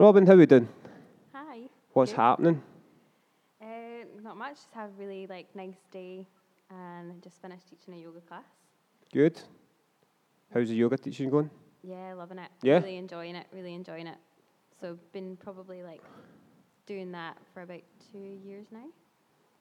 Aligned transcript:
Robyn, 0.00 0.26
how 0.26 0.32
are 0.32 0.36
we 0.38 0.46
doing? 0.46 0.66
Hi. 1.34 1.68
What's 1.92 2.12
Good. 2.12 2.16
happening? 2.16 2.62
Uh, 3.60 3.66
not 4.22 4.34
much. 4.38 4.54
Just 4.54 4.72
have 4.72 4.88
a 4.88 4.92
really 4.98 5.26
like 5.26 5.54
nice 5.54 5.76
day, 5.92 6.26
and 6.70 7.22
just 7.22 7.42
finished 7.42 7.68
teaching 7.68 7.92
a 7.92 7.98
yoga 7.98 8.20
class. 8.22 8.46
Good. 9.12 9.38
How's 10.54 10.70
the 10.70 10.74
yoga 10.74 10.96
teaching 10.96 11.28
going? 11.28 11.50
Yeah, 11.82 12.14
loving 12.14 12.38
it. 12.38 12.48
Yeah? 12.62 12.78
Really 12.78 12.96
enjoying 12.96 13.34
it. 13.36 13.44
Really 13.52 13.74
enjoying 13.74 14.06
it. 14.06 14.16
So 14.80 14.96
been 15.12 15.36
probably 15.36 15.82
like 15.82 16.00
doing 16.86 17.12
that 17.12 17.36
for 17.52 17.60
about 17.60 17.82
two 18.10 18.38
years 18.42 18.68
now. 18.72 18.86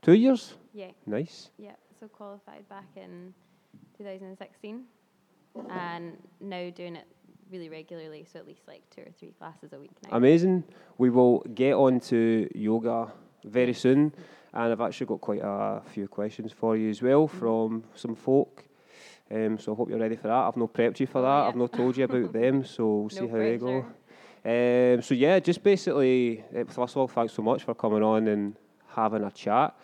Two 0.02 0.14
years? 0.14 0.54
Yeah, 0.74 0.92
Nice. 1.06 1.50
yeah. 1.58 1.76
So 2.00 2.08
qualified 2.08 2.68
back 2.70 2.88
in 2.96 3.34
2016, 3.98 4.86
and 5.70 6.18
now 6.40 6.70
doing 6.70 6.96
it 6.96 7.08
really 7.52 7.70
regularly. 7.70 8.26
So 8.32 8.40
at 8.40 8.48
least 8.48 8.62
like 8.68 8.84
two 8.90 9.02
or 9.02 9.12
three 9.18 9.32
classes 9.38 9.74
a 9.74 9.80
week 9.80 9.92
now. 10.10 10.18
Amazing. 10.18 10.64
We 10.98 11.10
will 11.10 11.40
get 11.54 11.74
on 11.74 12.00
to 12.02 12.50
yoga 12.56 13.12
very 13.46 13.74
soon, 13.74 14.14
and 14.54 14.72
I've 14.72 14.82
actually 14.82 15.08
got 15.08 15.22
quite 15.22 15.42
a 15.44 15.82
few 15.94 16.08
questions 16.08 16.52
for 16.52 16.76
you 16.76 16.90
as 16.90 17.02
well 17.02 17.28
Mhm. 17.28 17.32
from 17.32 17.84
some 17.96 18.16
folk. 18.16 18.66
Um, 19.32 19.58
so 19.60 19.74
I 19.74 19.76
hope 19.76 19.90
you're 19.90 20.00
ready 20.00 20.16
for 20.16 20.28
that. 20.28 20.34
I've 20.48 20.58
not 20.58 20.74
prepped 20.74 21.00
you 21.00 21.06
for 21.08 21.20
Oh, 21.20 21.22
that. 21.22 21.42
yeah. 21.44 21.48
I've 21.50 21.56
not 21.56 21.72
told 21.72 21.96
you 21.98 22.04
about 22.06 22.34
them, 22.34 22.64
so 22.66 22.96
we'll 23.02 23.10
see 23.10 23.22
No 23.26 23.32
how 23.32 23.38
they 23.38 23.58
go. 23.58 23.86
Um, 24.46 25.02
so 25.02 25.14
yeah, 25.14 25.40
just 25.40 25.62
basically, 25.64 26.44
uh, 26.56 26.64
first 26.66 26.94
of 26.94 26.98
all, 26.98 27.08
thanks 27.08 27.34
so 27.34 27.42
much 27.44 27.64
for 27.64 27.76
coming 27.76 28.02
on 28.02 28.28
and 28.28 28.56
having 28.88 29.24
a 29.24 29.32
chat. 29.32 29.76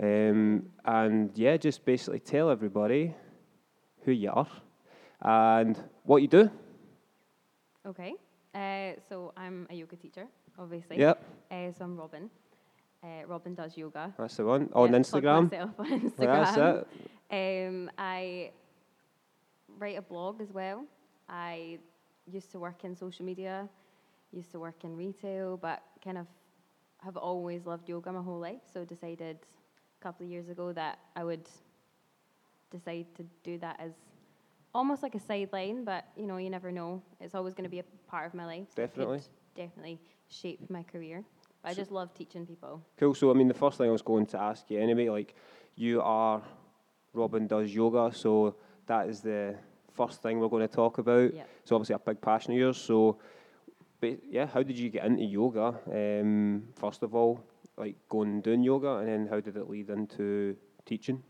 Um, 0.00 0.70
and 0.84 1.30
yeah, 1.36 1.56
just 1.56 1.84
basically 1.84 2.20
tell 2.20 2.50
everybody 2.50 3.14
who 4.02 4.12
you 4.12 4.30
are 4.30 4.46
and 5.22 5.82
what 6.04 6.22
you 6.22 6.28
do. 6.28 6.50
Okay. 7.86 8.14
Uh, 8.54 8.92
so 9.08 9.32
I'm 9.36 9.66
a 9.70 9.74
yoga 9.74 9.96
teacher, 9.96 10.26
obviously. 10.58 10.98
Yep, 10.98 11.22
Uh, 11.50 11.72
so 11.72 11.84
I'm 11.84 11.96
Robyn. 11.96 12.30
Uh, 13.02 13.26
Robyn 13.26 13.54
does 13.54 13.76
yoga. 13.76 14.12
that's 14.16 14.36
the 14.36 14.44
one. 14.44 14.70
On 14.72 14.90
Yeah, 14.92 14.98
Instagram. 14.98 15.50
myself 15.50 15.70
on 15.78 16.00
Instagram. 16.00 16.44
that's 16.54 16.86
it. 17.30 17.68
Um, 17.68 17.90
I 17.98 18.50
write 19.78 19.98
a 19.98 20.02
blog 20.02 20.40
as 20.40 20.52
well. 20.52 20.84
I 21.28 21.78
used 22.30 22.50
to 22.52 22.58
work 22.58 22.84
in 22.84 22.94
social 22.96 23.24
media, 23.26 23.68
used 24.32 24.50
to 24.52 24.58
work 24.60 24.84
in 24.84 24.96
retail, 24.96 25.56
but 25.56 25.82
kind 26.02 26.16
of 26.16 26.26
have 27.02 27.16
always 27.16 27.66
loved 27.66 27.88
yoga 27.88 28.12
my 28.12 28.22
whole 28.22 28.38
life. 28.40 28.62
So 28.72 28.84
decided 28.84 29.36
a 30.00 30.02
couple 30.02 30.24
of 30.24 30.30
years 30.32 30.48
ago 30.48 30.72
that 30.72 30.98
I 31.16 31.24
would 31.24 31.46
decide 32.70 33.06
to 33.16 33.24
do 33.42 33.58
that 33.58 33.76
as 33.80 33.92
almost 34.74 35.02
like 35.02 35.14
a 35.14 35.20
sideline, 35.20 35.84
but 35.84 36.04
you 36.16 36.26
know, 36.26 36.36
you 36.36 36.50
never 36.50 36.72
know. 36.72 37.02
It's 37.20 37.34
always 37.34 37.54
going 37.54 37.64
to 37.64 37.70
be 37.70 37.78
a 37.78 37.84
part 38.08 38.26
of 38.26 38.34
my 38.34 38.44
life. 38.44 38.74
Definitely. 38.74 39.20
definitely 39.54 40.00
shape 40.28 40.68
my 40.68 40.82
career. 40.82 41.24
But 41.62 41.70
I 41.70 41.74
just 41.74 41.90
love 41.90 42.12
teaching 42.14 42.44
people. 42.46 42.82
Cool. 42.98 43.14
So, 43.14 43.30
I 43.30 43.34
mean, 43.34 43.48
the 43.48 43.54
first 43.54 43.78
thing 43.78 43.88
I 43.88 43.92
was 43.92 44.02
going 44.02 44.26
to 44.26 44.40
ask 44.40 44.70
you 44.70 44.80
anyway, 44.80 45.08
like, 45.08 45.34
you 45.76 46.02
are 46.02 46.42
Robyn 47.14 47.46
does 47.46 47.74
yoga, 47.74 48.14
so 48.14 48.56
that 48.86 49.08
is 49.08 49.20
the 49.20 49.54
first 49.92 50.20
thing 50.22 50.40
we're 50.40 50.48
going 50.48 50.66
to 50.66 50.74
talk 50.74 50.98
about. 50.98 51.32
Yeah. 51.32 51.44
It's 51.62 51.72
obviously 51.72 51.94
a 51.94 51.98
big 51.98 52.20
passion 52.20 52.52
of 52.52 52.58
yours. 52.58 52.76
So, 52.76 53.18
but 54.00 54.18
yeah, 54.28 54.46
how 54.46 54.62
did 54.62 54.78
you 54.78 54.90
get 54.90 55.04
into 55.04 55.24
yoga? 55.24 55.74
Um, 55.90 56.64
first 56.74 57.02
of 57.02 57.14
all, 57.14 57.40
like 57.76 57.96
going 58.08 58.30
and 58.30 58.42
doing 58.42 58.62
yoga, 58.62 58.96
and 58.96 59.08
then 59.08 59.26
how 59.26 59.40
did 59.40 59.56
it 59.56 59.70
lead 59.70 59.90
into 59.90 60.56
teaching? 60.84 61.22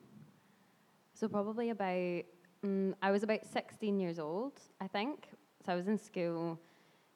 So 1.14 1.28
probably 1.28 1.70
about 1.70 2.24
mm 2.64 2.94
I 3.02 3.10
was 3.10 3.22
about 3.22 3.44
16 3.44 4.00
years 4.00 4.18
old, 4.18 4.52
I 4.80 4.86
think. 4.86 5.28
So 5.64 5.72
I 5.72 5.76
was 5.76 5.88
in 5.88 5.98
school 5.98 6.58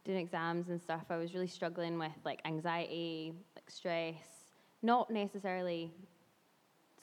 doing 0.05 0.19
exams 0.19 0.69
and 0.69 0.81
stuff. 0.81 1.07
I 1.11 1.17
was 1.17 1.35
really 1.35 1.47
struggling 1.49 1.99
with 1.99 2.13
like 2.25 2.41
anxiety, 2.45 3.33
like 3.57 3.71
stress, 3.71 4.53
not 4.83 5.11
necessarily 5.11 5.91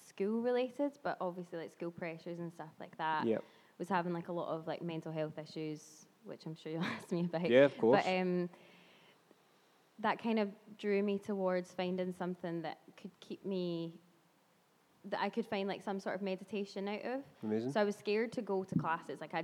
school 0.08 0.42
related, 0.42 0.94
but 1.04 1.18
obviously 1.20 1.60
like 1.60 1.72
school 1.72 1.92
pressures 1.92 2.40
and 2.40 2.52
stuff 2.52 2.72
like 2.80 2.98
that. 2.98 3.26
Yep. 3.26 3.44
Was 3.78 3.90
having 3.90 4.14
like 4.14 4.30
a 4.30 4.32
lot 4.32 4.50
of 4.50 4.68
like 4.68 4.82
mental 4.82 5.12
health 5.12 5.38
issues, 5.38 6.06
which 6.24 6.46
I'm 6.46 6.56
sure 6.56 6.72
you'll 6.72 6.84
ask 6.84 7.12
me 7.12 7.26
about. 7.26 7.50
Yeah, 7.50 7.66
of 7.66 7.78
course. 7.78 8.04
But 8.04 8.10
um, 8.10 8.50
that 10.00 10.22
kind 10.22 10.40
of 10.40 10.50
drew 10.78 11.02
me 11.04 11.20
towards 11.20 11.72
finding 11.72 12.14
something 12.14 12.62
that 12.62 12.80
could 13.00 13.12
keep 13.20 13.46
me, 13.46 13.94
that 15.10 15.22
I 15.22 15.30
could 15.30 15.46
find 15.46 15.68
like 15.68 15.84
some 15.84 16.00
sort 16.00 16.16
of 16.16 16.22
meditation 16.22 16.88
out 16.88 17.04
of. 17.06 17.22
Amazing. 17.44 17.72
So 17.72 17.82
I 17.82 17.84
was 17.84 17.96
scared 17.96 18.32
to 18.34 18.42
go 18.42 18.64
to 18.64 18.76
classes. 18.76 19.20
Like 19.22 19.34
I 19.34 19.44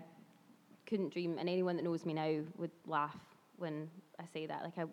couldn't 0.86 1.14
dream, 1.14 1.38
and 1.38 1.48
anyone 1.50 1.76
that 1.78 1.84
knows 1.84 2.06
me 2.06 2.14
now 2.14 2.42
would 2.58 2.72
laugh 2.86 3.18
when 3.58 3.90
I 4.20 4.26
say 4.34 4.46
that. 4.46 4.64
Like 4.64 4.78
I 4.78 4.86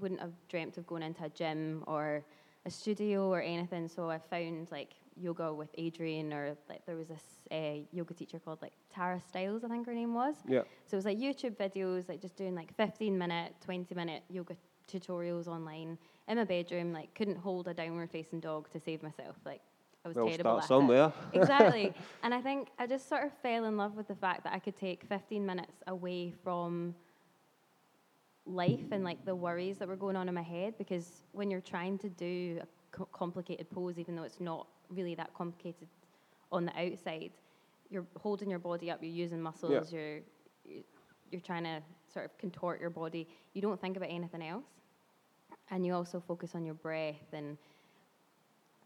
wouldn't 0.00 0.20
have 0.20 0.32
dreamt 0.48 0.78
of 0.78 0.86
going 0.86 1.02
into 1.02 1.24
a 1.24 1.28
gym 1.28 1.84
or 1.86 2.24
a 2.66 2.70
studio 2.70 3.28
or 3.28 3.40
anything. 3.42 3.88
So 3.88 4.10
I 4.10 4.18
found 4.18 4.70
like 4.72 4.94
yoga 5.16 5.52
with 5.52 5.74
Adriene, 5.76 6.32
or 6.32 6.56
like 6.68 6.84
there 6.86 6.96
was 6.96 7.08
this 7.08 7.22
uh, 7.52 7.84
yoga 7.92 8.14
teacher 8.14 8.38
called 8.38 8.60
like 8.62 8.72
Tara 8.92 9.20
Stiles, 9.20 9.62
I 9.64 9.68
think 9.68 9.86
her 9.86 9.94
name 9.94 10.14
was. 10.14 10.36
yeah. 10.48 10.62
So 10.86 10.94
it 10.94 10.96
was 10.96 11.04
like 11.04 11.18
YouTube 11.18 11.56
videos, 11.56 12.08
like 12.08 12.20
just 12.20 12.36
doing 12.36 12.54
like 12.54 12.74
15 12.76 13.16
minute, 13.16 13.54
20 13.64 13.94
minute 13.94 14.22
yoga 14.28 14.56
tutorials 14.90 15.46
online 15.46 15.98
in 16.28 16.36
my 16.36 16.44
bedroom. 16.44 16.92
Like 16.92 17.14
couldn't 17.14 17.36
hold 17.38 17.68
a 17.68 17.74
downward 17.74 18.10
facing 18.10 18.40
dog 18.40 18.70
to 18.72 18.80
save 18.80 19.02
myself. 19.02 19.36
Like 19.44 19.60
I 20.04 20.08
was 20.08 20.16
Well, 20.16 20.26
terrible 20.26 20.60
start 20.60 20.64
somewhere. 20.64 21.12
it. 21.32 21.40
Exactly. 21.40 21.94
and 22.22 22.34
I 22.34 22.40
think 22.40 22.68
I 22.78 22.86
just 22.86 23.08
sort 23.08 23.24
of 23.24 23.32
fell 23.42 23.64
in 23.64 23.76
love 23.76 23.96
with 23.96 24.08
the 24.08 24.14
fact 24.14 24.44
that 24.44 24.52
I 24.52 24.58
could 24.58 24.76
take 24.76 25.04
15 25.08 25.44
minutes 25.44 25.82
away 25.86 26.32
from 26.42 26.94
life 28.46 28.92
and 28.92 29.02
like 29.04 29.24
the 29.24 29.34
worries 29.34 29.78
that 29.78 29.88
were 29.88 29.96
going 29.96 30.16
on 30.16 30.28
in 30.28 30.34
my 30.34 30.42
head 30.42 30.74
because 30.76 31.22
when 31.32 31.50
you're 31.50 31.62
trying 31.62 31.96
to 31.96 32.10
do 32.10 32.60
a 32.62 32.66
co- 32.96 33.08
complicated 33.10 33.70
pose 33.70 33.98
even 33.98 34.14
though 34.14 34.22
it's 34.22 34.38
not 34.40 34.66
really 34.90 35.14
that 35.14 35.32
complicated 35.32 35.88
on 36.52 36.66
the 36.66 36.72
outside 36.78 37.30
you're 37.88 38.04
holding 38.20 38.50
your 38.50 38.58
body 38.58 38.90
up 38.90 38.98
you're 39.02 39.10
using 39.10 39.40
muscles 39.40 39.90
you're 39.90 40.20
you're 41.30 41.40
trying 41.40 41.64
to 41.64 41.80
sort 42.12 42.26
of 42.26 42.36
contort 42.36 42.82
your 42.82 42.90
body 42.90 43.26
you 43.54 43.62
don't 43.62 43.80
think 43.80 43.96
about 43.96 44.10
anything 44.10 44.42
else 44.42 44.66
and 45.70 45.86
you 45.86 45.94
also 45.94 46.20
focus 46.20 46.54
on 46.54 46.66
your 46.66 46.74
breath 46.74 47.32
and 47.32 47.56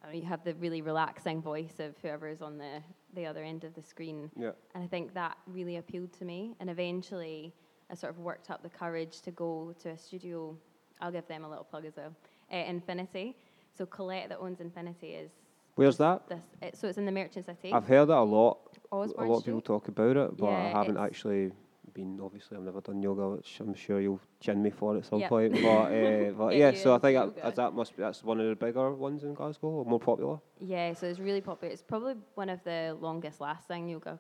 uh, 0.05 0.11
you 0.13 0.23
have 0.23 0.45
the 0.45 0.55
really 0.55 0.83
relaxing 0.83 1.43
voice 1.43 1.81
of 1.81 1.95
whoever 2.03 2.29
is 2.29 2.41
on 2.43 2.59
the, 2.59 2.83
the 3.15 3.27
other 3.27 3.43
end 3.43 3.65
of 3.65 3.75
the 3.75 3.83
screen 3.83 4.31
Yeah. 4.37 4.51
and 4.75 4.85
I 4.85 4.87
think 4.87 5.15
that 5.15 5.37
really 5.47 5.77
appealed 5.77 6.13
to 6.15 6.25
me. 6.25 6.55
And 6.61 6.71
eventually, 6.71 7.53
I 7.91 7.95
sort 7.95 8.13
of 8.13 8.19
worked 8.21 8.51
up 8.51 8.63
the 8.63 8.69
courage 8.69 9.21
to 9.23 9.31
go 9.31 9.75
to 9.83 9.91
a 9.91 9.99
studio. 9.99 10.57
I'll 11.01 11.13
give 11.13 11.27
them 11.27 11.45
a 11.45 11.49
little 11.49 11.65
plug 11.65 11.85
as 11.87 11.97
well. 11.97 12.15
Uh, 12.53 12.57
Infinity. 12.57 13.37
So 13.77 13.87
Colette, 13.87 14.29
that 14.31 14.39
owns 14.39 14.61
Infinity, 14.61 15.15
is 15.15 15.31
Where's 15.75 15.97
that? 15.99 16.29
this. 16.29 16.43
It, 16.61 16.77
so 16.77 16.89
it's 16.89 16.99
in 16.99 17.07
the 17.07 17.13
Merchant 17.13 17.47
City. 17.47 17.73
I've 17.73 17.87
heard 17.87 18.09
it 18.09 18.15
a 18.15 18.21
lot. 18.21 18.59
Osborne 18.91 19.27
a 19.27 19.31
lot 19.31 19.39
of 19.39 19.45
people 19.45 19.61
talk 19.61 19.87
about 19.89 20.17
it, 20.17 20.37
but 20.37 20.49
I 20.49 20.69
haven't 20.71 20.97
actually 20.97 21.53
been. 21.95 22.21
Obviously, 22.23 22.57
I've 22.57 22.63
never 22.63 22.81
done 22.81 23.03
yoga, 23.03 23.29
which 23.31 23.61
I'm 23.61 23.75
sure 23.75 24.01
you'll 24.01 24.21
chin 24.41 24.63
me 24.63 24.71
for 24.71 24.97
at 24.97 25.05
some 25.07 25.21
Yep. 25.21 25.29
point. 25.29 25.53
But, 25.55 25.69
uh, 25.69 26.31
but 26.39 26.57
yeah, 26.57 26.73
so 26.73 26.95
I 26.95 26.99
think 26.99 27.37
that, 27.37 27.57
that 27.57 27.75
must 27.75 27.97
be 27.97 28.03
that's 28.03 28.23
one 28.23 28.41
of 28.41 28.49
the 28.49 28.55
bigger 28.57 28.93
ones 28.93 29.25
in 29.25 29.35
Glasgow, 29.35 29.69
or 29.69 29.85
more 29.85 30.01
popular. 30.01 30.39
Yeah, 30.61 30.93
so 30.95 31.07
it's 31.07 31.19
really 31.19 31.41
popular. 31.41 31.73
It's 31.73 31.83
probably 31.83 32.15
one 32.35 32.49
of 32.49 32.63
the 32.65 32.97
longest 33.01 33.41
lasting 33.41 33.89
yoga 33.89 34.19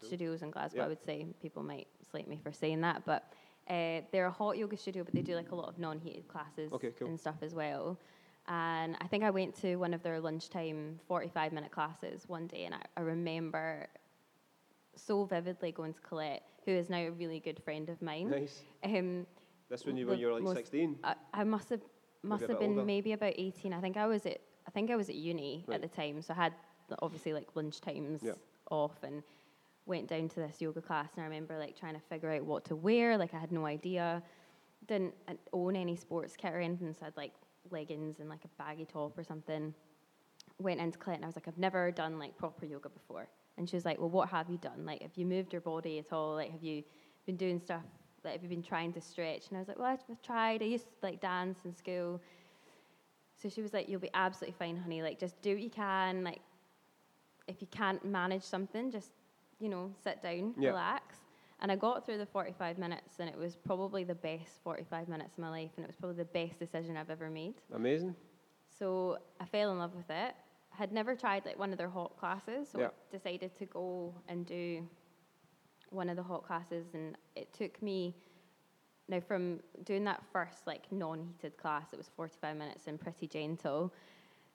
studios 0.00 0.42
in 0.42 0.50
Glasgow. 0.50 0.78
Yeah. 0.78 0.84
I 0.86 0.88
would 0.88 1.02
say 1.04 1.26
people 1.42 1.62
might 1.62 1.88
slate 2.10 2.28
me 2.28 2.38
for 2.42 2.52
saying 2.52 2.80
that, 2.82 3.02
but 3.04 3.32
uh, 3.68 4.00
they're 4.12 4.26
a 4.26 4.30
hot 4.30 4.56
yoga 4.56 4.76
studio, 4.76 5.04
but 5.04 5.14
they 5.14 5.22
do 5.22 5.34
like 5.34 5.50
a 5.52 5.54
lot 5.54 5.68
of 5.68 5.78
non-heated 5.78 6.26
classes 6.28 6.72
Okay, 6.72 6.90
cool. 6.98 7.08
and 7.08 7.20
stuff 7.20 7.36
as 7.42 7.54
well. 7.54 7.98
And 8.48 8.96
I 9.00 9.06
think 9.06 9.22
I 9.22 9.30
went 9.30 9.54
to 9.60 9.76
one 9.76 9.94
of 9.94 10.02
their 10.02 10.18
lunchtime 10.18 10.98
45 11.06 11.52
minute 11.52 11.70
classes 11.70 12.24
one 12.26 12.46
day, 12.46 12.64
and 12.64 12.74
I, 12.74 12.80
I 12.96 13.00
remember 13.02 13.86
so 14.96 15.24
vividly 15.24 15.72
going 15.72 15.92
to 15.94 16.00
Colette, 16.00 16.42
who 16.70 16.78
is 16.78 16.88
now 16.88 16.98
a 16.98 17.10
really 17.10 17.40
good 17.40 17.62
friend 17.62 17.88
of 17.88 18.00
mine. 18.02 18.30
Nice. 18.30 18.62
Um, 18.84 19.26
This 19.68 19.84
when 19.84 19.96
you 19.96 20.06
when 20.06 20.18
you 20.18 20.26
were 20.28 20.34
like 20.34 20.42
most- 20.42 20.56
16. 20.56 20.98
I, 21.04 21.14
I 21.32 21.44
must 21.44 21.70
have 21.70 21.80
must 22.22 22.46
have 22.46 22.58
been 22.58 22.70
older. 22.72 22.84
maybe 22.84 23.12
about 23.12 23.34
eighteen. 23.36 23.72
I 23.72 23.80
think 23.80 23.96
I 23.96 24.06
was 24.06 24.26
at 24.26 24.40
I 24.66 24.70
think 24.70 24.90
I 24.90 24.96
was 24.96 25.08
at 25.08 25.14
uni 25.14 25.64
Right. 25.66 25.76
at 25.76 25.82
the 25.82 25.88
time, 25.88 26.20
so 26.22 26.34
I 26.34 26.36
had 26.36 26.54
obviously 27.02 27.32
like 27.32 27.48
lunch 27.54 27.80
times 27.80 28.20
Yeah. 28.22 28.32
off 28.70 29.02
and 29.02 29.22
went 29.86 30.08
down 30.08 30.28
to 30.28 30.36
this 30.40 30.60
yoga 30.60 30.80
class. 30.82 31.10
And 31.14 31.22
I 31.22 31.26
remember 31.26 31.58
like 31.58 31.78
trying 31.78 31.94
to 31.94 32.00
figure 32.00 32.30
out 32.30 32.44
what 32.44 32.64
to 32.66 32.76
wear. 32.76 33.16
Like 33.16 33.32
I 33.34 33.38
had 33.38 33.52
no 33.52 33.64
idea, 33.66 34.22
didn't 34.86 35.14
uh, 35.28 35.34
own 35.52 35.76
any 35.76 35.96
sports 35.96 36.36
kit 36.36 36.52
or 36.52 36.60
anything, 36.60 36.92
so 36.92 36.98
I 37.02 37.04
had 37.06 37.16
like 37.16 37.32
leggings 37.70 38.20
and 38.20 38.28
like 38.28 38.44
a 38.44 38.48
baggy 38.62 38.84
top 38.84 39.16
or 39.18 39.24
something. 39.24 39.74
Went 40.58 40.80
into 40.80 40.98
Colette 40.98 41.16
and 41.18 41.24
I 41.24 41.28
was 41.28 41.36
like, 41.36 41.48
I've 41.48 41.58
never 41.58 41.90
done 41.90 42.18
like 42.18 42.36
proper 42.36 42.66
yoga 42.66 42.90
before. 42.90 43.28
And 43.60 43.68
she 43.68 43.76
was 43.76 43.84
like, 43.84 44.00
Well, 44.00 44.08
what 44.08 44.30
have 44.30 44.48
you 44.48 44.56
done? 44.56 44.86
Like, 44.86 45.02
have 45.02 45.10
you 45.16 45.26
moved 45.26 45.52
your 45.52 45.60
body 45.60 45.98
at 45.98 46.14
all? 46.14 46.34
Like, 46.34 46.50
have 46.50 46.62
you 46.64 46.82
been 47.26 47.36
doing 47.36 47.60
stuff? 47.60 47.82
Like, 48.24 48.32
have 48.32 48.42
you 48.42 48.48
been 48.48 48.62
trying 48.62 48.90
to 48.94 49.02
stretch? 49.02 49.48
And 49.48 49.58
I 49.58 49.60
was 49.60 49.68
like, 49.68 49.78
Well, 49.78 49.86
I've 49.86 50.22
tried. 50.22 50.62
I 50.62 50.64
used 50.64 50.86
to 50.86 50.92
like 51.02 51.20
dance 51.20 51.58
in 51.66 51.76
school. 51.76 52.22
So 53.36 53.50
she 53.50 53.60
was 53.60 53.74
like, 53.74 53.86
You'll 53.86 54.00
be 54.00 54.08
absolutely 54.14 54.56
fine, 54.58 54.78
honey. 54.78 55.02
Like, 55.02 55.18
just 55.20 55.40
do 55.42 55.50
what 55.52 55.62
you 55.62 55.68
can. 55.68 56.24
Like, 56.24 56.40
if 57.48 57.60
you 57.60 57.68
can't 57.70 58.02
manage 58.02 58.44
something, 58.44 58.90
just, 58.90 59.10
you 59.58 59.68
know, 59.68 59.92
sit 60.02 60.22
down, 60.22 60.54
Yeah. 60.58 60.70
relax. 60.70 61.16
And 61.60 61.70
I 61.70 61.76
got 61.76 62.06
through 62.06 62.16
the 62.16 62.24
45 62.24 62.78
minutes, 62.78 63.16
and 63.18 63.28
it 63.28 63.36
was 63.36 63.56
probably 63.56 64.04
the 64.04 64.14
best 64.14 64.62
45 64.64 65.06
minutes 65.06 65.34
of 65.34 65.40
my 65.40 65.50
life, 65.50 65.72
and 65.76 65.84
it 65.84 65.86
was 65.86 65.96
probably 65.96 66.16
the 66.16 66.24
best 66.24 66.58
decision 66.58 66.96
I've 66.96 67.10
ever 67.10 67.28
made. 67.28 67.56
Amazing. 67.74 68.14
So 68.78 69.18
I 69.38 69.44
fell 69.44 69.70
in 69.70 69.78
love 69.78 69.94
with 69.94 70.08
it. 70.08 70.34
Had 70.80 70.92
never 70.92 71.14
tried 71.14 71.44
like 71.44 71.58
one 71.58 71.72
of 71.72 71.76
their 71.78 71.90
hot 71.90 72.16
classes, 72.16 72.70
so 72.70 72.80
Yeah. 72.80 72.88
Decided 73.12 73.54
to 73.56 73.66
go 73.66 74.14
and 74.28 74.46
do 74.46 74.88
one 75.90 76.08
of 76.08 76.16
the 76.16 76.22
hot 76.22 76.42
classes, 76.42 76.86
and 76.94 77.18
it 77.36 77.52
took 77.52 77.82
me 77.82 78.14
now 79.06 79.20
from 79.20 79.60
doing 79.84 80.04
that 80.04 80.24
first 80.32 80.66
like 80.66 80.90
non-heated 80.90 81.58
class, 81.58 81.92
it 81.92 81.98
was 81.98 82.08
45 82.08 82.56
minutes 82.56 82.86
and 82.86 82.98
pretty 82.98 83.26
gentle, 83.26 83.92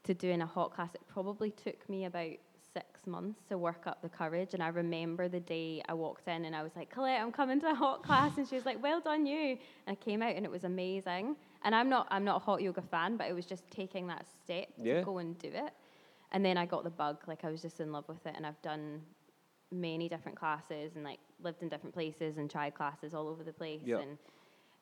to 0.01 0.15
doing 0.15 0.41
a 0.41 0.47
hot 0.47 0.73
class. 0.73 0.95
It 0.95 1.05
probably 1.05 1.51
took 1.51 1.87
me 1.87 2.05
about 2.05 2.31
six 2.73 3.05
months 3.05 3.43
to 3.49 3.59
work 3.59 3.85
up 3.85 4.01
the 4.01 4.09
courage. 4.09 4.55
And 4.55 4.63
I 4.63 4.69
remember 4.69 5.27
the 5.27 5.39
day 5.39 5.83
I 5.87 5.93
walked 5.93 6.27
in 6.27 6.45
and 6.45 6.55
I 6.55 6.63
was 6.63 6.75
like, 6.75 6.89
Colette, 6.89 7.21
I'm 7.21 7.31
coming 7.31 7.59
to 7.59 7.69
a 7.69 7.75
hot 7.75 8.01
class, 8.01 8.39
and 8.39 8.47
she 8.47 8.55
was 8.55 8.65
like, 8.65 8.81
Well 8.81 8.99
done, 8.99 9.27
you. 9.27 9.59
And 9.85 9.89
I 9.89 9.93
came 9.95 10.23
out 10.23 10.35
and 10.35 10.43
it 10.43 10.51
was 10.51 10.63
amazing. 10.63 11.35
And 11.63 11.75
I'm 11.75 11.87
not 11.87 12.07
I'm 12.09 12.23
not 12.25 12.37
a 12.37 12.39
hot 12.39 12.63
yoga 12.63 12.81
fan, 12.81 13.15
but 13.15 13.27
it 13.27 13.33
was 13.33 13.45
just 13.45 13.69
taking 13.69 14.07
that 14.07 14.25
step 14.43 14.69
Yeah. 14.81 15.01
to 15.01 15.05
go 15.05 15.19
and 15.19 15.37
do 15.37 15.49
it. 15.49 15.71
And 16.31 16.43
then 16.43 16.57
I 16.57 16.65
got 16.65 16.83
the 16.83 16.89
bug, 16.89 17.23
like 17.27 17.45
I 17.45 17.49
was 17.49 17.61
just 17.61 17.79
in 17.79 17.91
love 17.91 18.07
with 18.07 18.25
it, 18.25 18.33
and 18.35 18.45
I've 18.45 18.61
done 18.61 19.01
many 19.71 20.07
different 20.07 20.37
classes 20.37 20.95
and 20.95 21.03
like 21.03 21.19
lived 21.41 21.61
in 21.61 21.69
different 21.69 21.93
places 21.93 22.37
and 22.37 22.49
tried 22.49 22.73
classes 22.75 23.13
all 23.13 23.27
over 23.27 23.43
the 23.43 23.53
place. 23.53 23.81
Yeah. 23.83 23.99
And 23.99 24.17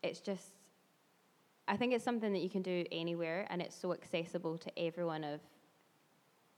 it's 0.01 0.19
just 0.19 0.53
I 1.67 1.77
think 1.77 1.93
it's 1.93 2.03
something 2.03 2.33
that 2.33 2.39
you 2.39 2.49
can 2.49 2.61
do 2.61 2.83
anywhere 2.91 3.47
and 3.49 3.61
it's 3.61 3.75
so 3.75 3.93
accessible 3.93 4.57
to 4.57 4.79
everyone 4.79 5.23
of 5.23 5.39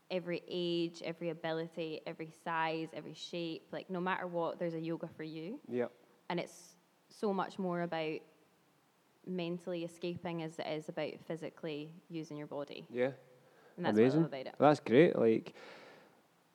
every 0.10 0.42
age, 0.48 1.02
every 1.04 1.30
ability, 1.30 2.02
every 2.08 2.32
size, 2.44 2.90
every 2.94 3.14
shape. 3.14 3.68
Like 3.72 3.90
no 3.90 4.00
matter 4.00 4.28
what, 4.28 4.60
there's 4.60 4.74
a 4.74 4.80
yoga 4.80 5.08
for 5.08 5.24
you. 5.24 5.60
Yep. 5.70 5.92
And 6.30 6.40
it's 6.40 6.76
so 7.10 7.32
much 7.34 7.60
more 7.60 7.84
about 7.84 8.20
mentally 9.28 9.84
escaping 9.84 10.44
as 10.44 10.58
it 10.60 10.68
is 10.68 10.90
about 10.90 11.14
physically 11.28 11.94
using 12.10 12.38
your 12.38 12.48
body. 12.48 12.88
Yeah. 12.92 13.12
And 13.78 13.86
that's 13.86 13.98
Amazing. 13.98 14.22
what 14.22 14.28
about 14.28 14.46
it. 14.48 14.56
That's 14.58 14.80
great. 14.80 15.18
Like, 15.18 15.54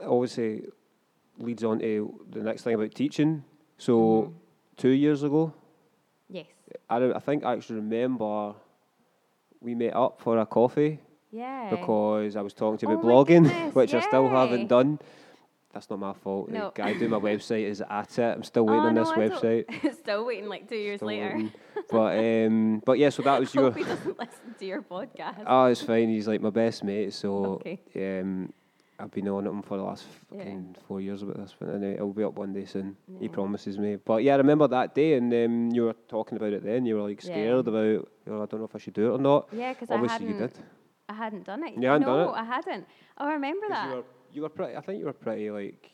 obviously, 0.02 0.64
leads 1.38 1.64
on 1.64 1.78
to 1.80 2.26
the 2.30 2.40
next 2.42 2.62
thing 2.62 2.74
about 2.74 2.94
teaching. 2.94 3.44
So, 3.78 3.92
Mhm. 3.98 4.32
two 4.76 4.90
years 4.90 5.22
ago, 5.22 5.52
Yes. 6.28 6.46
I, 6.88 6.96
I 7.12 7.18
think 7.18 7.44
I 7.44 7.52
actually 7.54 7.76
remember 7.80 8.54
we 9.60 9.74
met 9.74 9.94
up 9.94 10.20
for 10.20 10.38
a 10.38 10.46
coffee 10.46 11.00
Yeah. 11.30 11.68
because 11.70 12.36
I 12.36 12.42
was 12.42 12.54
talking 12.54 12.78
to 12.78 12.86
you 12.86 12.92
Oh 12.92 12.94
about 12.94 13.04
my 13.04 13.10
blogging, 13.12 13.42
goodness, 13.48 13.74
which 13.74 13.94
I 13.94 14.00
still 14.00 14.28
haven't 14.28 14.68
done. 14.68 14.98
That's 15.72 15.88
not 15.88 16.00
my 16.00 16.12
fault. 16.12 16.48
The 16.48 16.58
No. 16.58 16.72
guy 16.74 16.94
doing 16.94 17.10
my 17.12 17.18
website 17.30 17.64
is 17.64 17.80
at 17.88 18.18
it. 18.18 18.22
I'm 18.36 18.42
still 18.42 18.66
waiting 18.66 18.82
Oh, 18.84 18.88
on 18.88 18.94
no, 18.94 19.04
this 19.04 19.12
I 19.12 19.16
website. 19.18 19.94
Still 20.00 20.24
waiting 20.26 20.48
like 20.48 20.68
two 20.68 20.74
years 20.76 20.98
Still 20.98 21.08
later. 21.08 21.32
waiting. 21.34 21.52
But 21.90 22.18
um, 22.18 22.82
but 22.86 22.98
yeah, 22.98 23.08
so 23.10 23.22
that 23.22 23.40
was 23.40 23.52
your. 23.54 23.64
Hope 23.64 23.76
he 23.78 23.82
doesn't 23.84 24.18
listen 24.18 24.54
to 24.58 24.64
your 24.64 24.82
podcast. 24.82 25.42
Oh, 25.46 25.64
it's 25.66 25.80
fine. 25.82 26.08
He's 26.08 26.28
like 26.28 26.40
my 26.40 26.50
best 26.50 26.84
mate. 26.84 27.12
So 27.12 27.60
Okay. 27.64 27.80
um, 27.96 28.52
I've 28.98 29.10
been 29.10 29.26
on 29.28 29.46
him 29.46 29.62
for 29.62 29.76
the 29.76 29.82
last 29.82 30.04
Yeah. 30.30 30.38
fucking 30.38 30.76
four 30.86 31.00
years 31.00 31.22
about 31.22 31.38
this, 31.38 31.54
but 31.58 31.68
anyway, 31.70 31.94
it'll 31.94 32.12
be 32.12 32.22
up 32.22 32.34
one 32.38 32.52
day 32.52 32.64
soon. 32.64 32.96
He 33.18 33.28
promises 33.28 33.76
me. 33.78 33.96
But 33.96 34.22
yeah, 34.22 34.34
I 34.34 34.36
remember 34.36 34.68
that 34.68 34.94
day, 34.94 35.14
and 35.14 35.32
um, 35.34 35.70
you 35.72 35.84
were 35.84 35.94
talking 36.08 36.36
about 36.36 36.52
it 36.52 36.62
then. 36.64 36.84
You 36.86 36.96
were 36.96 37.08
like 37.08 37.18
Yeah. 37.24 37.32
scared 37.32 37.66
about, 37.66 37.82
you 37.82 38.06
know, 38.26 38.42
I 38.42 38.46
don't 38.46 38.60
know 38.60 38.66
if 38.66 38.74
I 38.76 38.78
should 38.78 38.94
do 38.94 39.06
it 39.12 39.14
or 39.16 39.18
not. 39.18 39.48
yeah, 39.52 39.72
because 39.72 39.90
I 39.90 39.94
Obviously, 39.94 40.26
hadn't. 40.26 40.40
you 40.42 40.46
did. 40.48 40.58
I 41.08 41.14
hadn't 41.14 41.44
done 41.44 41.64
it. 41.66 41.74
You 41.76 41.88
hadn't 41.88 42.06
no, 42.06 42.16
done 42.18 42.28
it? 42.28 42.32
I 42.38 42.44
hadn't. 42.44 42.86
Oh, 43.18 43.26
I 43.26 43.32
remember 43.32 43.66
that. 43.70 44.04
You 44.32 44.42
were, 44.42 44.48
pretty. 44.48 44.76
I 44.76 44.80
think 44.80 44.98
you 44.98 45.06
were 45.06 45.12
pretty 45.12 45.50
like. 45.50 45.90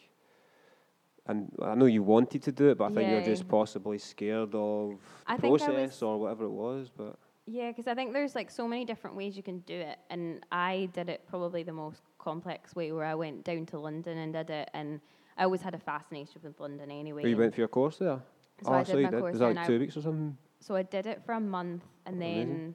And 1.28 1.50
I 1.60 1.74
know 1.74 1.86
you 1.86 2.02
wanted 2.02 2.42
to 2.44 2.52
do 2.52 2.68
it, 2.68 2.78
but 2.78 2.84
I 2.84 2.88
think 2.94 3.08
you 3.08 3.14
were 3.14 3.20
Yeah. 3.20 3.26
just 3.26 3.48
possibly 3.48 3.98
scared 3.98 4.54
of 4.54 4.90
the 4.90 4.96
I 5.26 5.36
think 5.36 5.54
I 5.60 5.64
process 5.66 5.90
was- 5.90 6.02
or 6.02 6.20
whatever 6.20 6.44
it 6.44 6.50
was. 6.50 6.88
But 6.96 7.18
Yeah, 7.46 7.70
because 7.70 7.86
I 7.88 7.94
think 7.94 8.12
there's 8.12 8.34
like 8.34 8.50
so 8.50 8.68
many 8.68 8.84
different 8.84 9.16
ways 9.16 9.36
you 9.36 9.42
can 9.42 9.58
do 9.60 9.74
it, 9.74 9.98
and 10.10 10.44
I 10.52 10.88
did 10.92 11.08
it 11.08 11.22
probably 11.28 11.62
the 11.64 11.72
most 11.72 12.02
complex 12.18 12.74
way, 12.76 12.92
where 12.92 13.04
I 13.04 13.14
went 13.14 13.44
down 13.44 13.66
to 13.66 13.78
London 13.78 14.18
and 14.18 14.32
did 14.32 14.50
it, 14.50 14.70
and 14.74 15.00
I 15.36 15.44
always 15.44 15.62
had 15.62 15.74
a 15.74 15.78
fascination 15.78 16.40
with 16.44 16.58
London 16.60 16.90
anyway. 16.90 17.22
oh, 17.24 17.26
you 17.26 17.32
and 17.34 17.40
went 17.40 17.54
for 17.54 17.60
your 17.60 17.68
course 17.68 17.98
there. 17.98 18.20
So 18.62 18.70
oh, 18.70 18.72
I 18.74 18.82
so 18.84 18.92
did 18.92 18.98
you 18.98 19.04
my 19.06 19.10
did. 19.10 19.20
course 19.20 19.32
Was 19.32 19.40
that 19.40 19.46
and 19.48 19.56
like 19.56 19.64
I- 19.64 19.66
two 19.66 19.78
weeks 19.80 19.96
or 19.96 20.00
something? 20.02 20.36
So 20.60 20.74
I 20.76 20.82
did 20.82 21.06
it 21.06 21.22
for 21.24 21.32
a 21.32 21.40
month, 21.40 21.84
and 22.06 22.16
Amazing. 22.16 22.74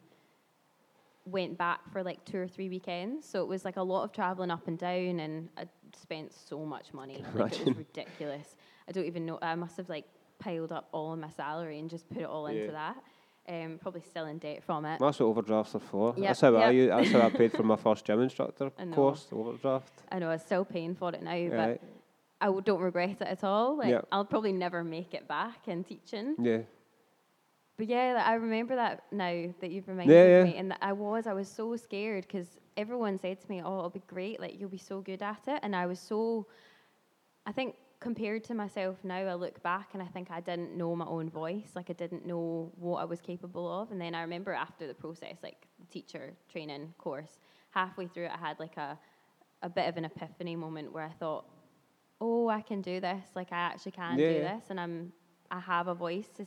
Went 1.26 1.58
back 1.58 1.80
for 1.92 2.04
like 2.04 2.24
two 2.26 2.40
or 2.40 2.48
three 2.48 2.70
weekends. 2.70 3.28
So 3.28 3.42
it 3.42 3.48
was 3.48 3.64
like 3.66 3.78
a 3.78 3.84
lot 3.84 4.04
of 4.04 4.12
traveling 4.12 4.52
up 4.52 4.68
and 4.68 4.78
down, 4.78 5.20
and 5.20 5.50
I 5.58 5.66
spent 6.00 6.34
so 6.34 6.66
much 6.66 6.94
money. 6.94 7.24
Like 7.34 7.60
it 7.60 7.66
was 7.68 7.78
ridiculous. 7.78 8.56
I 8.88 8.92
don't 8.92 9.06
even 9.06 9.26
know. 9.26 9.38
I 9.42 9.56
must 9.56 9.78
have 9.78 9.90
like 9.90 10.06
piled 10.40 10.72
up 10.72 10.88
all 10.92 11.14
of 11.14 11.20
my 11.20 11.30
salary 11.30 11.80
and 11.80 11.90
just 11.90 12.10
put 12.10 12.18
it 12.24 12.26
all 12.26 12.50
Yeah. 12.52 12.62
into 12.62 12.72
that. 12.74 12.98
Um, 13.50 13.80
probably 13.82 14.02
still 14.02 14.26
in 14.28 14.38
debt 14.38 14.64
from 14.64 14.86
it. 14.86 15.00
That's 15.00 15.20
what 15.20 15.26
overdrafts 15.26 15.76
are 15.76 15.80
for. 15.80 16.14
Yep, 16.16 16.28
That's 16.28 16.42
how 16.42 16.56
I. 16.56 16.70
yep. 16.70 16.74
u- 16.74 16.88
That's 16.90 17.12
how 17.12 17.22
I 17.22 17.30
paid 17.32 17.52
for 17.52 17.64
my 17.64 17.76
first 17.86 18.06
gym 18.06 18.22
instructor 18.22 18.72
I 18.78 18.84
know. 18.86 18.96
course. 18.96 19.26
The 19.26 19.36
overdraft. 19.36 19.92
I 20.12 20.20
know 20.20 20.30
I'm 20.30 20.38
still 20.40 20.64
paying 20.64 20.96
for 20.96 21.12
it 21.14 21.22
now, 21.24 21.50
but 21.50 21.58
Right. 21.58 21.82
I 22.40 22.46
w- 22.46 22.62
don't 22.64 22.82
regret 22.82 23.18
it 23.20 23.28
at 23.28 23.44
all. 23.44 23.78
Like 23.78 23.90
Yeah. 23.90 24.02
I'll 24.12 24.26
probably 24.26 24.52
never 24.54 24.84
make 24.84 25.14
it 25.16 25.28
back 25.28 25.68
in 25.68 25.84
teaching. 25.84 26.36
Yeah. 26.40 26.60
But 27.82 27.90
yeah, 27.90 28.24
I 28.24 28.36
remember 28.36 28.76
that 28.76 29.06
now 29.12 29.48
that 29.60 29.72
you've 29.72 29.88
reminded 29.88 30.38
Yeah, 30.38 30.44
me, 30.44 30.58
and 30.58 30.76
I 30.84 30.94
was, 30.94 31.26
I 31.26 31.34
was 31.34 31.48
so 31.50 31.76
scared 31.78 32.28
because 32.28 32.60
everyone 32.78 33.18
said 33.18 33.42
to 33.42 33.50
me, 33.50 33.60
"Oh, 33.64 33.80
it'll 33.80 33.90
be 33.90 34.04
great, 34.06 34.40
like 34.40 34.60
you'll 34.60 34.70
be 34.70 34.78
so 34.78 35.02
good 35.02 35.24
at 35.24 35.48
it," 35.48 35.60
and 35.64 35.76
I 35.76 35.88
was 35.88 36.00
so. 36.00 36.46
I 37.48 37.52
think 37.52 37.76
compared 38.00 38.44
to 38.46 38.54
myself 38.54 39.04
now, 39.04 39.16
I 39.18 39.34
look 39.34 39.64
back 39.64 39.90
and 39.94 40.04
I 40.04 40.08
think 40.08 40.30
I 40.32 40.42
didn't 40.42 40.78
know 40.78 40.96
my 40.96 41.06
own 41.08 41.30
voice, 41.30 41.72
like 41.76 41.90
I 41.90 41.94
didn't 41.94 42.26
know 42.26 42.72
what 42.78 43.00
I 43.02 43.06
was 43.06 43.22
capable 43.22 43.68
of, 43.82 43.92
and 43.92 44.00
then 44.00 44.14
I 44.16 44.22
remember 44.22 44.54
after 44.54 44.88
the 44.88 44.94
process, 44.94 45.38
like 45.44 45.68
the 45.80 45.88
teacher 45.88 46.34
training 46.52 46.94
course, 47.00 47.40
halfway 47.72 48.08
through 48.08 48.26
it, 48.26 48.32
I 48.34 48.38
had 48.38 48.60
like 48.60 48.78
a, 48.78 49.00
a 49.64 49.70
bit 49.70 49.90
of 49.90 49.98
an 49.98 50.06
epiphany 50.06 50.56
moment 50.56 50.94
where 50.94 51.06
I 51.06 51.14
thought, 51.14 51.46
"Oh, 52.22 52.50
I 52.50 52.62
can 52.62 52.82
do 52.82 53.00
this! 53.00 53.26
Like 53.36 53.52
I 53.52 53.58
actually 53.58 53.94
can 53.94 54.18
Yeah, 54.18 54.28
do 54.28 54.42
this, 54.42 54.70
and 54.70 54.80
I'm, 54.80 55.14
I 55.52 55.60
have 55.60 55.88
a 55.88 55.96
voice 55.96 56.30
to 56.38 56.46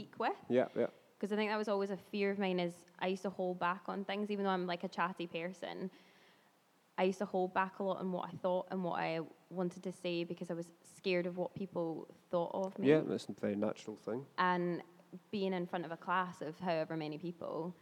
speak 0.00 0.14
with." 0.18 0.36
Yeah. 0.48 0.66
Yeah. 0.76 0.86
because 1.18 1.32
I 1.32 1.36
think 1.36 1.50
that 1.50 1.56
was 1.58 1.68
always 1.68 1.90
a 1.90 1.96
fear 1.96 2.30
of 2.30 2.38
mine 2.38 2.60
is 2.60 2.74
I 3.00 3.08
used 3.08 3.22
to 3.22 3.30
hold 3.30 3.58
back 3.58 3.82
on 3.88 4.04
things 4.04 4.30
even 4.30 4.44
though 4.44 4.50
I'm 4.50 4.66
like 4.66 4.84
a 4.84 4.88
chatty 4.88 5.26
person 5.26 5.90
I 6.96 7.04
used 7.04 7.18
to 7.18 7.24
hold 7.26 7.54
back 7.54 7.78
a 7.78 7.82
lot 7.84 7.98
on 7.98 8.10
what 8.12 8.28
I 8.28 8.36
thought 8.42 8.66
and 8.72 8.82
what 8.84 8.98
I 9.00 9.20
wanted 9.50 9.82
to 9.84 9.92
say 9.92 10.24
because 10.24 10.50
I 10.50 10.54
was 10.54 10.66
scared 10.96 11.26
of 11.26 11.36
what 11.36 11.54
people 11.54 12.08
thought 12.30 12.50
of 12.54 12.78
me 12.78 12.88
Yeah. 12.88 13.00
That's 13.06 13.26
a 13.28 13.32
very 13.32 13.56
natural 13.56 13.96
thing. 13.96 14.24
and 14.38 14.82
being 15.30 15.52
in 15.54 15.66
front 15.66 15.84
of 15.84 15.90
a 15.92 15.96
class 15.96 16.42
of 16.42 16.58
however 16.60 16.96
many 16.96 17.18
people 17.18 17.74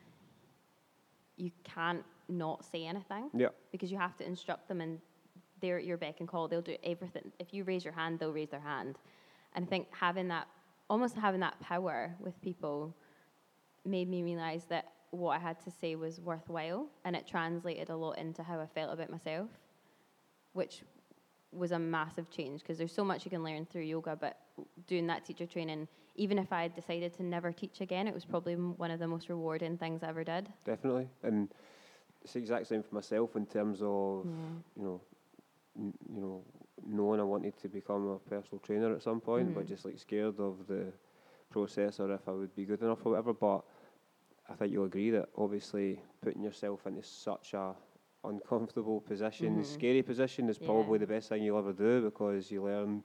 you 1.36 1.50
can't 1.64 2.04
not 2.28 2.64
say 2.64 2.86
anything 2.86 3.30
Yeah. 3.34 3.48
because 3.72 3.90
you 3.92 3.98
have 3.98 4.16
to 4.18 4.24
instruct 4.26 4.68
them 4.68 4.80
and 4.80 5.00
they're 5.60 5.78
at 5.78 5.84
your 5.84 5.96
beck 5.96 6.20
and 6.20 6.28
call. 6.28 6.48
They'll 6.48 6.60
do 6.62 6.76
everything. 6.84 7.32
If 7.38 7.52
you 7.54 7.64
raise 7.64 7.84
your 7.84 7.94
hand, 7.94 8.18
they'll 8.18 8.32
raise 8.32 8.50
their 8.50 8.60
hand. 8.60 8.98
And 9.54 9.64
I 9.64 9.68
think 9.68 9.88
having 9.90 10.28
that, 10.28 10.46
almost 10.88 11.16
having 11.16 11.40
that 11.40 11.58
power 11.60 12.14
with 12.20 12.40
people 12.42 12.94
made 13.84 14.08
me 14.08 14.22
realize 14.22 14.64
that 14.66 14.92
what 15.10 15.36
I 15.36 15.38
had 15.38 15.60
to 15.64 15.70
say 15.70 15.94
was 15.96 16.20
worthwhile 16.20 16.86
and 17.04 17.14
it 17.16 17.26
translated 17.26 17.88
a 17.90 17.96
lot 17.96 18.18
into 18.18 18.42
how 18.42 18.60
I 18.60 18.66
felt 18.66 18.92
about 18.92 19.10
myself, 19.10 19.48
which 20.52 20.82
was 21.52 21.72
a 21.72 21.78
massive 21.78 22.28
change 22.30 22.60
because 22.60 22.76
there's 22.76 22.92
so 22.92 23.04
much 23.04 23.24
you 23.24 23.30
can 23.30 23.42
learn 23.42 23.66
through 23.66 23.82
yoga, 23.82 24.16
but 24.20 24.38
doing 24.86 25.06
that 25.06 25.24
teacher 25.24 25.46
training, 25.46 25.88
even 26.16 26.38
if 26.38 26.52
I 26.52 26.62
had 26.62 26.74
decided 26.74 27.14
to 27.14 27.22
never 27.22 27.52
teach 27.52 27.80
again, 27.80 28.06
it 28.08 28.14
was 28.14 28.24
probably 28.24 28.54
one 28.56 28.90
of 28.90 28.98
the 28.98 29.06
most 29.06 29.28
rewarding 29.28 29.78
things 29.78 30.02
I 30.02 30.08
ever 30.08 30.24
did. 30.24 30.48
Definitely. 30.64 31.08
And 31.22 31.48
it's 32.22 32.32
the 32.34 32.40
exact 32.40 32.66
same 32.66 32.82
for 32.82 32.94
myself 32.94 33.36
in 33.36 33.46
terms 33.46 33.80
of 33.82 34.26
Yeah. 34.26 34.32
you 34.76 34.82
know, 34.84 35.00
n- 35.78 35.94
you 36.12 36.20
know, 36.20 36.42
knowing 36.84 37.20
I 37.20 37.24
wanted 37.24 37.56
to 37.58 37.68
become 37.68 38.08
a 38.08 38.18
personal 38.18 38.58
trainer 38.60 38.94
at 38.94 39.02
some 39.02 39.20
point, 39.20 39.54
but 39.54 39.64
Mhm. 39.64 39.68
just 39.68 39.84
like 39.84 39.98
scared 39.98 40.38
of 40.40 40.66
the 40.66 40.92
process 41.50 42.00
or 42.00 42.12
if 42.12 42.28
I 42.28 42.32
would 42.32 42.54
be 42.54 42.64
good 42.64 42.82
enough 42.82 43.04
or 43.06 43.10
whatever. 43.12 43.32
But 43.32 43.64
I 44.48 44.54
think 44.54 44.72
you'll 44.72 44.84
agree 44.84 45.10
that 45.10 45.28
obviously 45.36 46.00
putting 46.20 46.42
yourself 46.42 46.86
into 46.86 47.02
such 47.02 47.54
a 47.54 47.74
uncomfortable 48.24 49.00
position, 49.00 49.58
Mhm. 49.58 49.64
scary 49.64 50.02
position, 50.02 50.48
is 50.48 50.58
probably 50.58 50.98
Yeah. 50.98 51.06
the 51.06 51.12
best 51.14 51.28
thing 51.28 51.42
you'll 51.42 51.58
ever 51.58 51.72
do 51.72 52.02
because 52.02 52.50
you 52.50 52.62
learn 52.62 53.02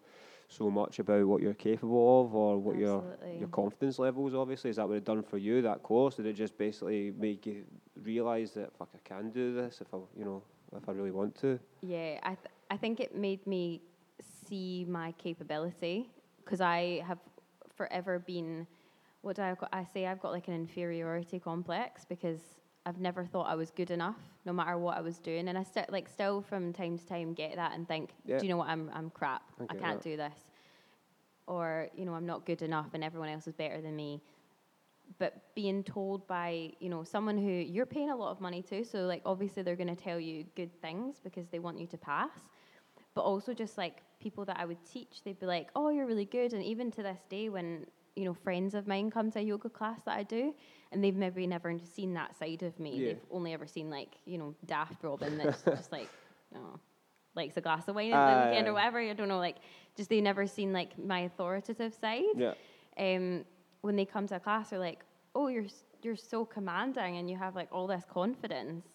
so 0.47 0.69
much 0.69 0.99
about 0.99 1.25
what 1.25 1.41
you're 1.41 1.53
capable 1.53 2.21
of 2.21 2.35
or 2.35 2.57
what 2.59 2.75
your 2.77 3.03
your 3.39 3.47
confidence 3.49 3.99
levels. 3.99 4.33
Obviously, 4.33 4.69
is 4.69 4.75
that 4.75 4.87
what 4.87 4.97
it 4.97 5.05
done 5.05 5.23
for 5.23 5.37
you? 5.37 5.61
That 5.61 5.81
course 5.83 6.15
did 6.15 6.25
it 6.25 6.33
just 6.33 6.57
basically 6.57 7.11
make 7.11 7.45
you 7.45 7.65
realise 7.95 8.51
that 8.53 8.73
fuck 8.73 8.89
I 8.93 8.99
can 9.03 9.29
do 9.29 9.53
this 9.53 9.81
if 9.81 9.93
I 9.93 9.97
you 10.17 10.25
know 10.25 10.43
if 10.75 10.87
I 10.89 10.91
really 10.91 11.11
want 11.11 11.35
to? 11.35 11.59
Yeah, 11.81 12.19
I 12.23 12.35
th- 12.35 12.47
I 12.71 12.77
think 12.77 13.01
it 13.01 13.13
made 13.13 13.45
me 13.45 13.81
see 14.47 14.85
my 14.87 15.11
capability 15.13 16.09
because 16.43 16.61
I 16.61 17.03
have 17.05 17.19
forever 17.75 18.17
been 18.17 18.65
what 19.21 19.35
do 19.35 19.41
I 19.43 19.53
got, 19.55 19.69
I 19.73 19.83
say 19.93 20.07
I've 20.07 20.21
got 20.21 20.31
like 20.31 20.47
an 20.47 20.53
inferiority 20.53 21.37
complex 21.37 22.05
because 22.05 22.39
I've 22.85 22.99
never 22.99 23.25
thought 23.25 23.47
I 23.47 23.55
was 23.55 23.71
good 23.71 23.91
enough 23.91 24.15
no 24.45 24.53
matter 24.53 24.77
what 24.77 24.97
I 24.97 25.01
was 25.01 25.19
doing 25.19 25.49
and 25.49 25.57
I 25.57 25.63
still 25.63 25.83
like 25.89 26.07
still 26.07 26.41
from 26.41 26.71
time 26.71 26.97
to 26.97 27.05
time 27.05 27.33
get 27.33 27.55
that 27.57 27.73
and 27.73 27.85
think 27.87 28.11
Yeah. 28.25 28.39
do 28.39 28.45
you 28.45 28.51
know 28.51 28.57
what 28.57 28.69
I'm 28.69 28.89
I'm 28.93 29.09
crap 29.09 29.43
I 29.59 29.63
I, 29.63 29.75
can't 29.75 30.01
that. 30.01 30.09
do 30.09 30.15
this 30.15 30.45
or 31.47 31.89
you 31.93 32.05
know 32.05 32.13
I'm 32.13 32.25
not 32.25 32.45
good 32.45 32.61
enough 32.61 32.93
and 32.93 33.03
everyone 33.03 33.27
else 33.29 33.47
is 33.47 33.53
better 33.53 33.81
than 33.81 33.97
me. 33.97 34.21
But 35.19 35.53
being 35.55 35.83
told 35.83 36.25
by 36.25 36.71
you 36.79 36.89
know 36.89 37.03
someone 37.03 37.37
who 37.37 37.51
you're 37.51 37.85
paying 37.85 38.11
a 38.11 38.15
lot 38.15 38.31
of 38.31 38.39
money 38.39 38.61
to, 38.63 38.85
so 38.85 38.99
like 38.99 39.21
obviously 39.25 39.61
they're 39.61 39.75
going 39.75 39.93
to 39.93 40.01
tell 40.01 40.21
you 40.21 40.45
good 40.55 40.71
things 40.81 41.19
because 41.21 41.49
they 41.49 41.59
want 41.59 41.77
you 41.81 41.87
to 41.87 41.97
pass. 41.97 42.31
But 43.13 43.22
also 43.22 43.53
just 43.53 43.77
like 43.77 43.98
people 44.20 44.46
that 44.46 44.58
I 44.60 44.65
would 44.65 44.84
teach, 44.86 45.22
they'd 45.24 45.39
be 45.39 45.46
like, 45.46 45.70
"Oh, 45.75 45.89
you're 45.89 46.06
really 46.06 46.25
good," 46.25 46.53
and 46.53 46.63
even 46.63 46.91
to 46.91 47.03
this 47.03 47.20
day, 47.30 47.50
when 47.50 47.86
you 48.15 48.25
know 48.25 48.34
friends 48.34 48.74
of 48.74 48.88
mine 48.88 49.10
come 49.10 49.32
to 49.32 49.39
a 49.39 49.41
yoga 49.41 49.70
class 49.70 50.00
that 50.06 50.18
I 50.18 50.24
do, 50.24 50.53
and 50.91 51.03
they've 51.03 51.15
maybe 51.15 51.48
never 51.48 51.77
seen 51.80 52.13
that 52.13 52.38
side 52.38 52.63
of 52.63 52.80
me. 52.80 52.98
Yeah. 52.98 53.06
They've 53.08 53.25
only 53.32 53.53
ever 53.53 53.68
seen 53.68 53.89
like 53.89 54.15
you 54.25 54.38
know 54.38 54.56
daft 54.65 55.03
Robyn 55.03 55.38
that's 55.38 55.62
just 55.77 55.91
like 55.91 56.10
know 56.53 56.80
likes 57.36 57.56
a 57.58 57.62
glass 57.62 57.88
of 57.88 57.96
wine 57.96 58.12
at 58.12 58.44
the 58.44 58.50
weekend 58.50 58.68
or 58.68 58.74
whatever. 58.74 59.00
I 59.00 59.13
don't 59.13 59.27
know, 59.27 59.39
like 59.39 59.58
just 59.96 60.10
they 60.10 60.22
never 60.22 60.48
seen 60.48 60.74
like 60.74 60.98
my 60.98 61.22
authoritative 61.22 61.94
side. 61.94 62.24
Yeah. 62.36 62.53
Um, 62.98 63.46
when 63.82 63.96
they 63.96 64.06
come 64.06 64.27
to 64.27 64.36
a 64.36 64.39
class, 64.39 64.70
they're 64.70 64.80
like, 64.80 65.03
"Oh, 65.34 65.48
you're 65.48 65.65
you're 66.01 66.15
so 66.15 66.46
commanding 66.46 67.18
and 67.18 67.30
you 67.30 67.38
have 67.38 67.56
like 67.56 67.70
all 67.72 67.88
this 67.88 68.03
confidence." 68.10 68.86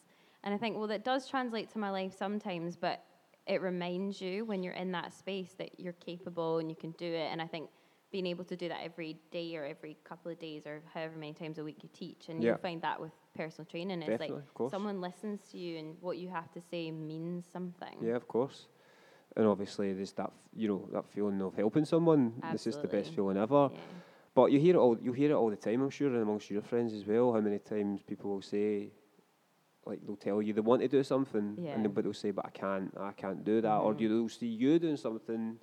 And 0.44 0.54
I 0.54 0.58
think, 0.58 0.76
well, 0.76 0.86
that 0.86 1.04
does 1.04 1.28
translate 1.28 1.70
to 1.70 1.78
my 1.78 1.90
life 1.90 2.14
sometimes, 2.16 2.76
but 2.76 3.02
it 3.46 3.60
reminds 3.62 4.20
you 4.20 4.44
when 4.44 4.62
you're 4.62 4.74
in 4.74 4.92
that 4.92 5.12
space 5.12 5.54
that 5.58 5.78
you're 5.78 5.92
capable 5.94 6.58
and 6.58 6.68
you 6.68 6.76
can 6.76 6.90
do 6.92 7.06
it. 7.06 7.28
And 7.30 7.40
I 7.40 7.46
think 7.46 7.70
being 8.10 8.26
able 8.26 8.44
to 8.44 8.56
do 8.56 8.68
that 8.68 8.80
every 8.82 9.16
day 9.30 9.56
or 9.56 9.64
every 9.64 9.96
couple 10.04 10.30
of 10.30 10.38
days 10.38 10.66
or 10.66 10.82
however 10.94 11.16
many 11.16 11.32
times 11.32 11.58
a 11.58 11.64
week 11.64 11.78
you 11.82 11.88
teach, 11.92 12.28
and 12.28 12.42
Yeah. 12.42 12.50
you'll 12.50 12.58
find 12.58 12.80
that 12.82 13.00
with 13.00 13.12
personal 13.34 13.66
training, 13.66 14.00
it's 14.02 14.10
Definitely, 14.10 14.42
like 14.60 14.70
someone 14.70 15.00
listens 15.00 15.40
to 15.50 15.58
you 15.58 15.78
and 15.78 15.96
what 16.00 16.16
you 16.16 16.28
have 16.28 16.50
to 16.52 16.60
say 16.60 16.90
means 16.90 17.46
something. 17.46 17.98
Yeah, 18.00 18.16
of 18.16 18.26
course. 18.26 18.68
And 19.36 19.46
obviously, 19.46 19.92
there's 19.92 20.12
that 20.12 20.32
you 20.54 20.66
know 20.68 20.88
that 20.92 21.06
feeling 21.10 21.42
of 21.42 21.54
helping 21.54 21.84
someone. 21.84 22.40
This 22.52 22.66
is 22.66 22.78
the 22.78 22.88
best 22.88 23.12
feeling 23.12 23.36
ever. 23.36 23.70
Yeah. 23.72 23.78
But 24.34 24.46
you 24.52 24.58
hear 24.58 24.76
it 24.76 24.78
all. 24.78 24.96
You 24.98 25.12
hear 25.12 25.30
it 25.30 25.34
all 25.34 25.50
the 25.50 25.56
time. 25.56 25.82
I'm 25.82 25.90
sure, 25.90 26.08
and 26.08 26.22
amongst 26.22 26.50
your 26.50 26.62
friends 26.62 26.94
as 26.94 27.04
well. 27.06 27.32
How 27.34 27.40
many 27.40 27.58
times 27.58 28.02
people 28.02 28.30
will 28.30 28.42
say, 28.42 28.92
like 29.86 30.04
they'll 30.04 30.16
tell 30.16 30.42
you 30.42 30.52
they 30.52 30.60
want 30.60 30.82
to 30.82 30.88
do 30.88 31.02
something, 31.02 31.54
Yeah. 31.58 31.74
and 31.74 31.84
then, 31.84 31.92
but 31.92 32.04
they'll 32.04 32.12
say, 32.12 32.30
"But 32.32 32.46
I 32.46 32.50
can't. 32.50 32.92
I 32.98 33.12
can't 33.12 33.44
do 33.44 33.60
that." 33.60 33.76
Or 33.78 33.94
Mhm. 33.94 33.98
they'll 33.98 34.28
see 34.28 34.46
you 34.48 34.78
doing 34.78 34.96
something, 34.96 35.58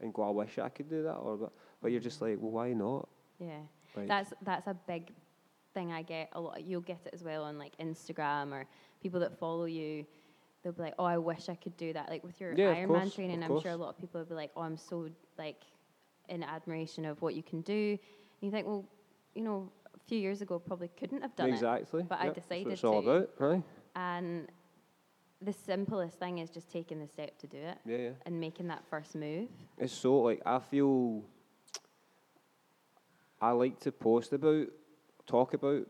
and 0.00 0.14
go, 0.14 0.22
"I 0.22 0.30
wish 0.30 0.58
I 0.58 0.68
could 0.68 0.88
do 0.88 1.02
that." 1.04 1.16
Or 1.16 1.36
but, 1.36 1.52
but 1.80 1.90
you're 1.92 2.00
just 2.00 2.20
like, 2.20 2.38
"Well, 2.40 2.50
why 2.50 2.72
not?" 2.72 3.08
Yeah. 3.38 3.60
Like, 3.96 4.08
That's 4.08 4.32
that's 4.42 4.66
a 4.66 4.74
big 4.74 5.12
thing 5.74 5.92
I 5.92 6.02
get 6.02 6.28
a 6.32 6.40
lot. 6.40 6.64
You'll 6.64 6.80
get 6.80 7.00
it 7.06 7.14
as 7.14 7.22
well 7.22 7.44
on 7.44 7.58
like 7.58 7.76
Instagram 7.78 8.52
or 8.52 8.66
people 9.00 9.20
that 9.20 9.38
follow 9.38 9.64
you. 9.66 10.06
They'll 10.62 10.72
be 10.72 10.82
like, 10.82 10.94
"Oh, 10.98 11.04
I 11.04 11.18
wish 11.18 11.48
I 11.48 11.54
could 11.54 11.76
do 11.76 11.92
that." 11.92 12.08
Like 12.10 12.24
with 12.24 12.40
your 12.40 12.52
Yeah, 12.54 12.74
Ironman 12.74 12.86
course, 13.02 13.14
training, 13.14 13.42
I'm 13.44 13.60
sure 13.60 13.70
a 13.70 13.76
lot 13.76 13.90
of 13.90 13.98
people 13.98 14.20
will 14.20 14.26
be 14.26 14.34
like, 14.34 14.50
"Oh, 14.56 14.62
I'm 14.62 14.76
so 14.76 15.08
like 15.38 15.62
in 16.28 16.42
admiration 16.42 17.04
of 17.04 17.22
what 17.22 17.34
you 17.34 17.42
can 17.44 17.60
do." 17.62 17.92
And 17.92 18.42
you 18.42 18.50
think, 18.50 18.66
well, 18.66 18.84
you 19.34 19.42
know, 19.42 19.70
few 20.08 20.18
years 20.18 20.40
ago 20.42 20.58
probably 20.58 20.88
couldn't 20.98 21.22
have 21.22 21.36
done 21.36 21.50
it. 21.50 21.52
exactly. 21.54 22.02
but 22.08 22.18
I 22.20 22.26
Yep, 22.26 22.34
that's 22.34 22.48
what 22.48 22.56
decided 22.58 22.72
it's 22.72 22.84
all 22.84 23.02
to. 23.02 23.08
about, 23.10 23.30
right? 23.38 23.62
And 23.94 24.48
the 25.40 25.52
simplest 25.52 26.18
thing 26.18 26.38
is 26.38 26.50
just 26.50 26.70
taking 26.70 26.98
the 26.98 27.06
step 27.06 27.38
to 27.38 27.46
do 27.46 27.58
it 27.58 27.78
Yeah, 27.84 27.96
yeah. 27.98 28.10
and 28.26 28.40
making 28.40 28.66
that 28.68 28.84
first 28.88 29.14
move. 29.14 29.48
It's 29.78 29.92
so 29.92 30.20
like 30.20 30.40
I 30.46 30.58
feel 30.58 31.22
I 33.40 33.50
like 33.52 33.78
to 33.80 33.92
post 33.92 34.32
about, 34.32 34.66
talk 35.26 35.54
about 35.54 35.86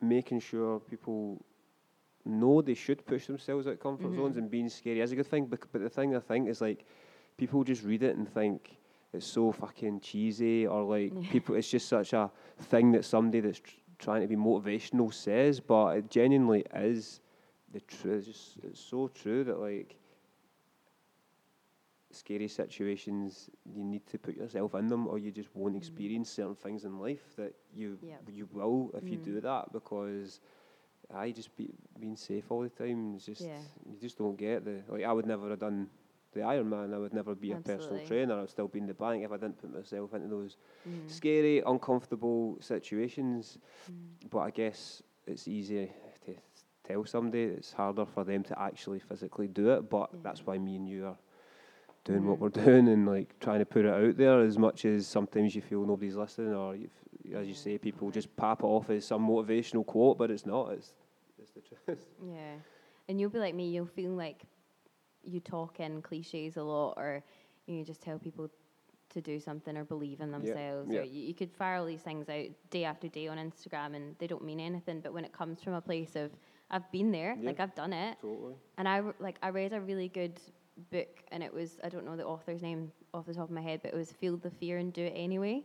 making 0.00 0.40
sure 0.40 0.78
people 0.80 1.42
know 2.26 2.60
they 2.60 2.74
should 2.74 3.06
push 3.06 3.26
themselves 3.26 3.66
out 3.66 3.74
of 3.74 3.80
comfort 3.80 4.08
Mhm. 4.12 4.16
zones 4.16 4.36
and 4.36 4.50
being 4.50 4.68
scary 4.68 5.00
is 5.00 5.12
a 5.12 5.16
good 5.16 5.26
thing. 5.26 5.46
But, 5.46 5.60
but 5.72 5.80
the 5.80 5.88
thing 5.88 6.14
I 6.14 6.20
think 6.20 6.48
is 6.48 6.60
like 6.60 6.84
people 7.38 7.64
just 7.64 7.82
read 7.82 8.02
it 8.02 8.16
and 8.16 8.28
think 8.28 8.76
it's 9.12 9.26
so 9.26 9.52
fucking 9.52 10.00
cheesy 10.00 10.66
or 10.66 10.82
like 10.84 11.12
Yeah. 11.14 11.30
people. 11.30 11.54
It's 11.56 11.70
just 11.70 11.88
such 11.88 12.12
a 12.12 12.30
thing 12.60 12.92
that 12.92 13.04
somebody 13.04 13.40
that's 13.40 13.58
tr- 13.60 13.76
trying 13.98 14.22
to 14.22 14.28
be 14.28 14.36
motivational 14.36 15.12
says, 15.12 15.60
but 15.60 15.96
it 15.98 16.10
genuinely 16.10 16.64
is 16.74 17.20
the 17.72 17.80
truth. 17.80 18.26
It's 18.28 18.38
just 18.38 18.58
it's 18.64 18.80
so 18.80 19.08
true 19.08 19.44
that 19.44 19.58
like 19.58 19.96
scary 22.12 22.48
situations, 22.48 23.48
you 23.64 23.84
need 23.84 24.04
to 24.08 24.18
put 24.18 24.36
yourself 24.36 24.74
in 24.74 24.88
them, 24.88 25.06
or 25.06 25.18
you 25.18 25.30
just 25.30 25.54
won't 25.54 25.74
Mm. 25.74 25.78
experience 25.78 26.28
certain 26.30 26.56
things 26.56 26.84
in 26.84 26.98
life 26.98 27.36
that 27.36 27.54
you 27.72 27.98
Yep. 28.02 28.28
you 28.32 28.46
will 28.52 28.90
if 28.94 29.08
you 29.08 29.18
Mm. 29.18 29.24
do 29.24 29.40
that. 29.40 29.72
Because 29.72 30.40
I 31.12 31.30
just 31.30 31.54
be 31.56 31.72
being 31.98 32.16
safe 32.16 32.50
all 32.50 32.62
the 32.62 32.68
time. 32.68 33.14
It's 33.14 33.26
just 33.26 33.42
Yeah. 33.42 33.60
you 33.86 33.96
just 33.98 34.18
don't 34.18 34.36
get 34.36 34.64
the 34.64 34.82
like. 34.88 35.04
I 35.04 35.12
would 35.12 35.26
never 35.26 35.50
have 35.50 35.58
done 35.60 35.88
the 36.32 36.40
Ironman. 36.40 36.94
I 36.94 36.98
would 36.98 37.12
never 37.12 37.34
be 37.34 37.52
a 37.52 37.56
personal 37.56 38.04
trainer. 38.06 38.40
I'd 38.40 38.50
still 38.50 38.68
be 38.68 38.78
in 38.78 38.86
the 38.86 38.94
bank 38.94 39.24
if 39.24 39.32
I 39.32 39.36
didn't 39.36 39.58
put 39.60 39.72
myself 39.72 40.14
into 40.14 40.28
those 40.28 40.56
Mm. 40.88 41.10
scary, 41.10 41.60
uncomfortable 41.66 42.56
situations. 42.60 43.58
Mm. 43.90 44.30
But 44.30 44.38
I 44.40 44.50
guess 44.50 45.02
it's 45.26 45.48
easy 45.48 45.90
to 46.26 46.34
tell 46.84 47.04
somebody. 47.04 47.42
It's 47.44 47.72
harder 47.72 48.06
for 48.06 48.24
them 48.24 48.42
to 48.44 48.58
actually 48.60 49.00
physically 49.00 49.48
do 49.48 49.70
it. 49.70 49.88
But 49.90 50.10
Yeah. 50.12 50.20
that's 50.22 50.46
why 50.46 50.58
me 50.58 50.76
and 50.76 50.88
you 50.88 51.06
are 51.06 51.18
doing 52.04 52.24
what 52.26 52.38
Mhm. 52.38 52.40
we're 52.40 52.48
doing 52.84 52.88
and 52.88 53.06
like 53.06 53.38
trying 53.40 53.58
to 53.58 53.66
put 53.66 53.84
it 53.84 53.92
out 53.92 54.16
there 54.16 54.40
as 54.40 54.56
much 54.58 54.84
as 54.84 55.06
sometimes 55.06 55.54
you 55.54 55.60
feel 55.62 55.84
nobody's 55.84 56.16
listening 56.16 56.54
or 56.54 56.74
as 57.34 57.46
you 57.46 57.54
say 57.54 57.76
people 57.76 58.08
right. 58.08 58.14
just 58.14 58.34
pop 58.36 58.60
it 58.62 58.66
off 58.66 58.88
as 58.88 59.04
some 59.04 59.26
motivational 59.28 59.84
quote 59.84 60.16
but 60.16 60.30
it's 60.30 60.46
not 60.46 60.72
it's 60.72 60.94
it's 61.38 61.50
the 61.52 61.60
truth 61.86 62.08
Yeah. 62.24 62.54
And 63.06 63.20
you'll 63.20 63.28
be 63.30 63.38
like 63.38 63.54
me, 63.54 63.68
you'll 63.70 63.84
feel 63.86 64.12
like 64.12 64.44
you 65.22 65.40
talk 65.40 65.80
in 65.80 66.02
cliches 66.02 66.56
a 66.56 66.62
lot 66.62 66.94
or 66.96 67.22
you 67.66 67.84
just 67.84 68.00
tell 68.00 68.18
people 68.18 68.48
to 69.10 69.20
do 69.20 69.40
something 69.40 69.76
or 69.76 69.84
believe 69.84 70.20
in 70.20 70.30
themselves. 70.30 70.90
yeah. 70.92 71.00
Or 71.00 71.02
you, 71.02 71.20
you 71.22 71.34
could 71.34 71.52
fire 71.52 71.76
all 71.78 71.84
these 71.86 72.02
things 72.02 72.28
out 72.28 72.46
day 72.70 72.84
after 72.84 73.08
day 73.08 73.26
on 73.28 73.38
Instagram 73.38 73.94
and 73.96 74.14
they 74.18 74.26
don't 74.26 74.44
mean 74.44 74.60
anything. 74.60 75.00
But 75.00 75.12
when 75.12 75.24
it 75.24 75.32
comes 75.32 75.60
from 75.62 75.74
a 75.74 75.80
place 75.80 76.14
of, 76.16 76.30
I've 76.70 76.90
been 76.92 77.10
there, 77.10 77.36
Yeah. 77.38 77.46
like 77.48 77.60
I've 77.60 77.74
done 77.74 77.92
it. 77.92 78.18
totally 78.22 78.54
And 78.78 78.88
I 78.88 79.02
like 79.18 79.36
I 79.42 79.48
read 79.48 79.72
a 79.72 79.80
really 79.80 80.08
good 80.08 80.40
book, 80.90 81.22
and 81.32 81.42
it 81.42 81.52
was 81.52 81.78
I 81.84 81.88
don't 81.88 82.04
know 82.06 82.16
the 82.16 82.24
author's 82.24 82.62
name 82.62 82.92
off 83.12 83.26
the 83.26 83.34
top 83.34 83.44
of 83.44 83.50
my 83.50 83.60
head, 83.60 83.80
but 83.82 83.92
it 83.92 83.96
was 83.96 84.12
"Feel 84.12 84.36
the 84.36 84.50
Fear 84.50 84.78
and 84.78 84.92
Do 84.92 85.02
It 85.04 85.12
Anyway," 85.16 85.64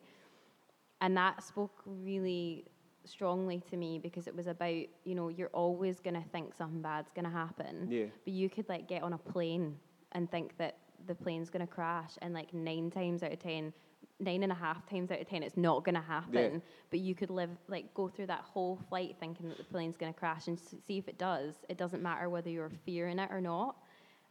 and 1.01 1.15
that 1.15 1.43
spoke 1.43 1.81
really 1.85 2.65
strongly 3.07 3.59
to 3.69 3.77
me 3.77 3.99
because 3.99 4.27
it 4.27 4.35
was 4.35 4.47
about 4.47 4.73
you 5.03 5.15
know 5.15 5.29
you're 5.29 5.49
always 5.53 5.99
gonna 5.99 6.23
think 6.31 6.53
something 6.53 6.81
bad's 6.81 7.11
gonna 7.13 7.29
happen, 7.29 7.87
yeah 7.89 8.05
but 8.23 8.33
you 8.33 8.49
could 8.49 8.67
like 8.69 8.87
get 8.87 9.03
on 9.03 9.13
a 9.13 9.17
plane 9.17 9.77
and 10.13 10.29
think 10.29 10.57
that 10.57 10.77
the 11.07 11.15
plane's 11.15 11.49
gonna 11.49 11.67
crash, 11.67 12.13
and 12.21 12.33
like 12.33 12.53
nine 12.53 12.89
times 12.89 13.23
out 13.23 13.31
of 13.33 13.39
ten. 13.39 13.73
Nine 14.19 14.43
and 14.43 14.51
a 14.51 14.55
half 14.55 14.85
times 14.89 15.11
out 15.11 15.19
of 15.19 15.27
ten, 15.27 15.43
it's 15.43 15.57
not 15.57 15.83
gonna 15.83 16.01
happen. 16.01 16.61
But 16.89 16.99
you 16.99 17.13
could 17.15 17.29
live, 17.29 17.49
like, 17.67 17.93
go 17.93 18.07
through 18.07 18.27
that 18.27 18.41
whole 18.41 18.77
flight 18.87 19.17
thinking 19.19 19.49
that 19.49 19.57
the 19.57 19.65
plane's 19.65 19.97
gonna 19.97 20.13
crash, 20.13 20.47
and 20.47 20.57
s- 20.57 20.73
see 20.87 20.97
if 20.97 21.09
it 21.09 21.17
does. 21.17 21.65
It 21.67 21.77
doesn't 21.77 22.01
matter 22.01 22.29
whether 22.29 22.49
you're 22.49 22.69
fearing 22.85 23.19
it 23.19 23.29
or 23.29 23.41
not. 23.41 23.75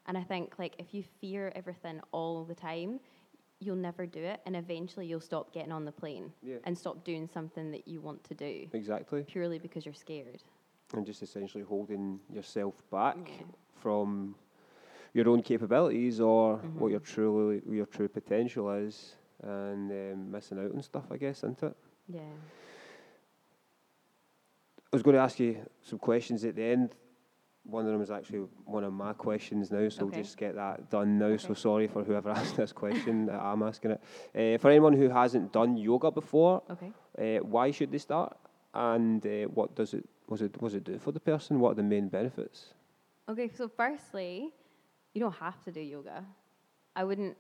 And 0.07 0.17
I 0.17 0.23
think 0.23 0.59
like 0.59 0.75
if 0.79 0.95
you 0.95 1.03
fear 1.21 1.53
everything 1.55 2.01
all 2.13 2.45
the 2.45 2.55
time, 2.55 2.99
you'll 3.65 3.77
never 3.77 4.07
do 4.07 4.21
it, 4.23 4.41
and 4.47 4.55
eventually 4.57 5.07
you'll 5.07 5.21
stop 5.21 5.53
getting 5.53 5.73
on 5.73 5.85
the 5.85 5.93
plane 5.93 6.33
yeah 6.43 6.57
and 6.65 6.77
stop 6.77 7.05
doing 7.05 7.29
something 7.33 7.71
that 7.71 7.87
you 7.89 8.01
want 8.01 8.23
to 8.25 8.35
do 8.35 8.67
exactly 8.73 9.23
purely 9.25 9.59
because 9.59 9.85
you're 9.87 9.95
scared. 9.95 10.43
and 10.95 11.05
just 11.07 11.23
essentially 11.23 11.65
holding 11.65 12.21
yourself 12.31 12.83
back 12.91 13.17
Yeah. 13.29 13.45
from 13.75 14.35
your 15.13 15.29
own 15.29 15.43
capabilities 15.43 16.21
or 16.21 16.57
what 16.59 16.89
Mhm. 16.89 16.91
your 16.91 17.01
truly 17.01 17.63
your 17.69 17.87
true 17.87 18.09
potential 18.09 18.71
is 18.71 19.17
and 19.43 19.91
um, 19.91 20.31
missing 20.31 20.59
out 20.59 20.73
on 20.73 20.83
stuff 20.83 21.07
I 21.11 21.17
guess 21.17 21.39
isn't 21.39 21.63
it 21.63 21.77
Yeah. 22.09 22.21
I 24.93 24.97
was 24.97 25.03
going 25.03 25.15
to 25.17 25.21
ask 25.23 25.41
you 25.41 25.57
some 25.83 25.99
questions 25.99 26.45
at 26.45 26.55
the 26.55 26.63
end. 26.63 26.95
One 27.65 27.87
of 27.87 27.93
them 27.93 28.03
is 28.03 28.11
actually 28.11 28.41
one 28.67 28.85
of 28.85 28.93
my 28.93 29.15
questions 29.15 29.71
now, 29.71 29.89
so 29.89 30.05
Okay. 30.05 30.17
we'll 30.17 30.23
just 30.25 30.37
get 30.37 30.55
that 30.55 30.91
done 30.91 31.19
now. 31.19 31.37
So 31.39 31.55
sorry 31.55 31.87
for 31.89 32.05
whoever 32.05 32.31
asked 32.39 32.57
this 32.57 32.73
question. 32.73 33.27
that 33.27 33.41
I'm 33.41 33.63
asking 33.63 33.93
it. 33.93 34.01
Uh, 34.35 34.59
for 34.59 34.71
anyone 34.71 34.93
who 34.93 35.09
hasn't 35.09 35.53
done 35.53 35.77
yoga 35.77 36.11
before, 36.11 36.63
Okay. 36.71 36.93
uh, 37.19 37.43
why 37.45 37.71
should 37.71 37.91
they 37.91 37.99
start? 37.99 38.37
And 38.75 39.25
uh, 39.27 39.45
what 39.55 39.75
does 39.75 39.95
it 39.95 40.05
was 40.29 40.43
it 40.43 40.61
was 40.61 40.75
it 40.75 40.85
do 40.85 40.99
for 40.99 41.13
the 41.13 41.21
person? 41.21 41.59
What 41.61 41.71
are 41.73 41.75
the 41.77 41.83
main 41.83 42.09
benefits? 42.09 42.75
Okay. 43.29 43.49
So 43.49 43.69
firstly, 43.69 44.53
you 45.15 45.21
don't 45.21 45.37
have 45.37 45.63
to 45.65 45.73
do 45.73 45.81
yoga. 45.81 46.25
I 46.97 47.05
wouldn't 47.05 47.37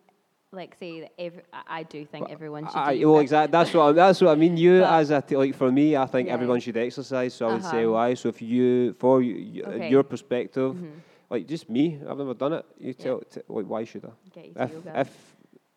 like 0.55 0.75
say 0.75 1.01
that 1.01 1.13
every. 1.19 1.43
I, 1.53 1.83
do 1.83 2.05
think 2.07 2.25
But 2.27 2.33
everyone 2.33 2.67
should 2.67 2.77
I, 2.77 2.97
do 2.99 3.11
well, 3.11 3.21
exactly. 3.21 3.53
That's 3.53 3.73
what 3.75 3.83
I, 3.89 3.93
that's 3.93 4.21
what 4.21 4.31
I 4.31 4.35
mean. 4.37 4.57
You 4.57 4.81
But- 4.81 4.93
as 5.01 5.11
a 5.11 5.21
t- 5.23 5.37
like 5.37 5.55
for 5.55 5.71
me, 5.73 5.97
I 5.97 6.07
think 6.07 6.29
Yeah. 6.29 6.35
everyone 6.35 6.61
should 6.61 6.77
exercise. 6.77 7.35
So 7.35 7.49
I 7.49 7.53
would 7.55 7.65
say 7.65 7.85
Uh-huh. 7.85 7.93
why. 7.93 8.15
So 8.15 8.29
if 8.29 8.41
you 8.43 8.95
for 8.95 9.23
you, 9.23 9.65
Okay. 9.65 9.91
your 9.91 10.03
perspective, 10.03 10.75
Mhm. 10.75 10.93
like 11.31 11.47
just 11.47 11.69
me, 11.69 11.99
I've 12.09 12.19
never 12.19 12.35
done 12.35 12.53
it. 12.55 12.65
You 12.79 12.95
Yeah. 12.97 13.05
tell 13.05 13.21
t- 13.21 13.41
like 13.49 13.67
why 13.67 13.85
should 13.85 14.05
I? 14.05 14.11
Get 14.33 14.47
you 14.47 14.55
to 14.55 14.63
if, 14.65 14.87
if 15.07 15.37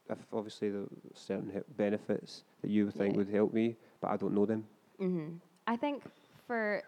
if 0.10 0.20
obviously 0.34 0.70
the 0.70 0.88
certain 1.14 1.50
he- 1.50 1.60
benefits 1.76 2.44
that 2.62 2.70
you 2.72 2.90
think 2.92 3.14
Yeah. 3.14 3.18
would 3.18 3.30
help 3.30 3.52
me, 3.54 3.76
but 4.02 4.10
I 4.12 4.18
don't 4.18 4.34
know 4.34 4.46
them. 4.46 4.66
hmm 5.00 5.28
I 5.68 5.76
think 5.76 6.04
for 6.48 6.82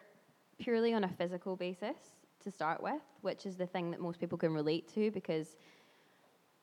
purely 0.57 0.93
on 0.93 1.03
a 1.03 1.09
physical 1.09 1.55
basis 1.55 1.97
to 2.43 2.49
start 2.49 2.81
with, 2.81 3.01
which 3.21 3.45
is 3.45 3.57
the 3.57 3.65
thing 3.67 3.91
that 3.91 3.99
most 3.99 4.19
people 4.21 4.37
can 4.37 4.53
relate 4.53 4.87
to 4.95 5.11
because 5.11 5.57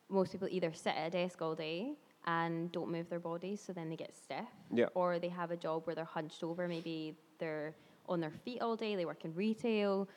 most 0.09 0.33
people 0.33 0.49
either 0.51 0.73
sit 0.73 0.95
at 0.95 1.09
a 1.09 1.11
desk 1.11 1.41
all 1.43 1.55
day 1.55 1.95
and 2.27 2.73
don't 2.73 2.91
move 2.91 3.09
their 3.09 3.21
bodies, 3.21 3.61
so 3.65 3.73
then 3.73 3.89
they 3.89 3.97
get 3.97 4.17
stiff. 4.17 4.47
Yeah. 4.73 4.87
Or 4.95 5.19
they 5.19 5.29
have 5.29 5.51
a 5.51 5.57
job 5.57 5.87
where 5.87 5.95
they're 5.95 6.05
hunched 6.05 6.43
over, 6.43 6.67
maybe 6.69 7.15
they're 7.39 7.75
on 8.09 8.21
their 8.21 8.33
feet 8.45 8.61
all 8.61 8.77
day, 8.77 8.97
they 8.97 9.05
work 9.05 9.25
in 9.25 9.35
retail, 9.35 10.09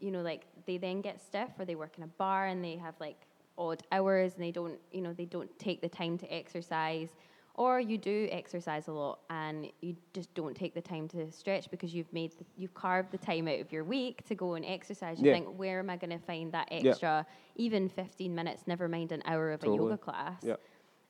you 0.00 0.10
know, 0.10 0.22
like 0.22 0.46
they 0.66 0.76
then 0.76 1.00
get 1.00 1.20
stiff 1.20 1.48
or 1.58 1.64
they 1.64 1.74
work 1.74 1.96
in 1.96 2.04
a 2.04 2.08
bar 2.08 2.46
and 2.46 2.64
they 2.64 2.76
have 2.76 2.94
like 3.00 3.26
odd 3.58 3.82
hours 3.92 4.34
and 4.34 4.42
they 4.42 4.50
don't, 4.50 4.78
you 4.92 5.00
know, 5.00 5.12
they 5.12 5.24
don't 5.24 5.56
take 5.58 5.80
the 5.80 5.88
time 5.88 6.18
to 6.18 6.32
exercise. 6.32 7.10
Or 7.54 7.78
you 7.78 7.98
do 7.98 8.28
exercise 8.30 8.88
a 8.88 8.92
lot 8.92 9.20
and 9.28 9.66
you 9.82 9.94
just 10.14 10.32
don't 10.34 10.56
take 10.56 10.74
the 10.74 10.80
time 10.80 11.06
to 11.08 11.30
stretch 11.30 11.70
because 11.70 11.94
you've 11.94 12.10
made, 12.12 12.32
the, 12.38 12.44
you've 12.56 12.72
carved 12.72 13.10
the 13.10 13.18
time 13.18 13.46
out 13.46 13.60
of 13.60 13.70
your 13.70 13.84
week 13.84 14.24
to 14.28 14.34
go 14.34 14.54
and 14.54 14.64
exercise. 14.64 15.20
You 15.20 15.26
Yeah. 15.26 15.34
think, 15.34 15.58
where 15.58 15.78
am 15.78 15.90
I 15.90 15.96
going 15.96 16.18
to 16.18 16.24
find 16.24 16.50
that 16.52 16.68
Yeah. 16.72 16.90
extra, 16.90 17.26
even 17.56 17.90
15 17.90 18.34
minutes, 18.34 18.66
never 18.66 18.88
mind 18.88 19.12
an 19.12 19.22
hour 19.26 19.52
of 19.52 19.62
a 19.64 19.66
yoga 19.68 19.98
class? 19.98 20.42
Yeah. 20.44 20.56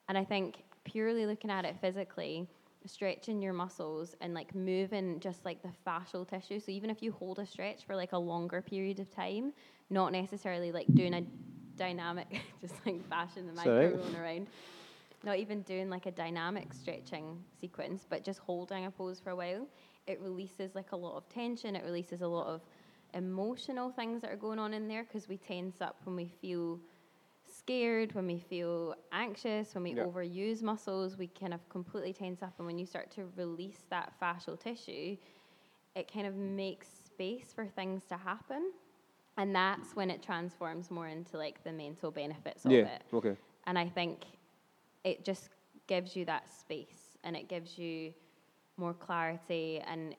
And 0.09 0.19
I 0.19 0.25
think 0.25 0.65
purely 0.85 1.27
looking 1.27 1.51
at 1.51 1.65
it 1.65 1.77
physically, 1.81 2.49
stretching 2.87 3.41
your 3.41 3.53
muscles 3.53 4.17
and 4.21 4.35
like 4.35 4.53
moving 4.53 5.21
just 5.21 5.45
like 5.45 5.63
the 5.63 5.71
fascial 5.87 6.29
tissue. 6.29 6.59
So 6.59 6.73
even 6.73 6.91
if 6.91 7.03
you 7.03 7.13
hold 7.13 7.39
a 7.39 7.47
stretch 7.47 7.87
for 7.87 7.95
like 7.95 8.13
a 8.13 8.19
longer 8.19 8.61
period 8.61 8.99
of 8.99 9.11
time, 9.11 9.53
not 9.91 10.11
necessarily 10.11 10.73
like 10.73 10.93
doing 10.97 11.15
a 11.15 11.23
dynamic, 11.77 12.41
just 12.61 12.75
like 12.85 13.09
bashing 13.09 13.47
the 13.47 13.53
mic 13.53 13.65
Sorry. 13.65 13.95
around. 13.95 14.49
Not 15.25 15.39
even 15.39 15.63
doing 15.63 15.89
like 15.89 16.07
a 16.07 16.11
dynamic 16.11 16.73
stretching 16.73 17.45
sequence, 17.61 18.07
but 18.09 18.25
just 18.25 18.41
holding 18.41 18.87
a 18.87 18.91
pose 18.91 19.21
for 19.21 19.31
a 19.31 19.37
while. 19.37 19.67
It 20.07 20.21
releases 20.21 20.75
like 20.75 20.93
a 20.93 20.97
lot 20.97 21.17
of 21.17 21.29
tension. 21.29 21.77
It 21.77 21.85
releases 21.85 22.23
a 22.23 22.27
lot 22.27 22.49
of 22.49 22.63
emotional 23.15 23.91
things 23.91 24.23
that 24.23 24.33
are 24.33 24.37
going 24.37 24.59
on 24.59 24.75
in 24.75 24.89
there 24.89 25.05
because 25.05 25.29
we 25.29 25.37
tense 25.37 25.81
up 25.81 25.97
when 26.05 26.17
we 26.17 26.27
feel 26.41 26.81
scared, 27.47 28.15
when 28.15 28.27
we 28.27 28.39
feel 28.39 28.95
anxious, 29.13 29.75
when 29.75 29.85
we 29.85 29.95
Yeah. 29.95 30.05
overuse 30.05 30.63
muscles, 30.63 31.17
we 31.17 31.29
kind 31.29 31.55
of 31.55 31.69
completely 31.69 32.13
tense 32.13 32.43
up. 32.43 32.55
And 32.59 32.67
when 32.67 32.79
you 32.79 32.87
start 32.87 33.11
to 33.13 33.27
release 33.37 33.85
that 33.91 34.15
fascial 34.21 34.59
tissue, 34.59 35.17
it 35.95 36.11
kind 36.13 36.27
of 36.27 36.35
makes 36.35 36.89
space 36.89 37.53
for 37.53 37.67
things 37.67 38.05
to 38.07 38.17
happen. 38.17 38.73
And 39.37 39.55
that's 39.55 39.95
when 39.95 40.11
it 40.11 40.23
transforms 40.23 40.91
more 40.91 41.09
into 41.09 41.37
like 41.37 41.63
the 41.63 41.73
mental 41.73 42.11
benefits 42.11 42.65
of 42.65 42.73
Yeah. 42.73 42.87
it. 42.87 43.05
Okay. 43.13 43.37
And 43.67 43.79
I 43.79 43.89
think 43.89 44.25
it 45.05 45.25
just 45.25 45.51
gives 45.87 46.15
you 46.17 46.25
that 46.27 46.51
space 46.53 47.19
and 47.25 47.37
it 47.37 47.49
gives 47.49 47.79
you 47.79 48.13
more 48.77 48.95
clarity. 48.95 49.81
And 49.87 50.15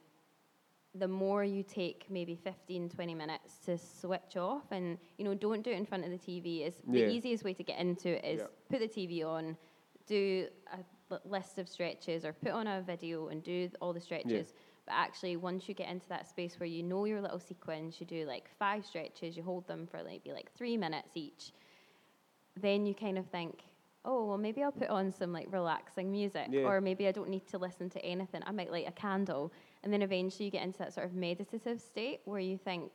the 0.96 1.08
more 1.08 1.44
you 1.44 1.64
take 1.64 2.06
maybe 2.10 2.36
15, 2.36 2.90
20 2.90 3.16
minutes 3.16 3.58
to 3.66 3.78
switch 3.78 4.38
off 4.38 4.72
and, 4.72 4.98
you 5.18 5.26
know, 5.26 5.34
don't 5.34 5.64
do 5.64 5.72
it 5.72 5.78
in 5.78 5.86
front 5.86 6.04
of 6.06 6.12
the 6.12 6.18
TV. 6.18 6.64
Is 6.66 6.82
Yeah. 6.86 7.06
The 7.06 7.12
easiest 7.14 7.44
way 7.44 7.54
to 7.54 7.64
get 7.64 7.80
into 7.80 8.10
it 8.10 8.26
is 8.26 8.42
Yeah. 8.42 8.48
put 8.70 8.80
the 8.80 8.88
TV 8.88 9.24
on, 9.24 9.58
do 10.06 10.48
a 10.72 11.20
list 11.26 11.60
of 11.60 11.70
stretches 11.70 12.26
or 12.26 12.34
put 12.34 12.52
on 12.52 12.68
a 12.68 12.82
video 12.82 13.28
and 13.28 13.44
do 13.44 13.70
all 13.82 13.94
the 13.94 14.02
stretches. 14.02 14.54
But 14.86 14.94
actually, 14.94 15.38
once 15.38 15.70
you 15.70 15.74
get 15.74 15.90
into 15.90 16.10
that 16.10 16.28
space 16.28 16.60
where 16.60 16.68
you 16.68 16.84
know 16.84 17.06
your 17.06 17.22
little 17.22 17.40
sequence, 17.40 18.00
you 18.00 18.06
do 18.06 18.26
like 18.26 18.50
five 18.60 18.86
stretches, 18.86 19.38
you 19.38 19.44
hold 19.44 19.66
them 19.68 19.88
for 19.88 20.04
maybe 20.04 20.32
like 20.34 20.52
three 20.52 20.76
minutes 20.76 21.16
each, 21.16 21.54
then 22.60 22.86
you 22.86 22.94
kind 22.94 23.18
of 23.18 23.26
think, 23.28 23.64
oh, 24.06 24.26
well, 24.26 24.38
maybe 24.38 24.62
I'll 24.64 24.72
put 24.72 24.90
on 24.90 25.12
some 25.12 25.32
like 25.32 25.48
relaxing 25.52 26.12
music, 26.12 26.48
Yeah. 26.50 26.64
or 26.64 26.82
maybe 26.82 27.08
I 27.08 27.12
don't 27.12 27.30
need 27.30 27.48
to 27.48 27.58
listen 27.58 27.90
to 27.92 28.04
anything. 28.04 28.42
I 28.46 28.52
might 28.52 28.72
light 28.72 28.88
a 28.88 28.92
candle. 28.92 29.54
And 29.84 29.92
then 29.92 30.02
eventually 30.02 30.46
you 30.46 30.52
get 30.52 30.64
into 30.64 30.80
that 30.80 30.94
sort 30.94 31.06
of 31.06 31.14
meditative 31.14 31.80
state 31.80 32.22
where 32.26 32.40
you 32.40 32.58
think, 32.58 32.94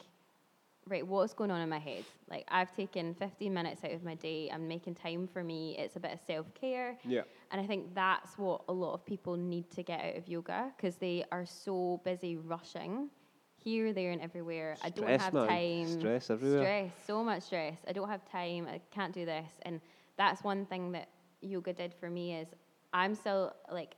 right, 0.87 1.07
what's 1.07 1.35
going 1.35 1.51
on 1.51 1.61
in 1.61 1.69
my 1.69 1.79
head? 1.79 2.05
Like, 2.31 2.47
I've 2.49 2.75
taken 2.75 3.15
15 3.15 3.53
minutes 3.53 3.85
out 3.85 3.93
of 3.93 4.03
my 4.03 4.15
day, 4.15 4.51
I'm 4.53 4.69
making 4.69 4.95
time 4.95 5.27
for 5.27 5.43
me, 5.43 5.77
it's 5.79 5.97
a 5.97 6.01
bit 6.01 6.13
of 6.13 6.21
self 6.27 6.53
care. 6.55 6.99
Yeah. 7.05 7.23
And 7.51 7.61
I 7.61 7.67
think 7.67 7.95
that's 7.95 8.37
what 8.37 8.63
a 8.69 8.73
lot 8.73 8.93
of 8.93 9.05
people 9.05 9.37
need 9.37 9.71
to 9.73 9.83
get 9.83 10.01
out 10.01 10.17
of 10.17 10.29
yoga 10.29 10.73
because 10.77 10.97
they 10.97 11.25
are 11.33 11.47
so 11.47 12.01
busy 12.05 12.37
rushing 12.37 13.09
here, 13.57 13.93
there, 13.93 14.13
and 14.13 14.21
everywhere. 14.21 14.77
I 14.83 14.91
don't 14.91 15.09
have 15.09 15.33
man. 15.33 15.49
time. 15.49 16.01
Stress 16.01 16.31
everywhere. 16.31 16.61
Stress, 16.61 17.07
so 17.07 17.25
much 17.25 17.43
stress. 17.45 17.79
I 17.89 17.93
don't 17.93 18.09
have 18.09 18.25
time. 18.31 18.67
I 18.71 18.81
can't 18.91 19.13
do 19.13 19.25
this. 19.25 19.51
And 19.63 19.81
that's 20.19 20.43
one 20.45 20.67
thing 20.67 20.93
that 20.93 21.09
yoga 21.41 21.73
did 21.73 21.95
for 21.95 22.11
me 22.11 22.35
is 22.35 22.49
I'm 22.93 23.15
still 23.15 23.55
like 23.73 23.95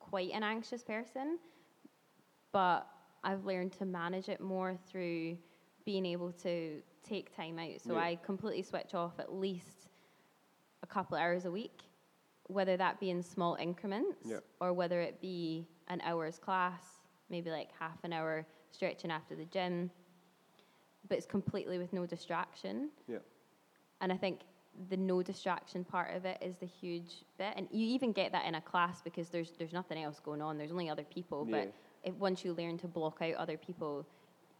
quite 0.00 0.32
an 0.32 0.42
anxious 0.42 0.82
person, 0.82 1.38
but 2.50 2.88
I've 3.22 3.44
learned 3.44 3.72
to 3.74 3.84
manage 3.84 4.28
it 4.28 4.40
more 4.40 4.76
through 4.88 5.36
being 5.84 6.06
able 6.06 6.32
to 6.32 6.82
take 7.02 7.34
time 7.36 7.58
out. 7.58 7.80
So 7.80 7.92
Yeah. 7.94 8.00
I 8.00 8.16
completely 8.16 8.62
switch 8.62 8.94
off 8.94 9.20
at 9.20 9.32
least 9.32 9.88
a 10.82 10.86
couple 10.86 11.16
of 11.16 11.22
hours 11.22 11.44
a 11.44 11.50
week, 11.50 11.82
whether 12.48 12.76
that 12.76 12.98
be 12.98 13.10
in 13.10 13.22
small 13.22 13.54
increments 13.56 14.26
Yeah. 14.26 14.40
or 14.60 14.72
whether 14.72 15.00
it 15.00 15.20
be 15.20 15.68
an 15.88 16.00
hour's 16.02 16.38
class, 16.38 17.00
maybe 17.28 17.50
like 17.50 17.70
half 17.78 18.02
an 18.04 18.12
hour 18.12 18.46
stretching 18.70 19.10
after 19.10 19.34
the 19.36 19.44
gym, 19.44 19.90
but 21.08 21.18
it's 21.18 21.26
completely 21.26 21.78
with 21.78 21.92
no 21.92 22.06
distraction. 22.06 22.90
Yeah. 23.06 23.18
And 24.00 24.10
I 24.12 24.16
think 24.16 24.40
the 24.90 24.96
no 24.96 25.22
distraction 25.22 25.84
part 25.84 26.14
of 26.16 26.24
it 26.24 26.38
is 26.40 26.56
the 26.56 26.66
huge 26.66 27.24
bit. 27.38 27.54
And 27.56 27.68
you 27.70 27.86
even 27.86 28.12
get 28.12 28.32
that 28.32 28.46
in 28.46 28.56
a 28.56 28.60
class 28.60 29.00
because 29.02 29.28
there's 29.28 29.52
there's 29.58 29.72
nothing 29.72 30.02
else 30.02 30.20
going 30.20 30.42
on. 30.42 30.58
There's 30.58 30.72
only 30.72 30.88
other 30.90 31.04
people. 31.04 31.46
Yeah. 31.48 31.58
But 31.58 31.72
if 32.02 32.14
once 32.16 32.44
you 32.44 32.52
learn 32.52 32.78
to 32.78 32.88
block 32.88 33.18
out 33.22 33.34
other 33.34 33.56
people, 33.56 34.06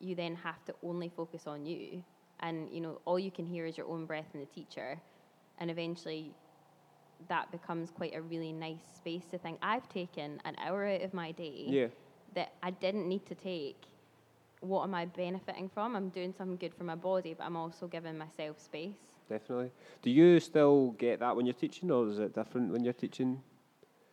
you 0.00 0.14
then 0.14 0.35
have 0.37 0.64
to 0.66 0.74
only 0.83 1.09
focus 1.09 1.46
on 1.46 1.66
you. 1.66 2.03
And 2.40 2.70
you 2.70 2.81
know, 2.81 3.00
all 3.05 3.18
you 3.18 3.31
can 3.31 3.46
hear 3.46 3.66
is 3.66 3.77
your 3.77 3.88
own 3.88 4.07
breath 4.07 4.29
and 4.33 4.42
the 4.42 4.46
teacher. 4.46 5.00
And 5.59 5.70
eventually 5.70 6.35
that 7.29 7.50
becomes 7.50 7.90
quite 7.90 8.14
a 8.14 8.20
really 8.20 8.53
nice 8.53 8.83
space 8.96 9.24
to 9.31 9.38
think, 9.38 9.59
I've 9.62 9.88
taken 9.88 10.40
an 10.44 10.57
hour 10.59 10.85
out 10.87 11.03
of 11.03 11.14
my 11.14 11.31
day 11.33 11.64
Yeah. 11.68 11.87
that 12.35 12.53
I 12.62 12.70
didn't 12.70 13.09
need 13.09 13.24
to 13.27 13.35
take. 13.35 13.87
What 14.61 14.83
am 14.85 14.94
I 14.94 15.07
benefiting 15.07 15.68
from? 15.68 15.94
I'm 15.94 16.09
doing 16.09 16.33
something 16.33 16.57
good 16.57 16.74
for 16.74 16.85
my 16.85 16.96
body, 16.96 17.35
but 17.35 17.44
I'm 17.44 17.57
also 17.57 17.87
giving 17.87 18.18
myself 18.18 18.59
space. 18.61 19.13
Definitely. 19.29 19.71
Do 20.03 20.11
you 20.11 20.41
still 20.41 20.91
get 20.99 21.21
that 21.21 21.35
when 21.35 21.47
you're 21.47 21.55
teaching, 21.55 21.91
or 21.91 22.09
is 22.09 22.19
it 22.19 22.35
different 22.35 22.73
when 22.73 22.85
you're 22.85 22.93
teaching? 22.93 23.41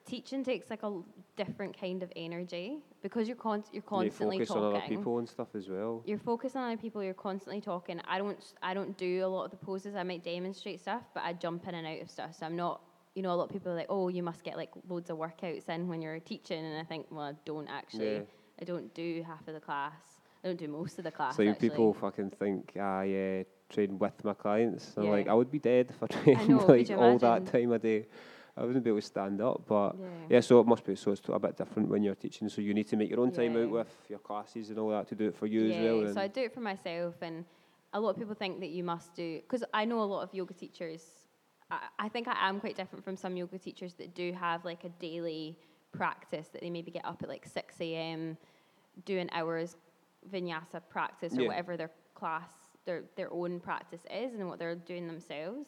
Teaching 0.05 0.43
takes 0.43 0.69
like 0.69 0.83
a 0.83 1.01
different 1.37 1.79
kind 1.79 2.01
of 2.01 2.11
energy 2.15 2.79
because 3.01 3.27
you're 3.27 3.37
con- 3.37 3.63
you're 3.71 3.83
constantly 3.83 4.37
you 4.37 4.45
focus 4.45 4.49
talking. 4.49 4.63
on 4.63 4.75
other 4.75 4.87
people 4.87 5.19
and 5.19 5.29
stuff 5.29 5.49
as 5.53 5.69
well. 5.69 6.01
You're 6.05 6.17
focused 6.17 6.55
on 6.55 6.63
other 6.71 6.81
people. 6.81 7.03
You're 7.03 7.13
constantly 7.13 7.61
talking. 7.61 8.01
I 8.07 8.17
don't. 8.17 8.53
I 8.63 8.73
don't 8.73 8.97
do 8.97 9.25
a 9.25 9.27
lot 9.27 9.45
of 9.45 9.51
the 9.51 9.57
poses. 9.57 9.95
I 9.95 10.03
might 10.03 10.23
demonstrate 10.23 10.79
stuff, 10.79 11.03
but 11.13 11.23
I 11.23 11.33
jump 11.33 11.67
in 11.67 11.75
and 11.75 11.85
out 11.85 12.01
of 12.01 12.09
stuff. 12.09 12.35
So 12.37 12.45
I'm 12.45 12.55
not. 12.55 12.81
You 13.13 13.21
know, 13.21 13.31
a 13.31 13.35
lot 13.35 13.43
of 13.43 13.49
people 13.51 13.73
are 13.73 13.75
like, 13.75 13.87
"Oh, 13.89 14.07
you 14.07 14.23
must 14.23 14.43
get 14.43 14.55
like 14.55 14.69
loads 14.87 15.09
of 15.09 15.17
workouts 15.17 15.67
in 15.69 15.87
when 15.87 16.01
you're 16.01 16.19
teaching," 16.19 16.65
and 16.65 16.77
I 16.79 16.83
think, 16.83 17.07
well, 17.11 17.25
I 17.25 17.33
don't 17.45 17.67
actually. 17.67 18.13
Yeah. 18.13 18.21
I 18.59 18.63
don't 18.63 18.93
do 18.93 19.23
half 19.25 19.47
of 19.47 19.53
the 19.55 19.59
class. 19.59 20.21
I 20.43 20.47
don't 20.47 20.57
do 20.57 20.67
most 20.67 20.97
of 20.97 21.03
the 21.03 21.11
class. 21.11 21.35
So 21.35 21.43
actually. 21.43 21.69
people 21.69 21.93
fucking 21.93 22.31
think 22.31 22.77
I 22.77 23.41
uh, 23.41 23.43
train 23.71 23.97
with 23.97 24.23
my 24.23 24.33
clients. 24.33 24.93
I'm 24.97 25.05
Yeah. 25.05 25.11
like, 25.11 25.27
I 25.27 25.33
would 25.33 25.51
be 25.51 25.59
dead 25.59 25.87
if 25.89 26.03
I 26.03 26.07
trained 26.17 26.49
know, 26.49 26.65
like 26.67 26.89
all 26.91 27.17
that 27.19 27.45
time 27.47 27.71
a 27.71 27.79
day. 27.79 28.07
I 28.57 28.65
wouldn't 28.65 28.83
be 28.83 28.89
able 28.89 28.99
to 28.99 29.05
stand 29.07 29.41
up. 29.41 29.61
But 29.67 29.95
Yeah. 29.99 30.07
yeah, 30.29 30.39
so 30.41 30.59
it 30.59 30.67
must 30.67 30.83
be. 30.83 30.95
So 30.95 31.11
it's 31.11 31.21
a 31.27 31.39
bit 31.39 31.57
different 31.57 31.89
when 31.89 32.03
you're 32.03 32.15
teaching. 32.15 32.49
So 32.49 32.61
you 32.61 32.73
need 32.73 32.87
to 32.89 32.97
make 32.97 33.09
your 33.09 33.21
own 33.21 33.31
time 33.31 33.55
out 33.57 33.69
with 33.69 33.93
your 34.09 34.19
classes 34.19 34.69
and 34.69 34.77
all 34.79 34.89
that 34.89 35.07
to 35.07 35.15
do 35.15 35.27
it 35.29 35.35
for 35.35 35.47
you 35.47 35.63
yeah, 35.65 35.75
as 35.75 36.05
well. 36.05 36.13
so 36.13 36.21
I 36.21 36.27
do 36.27 36.41
it 36.41 36.53
for 36.53 36.59
myself, 36.61 37.15
and 37.21 37.45
a 37.93 37.99
lot 37.99 38.11
of 38.11 38.17
people 38.17 38.35
think 38.35 38.59
that 38.59 38.69
you 38.69 38.83
must 38.83 39.13
do 39.15 39.39
because 39.41 39.63
I 39.73 39.85
know 39.85 40.01
a 40.01 40.09
lot 40.15 40.21
of 40.23 40.33
yoga 40.33 40.53
teachers. 40.53 41.03
I, 41.69 41.79
I 41.99 42.09
think 42.09 42.27
I 42.27 42.35
am 42.49 42.59
quite 42.59 42.75
different 42.75 43.03
from 43.05 43.15
some 43.15 43.35
yoga 43.37 43.57
teachers 43.57 43.93
that 43.95 44.13
do 44.13 44.33
have 44.33 44.65
like 44.65 44.83
a 44.83 44.89
daily 44.89 45.57
practice 45.93 46.47
that 46.49 46.61
they 46.61 46.69
maybe 46.69 46.91
get 46.91 47.05
up 47.05 47.21
at 47.23 47.29
like 47.29 47.45
six 47.45 47.79
a.m. 47.81 48.37
doing 49.05 49.29
hours 49.31 49.75
vinyasa 50.31 50.81
practice 50.89 51.33
or 51.37 51.41
Yeah. 51.41 51.47
whatever 51.47 51.77
their 51.77 51.91
class 52.13 52.49
their 52.85 53.03
their 53.15 53.31
own 53.31 53.59
practice 53.59 54.01
is 54.11 54.33
and 54.33 54.47
what 54.47 54.59
they're 54.59 54.75
doing 54.75 55.07
themselves. 55.07 55.67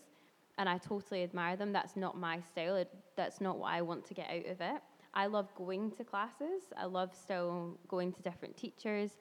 And 0.58 0.70
I 0.70 0.78
totally 0.78 1.24
admire 1.24 1.56
them. 1.56 1.74
That's 1.74 1.96
not 1.96 2.18
my 2.18 2.40
style. 2.40 2.76
It, 2.76 2.90
that's 3.16 3.42
not 3.42 3.58
what 3.58 3.72
I 3.72 3.82
want 3.82 4.06
to 4.06 4.14
get 4.14 4.30
out 4.30 4.46
of 4.52 4.62
it. 4.62 4.82
I 5.16 5.26
love 5.28 5.54
going 5.56 5.92
to 5.92 6.04
classes. 6.04 6.64
I 6.78 6.86
love 6.86 7.16
still 7.16 7.78
going 7.88 8.12
to 8.14 8.22
different 8.22 8.56
teachers, 8.58 9.18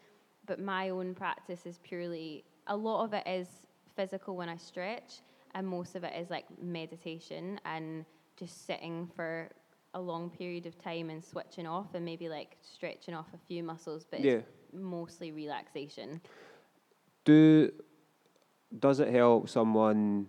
but 0.46 0.58
my 0.58 0.90
own 0.90 1.14
practice 1.14 1.66
is 1.66 1.78
purely 1.82 2.44
a 2.66 2.76
lot 2.76 3.04
of 3.04 3.12
it 3.14 3.26
is 3.26 3.48
physical 3.96 4.36
when 4.36 4.48
I 4.48 4.56
stretch, 4.56 5.20
and 5.54 5.66
most 5.66 5.94
of 5.96 6.04
it 6.04 6.14
is 6.18 6.30
like 6.30 6.44
meditation 6.60 7.60
and 7.64 8.04
just 8.36 8.66
sitting 8.66 9.10
for 9.14 9.50
a 9.94 10.00
long 10.00 10.30
period 10.30 10.64
of 10.66 10.78
time 10.78 11.10
and 11.10 11.22
switching 11.22 11.66
off 11.66 11.94
and 11.94 12.04
maybe 12.04 12.28
like 12.28 12.56
stretching 12.62 13.14
off 13.14 13.26
a 13.34 13.38
few 13.46 13.62
muscles, 13.62 14.06
but 14.10 14.20
Yeah. 14.20 14.32
it's 14.32 14.46
mostly 14.72 15.32
relaxation. 15.32 16.20
Do 17.24 17.70
does 18.78 19.00
it 19.00 19.12
help 19.12 19.48
someone's 19.48 20.26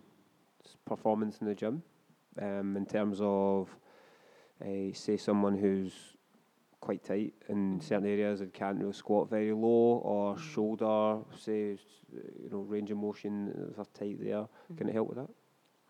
performance 0.85 1.37
in 1.39 1.47
the 1.47 1.55
gym 1.55 1.81
um, 2.41 2.75
in 2.75 2.85
terms 2.85 3.19
of, 3.21 3.69
uh, 4.61 4.93
say, 4.93 5.17
someone 5.17 5.57
who's 5.57 5.93
quite 6.81 7.03
tight 7.03 7.33
in 7.47 7.79
certain 7.79 8.05
areas 8.05 8.41
and 8.41 8.53
can't 8.53 8.77
really 8.77 8.91
squat 8.91 9.29
very 9.29 9.53
low, 9.53 10.01
or 10.03 10.37
shoulder, 10.37 11.19
say, 11.39 11.77
you 12.11 12.49
know, 12.51 12.59
range 12.59 12.91
of 12.91 12.97
motion 12.97 13.73
is 13.79 13.87
tight 13.97 14.17
there. 14.21 14.45
Can 14.75 14.89
it 14.89 14.93
help 14.93 15.07
with 15.07 15.17
that? 15.17 15.29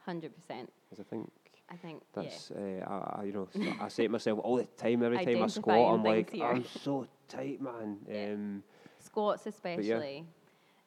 Hundred 0.06 0.36
percent. 0.36 0.72
I 0.92 1.04
think 1.04 1.32
I 1.70 1.76
think 1.76 2.04
That's 2.14 2.52
uh, 2.52 2.86
I, 2.86 3.22
I, 3.22 3.24
you 3.24 3.34
know 3.34 3.48
I 3.82 3.88
say 3.88 4.04
it 4.06 4.12
myself 4.12 4.40
all 4.44 4.58
the 4.58 4.66
time 4.66 5.02
every 5.02 5.26
time 5.26 5.44
I 5.44 5.48
squat 5.48 5.94
I'm 5.96 6.04
like 6.04 6.32
here. 6.32 6.46
I'm 6.46 6.66
so 6.66 7.08
tight 7.28 7.62
man. 7.62 7.98
Yeah. 8.08 8.34
Um, 8.34 8.64
squats 9.00 9.48
especially. 9.48 10.26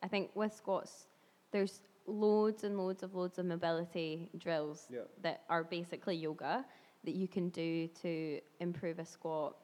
I 0.03 0.09
think 0.09 0.31
with 0.35 0.53
squats, 0.55 1.07
there's 1.51 1.81
loads 2.07 2.65
and 2.65 2.79
loads 2.79 3.03
of 3.03 3.15
loads 3.15 3.39
of 3.39 3.47
mobility 3.47 4.31
drills 4.39 4.87
Yeah. 4.91 5.01
that 5.23 5.43
are 5.49 5.65
basically 5.65 6.17
yoga 6.17 6.65
that 7.05 7.15
you 7.15 7.29
can 7.29 7.49
do 7.51 7.89
to 8.03 8.41
improve 8.61 8.99
a 8.99 9.05
squat. 9.05 9.57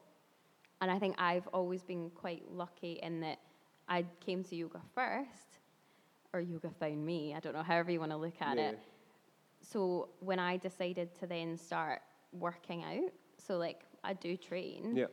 And 0.81 0.91
I 0.91 0.99
think 0.99 1.15
I've 1.17 1.47
always 1.47 1.83
been 1.83 2.09
quite 2.11 2.43
lucky 2.51 2.93
in 3.01 3.21
that 3.21 3.39
I 3.87 4.05
came 4.19 4.43
to 4.45 4.55
yoga 4.55 4.81
first, 4.93 5.59
or 6.33 6.41
yoga 6.41 6.69
found 6.79 7.05
me. 7.05 7.33
I 7.33 7.39
don't 7.39 7.53
know, 7.53 7.63
however 7.63 7.91
you 7.91 7.99
want 7.99 8.11
to 8.11 8.17
look 8.17 8.41
at 8.41 8.57
Yeah. 8.57 8.69
it. 8.71 8.79
So 9.61 10.09
when 10.19 10.39
I 10.39 10.57
decided 10.57 11.13
to 11.19 11.27
then 11.27 11.57
start 11.57 12.01
working 12.33 12.83
out, 12.83 13.11
so 13.37 13.57
like 13.57 13.85
I 14.03 14.13
do 14.13 14.35
train, 14.35 14.95
yeah. 14.97 15.07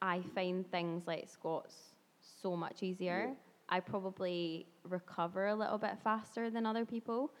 I 0.00 0.20
find 0.34 0.66
things 0.70 1.06
like 1.06 1.28
squats 1.28 1.94
so 2.20 2.56
much 2.56 2.82
easier. 2.82 3.28
Yeah. 3.28 3.34
I 3.68 3.80
probably 3.80 4.66
recover 4.84 5.48
a 5.48 5.54
little 5.54 5.78
bit 5.78 5.98
faster 6.02 6.50
than 6.50 6.66
other 6.66 6.84
people. 6.84 7.32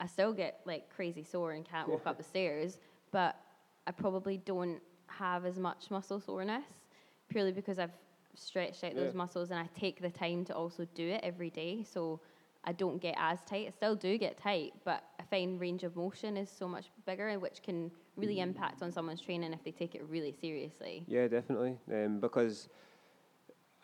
I 0.00 0.06
still 0.06 0.32
get 0.32 0.60
like 0.64 0.90
crazy 0.90 1.22
sore 1.22 1.52
and 1.52 1.64
can't 1.64 1.88
walk 1.88 2.06
up 2.06 2.18
the 2.18 2.24
stairs, 2.24 2.78
but 3.12 3.36
I 3.86 3.92
probably 3.92 4.38
don't 4.38 4.80
have 5.06 5.44
as 5.44 5.58
much 5.58 5.90
muscle 5.90 6.20
soreness 6.20 6.64
purely 7.28 7.52
because 7.52 7.78
I've 7.78 7.92
stretched 8.34 8.82
out 8.82 8.96
those 8.96 9.14
muscles 9.14 9.50
and 9.50 9.60
I 9.60 9.68
take 9.78 10.00
the 10.00 10.10
time 10.10 10.44
to 10.46 10.54
also 10.54 10.86
do 10.94 11.08
it 11.08 11.20
every 11.22 11.50
day. 11.50 11.84
So 11.84 12.20
I 12.64 12.72
don't 12.72 13.00
get 13.00 13.14
as 13.18 13.38
tight. 13.44 13.66
I 13.68 13.70
still 13.70 13.94
do 13.94 14.18
get 14.18 14.36
tight, 14.38 14.72
but 14.84 15.04
I 15.20 15.22
find 15.24 15.60
range 15.60 15.84
of 15.84 15.96
motion 15.96 16.36
is 16.36 16.50
so 16.50 16.66
much 16.66 16.86
bigger, 17.06 17.38
which 17.38 17.62
can 17.62 17.90
really 18.16 18.40
impact 18.40 18.82
on 18.82 18.90
someone's 18.90 19.20
training 19.20 19.52
if 19.52 19.62
they 19.62 19.70
take 19.70 19.94
it 19.94 20.04
really 20.08 20.32
seriously. 20.32 21.04
Yeah, 21.06 21.28
definitely. 21.28 21.76
Um, 21.92 22.20
because 22.20 22.68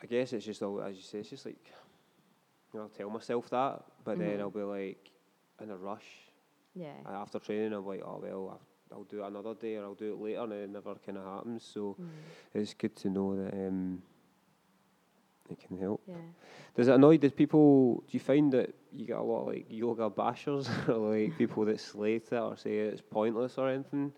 I 0.02 0.06
guess 0.06 0.32
it's 0.32 0.44
just 0.46 0.62
all 0.62 0.80
as 0.82 0.96
you 0.96 1.02
say. 1.02 1.18
It's 1.18 1.30
just 1.30 1.46
like 1.46 1.58
you 2.72 2.78
know, 2.78 2.82
I'll 2.84 2.88
tell 2.88 3.10
myself 3.10 3.50
that, 3.50 3.82
but 4.04 4.18
then 4.18 4.38
Mhm. 4.38 4.40
I'll 4.40 4.50
be 4.50 4.62
like 4.62 5.10
in 5.60 5.70
a 5.70 5.76
rush 5.76 6.06
Yeah. 6.74 6.94
and 7.04 7.14
after 7.16 7.38
training. 7.38 7.72
I'm 7.72 7.86
like, 7.86 8.02
oh 8.04 8.18
well, 8.22 8.60
I'll, 8.92 8.98
I'll 8.98 9.04
do 9.04 9.22
it 9.22 9.26
another 9.26 9.54
day 9.54 9.76
or 9.76 9.84
I'll 9.84 9.94
do 9.94 10.12
it 10.14 10.20
later, 10.20 10.42
and 10.42 10.52
it 10.52 10.70
never 10.70 10.94
kind 10.94 11.18
of 11.18 11.24
happens. 11.24 11.64
So 11.64 11.96
Mm. 12.00 12.08
it's 12.54 12.74
good 12.74 12.94
to 12.96 13.10
know 13.10 13.36
that 13.36 13.52
um, 13.52 14.02
it 15.50 15.58
can 15.58 15.76
help. 15.78 16.00
Yeah. 16.06 16.14
Does 16.76 16.88
it 16.88 16.94
annoy? 16.94 17.18
Does 17.18 17.32
people? 17.32 17.96
Do 18.06 18.12
you 18.12 18.20
find 18.20 18.52
that 18.52 18.72
you 18.92 19.06
get 19.06 19.16
a 19.18 19.22
lot 19.22 19.42
of 19.42 19.48
like 19.48 19.66
yoga 19.68 20.08
bashers 20.08 20.68
or 20.88 21.14
like 21.16 21.36
people 21.36 21.64
that 21.66 21.80
slate 21.80 22.28
it 22.32 22.38
or 22.38 22.56
say 22.56 22.78
it's 22.78 23.02
pointless 23.02 23.58
or 23.58 23.68
anything? 23.68 24.12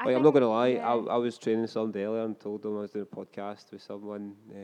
I 0.00 0.06
Like, 0.06 0.16
I'm 0.16 0.22
not 0.22 0.32
gonna 0.32 0.48
lie. 0.48 0.68
yeah. 0.68 0.92
I, 0.92 0.96
I 0.96 1.16
was 1.16 1.38
training 1.38 1.66
somebody 1.68 2.04
earlier 2.04 2.24
and 2.24 2.38
told 2.38 2.62
them 2.62 2.76
I 2.76 2.80
was 2.80 2.90
doing 2.90 3.06
a 3.10 3.16
podcast 3.16 3.70
with 3.70 3.80
someone, 3.82 4.34
uh, 4.50 4.54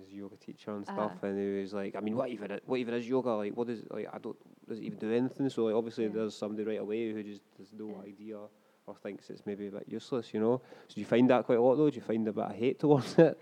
his 0.00 0.10
yoga 0.12 0.36
teacher 0.36 0.70
and 0.74 0.84
stuff, 0.84 1.12
Uh-huh. 1.12 1.26
and 1.26 1.38
he 1.38 1.60
was 1.60 1.74
like, 1.74 1.94
"I 1.94 2.00
mean, 2.00 2.16
what 2.16 2.30
even 2.30 2.52
i- 2.52 2.60
what 2.66 2.78
even 2.80 2.94
is 2.94 3.06
yoga? 3.08 3.30
Like, 3.30 3.54
what 3.56 3.68
is 3.68 3.84
like? 3.90 4.08
I 4.12 4.18
don't 4.18 4.36
does 4.68 4.78
it 4.78 4.84
even 4.84 4.98
do 4.98 5.12
anything? 5.12 5.48
So 5.50 5.64
like, 5.66 5.74
obviously, 5.74 6.04
Yeah. 6.04 6.10
there's 6.14 6.34
somebody 6.36 6.64
right 6.64 6.80
away 6.80 7.12
who 7.12 7.22
just 7.22 7.42
has 7.58 7.72
no 7.72 7.88
Yeah. 7.88 8.08
idea 8.12 8.38
or 8.86 8.94
thinks 8.96 9.28
it's 9.30 9.44
maybe 9.44 9.66
a 9.66 9.70
bit 9.70 9.84
useless, 9.88 10.32
you 10.32 10.40
know. 10.40 10.60
So 10.88 10.94
do 10.94 11.00
you 11.00 11.06
find 11.06 11.28
that 11.30 11.44
quite 11.44 11.58
a 11.58 11.62
lot 11.62 11.76
though? 11.76 11.90
Do 11.90 11.96
you 11.96 12.02
find 12.02 12.26
a 12.28 12.32
bit 12.32 12.44
of 12.44 12.52
hate 12.52 12.78
towards 12.78 13.18
it? 13.18 13.38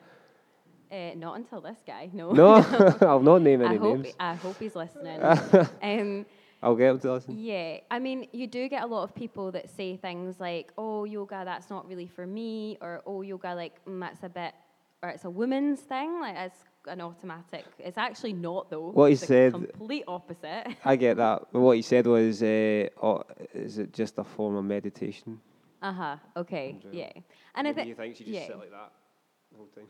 Uh, 0.91 1.15
not 1.17 1.37
until 1.37 1.61
this 1.61 1.79
guy. 1.87 2.09
No. 2.13 2.33
No, 2.33 2.55
I'll 3.01 3.21
not 3.21 3.43
name 3.43 3.61
I 3.63 3.67
any 3.71 3.77
hope. 3.77 3.99
names. 3.99 4.15
I 4.21 4.35
hope 4.35 4.57
he's 4.59 4.77
listening. 4.77 5.21
um, 5.83 6.27
I'll 6.63 6.75
get 6.75 6.91
him 6.91 6.99
to 7.01 7.13
listen. 7.13 7.39
yeah. 7.39 7.79
I 7.91 7.99
mean, 7.99 8.29
you 8.33 8.47
do 8.47 8.69
get 8.69 8.83
a 8.83 8.87
lot 8.87 9.03
of 9.05 9.15
people 9.15 9.53
that 9.53 9.69
say 9.71 9.97
things 9.97 10.41
like, 10.41 10.73
"Oh, 10.79 11.05
yoga, 11.05 11.43
that's 11.45 11.69
not 11.71 11.87
really 11.89 12.07
for 12.07 12.27
me," 12.27 12.79
or 12.81 13.03
"Oh, 13.07 13.23
yoga, 13.23 13.55
like 13.55 13.85
mm, 13.85 14.01
that's 14.01 14.23
a 14.23 14.29
bit, 14.29 14.55
or 15.03 15.11
it's 15.11 15.25
a 15.25 15.31
woman's 15.31 15.81
thing." 15.81 16.19
Like 16.21 16.37
it's 16.37 16.57
an 16.87 17.01
automatic. 17.01 17.65
It's 17.79 17.99
actually 17.99 18.33
not 18.33 18.71
though. 18.71 18.91
What 18.91 19.07
he 19.07 19.13
It's 19.13 19.21
the 19.23 19.27
said- 19.27 19.53
complete 19.53 20.05
opposite. 20.09 20.67
I 20.85 20.97
get 20.97 21.19
that. 21.19 21.43
But 21.53 21.61
what 21.61 21.77
he 21.77 21.83
said 21.83 22.07
was, 22.07 22.43
uh, 22.43 22.89
oh, 23.03 23.23
is 23.53 23.79
it 23.79 23.93
just 23.93 24.19
a 24.19 24.25
form 24.25 24.57
of 24.57 24.65
meditation? 24.65 25.41
Uh 25.83 25.93
huh. 25.93 26.17
Okay. 26.37 26.81
And, 26.83 26.95
Yeah. 26.95 27.13
And 27.55 27.69
I 27.69 27.73
Maybe 27.73 27.75
think 27.75 27.89
you 27.89 27.95
think 27.95 28.21
you 28.21 28.27
just 28.27 28.35
yeah. 28.39 28.47
sit 28.47 28.59
like 28.59 28.71
that 28.71 28.93
the 29.53 29.59
whole 29.59 29.67
time. 29.67 29.87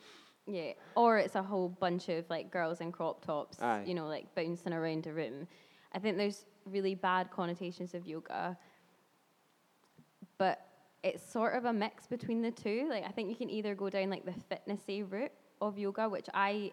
Yeah, 0.48 0.72
or 0.96 1.18
it's 1.18 1.34
a 1.34 1.42
whole 1.42 1.68
bunch 1.68 2.08
of 2.08 2.28
like 2.30 2.50
girls 2.52 2.80
in 2.80 2.92
crop 2.92 3.24
tops, 3.24 3.60
Aye. 3.60 3.84
you 3.86 3.94
know, 3.94 4.06
like 4.08 4.32
bouncing 4.34 4.72
around 4.72 5.06
a 5.06 5.12
room. 5.12 5.46
I 5.92 5.98
think 5.98 6.16
there's 6.16 6.44
really 6.66 6.94
bad 6.94 7.30
connotations 7.30 7.94
of 7.94 8.06
yoga, 8.06 8.56
but 10.38 10.66
it's 11.02 11.22
sort 11.30 11.54
of 11.54 11.64
a 11.66 11.72
mix 11.72 12.06
between 12.06 12.42
the 12.42 12.50
two. 12.50 12.86
Like 12.88 13.04
I 13.04 13.10
think 13.10 13.28
you 13.28 13.36
can 13.36 13.50
either 13.50 13.74
go 13.74 13.88
down 13.90 14.10
like 14.10 14.24
the 14.24 14.32
fitnessy 14.32 15.02
route 15.10 15.32
of 15.60 15.78
yoga, 15.78 16.08
which 16.08 16.26
I 16.34 16.72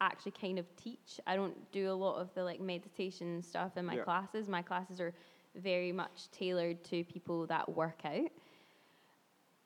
actually 0.00 0.32
kind 0.32 0.58
of 0.58 0.66
teach. 0.76 1.20
I 1.26 1.36
don't 1.36 1.56
do 1.72 1.90
a 1.90 1.92
lot 1.94 2.16
of 2.16 2.32
the 2.34 2.42
like 2.44 2.60
meditation 2.60 3.42
stuff 3.42 3.76
in 3.76 3.84
my 3.84 3.94
Yeah. 3.96 4.04
classes. 4.04 4.48
My 4.48 4.62
classes 4.62 5.00
are 5.00 5.14
very 5.54 5.92
much 5.92 6.30
tailored 6.30 6.82
to 6.84 7.04
people 7.04 7.46
that 7.46 7.68
work 7.74 8.00
out 8.04 8.30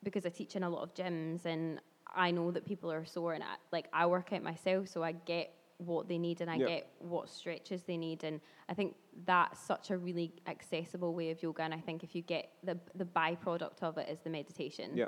because 0.03 0.25
I 0.25 0.29
teach 0.29 0.55
in 0.55 0.63
a 0.63 0.69
lot 0.69 0.83
of 0.83 0.93
gyms 0.93 1.45
and 1.45 1.79
I 2.13 2.31
know 2.31 2.51
that 2.51 2.65
people 2.65 2.91
are 2.91 3.05
sore 3.05 3.33
and 3.33 3.43
I, 3.43 3.55
like 3.71 3.87
I 3.93 4.05
work 4.05 4.31
out 4.33 4.43
myself 4.43 4.87
so 4.87 5.03
I 5.03 5.11
get 5.13 5.53
what 5.77 6.07
they 6.07 6.17
need 6.17 6.41
and 6.41 6.49
I 6.49 6.55
Yeah. 6.55 6.67
get 6.67 6.87
what 6.99 7.29
stretches 7.29 7.83
they 7.83 7.97
need 7.97 8.23
and 8.23 8.41
I 8.67 8.73
think 8.73 8.95
that's 9.25 9.59
such 9.59 9.91
a 9.91 9.97
really 9.97 10.33
accessible 10.47 11.13
way 11.13 11.29
of 11.29 11.41
yoga 11.43 11.61
and 11.61 11.73
I 11.73 11.79
think 11.79 12.03
if 12.03 12.15
you 12.15 12.23
get 12.23 12.51
the 12.63 12.79
the 12.95 13.05
byproduct 13.05 13.83
of 13.83 13.97
it 13.99 14.09
is 14.09 14.21
the 14.21 14.29
meditation 14.31 14.91
Yeah. 14.97 15.07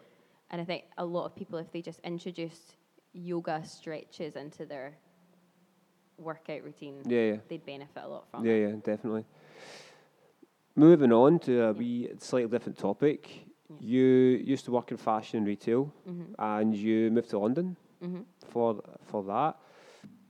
and 0.52 0.62
I 0.62 0.66
think 0.66 0.84
a 0.98 1.06
lot 1.06 1.26
of 1.26 1.36
people 1.36 1.58
if 1.58 1.72
they 1.72 1.82
just 1.82 2.00
introduced 2.02 2.76
yoga 3.14 3.64
stretches 3.66 4.36
into 4.36 4.66
their 4.68 4.96
workout 6.20 6.64
routine 6.64 7.02
Yeah, 7.06 7.22
yeah. 7.34 7.38
they'd 7.48 7.66
benefit 7.66 8.04
a 8.04 8.08
lot 8.08 8.30
from 8.30 8.46
Yeah, 8.46 8.54
it 8.54 8.62
yeah, 8.62 8.68
yeah, 8.68 8.76
definitely. 8.84 9.26
Moving 10.76 11.12
on 11.12 11.40
to 11.40 11.64
a 11.64 11.74
wee 11.74 12.10
slightly 12.20 12.50
different 12.52 12.78
topic. 12.78 13.46
You 13.80 14.04
used 14.04 14.66
to 14.66 14.72
work 14.72 14.92
in 14.92 14.98
fashion 14.98 15.38
and 15.40 15.48
retail, 15.48 15.92
Mhm. 16.08 16.36
and 16.40 16.76
you 16.76 17.12
moved 17.12 17.30
to 17.32 17.40
London 17.40 17.76
Mhm. 18.02 18.26
for 18.46 18.82
for 19.04 19.24
that. 19.24 19.60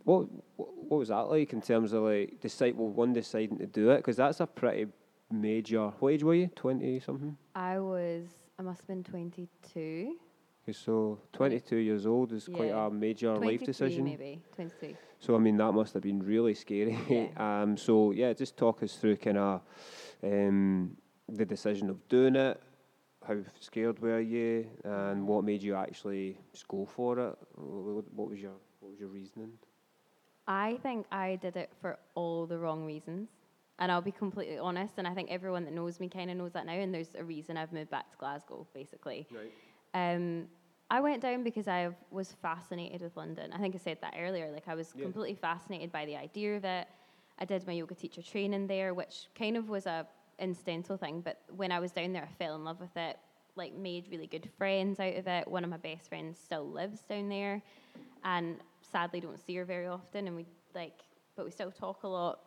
What 0.03 0.27
what 0.55 0.97
was 0.97 1.09
that 1.09 1.29
like 1.29 1.53
in 1.53 1.61
terms 1.61 1.93
of 1.93 2.03
like 2.03 2.39
decide 2.41 2.75
well 2.75 2.89
one 2.89 3.13
deciding 3.13 3.57
to 3.59 3.65
do 3.67 3.91
it 3.91 3.97
because 3.97 4.17
that's 4.17 4.39
a 4.39 4.47
pretty 4.47 4.87
major. 5.31 5.87
What 5.99 6.13
age 6.13 6.23
were 6.23 6.35
you? 6.35 6.47
Twenty 6.55 6.99
something. 6.99 7.37
I 7.55 7.79
was 7.79 8.25
I 8.57 8.61
must 8.61 8.81
have 8.81 8.87
been 8.87 9.03
22 9.03 10.17
Okay, 10.63 10.73
so 10.73 11.19
twenty 11.31 11.59
two 11.59 11.77
years 11.77 12.05
old 12.05 12.33
is 12.33 12.47
quite 12.47 12.71
a 12.71 12.89
major 12.89 13.35
life 13.37 13.63
decision. 13.63 14.03
maybe 14.03 14.41
23 14.55 14.95
So 15.19 15.35
I 15.35 15.39
mean 15.39 15.57
that 15.57 15.71
must 15.71 15.93
have 15.93 16.03
been 16.03 16.21
really 16.21 16.53
scary. 16.53 16.97
Yeah. 17.07 17.27
um, 17.61 17.77
so 17.77 18.11
yeah, 18.11 18.33
just 18.33 18.57
talk 18.57 18.83
us 18.83 18.95
through 18.95 19.17
kind 19.17 19.37
of 19.37 19.61
um, 20.23 20.97
the 21.27 21.45
decision 21.45 21.89
of 21.89 22.07
doing 22.07 22.35
it. 22.35 22.61
How 23.25 23.35
scared 23.59 23.99
were 23.99 24.19
you, 24.19 24.65
and 24.83 25.27
what 25.27 25.43
made 25.43 25.61
you 25.61 25.75
actually 25.75 26.39
just 26.51 26.67
go 26.67 26.85
for 26.85 27.19
it? 27.19 27.37
What 27.55 28.29
was 28.29 28.39
your 28.39 28.53
what 28.79 28.91
was 28.91 28.99
your 28.99 29.09
reasoning? 29.09 29.51
I 30.49 30.79
think 30.81 31.05
I 31.11 31.37
did 31.37 31.55
it 31.55 31.69
for 31.79 31.97
all 32.15 32.45
the 32.47 32.57
wrong 32.57 32.85
reasons. 32.85 33.29
And 33.77 33.89
I'll 33.89 34.01
be 34.01 34.11
completely 34.11 34.57
honest, 34.57 34.95
and 34.97 35.07
I 35.07 35.13
think 35.13 35.31
everyone 35.31 35.63
that 35.63 35.73
knows 35.73 36.01
me 36.01 36.09
kind 36.09 36.29
of 36.29 36.35
knows 36.35 36.51
that 36.51 36.65
now, 36.65 36.73
and 36.73 36.93
there's 36.93 37.15
a 37.17 37.23
reason 37.23 37.55
I've 37.55 37.71
moved 37.71 37.89
back 37.89 38.11
to 38.11 38.17
Glasgow, 38.17 38.67
basically. 38.73 39.25
Right. 39.31 39.53
Um, 39.93 40.49
I 40.91 40.99
went 40.99 41.21
down 41.21 41.43
because 41.45 41.69
I 41.69 41.91
was 42.11 42.33
fascinated 42.41 43.01
with 43.01 43.15
London. 43.15 43.53
I 43.53 43.57
think 43.57 43.75
I 43.75 43.77
said 43.77 43.99
that 44.01 44.15
earlier. 44.19 44.51
Like, 44.51 44.67
I 44.67 44.75
was 44.75 44.93
Yeah. 44.97 45.03
completely 45.03 45.35
fascinated 45.35 45.93
by 45.93 46.05
the 46.05 46.17
idea 46.17 46.57
of 46.57 46.65
it. 46.65 46.89
I 47.37 47.45
did 47.45 47.65
my 47.65 47.71
yoga 47.71 47.95
teacher 47.95 48.21
training 48.21 48.67
there, 48.67 48.93
which 48.93 49.29
kind 49.33 49.55
of 49.55 49.69
was 49.69 49.85
a 49.85 50.05
incidental 50.39 50.97
thing, 50.97 51.21
but 51.21 51.41
when 51.55 51.71
I 51.71 51.79
was 51.79 51.93
down 51.93 52.11
there, 52.11 52.23
I 52.23 52.33
fell 52.33 52.55
in 52.55 52.65
love 52.65 52.81
with 52.81 52.97
it, 52.97 53.17
like, 53.55 53.73
made 53.73 54.09
really 54.11 54.27
good 54.27 54.49
friends 54.57 54.99
out 54.99 55.15
of 55.15 55.25
it. 55.25 55.47
One 55.47 55.63
of 55.63 55.69
my 55.69 55.77
best 55.77 56.09
friends 56.09 56.37
still 56.37 56.69
lives 56.69 57.01
down 57.03 57.29
there, 57.29 57.61
and 58.25 58.57
sadly 58.91 59.19
don't 59.19 59.39
see 59.39 59.55
her 59.55 59.65
very 59.65 59.87
often, 59.87 60.27
and 60.27 60.35
we, 60.35 60.45
like, 60.73 61.01
but 61.35 61.45
we 61.45 61.51
still 61.51 61.71
talk 61.71 62.03
a 62.03 62.07
lot. 62.07 62.39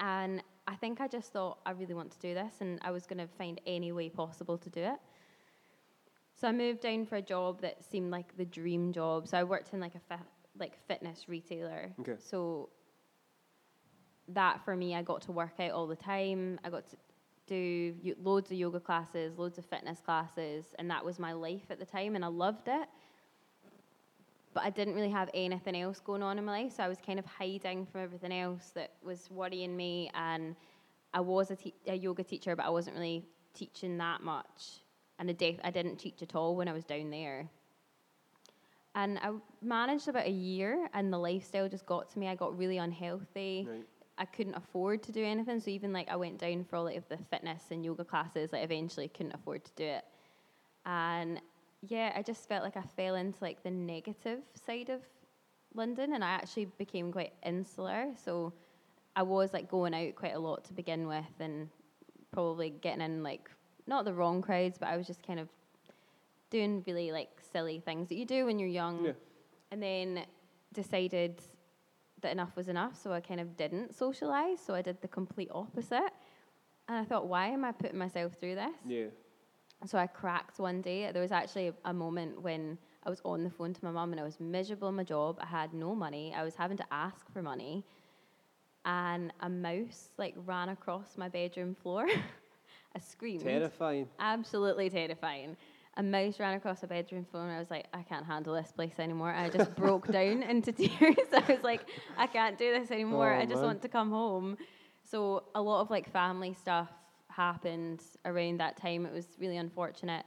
And 0.00 0.42
I 0.66 0.74
think 0.74 1.00
I 1.00 1.08
just 1.08 1.32
thought 1.32 1.58
I 1.64 1.70
really 1.72 1.94
want 1.94 2.10
to 2.12 2.18
do 2.18 2.34
this, 2.34 2.54
and 2.60 2.78
I 2.82 2.90
was 2.90 3.06
going 3.06 3.18
to 3.18 3.26
find 3.38 3.60
any 3.66 3.92
way 3.92 4.08
possible 4.08 4.58
to 4.58 4.70
do 4.70 4.80
it. 4.80 4.98
So 6.34 6.46
I 6.46 6.52
moved 6.52 6.80
down 6.80 7.04
for 7.06 7.16
a 7.16 7.22
job 7.22 7.60
that 7.62 7.84
seemed 7.84 8.10
like 8.10 8.36
the 8.36 8.44
dream 8.44 8.92
job. 8.92 9.26
So 9.26 9.38
I 9.38 9.44
worked 9.44 9.72
in 9.72 9.80
like 9.80 9.96
a 9.96 10.00
fi- 10.08 10.22
like 10.58 10.78
fitness 10.86 11.28
retailer. 11.28 11.92
Okay. 12.00 12.14
So 12.18 12.68
that 14.28 14.64
for 14.64 14.76
me, 14.76 14.94
I 14.94 15.02
got 15.02 15.22
to 15.22 15.32
work 15.32 15.58
out 15.58 15.72
all 15.72 15.86
the 15.86 15.96
time. 15.96 16.60
I 16.64 16.70
got 16.70 16.86
to 16.90 16.96
do 17.46 17.94
loads 18.22 18.50
of 18.50 18.58
yoga 18.58 18.78
classes, 18.78 19.38
loads 19.38 19.58
of 19.58 19.64
fitness 19.64 20.00
classes, 20.00 20.66
and 20.78 20.90
that 20.90 21.04
was 21.04 21.18
my 21.18 21.32
life 21.32 21.70
at 21.70 21.78
the 21.78 21.86
time, 21.86 22.14
and 22.14 22.24
I 22.24 22.28
loved 22.28 22.68
it. 22.68 22.88
But 24.54 24.64
I 24.64 24.70
didn't 24.70 24.94
really 24.94 25.10
have 25.10 25.30
anything 25.34 25.76
else 25.76 26.00
going 26.00 26.22
on 26.22 26.38
in 26.38 26.44
my 26.44 26.62
life, 26.62 26.72
so 26.76 26.82
I 26.82 26.88
was 26.88 26.98
kind 27.04 27.18
of 27.18 27.26
hiding 27.26 27.86
from 27.86 28.00
everything 28.00 28.32
else 28.32 28.70
that 28.74 28.92
was 29.02 29.30
worrying 29.30 29.76
me. 29.76 30.10
And 30.14 30.56
I 31.12 31.20
was 31.20 31.50
a, 31.50 31.56
te- 31.56 31.74
a 31.86 31.94
yoga 31.94 32.24
teacher, 32.24 32.56
but 32.56 32.64
I 32.64 32.70
wasn't 32.70 32.96
really 32.96 33.24
teaching 33.54 33.98
that 33.98 34.22
much, 34.22 34.82
and 35.18 35.28
I, 35.30 35.32
def- 35.32 35.60
I 35.64 35.70
didn't 35.70 35.96
teach 35.96 36.22
at 36.22 36.34
all 36.34 36.56
when 36.56 36.68
I 36.68 36.72
was 36.72 36.84
down 36.84 37.10
there. 37.10 37.48
And 38.94 39.18
I 39.18 39.30
managed 39.62 40.08
about 40.08 40.26
a 40.26 40.30
year, 40.30 40.88
and 40.94 41.12
the 41.12 41.18
lifestyle 41.18 41.68
just 41.68 41.86
got 41.86 42.10
to 42.10 42.18
me. 42.18 42.26
I 42.26 42.34
got 42.34 42.58
really 42.58 42.78
unhealthy. 42.78 43.66
Right. 43.68 43.86
I 44.18 44.24
couldn't 44.24 44.56
afford 44.56 45.02
to 45.04 45.12
do 45.12 45.24
anything. 45.24 45.60
So 45.60 45.70
even 45.70 45.92
like 45.92 46.08
I 46.08 46.16
went 46.16 46.38
down 46.38 46.64
for 46.64 46.76
all 46.76 46.84
like, 46.84 46.96
of 46.96 47.08
the 47.08 47.18
fitness 47.30 47.62
and 47.70 47.84
yoga 47.84 48.04
classes, 48.04 48.52
like 48.52 48.64
eventually 48.64 49.08
couldn't 49.08 49.34
afford 49.34 49.64
to 49.64 49.70
do 49.76 49.84
it. 49.84 50.04
And 50.84 51.40
yeah, 51.82 52.12
I 52.16 52.22
just 52.22 52.48
felt 52.48 52.64
like 52.64 52.76
I 52.76 52.82
fell 52.82 53.14
into 53.14 53.38
like 53.42 53.62
the 53.62 53.70
negative 53.70 54.40
side 54.66 54.88
of 54.88 55.00
London, 55.74 56.14
and 56.14 56.24
I 56.24 56.28
actually 56.28 56.66
became 56.78 57.12
quite 57.12 57.32
insular. 57.44 58.06
So 58.22 58.52
I 59.16 59.22
was 59.22 59.52
like 59.52 59.68
going 59.68 59.94
out 59.94 60.14
quite 60.16 60.34
a 60.34 60.38
lot 60.38 60.64
to 60.64 60.72
begin 60.72 61.06
with, 61.06 61.40
and 61.40 61.68
probably 62.32 62.70
getting 62.70 63.00
in 63.00 63.22
like 63.22 63.50
not 63.86 64.04
the 64.04 64.12
wrong 64.12 64.42
crowds, 64.42 64.78
but 64.78 64.88
I 64.88 64.96
was 64.96 65.06
just 65.06 65.26
kind 65.26 65.40
of 65.40 65.48
doing 66.50 66.82
really 66.86 67.12
like 67.12 67.30
silly 67.52 67.80
things 67.80 68.08
that 68.08 68.16
you 68.16 68.24
do 68.24 68.46
when 68.46 68.58
you're 68.58 68.68
young. 68.68 69.04
Yeah. 69.04 69.12
And 69.70 69.82
then 69.82 70.24
decided 70.72 71.40
that 72.22 72.32
enough 72.32 72.56
was 72.56 72.68
enough, 72.68 73.00
so 73.00 73.12
I 73.12 73.20
kind 73.20 73.40
of 73.40 73.56
didn't 73.56 73.94
socialize. 73.94 74.58
So 74.64 74.74
I 74.74 74.82
did 74.82 75.00
the 75.00 75.08
complete 75.08 75.50
opposite. 75.52 76.10
And 76.88 76.96
I 76.96 77.04
thought, 77.04 77.28
why 77.28 77.48
am 77.48 77.64
I 77.64 77.72
putting 77.72 77.98
myself 77.98 78.32
through 78.40 78.54
this? 78.54 78.74
Yeah. 78.86 79.06
So 79.86 79.96
I 79.96 80.06
cracked 80.06 80.58
one 80.58 80.82
day. 80.82 81.10
There 81.12 81.22
was 81.22 81.30
actually 81.32 81.72
a, 81.84 81.92
moment 81.92 82.42
when 82.42 82.78
I 83.06 83.10
was 83.10 83.20
on 83.24 83.44
the 83.44 83.50
phone 83.50 83.72
to 83.72 83.84
my 83.84 83.92
mum 83.92 84.10
and 84.10 84.20
I 84.20 84.24
was 84.24 84.40
miserable 84.40 84.88
in 84.88 84.96
my 84.96 85.04
job. 85.04 85.38
I 85.40 85.46
had 85.46 85.72
no 85.72 85.94
money. 85.94 86.34
I 86.36 86.42
was 86.42 86.56
having 86.56 86.76
to 86.78 86.86
ask 86.90 87.30
for 87.32 87.42
money. 87.42 87.84
And 88.84 89.32
a 89.40 89.48
mouse 89.48 90.08
like 90.18 90.34
ran 90.44 90.70
across 90.70 91.16
my 91.16 91.28
bedroom 91.28 91.76
floor. 91.80 92.08
I 92.96 92.98
screamed. 92.98 93.42
Terrifying. 93.42 94.08
Absolutely 94.18 94.90
terrifying. 94.90 95.56
A 95.96 96.02
mouse 96.02 96.40
ran 96.40 96.54
across 96.54 96.80
the 96.80 96.86
bedroom 96.86 97.24
floor, 97.24 97.42
and 97.44 97.52
I 97.52 97.58
was 97.58 97.70
like, 97.70 97.86
I 97.92 98.02
can't 98.02 98.24
handle 98.24 98.54
this 98.54 98.70
place 98.70 98.98
anymore. 98.98 99.32
I 99.32 99.50
just 99.50 99.74
broke 99.76 100.06
down 100.06 100.42
into 100.42 100.72
tears. 100.72 101.16
I 101.32 101.44
was 101.48 101.62
like, 101.62 101.82
I 102.16 102.26
can't 102.26 102.56
do 102.56 102.72
this 102.72 102.90
anymore. 102.90 103.32
Oh, 103.32 103.38
I 103.38 103.44
just 103.44 103.56
man. 103.56 103.64
want 103.64 103.82
to 103.82 103.88
come 103.88 104.10
home. 104.10 104.56
So 105.04 105.44
a 105.54 105.60
lot 105.60 105.80
of 105.80 105.90
like 105.90 106.10
family 106.12 106.54
stuff 106.54 106.88
happened 107.38 108.02
around 108.24 108.58
that 108.58 108.76
time. 108.76 109.06
It 109.06 109.12
was 109.14 109.26
really 109.38 109.56
unfortunate. 109.56 110.26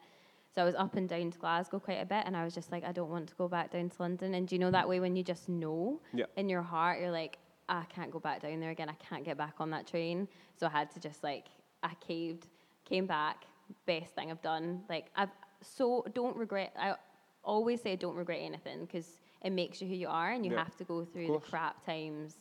So 0.56 0.62
I 0.62 0.66
was 0.66 0.76
up 0.76 0.96
and 0.96 1.08
down 1.08 1.30
to 1.32 1.38
Glasgow 1.38 1.80
quite 1.80 2.02
a 2.02 2.06
bit, 2.06 2.24
and 2.26 2.36
I 2.36 2.44
was 2.44 2.54
just 2.56 2.72
like, 2.72 2.84
I 2.86 2.92
don't 2.92 3.10
want 3.10 3.28
to 3.30 3.36
go 3.36 3.48
back 3.48 3.72
down 3.72 3.90
to 3.90 4.02
London. 4.02 4.34
And 4.34 4.48
do 4.48 4.56
you 4.56 4.60
know 4.60 4.72
that 4.72 4.88
way 4.88 5.00
when 5.00 5.16
you 5.16 5.24
just 5.24 5.48
know 5.50 6.02
Yeah. 6.14 6.26
in 6.38 6.50
your 6.50 6.62
heart, 6.62 7.00
you're 7.00 7.12
like, 7.12 7.38
I 7.70 7.84
can't 7.94 8.12
go 8.12 8.20
back 8.20 8.42
down 8.42 8.60
there 8.60 8.72
again. 8.72 8.90
I 8.90 8.94
can't 8.94 9.24
get 9.24 9.38
back 9.38 9.56
on 9.60 9.70
that 9.72 9.88
train. 9.88 10.28
So 10.58 10.68
I 10.68 10.70
had 10.70 10.90
to 10.92 11.00
just 11.00 11.24
like, 11.24 11.46
I 11.84 11.92
caved, 12.06 12.48
came 12.86 13.06
back. 13.06 13.46
Best 13.86 14.14
thing 14.16 14.30
I've 14.32 14.42
done. 14.42 14.82
Like 14.90 15.06
I've 15.16 15.30
so 15.62 16.06
don't 16.14 16.36
regret. 16.36 16.74
I 16.78 16.96
always 17.44 17.82
say 17.82 17.96
don't 17.96 18.16
regret 18.16 18.40
anything 18.42 18.82
because 18.86 19.08
it 19.42 19.52
makes 19.52 19.82
you 19.82 19.88
who 19.88 19.96
you 19.96 20.10
are, 20.10 20.32
and 20.32 20.46
you 20.46 20.52
Yeah, 20.52 20.64
have 20.66 20.76
to 20.78 20.84
go 20.84 21.06
through 21.06 21.28
the 21.28 21.40
crap 21.40 21.86
times 21.86 22.36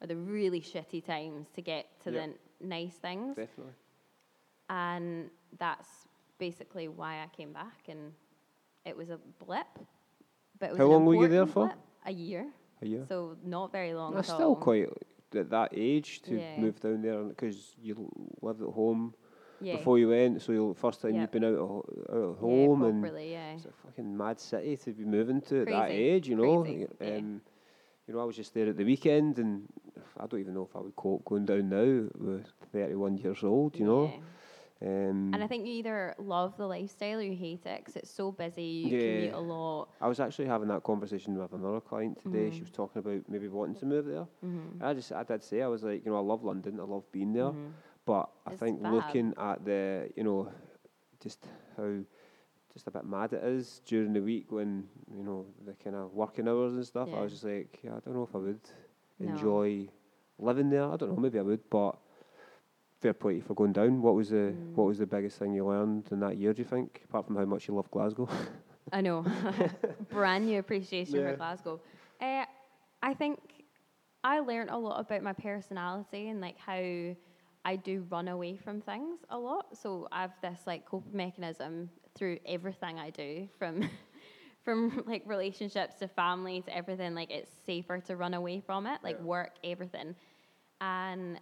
or 0.00 0.06
the 0.06 0.16
really 0.16 0.62
shitty 0.62 1.04
times 1.04 1.48
to 1.54 1.60
get 1.60 1.86
to 2.04 2.10
Yeah. 2.10 2.28
the 2.28 2.66
nice 2.66 2.94
things. 2.94 3.36
Definitely. 3.36 3.74
And 4.70 5.30
that's 5.58 5.88
basically 6.38 6.86
why 6.88 7.22
I 7.22 7.26
came 7.36 7.52
back, 7.52 7.88
and 7.88 8.12
it 8.86 8.96
was 8.96 9.10
a 9.10 9.18
blip. 9.44 9.66
But 10.58 10.66
it 10.66 10.72
was 10.72 10.78
How 10.78 10.86
long 10.86 11.04
were 11.04 11.16
you 11.16 11.28
there 11.28 11.46
for? 11.46 11.66
blip. 11.66 11.78
A 12.06 12.12
year. 12.12 12.46
A 12.80 12.86
year. 12.86 13.04
So 13.08 13.36
not 13.44 13.72
very 13.72 13.92
long 13.92 14.14
That's 14.14 14.30
at 14.30 14.36
still 14.36 14.54
quite 14.56 14.88
at 15.34 15.50
that 15.50 15.70
age 15.74 16.22
to 16.22 16.38
Yeah. 16.38 16.58
move 16.58 16.80
down 16.80 17.02
there 17.02 17.22
because 17.24 17.76
you 17.82 18.10
lived 18.42 18.62
at 18.62 18.68
home 18.68 19.14
yeah. 19.60 19.76
before 19.76 19.98
you 19.98 20.08
went. 20.08 20.40
So 20.40 20.52
you 20.52 20.74
first 20.74 21.02
time 21.02 21.14
Yep. 21.14 21.20
you've 21.20 21.30
been 21.30 21.44
out 21.44 21.58
of, 21.58 21.70
out 22.08 22.16
of 22.16 22.38
home 22.38 22.82
and 22.84 23.02
properly, 23.02 23.32
yeah. 23.32 23.52
it's 23.54 23.66
a 23.66 23.72
fucking 23.72 24.16
mad 24.16 24.40
city 24.40 24.76
to 24.76 24.92
be 24.92 25.04
moving 25.04 25.40
to 25.42 25.62
at 25.62 25.66
that 25.68 25.90
age. 25.90 26.28
You 26.28 26.36
know. 26.36 26.62
crazy. 26.62 26.86
Um, 27.00 27.42
you 28.06 28.14
know, 28.14 28.20
I 28.20 28.24
was 28.24 28.36
just 28.36 28.54
there 28.54 28.68
at 28.68 28.76
the 28.76 28.84
weekend 28.84 29.38
and 29.38 29.68
I 30.18 30.26
don't 30.26 30.40
even 30.40 30.54
know 30.54 30.64
if 30.68 30.74
I 30.74 30.80
would 30.80 30.96
cope 30.96 31.24
going 31.24 31.44
down 31.44 31.68
now 31.68 32.08
with 32.18 32.46
31 32.72 33.18
years 33.18 33.42
old. 33.44 33.76
You 33.78 33.86
know. 33.86 34.12
Yeah. 34.80 34.88
Um, 35.10 35.30
And 35.34 35.42
I 35.42 35.46
think 35.46 35.66
you 35.66 35.72
either 35.74 36.14
love 36.18 36.56
the 36.56 36.66
lifestyle 36.66 37.18
or 37.18 37.22
you 37.22 37.36
hate 37.36 37.66
it 37.66 37.78
because 37.78 37.96
it's 37.96 38.10
so 38.10 38.32
busy. 38.32 38.62
You 38.62 38.96
Yeah. 38.98 39.00
commute 39.14 39.34
a 39.34 39.40
lot. 39.40 39.88
I 40.00 40.08
was 40.08 40.20
actually 40.20 40.46
having 40.46 40.68
that 40.68 40.82
conversation 40.82 41.36
with 41.36 41.52
another 41.52 41.80
client 41.80 42.18
today. 42.22 42.46
Mm-hmm. 42.48 42.56
She 42.56 42.60
was 42.62 42.70
talking 42.70 43.00
about 43.00 43.28
maybe 43.28 43.48
wanting 43.48 43.76
to 43.76 43.86
move 43.86 44.06
there. 44.06 44.26
Mhm. 44.44 44.80
I 44.82 44.94
just, 44.94 45.12
I 45.12 45.22
did 45.22 45.42
say, 45.42 45.62
I 45.62 45.66
was 45.68 45.82
like, 45.82 46.04
you 46.04 46.10
know, 46.10 46.16
I 46.16 46.20
love 46.22 46.42
London. 46.44 46.80
I 46.80 46.84
love 46.84 47.04
being 47.12 47.32
there. 47.32 47.50
Mhm. 47.52 47.72
But 48.06 48.30
I 48.46 48.52
It's 48.52 48.60
think 48.60 48.80
fab. 48.82 48.92
looking 48.92 49.34
at 49.36 49.64
the, 49.64 50.10
you 50.16 50.24
know, 50.24 50.48
just 51.20 51.46
how 51.76 52.00
just 52.72 52.86
a 52.86 52.90
bit 52.90 53.04
mad 53.04 53.32
it 53.32 53.42
is 53.42 53.80
during 53.84 54.12
the 54.12 54.22
week 54.22 54.50
when 54.52 54.88
you 55.12 55.24
know 55.24 55.44
the 55.66 55.74
kind 55.74 55.96
of 55.96 56.14
working 56.14 56.46
hours 56.48 56.72
and 56.72 56.86
stuff. 56.86 57.08
I 57.12 57.20
was 57.20 57.32
just 57.32 57.44
like, 57.44 57.80
yeah, 57.82 57.96
I 57.96 58.00
don't 58.00 58.14
know 58.14 58.22
if 58.22 58.34
I 58.34 58.38
would 58.38 58.60
No. 59.18 59.28
enjoy 59.28 59.88
living 60.38 60.70
there. 60.70 60.84
I 60.84 60.96
don't 60.96 61.10
know, 61.10 61.16
maybe 61.16 61.38
I 61.38 61.42
would, 61.42 61.68
but 61.68 61.98
fair 63.00 63.14
play 63.14 63.40
for 63.40 63.54
going 63.54 63.72
down. 63.72 64.02
What 64.02 64.14
was 64.14 64.30
the 64.30 64.54
Mm. 64.54 64.74
what 64.74 64.84
was 64.86 64.98
the 64.98 65.06
biggest 65.06 65.38
thing 65.38 65.52
you 65.54 65.66
learned 65.66 66.08
in 66.12 66.20
that 66.20 66.36
year? 66.36 66.52
Do 66.52 66.62
you 66.62 66.68
think, 66.68 67.02
apart 67.04 67.26
from 67.26 67.36
how 67.36 67.44
much 67.44 67.68
you 67.68 67.74
love 67.74 67.90
Glasgow? 67.90 68.28
I 68.92 69.00
know. 69.00 69.24
Brand 70.10 70.46
new 70.46 70.58
appreciation 70.58 71.14
Yeah. 71.20 71.30
for 71.32 71.36
Glasgow. 71.36 71.80
Uh, 72.20 72.44
I 73.02 73.14
think 73.14 73.38
I 74.22 74.40
learned 74.40 74.70
a 74.70 74.76
lot 74.76 75.00
about 75.00 75.22
my 75.22 75.32
personality 75.32 76.28
and 76.28 76.40
like 76.40 76.58
how 76.58 77.14
I 77.64 77.76
do 77.76 78.06
run 78.10 78.28
away 78.28 78.56
from 78.56 78.80
things 78.80 79.20
a 79.30 79.38
lot. 79.38 79.76
So 79.76 80.08
I 80.12 80.22
have 80.22 80.32
this 80.42 80.60
like 80.66 80.84
coping 80.86 81.16
mechanism 81.16 81.90
through 82.14 82.38
everything 82.44 82.98
I 82.98 83.10
do 83.10 83.48
from 83.58 83.88
from 84.64 85.04
like 85.06 85.22
relationships 85.24 85.94
to 86.00 86.08
family 86.08 86.60
to 86.62 86.76
everything. 86.76 87.14
Like 87.14 87.30
it's 87.30 87.50
safer 87.64 87.98
to 88.00 88.16
run 88.16 88.34
away 88.34 88.60
from 88.60 88.86
it, 88.86 88.98
like 89.02 89.16
Yeah. 89.18 89.24
work, 89.24 89.52
everything. 89.64 90.14
And 90.80 91.38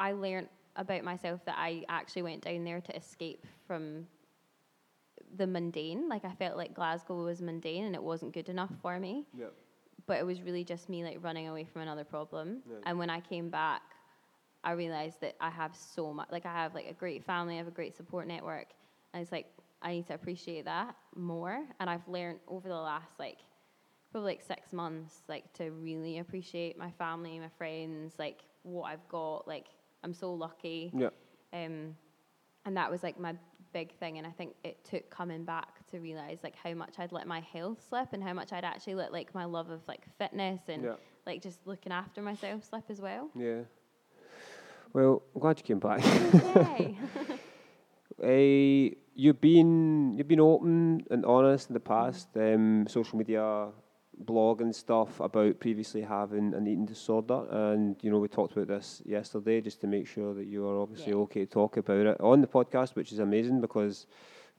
I 0.00 0.12
learned 0.12 0.48
about 0.76 1.04
myself 1.04 1.44
that 1.44 1.56
I 1.58 1.84
actually 1.88 2.22
went 2.22 2.42
down 2.42 2.64
there 2.64 2.80
to 2.80 2.96
escape 2.96 3.46
from 3.66 4.06
the 5.36 5.46
mundane. 5.46 6.08
Like 6.08 6.24
I 6.24 6.32
felt 6.34 6.56
like 6.56 6.74
Glasgow 6.74 7.22
was 7.22 7.42
mundane 7.42 7.84
and 7.84 7.94
it 7.94 8.02
wasn't 8.02 8.32
good 8.32 8.48
enough 8.48 8.72
for 8.82 8.98
me. 8.98 9.26
yeah. 9.36 9.46
But 10.06 10.18
it 10.18 10.26
was 10.26 10.42
really 10.42 10.64
just 10.64 10.88
me 10.88 11.04
like 11.04 11.18
running 11.22 11.48
away 11.48 11.64
from 11.64 11.82
another 11.82 12.02
problem. 12.02 12.62
Yeah. 12.68 12.78
And 12.86 12.98
when 12.98 13.10
I 13.10 13.20
came 13.20 13.50
back, 13.50 13.82
I 14.64 14.72
realized 14.72 15.20
that 15.20 15.36
I 15.40 15.50
have 15.50 15.76
so 15.76 16.12
much. 16.12 16.28
Like 16.32 16.46
I 16.46 16.52
have 16.52 16.74
like 16.74 16.88
a 16.88 16.94
great 16.94 17.22
family, 17.22 17.54
I 17.54 17.58
have 17.58 17.68
a 17.68 17.70
great 17.72 17.94
support 17.94 18.26
network, 18.26 18.68
and 19.12 19.22
it's 19.22 19.30
like 19.30 19.46
I 19.82 19.92
need 19.92 20.06
to 20.06 20.14
appreciate 20.14 20.64
that 20.64 20.96
more. 21.14 21.62
And 21.78 21.88
I've 21.88 22.06
learned 22.08 22.40
over 22.48 22.68
the 22.68 22.74
last 22.74 23.18
like 23.18 23.38
probably 24.10 24.32
like 24.32 24.42
six 24.42 24.72
months, 24.72 25.22
like 25.28 25.52
to 25.54 25.70
really 25.70 26.18
appreciate 26.18 26.76
my 26.76 26.90
family, 26.90 27.38
my 27.38 27.50
friends, 27.56 28.14
like 28.18 28.40
what 28.62 28.84
I've 28.84 29.06
got. 29.08 29.46
Like 29.46 29.66
I'm 30.02 30.14
so 30.14 30.32
lucky. 30.32 30.92
Yeah. 30.96 31.10
Um, 31.52 31.96
and 32.64 32.76
that 32.76 32.90
was 32.90 33.02
like 33.02 33.18
my 33.18 33.34
big 33.72 33.92
thing. 33.98 34.18
And 34.18 34.26
I 34.26 34.30
think 34.30 34.54
it 34.64 34.84
took 34.84 35.08
coming 35.10 35.44
back 35.44 35.86
to 35.88 35.98
realize 36.00 36.38
like 36.42 36.54
how 36.56 36.74
much 36.74 36.94
I'd 36.98 37.12
let 37.12 37.26
my 37.26 37.40
health 37.40 37.82
slip 37.88 38.12
and 38.12 38.22
how 38.22 38.32
much 38.32 38.52
I'd 38.52 38.64
actually 38.64 38.94
let 38.96 39.12
like 39.12 39.34
my 39.34 39.44
love 39.44 39.70
of 39.70 39.80
like 39.88 40.02
fitness 40.18 40.60
and 40.68 40.84
Yeah. 40.84 40.94
like 41.26 41.42
just 41.42 41.66
looking 41.66 41.92
after 41.92 42.22
myself 42.22 42.64
slip 42.64 42.84
as 42.88 43.00
well. 43.00 43.30
Yeah. 43.34 43.62
Well, 44.92 45.22
I'm 45.34 45.40
glad 45.40 45.58
you 45.58 45.62
came 45.64 45.78
back. 45.78 46.00
Uh, 48.22 48.26
you've 49.14 49.40
been 49.40 50.14
you've 50.16 50.28
been 50.28 50.40
open 50.40 51.06
and 51.10 51.24
honest 51.24 51.68
in 51.70 51.74
the 51.74 51.80
past, 51.80 52.28
um, 52.36 52.86
social 52.88 53.16
media, 53.18 53.68
blog 54.26 54.60
and 54.60 54.74
stuff 54.74 55.18
about 55.20 55.58
previously 55.60 56.02
having 56.02 56.54
an 56.54 56.66
eating 56.66 56.86
disorder, 56.86 57.46
and 57.50 57.96
you 58.02 58.10
know 58.10 58.18
we 58.18 58.28
talked 58.28 58.52
about 58.52 58.68
this 58.68 59.02
yesterday 59.04 59.60
just 59.60 59.80
to 59.80 59.86
make 59.86 60.06
sure 60.06 60.34
that 60.34 60.46
you 60.46 60.66
are 60.68 60.80
obviously 60.80 61.12
Yeah. 61.12 61.18
okay 61.20 61.44
to 61.46 61.50
talk 61.50 61.76
about 61.76 62.06
it 62.06 62.20
on 62.20 62.40
the 62.40 62.46
podcast, 62.46 62.94
which 62.94 63.12
is 63.12 63.18
amazing 63.18 63.60
because 63.60 64.06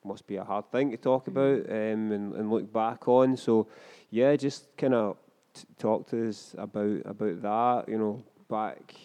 it 0.03 0.07
must 0.07 0.25
be 0.27 0.37
a 0.37 0.43
hard 0.43 0.71
thing 0.71 0.91
to 0.91 0.97
talk 0.97 1.27
about 1.27 1.59
um, 1.69 2.11
and, 2.11 2.33
and 2.33 2.49
look 2.49 2.71
back 2.73 3.07
on. 3.07 3.37
So 3.37 3.67
yeah, 4.09 4.35
just 4.35 4.75
kind 4.77 4.93
of 4.95 5.17
t- 5.53 5.63
talk 5.77 6.07
to 6.09 6.27
us 6.27 6.55
about 6.57 7.01
about 7.05 7.41
that. 7.41 7.83
You 7.87 7.97
know, 7.99 8.23
back 8.49 8.95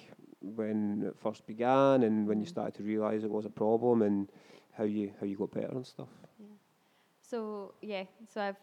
when 0.40 1.02
it 1.06 1.16
first 1.18 1.46
began 1.46 2.02
and 2.02 2.26
when 2.26 2.40
you 2.40 2.46
started 2.46 2.74
to 2.74 2.82
realise 2.82 3.24
it 3.24 3.30
was 3.30 3.46
a 3.46 3.50
problem 3.50 4.02
and 4.02 4.28
how 4.76 4.84
you 4.84 5.12
how 5.20 5.26
you 5.26 5.36
got 5.36 5.50
better 5.52 5.72
and 5.72 5.86
stuff. 5.86 6.08
So 7.20 7.74
yeah, 7.82 8.04
so 8.32 8.40
I've 8.40 8.56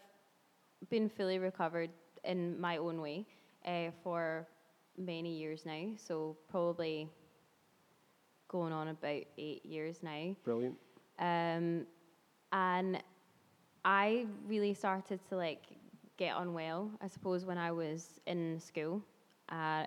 been 0.90 1.08
fully 1.08 1.38
recovered 1.38 1.90
in 2.24 2.60
my 2.60 2.76
own 2.78 3.00
way 3.00 3.26
uh, 3.66 3.90
for 4.02 4.46
many 4.96 5.36
years 5.36 5.64
now. 5.66 5.88
So 5.96 6.36
probably 6.48 7.08
going 8.48 8.72
on 8.72 8.88
about 8.88 9.22
eight 9.38 9.64
years 9.64 10.02
now. 10.02 10.34
Brilliant. 10.44 10.76
Um, 11.18 11.86
and 12.52 13.02
I 13.84 14.26
really 14.46 14.74
started 14.74 15.20
to 15.28 15.36
like 15.36 15.62
get 16.16 16.36
unwell, 16.36 16.90
I 17.00 17.08
suppose, 17.08 17.44
when 17.44 17.58
I 17.58 17.72
was 17.72 18.20
in 18.26 18.60
school. 18.60 19.02
Uh, 19.48 19.84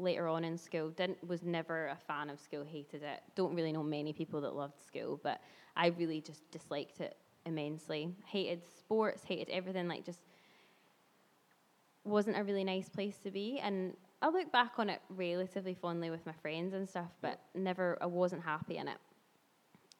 later 0.00 0.26
on 0.28 0.44
in 0.44 0.56
school. 0.56 0.88
Didn't 0.90 1.22
was 1.28 1.42
never 1.42 1.88
a 1.88 1.96
fan 1.96 2.30
of 2.30 2.40
school. 2.40 2.64
Hated 2.64 3.02
it. 3.02 3.20
Don't 3.34 3.54
really 3.54 3.72
know 3.72 3.82
many 3.82 4.12
people 4.12 4.40
that 4.40 4.54
loved 4.54 4.80
school, 4.84 5.20
but 5.22 5.40
I 5.76 5.88
really 5.88 6.20
just 6.20 6.50
disliked 6.50 7.00
it 7.00 7.16
immensely. 7.46 8.14
Hated 8.26 8.62
sports. 8.78 9.22
Hated 9.24 9.50
everything. 9.50 9.88
Like 9.88 10.04
just 10.04 10.20
wasn't 12.04 12.36
a 12.36 12.44
really 12.44 12.64
nice 12.64 12.88
place 12.88 13.16
to 13.18 13.30
be. 13.30 13.58
And 13.62 13.94
I 14.22 14.28
look 14.28 14.52
back 14.52 14.72
on 14.78 14.90
it 14.90 15.00
relatively 15.10 15.74
fondly 15.74 16.10
with 16.10 16.24
my 16.26 16.32
friends 16.42 16.74
and 16.74 16.88
stuff, 16.88 17.10
but 17.22 17.40
never 17.54 17.98
I 18.00 18.06
wasn't 18.06 18.42
happy 18.42 18.76
in 18.76 18.88
it. 18.88 18.98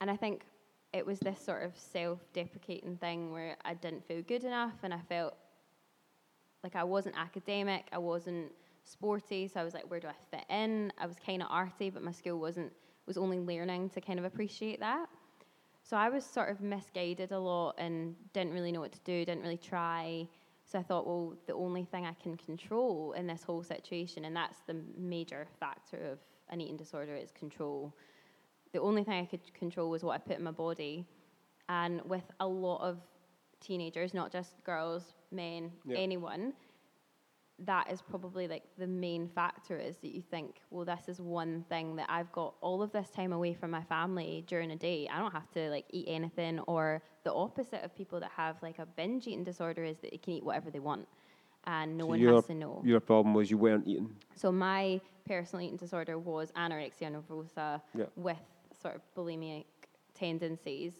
And 0.00 0.10
I 0.10 0.16
think 0.16 0.44
it 0.92 1.06
was 1.06 1.20
this 1.20 1.40
sort 1.40 1.62
of 1.62 1.72
self-deprecating 1.76 2.96
thing 2.96 3.32
where 3.32 3.56
I 3.64 3.74
didn't 3.74 4.04
feel 4.06 4.22
good 4.22 4.44
enough, 4.44 4.74
and 4.82 4.92
I 4.92 5.00
felt 5.08 5.34
like 6.64 6.74
I 6.74 6.84
wasn't 6.84 7.16
academic, 7.16 7.86
I 7.92 7.98
wasn't 7.98 8.50
sporty, 8.82 9.46
so 9.46 9.60
I 9.60 9.64
was 9.64 9.72
like, 9.72 9.88
where 9.90 10.00
do 10.00 10.08
I 10.08 10.36
fit 10.36 10.44
in? 10.50 10.92
I 10.98 11.06
was 11.06 11.16
kind 11.24 11.42
of 11.42 11.48
arty, 11.50 11.90
but 11.90 12.02
my 12.02 12.12
school 12.12 12.38
wasn't 12.38 12.72
was 13.06 13.16
only 13.16 13.40
learning 13.40 13.90
to 13.90 14.00
kind 14.00 14.18
of 14.18 14.24
appreciate 14.24 14.80
that. 14.80 15.08
So 15.90 15.96
I 15.96 16.08
was 16.08 16.24
sort 16.24 16.50
of 16.50 16.60
misguided 16.60 17.32
a 17.32 17.38
lot 17.40 17.74
and 17.76 18.14
didn't 18.32 18.52
really 18.52 18.70
know 18.70 18.78
what 18.78 18.92
to 18.92 19.00
do, 19.00 19.24
didn't 19.24 19.42
really 19.42 19.56
try. 19.56 20.28
So 20.64 20.78
I 20.78 20.84
thought, 20.84 21.04
well, 21.04 21.34
the 21.48 21.54
only 21.54 21.84
thing 21.84 22.06
I 22.06 22.12
can 22.22 22.36
control 22.36 23.12
in 23.14 23.26
this 23.26 23.42
whole 23.42 23.64
situation, 23.64 24.24
and 24.24 24.36
that's 24.36 24.58
the 24.68 24.76
major 24.96 25.48
factor 25.58 25.96
of 26.12 26.20
an 26.50 26.60
eating 26.60 26.76
disorder, 26.76 27.16
is 27.16 27.32
control. 27.32 27.92
The 28.70 28.80
only 28.80 29.02
thing 29.02 29.14
I 29.14 29.24
could 29.24 29.52
control 29.52 29.90
was 29.90 30.04
what 30.04 30.12
I 30.12 30.18
put 30.18 30.38
in 30.38 30.44
my 30.44 30.52
body. 30.52 31.04
And 31.68 32.00
with 32.02 32.30
a 32.38 32.46
lot 32.46 32.82
of 32.82 32.98
teenagers, 33.60 34.14
not 34.14 34.30
just 34.30 34.62
girls, 34.62 35.14
men, 35.32 35.72
Yeah. 35.84 35.98
anyone, 35.98 36.52
that 37.66 37.90
is 37.92 38.00
probably 38.00 38.48
like 38.48 38.62
the 38.78 38.86
main 38.86 39.28
factor 39.28 39.76
is 39.78 39.96
that 39.98 40.12
you 40.14 40.22
think, 40.22 40.60
well, 40.70 40.84
this 40.84 41.08
is 41.08 41.20
one 41.20 41.64
thing 41.68 41.94
that 41.96 42.06
I've 42.08 42.32
got 42.32 42.54
all 42.62 42.82
of 42.82 42.90
this 42.92 43.10
time 43.10 43.32
away 43.32 43.52
from 43.52 43.70
my 43.70 43.82
family 43.82 44.44
during 44.46 44.70
a 44.70 44.76
day. 44.76 45.08
I 45.12 45.18
don't 45.18 45.32
have 45.32 45.50
to 45.52 45.68
like 45.70 45.84
eat 45.90 46.06
anything. 46.08 46.58
Or 46.60 47.02
the 47.24 47.32
opposite 47.34 47.84
of 47.84 47.94
people 47.94 48.18
that 48.20 48.30
have 48.36 48.62
like 48.62 48.78
a 48.78 48.86
binge 48.86 49.26
eating 49.26 49.44
disorder 49.44 49.84
is 49.84 49.98
that 49.98 50.10
they 50.12 50.16
can 50.16 50.32
eat 50.34 50.44
whatever 50.44 50.70
they 50.70 50.78
want, 50.78 51.06
and 51.64 51.98
no 51.98 52.04
So 52.04 52.08
one 52.08 52.20
your- 52.20 52.34
has 52.36 52.46
to 52.46 52.54
know. 52.54 52.80
Your 52.84 53.00
problem 53.00 53.34
was 53.34 53.50
you 53.50 53.58
weren't 53.58 53.86
eating. 53.86 54.16
So 54.36 54.50
my 54.50 55.00
personal 55.26 55.64
eating 55.64 55.76
disorder 55.76 56.18
was 56.18 56.50
anorexia 56.52 57.10
nervosa 57.14 57.82
Yeah. 57.94 58.06
with 58.16 58.40
sort 58.80 58.94
of 58.96 59.02
bulimic 59.14 59.66
tendencies, 60.14 60.94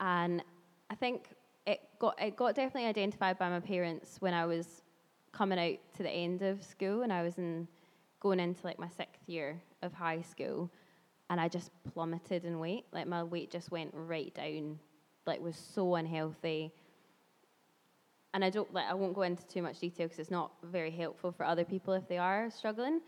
and 0.00 0.42
I 0.90 0.94
think 0.96 1.28
it 1.66 1.80
got 1.98 2.20
it 2.20 2.36
got 2.36 2.54
definitely 2.56 2.88
identified 2.88 3.38
by 3.38 3.48
my 3.48 3.60
parents 3.60 4.20
when 4.20 4.34
I 4.34 4.44
was 4.46 4.81
coming 5.32 5.58
out 5.58 5.78
to 5.96 6.02
the 6.02 6.10
end 6.10 6.42
of 6.42 6.62
school 6.62 7.02
and 7.02 7.12
I 7.12 7.22
was 7.22 7.38
in 7.38 7.66
going 8.20 8.40
into 8.40 8.64
like 8.64 8.78
my 8.78 8.88
sixth 8.88 9.28
year 9.28 9.60
of 9.82 9.92
high 9.92 10.20
school, 10.20 10.70
and 11.30 11.40
I 11.40 11.48
just 11.48 11.70
plummeted 11.92 12.44
in 12.44 12.58
weight. 12.58 12.84
Like 12.92 13.06
my 13.06 13.24
weight 13.24 13.50
just 13.50 13.70
went 13.70 13.90
right 13.94 14.32
down, 14.34 14.78
like 15.26 15.40
was 15.40 15.56
so 15.56 15.94
unhealthy 15.96 16.72
and 18.34 18.44
I 18.44 18.50
don't 18.50 18.72
like 18.72 18.86
I 18.88 18.94
won't 18.94 19.14
go 19.14 19.22
into 19.22 19.46
too 19.46 19.62
much 19.62 19.78
detail 19.78 20.06
because 20.06 20.18
it's 20.18 20.30
not 20.30 20.52
very 20.62 20.90
helpful 20.90 21.32
for 21.32 21.44
other 21.44 21.64
people 21.64 21.94
if 21.94 22.08
they 22.08 22.18
are 22.18 22.50
struggling. 22.50 23.00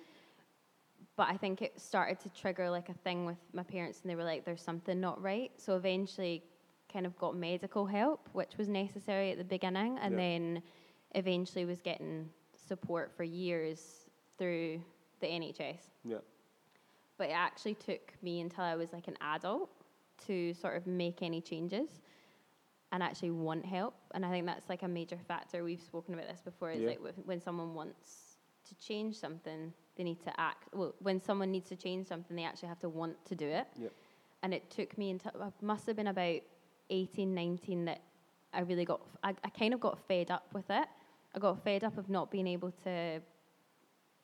But 1.17 1.29
I 1.29 1.37
think 1.37 1.63
it 1.63 1.81
started 1.81 2.19
to 2.21 2.29
trigger 2.31 2.69
like 2.71 2.89
a 2.89 2.95
thing 2.95 3.25
with 3.25 3.39
my 3.53 3.63
parents, 3.63 4.01
and 4.03 4.11
they 4.11 4.17
were 4.17 4.25
like, 4.25 4.45
"There's 4.45 4.63
something 4.63 5.01
not 5.01 5.23
right." 5.23 5.53
So 5.57 5.77
eventually, 5.77 6.43
kind 6.93 7.07
of 7.07 7.17
got 7.19 7.37
medical 7.37 7.87
help, 7.87 8.29
which 8.33 8.57
was 8.59 8.69
necessary 8.69 9.31
at 9.31 9.39
the 9.39 9.45
beginning, 9.45 9.99
and 9.99 10.13
Yeah. 10.13 10.19
then 10.19 10.63
eventually 11.15 11.65
was 11.65 11.81
getting 11.81 12.29
support 12.69 13.13
for 13.17 13.25
years 13.25 14.07
through 14.39 14.81
the 15.21 15.27
NHS. 15.27 15.79
Yeah. 16.05 16.19
But 17.19 17.29
it 17.29 17.33
actually 17.37 17.75
took 17.75 18.13
me 18.23 18.41
until 18.41 18.65
I 18.65 18.75
was 18.75 18.93
like 18.93 19.09
an 19.09 19.17
adult 19.21 19.71
to 20.27 20.53
sort 20.55 20.77
of 20.77 20.87
make 20.87 21.23
any 21.23 21.41
changes 21.41 21.89
and 22.93 23.03
actually 23.03 23.31
want 23.31 23.65
help. 23.65 23.95
And 24.15 24.25
I 24.25 24.31
think 24.31 24.47
that's 24.47 24.69
like 24.69 24.83
a 24.83 24.89
major 24.89 25.19
factor. 25.29 25.65
We've 25.65 25.81
spoken 25.81 26.15
about 26.15 26.29
this 26.29 26.41
before. 26.41 26.71
Is 26.71 26.81
Yeah. 26.81 26.89
like 26.89 27.01
wh- 27.01 27.27
when 27.29 27.41
someone 27.41 27.75
wants 27.75 28.37
to 28.69 28.75
change 28.77 29.17
something, 29.17 29.73
they 29.97 30.05
need 30.05 30.21
to 30.25 30.41
act. 30.41 30.69
Well, 30.75 30.95
when 31.01 31.21
someone 31.21 31.51
needs 31.51 31.69
to 31.69 31.77
change 31.77 32.07
something, 32.07 32.37
they 32.37 32.45
actually 32.45 32.69
have 32.69 32.81
to 32.81 32.89
want 32.89 33.25
to 33.27 33.35
do 33.35 33.47
it. 33.47 33.67
Yep. 33.79 33.93
And 34.43 34.55
it 34.55 34.71
took 34.71 34.97
me 34.99 35.11
until 35.11 35.33
I 35.41 35.51
must 35.61 35.87
have 35.87 35.97
been 35.97 36.09
about 36.09 36.41
18, 36.91 37.35
19 37.35 37.85
that 37.87 38.01
I 38.53 38.61
really 38.61 38.85
got. 38.85 39.01
I, 39.23 39.35
I 39.45 39.49
kind 39.51 39.73
of 39.75 39.81
got 39.81 39.99
fed 40.07 40.31
up 40.31 40.53
with 40.53 40.69
it. 40.71 40.87
I 41.35 41.39
got 41.39 41.63
fed 41.65 41.85
up 41.85 41.99
of 41.99 42.09
not 42.09 42.31
being 42.31 42.47
able 42.47 42.71
to 42.85 43.21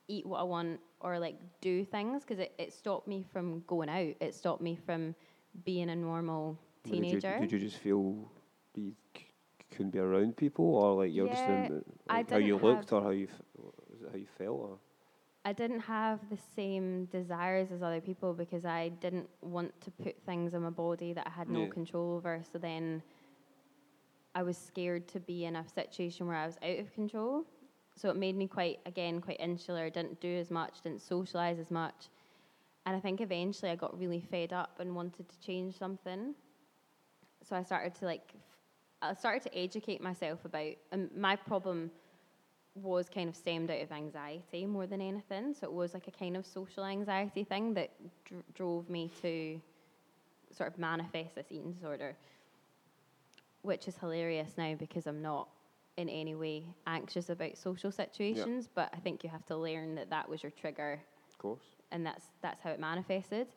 eat 0.09 0.27
what 0.27 0.38
I 0.40 0.42
want 0.44 0.81
or 1.01 1.18
like 1.18 1.37
do 1.61 1.85
things 1.85 2.23
because 2.25 2.38
it, 2.38 2.53
it 2.59 2.73
stopped 2.73 3.09
me 3.09 3.25
from 3.33 3.62
going 3.66 3.88
out. 3.88 4.14
It 4.20 4.35
stopped 4.35 4.61
me 4.62 4.77
from 4.87 5.14
being 5.64 5.90
a 5.90 5.96
normal 5.96 6.59
Did 6.85 6.94
you- 6.94 7.03
teenager. 7.03 7.38
Did 7.40 7.53
you, 7.53 7.59
just 7.59 7.79
feel 7.79 8.31
you 8.75 8.94
c- 9.16 9.27
couldn't 9.70 9.90
be 9.90 9.99
around 9.99 10.37
people, 10.37 10.64
or 10.77 10.94
like 11.05 11.12
you're 11.12 11.29
just 11.29 11.42
in, 11.42 11.85
like 12.09 12.31
how 12.31 12.37
you 12.37 12.57
looked, 12.57 12.92
or 12.92 13.03
how 13.03 13.11
you 13.11 13.29
f- 13.29 14.11
how 14.12 14.16
you 14.16 14.27
felt, 14.38 14.59
or 14.59 14.79
I 15.44 15.53
didn't 15.53 15.81
have 15.81 16.20
the 16.31 16.38
same 16.55 17.07
desires 17.07 17.70
as 17.73 17.83
other 17.83 18.01
people 18.01 18.35
because 18.35 18.64
I 18.64 18.90
didn't 19.01 19.29
want 19.42 19.79
to 19.83 19.90
put 19.90 20.16
things 20.27 20.53
in 20.55 20.62
my 20.62 20.70
body 20.70 21.12
that 21.14 21.27
I 21.27 21.31
had 21.31 21.49
no 21.49 21.62
Yeah. 21.62 21.68
control 21.68 22.14
over. 22.16 22.42
So 22.53 22.59
then 22.59 23.03
I 24.35 24.43
was 24.43 24.57
scared 24.57 25.09
to 25.09 25.21
be 25.21 25.45
in 25.45 25.57
a 25.57 25.69
situation 25.69 26.27
where 26.27 26.37
I 26.37 26.47
was 26.47 26.57
out 26.62 26.79
of 26.79 26.93
control. 26.93 27.45
So 27.97 28.09
it 28.09 28.16
made 28.16 28.37
me 28.37 28.47
quite, 28.47 28.79
again, 28.87 29.21
quite 29.21 29.40
insular, 29.40 29.90
didn't 29.90 30.21
do 30.21 30.37
as 30.37 30.51
much, 30.51 30.81
didn't 30.83 31.03
socialize 31.03 31.59
as 31.59 31.71
much. 31.71 32.09
And 32.87 32.97
I 32.97 33.01
think 33.01 33.21
eventually 33.21 33.71
I 33.71 33.77
got 33.77 33.99
really 33.99 34.21
fed 34.21 34.53
up 34.53 34.79
and 34.81 34.95
wanted 34.95 35.29
to 35.29 35.40
change 35.40 35.77
something. 35.77 36.35
So 37.43 37.57
I 37.57 37.62
started 37.62 37.95
to 37.97 38.05
like, 38.05 38.33
I 39.03 39.14
started 39.14 39.43
to 39.43 39.59
educate 39.59 40.01
myself 40.01 40.45
about, 40.45 40.75
and 40.93 41.11
my 41.16 41.37
problem 41.37 41.90
was 42.75 43.09
kind 43.09 43.29
of 43.29 43.37
stemmed 43.37 43.71
out 43.71 43.83
of 43.83 43.93
anxiety 43.93 44.64
more 44.64 44.87
than 44.87 45.01
anything. 45.01 45.53
So 45.53 45.66
it 45.66 45.73
was 45.73 45.93
like 45.93 46.07
a 46.07 46.12
kind 46.12 46.37
of 46.37 46.47
social 46.47 46.85
anxiety 46.85 47.45
thing 47.45 47.75
that 47.75 47.90
dr- 48.25 48.45
drove 48.55 48.88
me 48.88 49.11
to 49.21 49.61
sort 50.53 50.73
of 50.73 50.79
manifest 50.79 51.35
this 51.35 51.47
eating 51.51 51.73
disorder, 51.73 52.16
which 53.62 53.88
is 53.88 53.96
hilarious 53.99 54.53
now 54.57 54.75
because 54.75 55.07
I'm 55.07 55.23
not 55.23 55.49
in 55.96 56.09
any 56.09 56.35
way 56.35 56.64
anxious 56.87 57.29
about 57.29 57.59
social 57.59 57.90
situations. 57.92 58.68
But 58.75 58.90
I 58.94 58.99
think 58.99 59.23
you 59.25 59.31
have 59.31 59.44
to 59.46 59.57
learn 59.57 59.94
that 59.96 60.11
that 60.11 60.29
was 60.29 60.42
your 60.42 60.53
trigger 60.53 61.01
of 61.29 61.38
course. 61.38 61.64
and 61.92 62.05
that's 62.05 62.25
that's 62.42 62.62
how 62.62 62.70
it 62.70 62.81
manifested. 62.81 63.49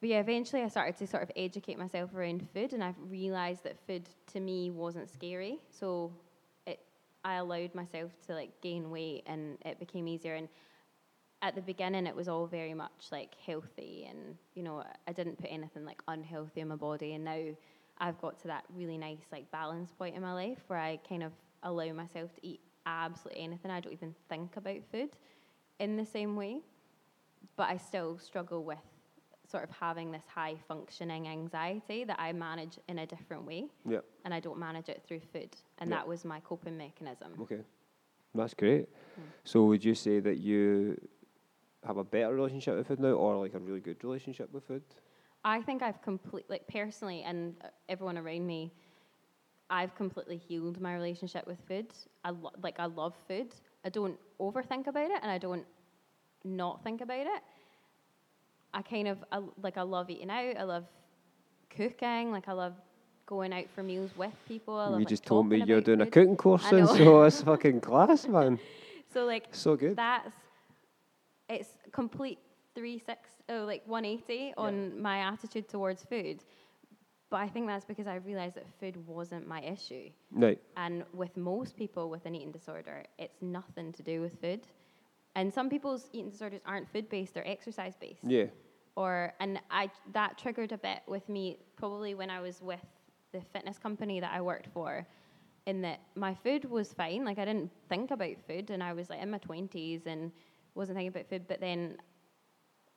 But 0.00 0.10
yeah, 0.10 0.20
eventually 0.20 0.62
I 0.62 0.68
started 0.68 0.96
to 0.98 1.06
sort 1.08 1.24
of 1.24 1.30
educate 1.36 1.76
myself 1.78 2.14
around 2.14 2.46
food, 2.54 2.72
and 2.72 2.84
I've 2.84 2.94
realized 3.08 3.64
that 3.64 3.78
food 3.86 4.08
to 4.32 4.40
me 4.40 4.70
wasn't 4.70 5.10
scary. 5.10 5.58
So 5.70 6.12
it, 6.66 6.78
I 7.24 7.34
allowed 7.34 7.74
myself 7.74 8.12
to 8.28 8.34
like 8.34 8.60
gain 8.60 8.90
weight, 8.90 9.24
and 9.26 9.58
it 9.64 9.80
became 9.80 10.06
easier. 10.06 10.34
And 10.36 10.48
at 11.42 11.56
the 11.56 11.62
beginning, 11.62 12.06
it 12.06 12.14
was 12.14 12.28
all 12.28 12.46
very 12.46 12.74
much 12.74 13.08
like 13.10 13.34
healthy, 13.44 14.06
and 14.08 14.36
you 14.54 14.62
know, 14.62 14.84
I 15.08 15.12
didn't 15.12 15.38
put 15.38 15.50
anything 15.50 15.84
like 15.84 16.00
unhealthy 16.06 16.60
in 16.60 16.68
my 16.68 16.76
body. 16.76 17.14
And 17.14 17.24
now 17.24 17.40
I've 17.98 18.20
got 18.20 18.38
to 18.40 18.48
that 18.48 18.64
really 18.74 18.98
nice 18.98 19.26
like 19.32 19.50
balance 19.50 19.92
point 19.92 20.16
in 20.16 20.22
my 20.22 20.32
life 20.32 20.58
where 20.68 20.78
I 20.78 20.98
kind 21.08 21.22
of 21.22 21.32
allow 21.62 21.92
myself 21.92 22.34
to 22.34 22.46
eat 22.46 22.60
absolutely 22.86 23.42
anything. 23.42 23.70
I 23.70 23.80
don't 23.80 23.92
even 23.92 24.14
think 24.28 24.56
about 24.56 24.78
food 24.90 25.10
in 25.78 25.96
the 25.96 26.04
same 26.04 26.36
way 26.36 26.60
but 27.56 27.68
I 27.68 27.76
still 27.76 28.18
struggle 28.18 28.64
with 28.64 28.78
sort 29.50 29.64
of 29.64 29.70
having 29.70 30.12
this 30.12 30.22
high 30.32 30.56
functioning 30.68 31.26
anxiety 31.26 32.04
that 32.04 32.20
I 32.20 32.32
manage 32.32 32.78
in 32.88 32.98
a 32.98 33.06
different 33.06 33.44
way 33.46 33.66
Yeah. 33.88 34.00
and 34.24 34.34
I 34.34 34.40
don't 34.40 34.58
manage 34.58 34.88
it 34.88 35.02
through 35.06 35.20
food. 35.32 35.56
And 35.78 35.90
that 35.90 36.06
was 36.06 36.24
my 36.24 36.40
coping 36.40 36.76
mechanism. 36.76 37.32
Okay. 37.42 37.62
That's 38.34 38.54
great. 38.54 38.88
Mm. 39.18 39.22
So 39.44 39.64
would 39.64 39.84
you 39.84 39.94
say 39.94 40.20
that 40.20 40.36
you 40.36 41.00
have 41.86 41.96
a 41.96 42.04
better 42.04 42.34
relationship 42.34 42.76
with 42.76 42.88
food 42.88 43.00
now, 43.00 43.12
or 43.12 43.36
like 43.36 43.54
a 43.54 43.58
really 43.58 43.80
good 43.80 44.02
relationship 44.04 44.52
with 44.52 44.64
food? 44.64 44.82
I 45.48 45.62
think 45.62 45.82
I've 45.82 46.02
completely, 46.02 46.56
like 46.56 46.68
personally 46.68 47.22
and 47.22 47.54
uh, 47.64 47.68
everyone 47.88 48.18
around 48.18 48.46
me 48.46 48.72
I've 49.70 49.94
completely 49.94 50.38
healed 50.38 50.80
my 50.80 50.94
relationship 50.94 51.46
with 51.46 51.58
food. 51.68 51.92
I 52.24 52.30
lo- 52.30 52.52
like 52.62 52.80
I 52.80 52.86
love 52.86 53.14
food. 53.26 53.54
I 53.84 53.90
don't 53.90 54.18
overthink 54.40 54.86
about 54.86 55.10
it 55.10 55.18
and 55.22 55.30
I 55.30 55.38
don't 55.38 55.66
not 56.44 56.82
think 56.82 57.00
about 57.00 57.26
it. 57.26 57.42
I 58.72 58.82
kind 58.82 59.08
of 59.08 59.18
I, 59.30 59.40
like 59.62 59.76
I 59.76 59.82
love 59.82 60.08
eating 60.10 60.30
out. 60.30 60.56
I 60.58 60.62
love 60.62 60.84
cooking. 61.68 62.30
Like 62.30 62.48
I 62.48 62.52
love 62.52 62.74
going 63.26 63.52
out 63.52 63.66
for 63.74 63.82
meals 63.82 64.10
with 64.16 64.32
people. 64.46 64.74
I 64.78 64.86
love, 64.86 65.00
you 65.00 65.04
like, 65.04 65.08
just 65.08 65.26
told 65.26 65.46
me 65.48 65.62
you're 65.66 65.82
doing 65.82 66.00
a 66.00 66.06
cooking 66.06 66.36
course 66.36 66.64
and 66.72 66.88
so 66.88 67.22
it's 67.24 67.42
fucking 67.42 67.80
class, 67.80 68.26
man. 68.26 68.58
So 69.12 69.26
like 69.26 69.48
So 69.52 69.76
good. 69.76 69.96
that's 69.96 70.34
it's 71.50 71.70
complete 71.92 72.38
three 72.74 72.98
six 72.98 73.30
oh 73.48 73.64
like 73.64 73.82
one 73.86 74.04
eighty 74.04 74.52
on 74.56 75.00
my 75.00 75.18
attitude 75.18 75.68
towards 75.68 76.04
food. 76.04 76.44
But 77.30 77.38
I 77.38 77.48
think 77.48 77.66
that's 77.66 77.84
because 77.84 78.06
I 78.06 78.16
realized 78.16 78.54
that 78.56 78.66
food 78.80 78.96
wasn't 79.06 79.46
my 79.46 79.60
issue. 79.62 80.08
Right. 80.32 80.58
And 80.78 81.04
with 81.12 81.36
most 81.36 81.76
people 81.76 82.08
with 82.08 82.24
an 82.24 82.34
eating 82.34 82.52
disorder, 82.52 83.04
it's 83.18 83.42
nothing 83.42 83.92
to 83.92 84.02
do 84.02 84.22
with 84.22 84.40
food. 84.40 84.60
And 85.34 85.52
some 85.52 85.68
people's 85.68 86.08
eating 86.12 86.30
disorders 86.30 86.62
aren't 86.64 86.88
food 86.90 87.08
based; 87.08 87.34
they're 87.34 87.46
exercise 87.46 87.94
based. 88.00 88.24
Yeah. 88.24 88.46
Or 88.96 89.34
and 89.40 89.60
I 89.70 89.90
that 90.12 90.38
triggered 90.38 90.72
a 90.72 90.78
bit 90.78 91.00
with 91.06 91.28
me 91.28 91.58
probably 91.76 92.14
when 92.14 92.30
I 92.30 92.40
was 92.40 92.60
with 92.62 92.84
the 93.32 93.40
fitness 93.52 93.78
company 93.78 94.20
that 94.20 94.32
I 94.32 94.40
worked 94.40 94.68
for. 94.72 95.06
In 95.66 95.82
that 95.82 96.00
my 96.14 96.34
food 96.34 96.64
was 96.64 96.94
fine, 96.94 97.26
like 97.26 97.38
I 97.38 97.44
didn't 97.44 97.70
think 97.90 98.10
about 98.10 98.36
food, 98.46 98.70
and 98.70 98.82
I 98.82 98.94
was 98.94 99.10
like 99.10 99.20
in 99.20 99.30
my 99.30 99.36
twenties 99.38 100.06
and 100.06 100.32
wasn't 100.74 100.96
thinking 100.96 101.08
about 101.08 101.28
food. 101.28 101.46
But 101.46 101.60
then 101.60 101.98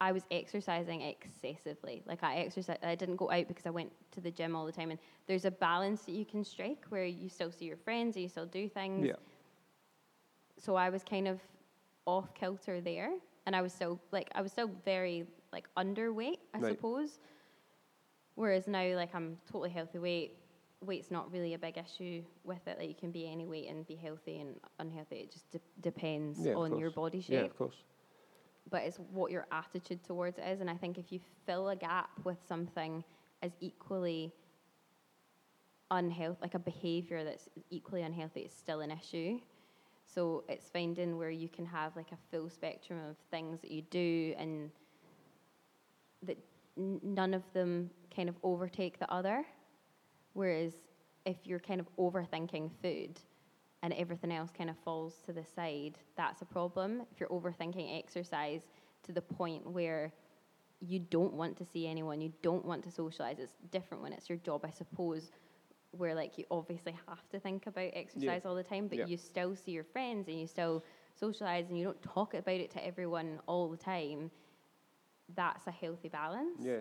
I 0.02 0.12
was 0.12 0.26
exercising 0.32 1.02
excessively. 1.04 2.04
Like 2.08 2.24
I 2.24 2.38
exercise, 2.38 2.80
I 2.84 2.96
didn't 2.96 3.18
go 3.18 3.32
out 3.32 3.48
because 3.48 3.68
I 3.68 3.70
went 3.70 3.92
to 4.14 4.22
the 4.22 4.32
gym 4.32 4.56
all 4.56 4.66
the 4.66 4.72
time. 4.74 4.92
And 4.92 5.00
there's 5.28 5.46
a 5.46 5.52
balance 5.52 6.04
that 6.04 6.14
you 6.14 6.26
can 6.26 6.44
strike 6.44 6.86
where 6.90 7.06
you 7.06 7.30
still 7.30 7.52
see 7.52 7.66
your 7.66 7.78
friends 7.78 8.16
and 8.18 8.24
you 8.24 8.30
still 8.30 8.48
do 8.48 8.68
things. 8.68 9.08
Yeah. 9.08 9.16
So 10.58 10.76
I 10.76 10.90
was 10.90 11.04
kind 11.04 11.28
of 11.28 11.40
off 12.06 12.34
kilter 12.34 12.82
there, 12.82 13.12
and 13.46 13.56
I 13.56 13.62
was 13.62 13.74
still 13.74 14.00
like 14.12 14.30
I 14.36 14.42
was 14.42 14.52
still 14.52 14.72
very 14.86 15.26
like 15.54 15.68
underweight, 15.78 16.40
I 16.54 16.60
Right. 16.60 16.76
suppose. 16.76 17.20
Whereas 18.36 18.68
now, 18.68 18.96
like 18.96 19.14
I'm 19.14 19.38
totally 19.46 19.70
healthy 19.70 20.00
weight. 20.00 20.38
Weight's 20.84 21.12
not 21.12 21.32
really 21.32 21.54
a 21.54 21.60
big 21.60 21.78
issue 21.78 22.24
with 22.44 22.68
it. 22.68 22.80
Like 22.80 22.90
you 22.90 22.96
can 22.96 23.12
be 23.12 23.28
any 23.32 23.46
weight 23.46 23.70
and 23.70 23.86
be 23.88 23.96
healthy 23.96 24.40
and 24.40 24.60
unhealthy. 24.80 25.18
It 25.18 25.32
just 25.32 25.52
de- 25.52 25.62
depends 25.82 26.40
Yeah, 26.40 26.56
on 26.56 26.78
your 26.78 26.90
body 26.90 27.22
shape 27.22 27.34
Yeah, 27.36 27.46
of 27.46 27.56
course. 27.58 27.84
But 28.70 28.84
it's 28.84 28.98
what 29.12 29.32
your 29.32 29.48
attitude 29.52 30.04
towards 30.04 30.38
it 30.38 30.44
is. 30.48 30.62
And 30.62 30.70
I 30.70 30.76
think 30.76 30.98
if 30.98 31.12
you 31.12 31.20
fill 31.46 31.70
a 31.70 31.76
gap 31.76 32.10
with 32.24 32.38
something 32.48 33.04
as 33.42 33.52
equally 33.60 34.32
unhealthy, 35.90 36.38
like 36.42 36.54
a 36.54 36.60
behavior 36.60 37.24
that's 37.24 37.50
equally 37.70 38.04
unhealthy, 38.04 38.42
it's 38.42 38.56
still 38.56 38.82
an 38.82 38.92
issue. 38.92 39.40
So 40.06 40.44
it's 40.50 40.70
finding 40.70 41.18
where 41.18 41.30
you 41.30 41.50
can 41.50 41.66
have 41.66 41.96
like 41.96 42.12
a 42.12 42.18
full 42.32 42.50
spectrum 42.50 43.00
of 43.10 43.16
things 43.30 43.62
that 43.62 43.72
you 43.72 43.82
do 43.84 44.34
and 44.38 44.70
that 46.24 46.38
n- 46.78 47.00
none 47.04 47.34
of 47.34 47.44
them 47.54 47.90
kind 48.16 48.30
of 48.30 48.36
overtake 48.44 49.00
the 49.00 49.12
other. 49.12 49.46
Whereas 50.34 50.74
if 51.26 51.38
you're 51.44 51.60
kind 51.60 51.80
of 51.80 51.88
overthinking 51.98 52.72
food 52.82 53.20
and 53.84 53.94
everything 53.94 54.32
else 54.32 54.52
kind 54.56 54.70
of 54.70 54.78
falls 54.84 55.16
to 55.26 55.34
the 55.34 55.44
side, 55.44 55.98
that's 56.16 56.42
a 56.42 56.46
problem. 56.46 57.02
If 57.12 57.20
you're 57.20 57.30
overthinking 57.30 57.98
exercise 57.98 58.62
to 59.04 59.12
the 59.12 59.22
point 59.22 59.66
where 59.70 60.14
you 60.80 61.00
don't 61.00 61.34
want 61.34 61.58
to 61.58 61.66
see 61.66 61.88
anyone, 61.88 62.22
you 62.22 62.32
don't 62.42 62.66
want 62.66 62.84
to 62.84 62.92
socialize, 62.92 63.40
it's 63.40 63.56
different 63.72 64.04
when 64.04 64.14
it's 64.14 64.30
your 64.30 64.38
job, 64.40 64.66
I 64.66 64.70
suppose, 64.72 65.32
where 65.92 66.16
like 66.16 66.38
you 66.38 66.46
obviously 66.52 66.96
have 67.08 67.28
to 67.30 67.40
think 67.40 67.68
about 67.68 67.90
exercise 67.94 68.46
all 68.46 68.56
the 68.56 68.64
time, 68.64 68.88
but 68.88 68.98
Yeah. 68.98 69.06
you 69.06 69.18
still 69.18 69.56
see 69.56 69.72
your 69.72 69.84
friends 69.84 70.28
and 70.28 70.40
you 70.40 70.48
still 70.48 70.84
socialize 71.16 71.68
and 71.70 71.78
you 71.78 71.84
don't 71.84 72.02
talk 72.02 72.34
about 72.34 72.56
it 72.56 72.72
to 72.72 72.86
everyone 72.86 73.40
all 73.48 73.70
the 73.70 73.78
time. 73.78 74.32
That's 75.36 75.68
a 75.68 75.72
healthy 75.72 76.10
balance. 76.10 76.62
Yeah. 76.64 76.80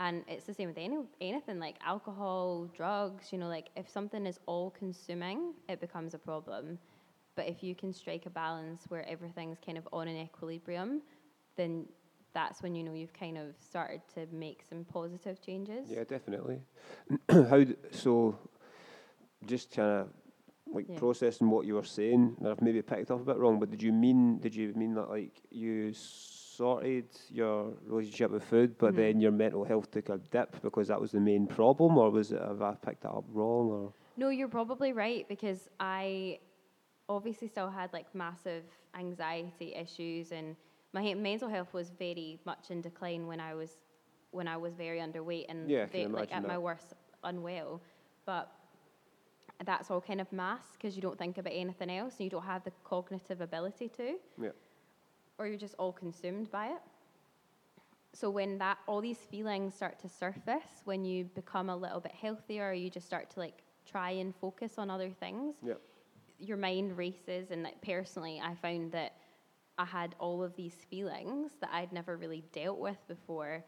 And 0.00 0.24
it's 0.26 0.44
the 0.44 0.54
same 0.54 0.68
with 0.68 0.78
any 0.78 0.96
anything 1.20 1.58
like 1.60 1.76
alcohol, 1.86 2.68
drugs. 2.74 3.32
You 3.32 3.38
know, 3.38 3.48
like 3.48 3.68
if 3.76 3.86
something 3.88 4.24
is 4.26 4.38
all 4.46 4.70
consuming, 4.70 5.52
it 5.68 5.78
becomes 5.80 6.14
a 6.14 6.18
problem. 6.18 6.78
But 7.36 7.46
if 7.46 7.62
you 7.62 7.74
can 7.74 7.92
strike 7.92 8.24
a 8.26 8.30
balance 8.30 8.80
where 8.88 9.06
everything's 9.08 9.58
kind 9.64 9.76
of 9.78 9.86
on 9.92 10.08
an 10.08 10.16
equilibrium, 10.16 11.02
then 11.56 11.84
that's 12.32 12.62
when 12.62 12.74
you 12.74 12.82
know 12.82 12.94
you've 12.94 13.12
kind 13.12 13.36
of 13.36 13.48
started 13.60 14.00
to 14.14 14.26
make 14.32 14.62
some 14.68 14.84
positive 14.84 15.40
changes. 15.42 15.88
Yeah, 15.90 16.04
definitely. 16.04 16.60
How 17.30 17.62
d- 17.62 17.76
so? 17.90 18.38
Just 19.46 19.70
kind 19.70 19.90
of 20.00 20.08
like 20.72 20.86
Yeah. 20.88 20.98
processing 20.98 21.50
what 21.50 21.66
you 21.66 21.74
were 21.74 21.84
saying. 21.84 22.36
and 22.38 22.48
I've 22.48 22.62
maybe 22.62 22.80
picked 22.82 23.10
up 23.10 23.20
a 23.20 23.24
bit 23.24 23.36
wrong, 23.36 23.58
but 23.60 23.70
did 23.70 23.82
you 23.82 23.92
mean 23.92 24.38
did 24.38 24.54
you 24.54 24.72
mean 24.74 24.94
that 24.94 25.10
like 25.10 25.42
you 25.50 25.92
sorted 26.60 27.08
your 27.30 27.72
relationship 27.86 28.30
with 28.30 28.44
food, 28.44 28.76
but 28.76 28.92
Mhm. 28.92 28.96
then 28.96 29.20
your 29.20 29.32
mental 29.32 29.64
health 29.64 29.90
took 29.90 30.10
a 30.10 30.18
dip 30.18 30.60
because 30.60 30.88
that 30.88 31.00
was 31.00 31.10
the 31.12 31.20
main 31.32 31.46
problem, 31.46 31.96
or 31.96 32.10
was 32.10 32.32
it 32.32 32.42
have 32.42 32.60
I 32.60 32.74
picked 32.86 33.02
that 33.04 33.12
up 33.20 33.24
wrong? 33.32 33.66
Or 33.76 33.92
No, 34.16 34.28
you're 34.28 34.54
probably 34.60 34.92
right 34.92 35.26
because 35.26 35.70
I 35.80 36.38
obviously 37.08 37.48
still 37.48 37.70
had 37.70 37.88
like 37.94 38.08
massive 38.14 38.64
anxiety 38.94 39.74
issues 39.74 40.32
and 40.32 40.54
my 40.92 41.14
mental 41.14 41.48
health 41.48 41.72
was 41.72 41.88
very 42.06 42.38
much 42.44 42.70
in 42.70 42.82
decline 42.82 43.26
when 43.26 43.40
I 43.40 43.54
was 43.54 43.70
when 44.32 44.46
I 44.46 44.56
was 44.58 44.74
very 44.74 45.00
underweight 45.06 45.46
and 45.48 45.70
Yeah, 45.70 45.86
like 46.20 46.32
at 46.38 46.44
my 46.44 46.58
worst 46.58 46.88
unwell. 47.24 47.80
But 48.26 48.46
that's 49.64 49.90
all 49.90 50.02
kind 50.10 50.20
of 50.20 50.30
masked 50.30 50.74
because 50.74 50.94
you 50.96 51.02
don't 51.02 51.18
think 51.18 51.38
about 51.38 51.54
anything 51.64 51.90
else 51.90 52.14
and 52.18 52.24
you 52.26 52.30
don't 52.36 52.48
have 52.54 52.62
the 52.64 52.72
cognitive 52.84 53.40
ability 53.40 53.88
to 54.00 54.06
yeah, 54.46 54.54
or 55.40 55.46
you're 55.46 55.56
just 55.58 55.74
all 55.78 55.92
consumed 55.92 56.50
by 56.50 56.66
it. 56.66 56.82
So 58.12 58.28
when 58.28 58.58
that 58.58 58.78
all 58.86 59.00
these 59.00 59.18
feelings 59.18 59.74
start 59.74 59.98
to 60.00 60.08
surface, 60.08 60.82
when 60.84 61.04
you 61.04 61.24
become 61.34 61.70
a 61.70 61.76
little 61.76 62.00
bit 62.00 62.12
healthier, 62.12 62.72
you 62.72 62.90
just 62.90 63.06
start 63.06 63.30
to 63.30 63.40
like 63.40 63.62
try 63.86 64.10
and 64.10 64.34
focus 64.36 64.74
on 64.78 64.90
other 64.90 65.10
things. 65.10 65.54
yeah, 65.64 65.74
Your 66.38 66.56
mind 66.58 66.96
races, 66.98 67.50
and 67.50 67.62
like 67.62 67.80
personally, 67.80 68.40
I 68.44 68.54
found 68.56 68.92
that 68.92 69.14
I 69.78 69.86
had 69.86 70.14
all 70.18 70.42
of 70.42 70.54
these 70.56 70.74
feelings 70.90 71.52
that 71.60 71.70
I'd 71.72 71.92
never 71.92 72.16
really 72.18 72.44
dealt 72.52 72.78
with 72.78 72.98
before, 73.08 73.64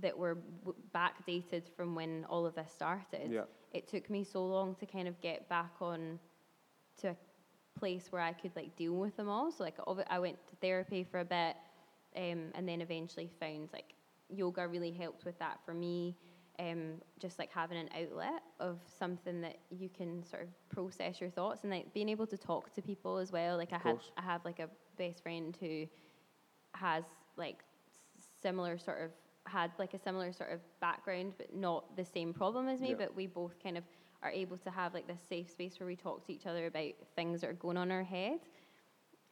that 0.00 0.16
were 0.16 0.38
w- 0.64 0.78
backdated 0.94 1.68
from 1.76 1.94
when 1.94 2.24
all 2.30 2.46
of 2.46 2.54
this 2.54 2.70
started. 2.72 3.30
yeah, 3.30 3.42
It 3.72 3.88
took 3.88 4.08
me 4.08 4.24
so 4.24 4.44
long 4.46 4.74
to 4.76 4.86
kind 4.86 5.06
of 5.08 5.20
get 5.20 5.48
back 5.48 5.72
on 5.80 6.18
to 7.02 7.08
a 7.08 7.16
place 7.78 8.08
where 8.10 8.22
I 8.22 8.32
could 8.32 8.54
like 8.56 8.76
deal 8.76 8.94
with 8.94 9.16
them 9.16 9.28
all. 9.28 9.50
So 9.52 9.64
like 9.64 9.76
I 10.08 10.18
went 10.18 10.36
to 10.48 10.56
therapy 10.56 11.04
for 11.04 11.20
a 11.20 11.24
bit, 11.24 11.56
um, 12.16 12.50
and 12.54 12.68
then 12.68 12.80
eventually 12.80 13.30
found 13.38 13.70
like 13.72 13.94
yoga 14.28 14.66
really 14.66 14.92
helped 14.92 15.24
with 15.24 15.38
that 15.38 15.60
for 15.64 15.74
me. 15.74 16.16
Um, 16.58 17.02
just 17.18 17.38
like 17.38 17.52
having 17.52 17.76
an 17.76 17.90
outlet 17.94 18.42
of 18.60 18.78
something 18.98 19.42
that 19.42 19.58
you 19.70 19.90
can 19.90 20.24
sort 20.24 20.44
of 20.44 20.48
process 20.70 21.20
your 21.20 21.28
thoughts 21.28 21.64
and 21.64 21.70
like 21.70 21.92
being 21.92 22.08
able 22.08 22.26
to 22.28 22.38
talk 22.38 22.72
to 22.74 22.80
people 22.80 23.18
as 23.18 23.30
well. 23.30 23.58
Like 23.58 23.74
I 23.74 23.78
had. 23.78 23.98
I 24.16 24.22
have 24.22 24.42
like 24.44 24.58
a 24.58 24.70
best 24.96 25.22
friend 25.22 25.54
who 25.60 25.84
has 26.72 27.04
like 27.36 27.58
similar 28.42 28.78
sort 28.78 29.02
of 29.02 29.10
had 29.44 29.70
like 29.78 29.94
a 29.94 29.98
similar 29.98 30.32
sort 30.32 30.50
of 30.50 30.60
background, 30.80 31.34
but 31.36 31.54
not 31.54 31.94
the 31.96 32.04
same 32.04 32.32
problem 32.32 32.68
as 32.68 32.80
me. 32.80 32.90
Yeah. 32.90 32.96
But 32.98 33.14
we 33.14 33.26
both 33.26 33.62
kind 33.62 33.76
of 33.76 33.84
are 34.26 34.30
able 34.30 34.56
to 34.58 34.70
have 34.70 34.94
like 34.94 35.06
this 35.06 35.20
safe 35.28 35.50
space 35.50 35.78
where 35.78 35.86
we 35.86 35.96
talk 35.96 36.26
to 36.26 36.32
each 36.32 36.46
other 36.46 36.66
about 36.66 36.92
things 37.14 37.40
that 37.40 37.50
are 37.50 37.54
going 37.54 37.76
on 37.76 37.90
in 37.90 37.96
our 37.96 38.02
head. 38.02 38.40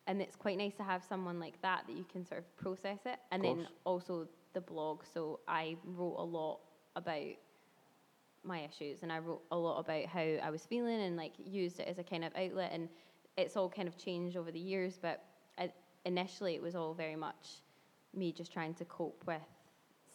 And 0.06 0.20
it's 0.20 0.36
quite 0.36 0.58
nice 0.58 0.74
to 0.74 0.82
have 0.82 1.02
someone 1.02 1.40
like 1.40 1.60
that 1.62 1.84
that 1.86 1.96
you 1.96 2.04
can 2.04 2.24
sort 2.24 2.40
of 2.40 2.56
process 2.56 2.98
it. 3.06 3.18
And 3.32 3.42
then 3.42 3.66
also 3.84 4.28
the 4.52 4.60
blog. 4.60 5.02
So 5.12 5.40
I 5.48 5.76
wrote 5.84 6.16
a 6.18 6.22
lot 6.22 6.60
about 6.94 7.34
my 8.44 8.60
issues 8.60 9.02
and 9.02 9.10
I 9.10 9.18
wrote 9.18 9.42
a 9.50 9.56
lot 9.56 9.78
about 9.80 10.06
how 10.06 10.20
I 10.20 10.50
was 10.50 10.64
feeling 10.66 11.00
and 11.00 11.16
like 11.16 11.32
used 11.42 11.80
it 11.80 11.88
as 11.88 11.98
a 11.98 12.04
kind 12.04 12.24
of 12.24 12.32
outlet. 12.36 12.70
And 12.72 12.88
it's 13.36 13.56
all 13.56 13.68
kind 13.70 13.88
of 13.88 13.96
changed 13.96 14.36
over 14.36 14.52
the 14.52 14.60
years, 14.60 14.98
but 15.00 15.24
I, 15.58 15.72
initially 16.04 16.54
it 16.54 16.62
was 16.62 16.74
all 16.74 16.94
very 16.94 17.16
much 17.16 17.62
me 18.14 18.30
just 18.30 18.52
trying 18.52 18.74
to 18.74 18.84
cope 18.84 19.24
with 19.26 19.40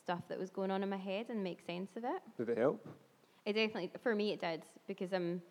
stuff 0.04 0.22
that 0.30 0.40
was 0.40 0.50
going 0.52 0.72
on 0.72 0.84
in 0.84 0.90
my 0.90 0.98
head 0.98 1.26
and 1.30 1.44
make 1.44 1.62
sense 1.62 1.96
of 1.98 2.04
it. 2.04 2.22
did 2.38 2.50
it 2.50 2.58
help? 2.58 2.88
It 3.50 3.54
definitely, 3.54 3.90
for 4.04 4.14
me, 4.14 4.32
it 4.32 4.40
did 4.40 4.62
because 4.88 5.12
I'm. 5.12 5.42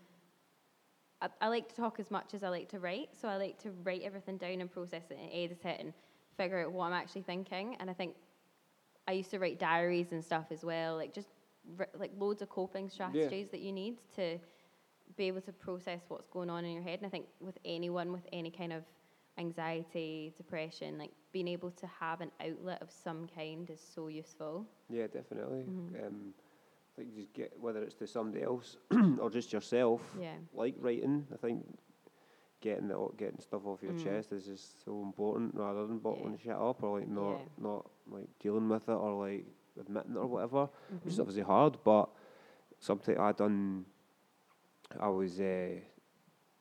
I, 1.20 1.28
I 1.40 1.48
like 1.48 1.68
to 1.70 1.74
talk 1.74 1.98
as 1.98 2.12
much 2.12 2.32
as 2.32 2.44
I 2.44 2.48
like 2.48 2.68
to 2.68 2.78
write, 2.78 3.08
so 3.20 3.26
I 3.26 3.36
like 3.38 3.60
to 3.64 3.72
write 3.82 4.02
everything 4.04 4.36
down 4.36 4.60
and 4.60 4.70
process 4.70 5.02
it 5.10 5.18
and 5.20 5.28
edit 5.32 5.64
it 5.64 5.80
and 5.80 5.92
figure 6.36 6.64
out 6.64 6.70
what 6.70 6.84
I'm 6.84 6.92
actually 6.92 7.22
thinking. 7.22 7.76
And 7.80 7.90
I 7.90 7.92
think 7.94 8.14
I 9.08 9.12
used 9.12 9.32
to 9.32 9.40
write 9.40 9.58
diaries 9.58 10.12
and 10.12 10.24
stuff 10.24 10.44
as 10.52 10.62
well, 10.64 10.94
like 10.94 11.12
just 11.12 11.26
like 11.98 12.12
loads 12.16 12.40
of 12.40 12.50
coping 12.50 12.88
strategies 12.88 13.48
that 13.50 13.60
you 13.62 13.72
need 13.72 13.96
to 14.14 14.38
be 15.16 15.24
able 15.24 15.40
to 15.40 15.52
process 15.52 16.02
what's 16.06 16.28
going 16.28 16.50
on 16.50 16.64
in 16.64 16.72
your 16.74 16.84
head. 16.84 17.00
And 17.00 17.06
I 17.06 17.10
think 17.10 17.26
with 17.40 17.58
anyone 17.64 18.12
with 18.12 18.28
any 18.32 18.52
kind 18.52 18.72
of 18.72 18.84
anxiety, 19.38 20.32
depression, 20.36 20.98
like 20.98 21.10
being 21.32 21.48
able 21.48 21.72
to 21.72 21.86
have 21.98 22.20
an 22.20 22.30
outlet 22.46 22.80
of 22.80 22.92
some 22.92 23.26
kind 23.34 23.68
is 23.70 23.80
so 23.80 24.06
useful. 24.06 24.68
Yeah, 24.88 25.08
definitely. 25.08 25.64
Mhm. 25.64 26.06
Um, 26.06 26.34
like 26.98 27.14
just 27.14 27.32
get 27.32 27.52
whether 27.60 27.82
it's 27.82 27.94
to 27.96 28.06
somebody 28.06 28.42
else 28.44 28.76
or 29.20 29.30
just 29.30 29.52
yourself. 29.52 30.02
Yeah. 30.20 30.34
like 30.52 30.74
writing. 30.78 31.26
I 31.32 31.36
think 31.36 31.64
getting 32.60 32.90
o- 32.90 33.14
getting 33.16 33.38
stuff 33.40 33.64
off 33.66 33.82
your 33.82 33.92
Mm. 33.92 34.02
chest 34.04 34.32
is 34.32 34.44
just 34.44 34.84
so 34.84 35.00
important 35.02 35.54
rather 35.54 35.86
than 35.86 35.98
bottling 35.98 36.32
Yeah. 36.32 36.38
shit 36.42 36.52
up 36.56 36.82
or 36.82 36.98
like 36.98 37.08
not 37.08 37.38
Yeah. 37.38 37.44
not 37.58 37.90
like 38.10 38.28
dealing 38.40 38.68
with 38.68 38.88
it 38.88 38.92
or 38.92 39.12
like 39.28 39.46
admitting 39.80 40.12
it 40.16 40.18
or 40.18 40.26
whatever. 40.26 40.68
Which 41.02 41.12
is 41.12 41.18
Mhm. 41.18 41.20
obviously 41.20 41.42
hard, 41.44 41.78
but 41.84 42.08
something 42.80 43.16
I 43.16 43.32
done. 43.32 43.84
I 44.98 45.08
was 45.08 45.38
uh, 45.40 45.80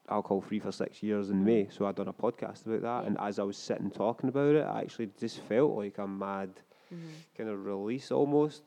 alcohol 0.09 0.41
free 0.41 0.59
for 0.59 0.71
six 0.71 1.01
years 1.01 1.29
in. 1.29 1.43
May, 1.43 1.67
so 1.69 1.85
I'd 1.85 1.95
done 1.95 2.07
a 2.09 2.13
podcast 2.13 2.65
about 2.65 2.81
that. 2.81 3.01
Yeah. 3.01 3.07
And 3.07 3.17
as 3.19 3.39
I 3.39 3.43
was 3.43 3.57
sitting 3.57 3.89
talking 3.89 4.29
about 4.29 4.55
it, 4.55 4.63
I 4.65 4.81
actually 4.81 5.07
just 5.17 5.39
felt 5.41 5.75
like 5.77 5.97
a 5.97 6.07
mad 6.07 6.49
Mhm. 6.93 7.09
kind 7.35 7.49
of 7.49 7.65
release 7.65 8.11
almost 8.11 8.63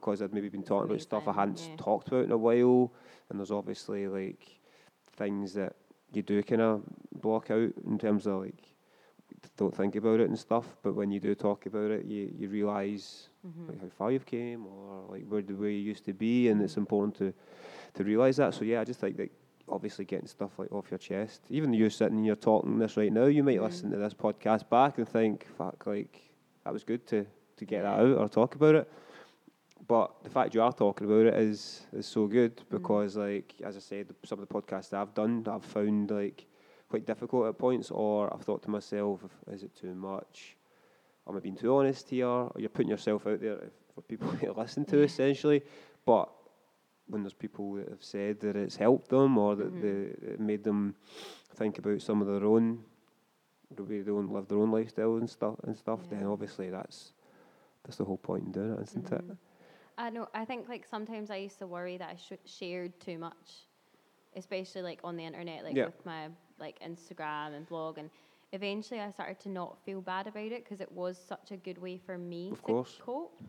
because 0.00 0.22
I'd 0.22 0.32
maybe 0.32 0.48
been 0.48 0.62
talking 0.62 0.90
about 0.90 1.00
stuff 1.00 1.26
I 1.28 1.32
hadn't 1.32 1.66
yeah. 1.70 1.76
talked 1.76 2.08
about 2.08 2.24
in 2.24 2.32
a 2.32 2.36
while, 2.36 2.92
and 3.30 3.38
there's 3.38 3.50
obviously 3.50 4.06
like 4.08 4.60
things 5.16 5.54
that 5.54 5.74
you 6.12 6.22
do 6.22 6.42
kind 6.42 6.62
of 6.62 6.82
block 7.20 7.50
out 7.50 7.72
in 7.86 7.98
terms 7.98 8.26
of 8.26 8.40
like 8.42 8.62
don't 9.56 9.74
think 9.74 9.96
about 9.96 10.20
it 10.20 10.28
and 10.28 10.38
stuff. 10.38 10.76
But 10.82 10.94
when 10.94 11.10
you 11.10 11.20
do 11.20 11.34
talk 11.34 11.66
about 11.66 11.90
it, 11.90 12.04
you 12.04 12.32
you 12.36 12.48
realize 12.48 13.28
Mm-hmm. 13.46 13.68
like 13.68 13.80
how 13.80 13.88
far 13.96 14.10
you've 14.10 14.26
came 14.26 14.66
or 14.66 15.04
like 15.08 15.24
where 15.28 15.40
the 15.40 15.54
way 15.54 15.70
you 15.70 15.78
used 15.78 16.04
to 16.06 16.12
be, 16.12 16.48
and 16.48 16.60
it's 16.60 16.76
important 16.76 17.14
to 17.18 17.32
to 17.94 18.02
realize 18.04 18.36
that. 18.38 18.54
So 18.54 18.64
yeah, 18.64 18.80
I 18.80 18.84
just 18.84 18.98
think 18.98 19.16
that 19.18 19.30
obviously 19.68 20.04
getting 20.04 20.26
stuff 20.26 20.58
like 20.58 20.72
off 20.72 20.90
your 20.90 20.98
chest. 20.98 21.42
Even 21.48 21.72
you 21.72 21.88
sitting 21.88 22.16
and 22.16 22.26
you're 22.26 22.34
talking 22.34 22.76
this 22.78 22.96
right 22.96 23.12
now, 23.12 23.26
you 23.26 23.44
might 23.44 23.58
Mhm. 23.60 23.62
listen 23.62 23.90
to 23.92 23.98
this 23.98 24.14
podcast 24.14 24.68
back 24.68 24.98
and 24.98 25.08
think, 25.08 25.46
"Fuck, 25.56 25.86
like 25.86 26.22
that 26.64 26.72
was 26.72 26.82
good 26.84 27.06
to 27.06 27.24
to 27.56 27.64
get 27.64 27.82
that 27.82 28.00
out 28.00 28.18
or 28.18 28.28
talk 28.28 28.56
about 28.56 28.74
it." 28.74 28.90
But 29.88 30.22
the 30.24 30.30
fact 30.30 30.54
you 30.54 30.62
are 30.62 30.72
talking 30.72 31.06
about 31.06 31.26
it 31.26 31.34
is 31.34 31.86
is 31.92 32.06
so 32.06 32.26
good 32.26 32.56
Mm. 32.56 32.68
because, 32.70 33.16
like 33.16 33.54
as 33.62 33.76
I 33.76 33.80
said, 33.80 34.14
some 34.24 34.40
of 34.40 34.48
the 34.48 34.52
podcasts 34.54 34.90
that 34.90 35.00
I've 35.00 35.14
done, 35.14 35.42
that 35.44 35.52
I've 35.52 35.64
found 35.64 36.10
like 36.10 36.46
quite 36.88 37.06
difficult 37.06 37.46
at 37.46 37.58
points, 37.58 37.90
or 37.90 38.32
I've 38.32 38.42
thought 38.42 38.62
to 38.62 38.70
myself, 38.70 39.20
"Is 39.48 39.62
it 39.62 39.74
too 39.74 39.94
much? 39.94 40.56
Am 41.28 41.36
I 41.36 41.40
being 41.40 41.56
too 41.56 41.74
honest 41.74 42.08
here?" 42.10 42.26
Or 42.26 42.52
you're 42.56 42.68
putting 42.68 42.90
yourself 42.90 43.26
out 43.26 43.40
there 43.40 43.70
for 43.94 44.02
people 44.02 44.28
to 44.38 44.52
listen 44.52 44.84
to, 44.86 45.02
essentially. 45.02 45.62
But 46.04 46.30
when 47.08 47.22
there's 47.22 47.34
people 47.34 47.74
that 47.74 47.88
have 47.88 48.02
said 48.02 48.40
that 48.40 48.56
it's 48.56 48.76
helped 48.76 49.08
them 49.08 49.38
or 49.38 49.54
that 49.54 49.72
Mhm. 49.72 49.80
the, 49.80 50.32
it 50.32 50.40
made 50.40 50.64
them 50.64 50.96
think 51.54 51.78
about 51.78 52.02
some 52.02 52.20
of 52.20 52.26
their 52.26 52.44
own, 52.44 52.84
the 53.74 53.84
way 53.84 53.98
they 54.00 54.10
to 54.10 54.12
live 54.12 54.48
their 54.48 54.58
own 54.58 54.70
lifestyle 54.72 55.16
and 55.16 55.30
stuff, 55.30 55.56
and 55.62 55.76
stuff, 55.76 56.08
then 56.08 56.24
obviously 56.26 56.70
that's 56.70 57.12
that's 57.84 57.98
the 57.98 58.04
whole 58.04 58.18
point 58.18 58.44
in 58.46 58.52
doing 58.52 58.72
it, 58.72 58.80
isn't 58.80 59.12
it? 59.12 59.24
I 59.98 60.10
know. 60.10 60.28
I 60.34 60.44
think 60.44 60.68
like 60.68 60.86
sometimes 60.86 61.30
I 61.30 61.36
used 61.36 61.58
to 61.58 61.66
worry 61.66 61.96
that 61.98 62.10
I 62.10 62.16
sh- 62.16 62.48
shared 62.50 63.00
too 63.00 63.18
much, 63.18 63.66
especially 64.34 64.82
like 64.82 65.00
on 65.04 65.16
the 65.16 65.24
internet, 65.24 65.64
like 65.64 65.78
Yeah. 65.78 65.84
with 65.84 66.04
my 66.04 66.28
like 66.58 66.78
Instagram 66.80 67.54
and 67.54 67.66
blog, 67.66 67.98
and 67.98 68.10
eventually 68.52 69.00
I 69.00 69.10
started 69.10 69.38
to 69.40 69.48
not 69.48 69.78
feel 69.84 70.00
bad 70.00 70.26
about 70.26 70.52
it 70.52 70.64
because 70.64 70.80
it 70.80 70.92
was 70.92 71.18
such 71.18 71.50
a 71.52 71.56
good 71.56 71.78
way 71.78 71.98
for 71.98 72.18
me 72.18 72.54
Of 72.54 72.62
to 72.66 72.74
course. 72.74 73.00
cope, 73.00 73.42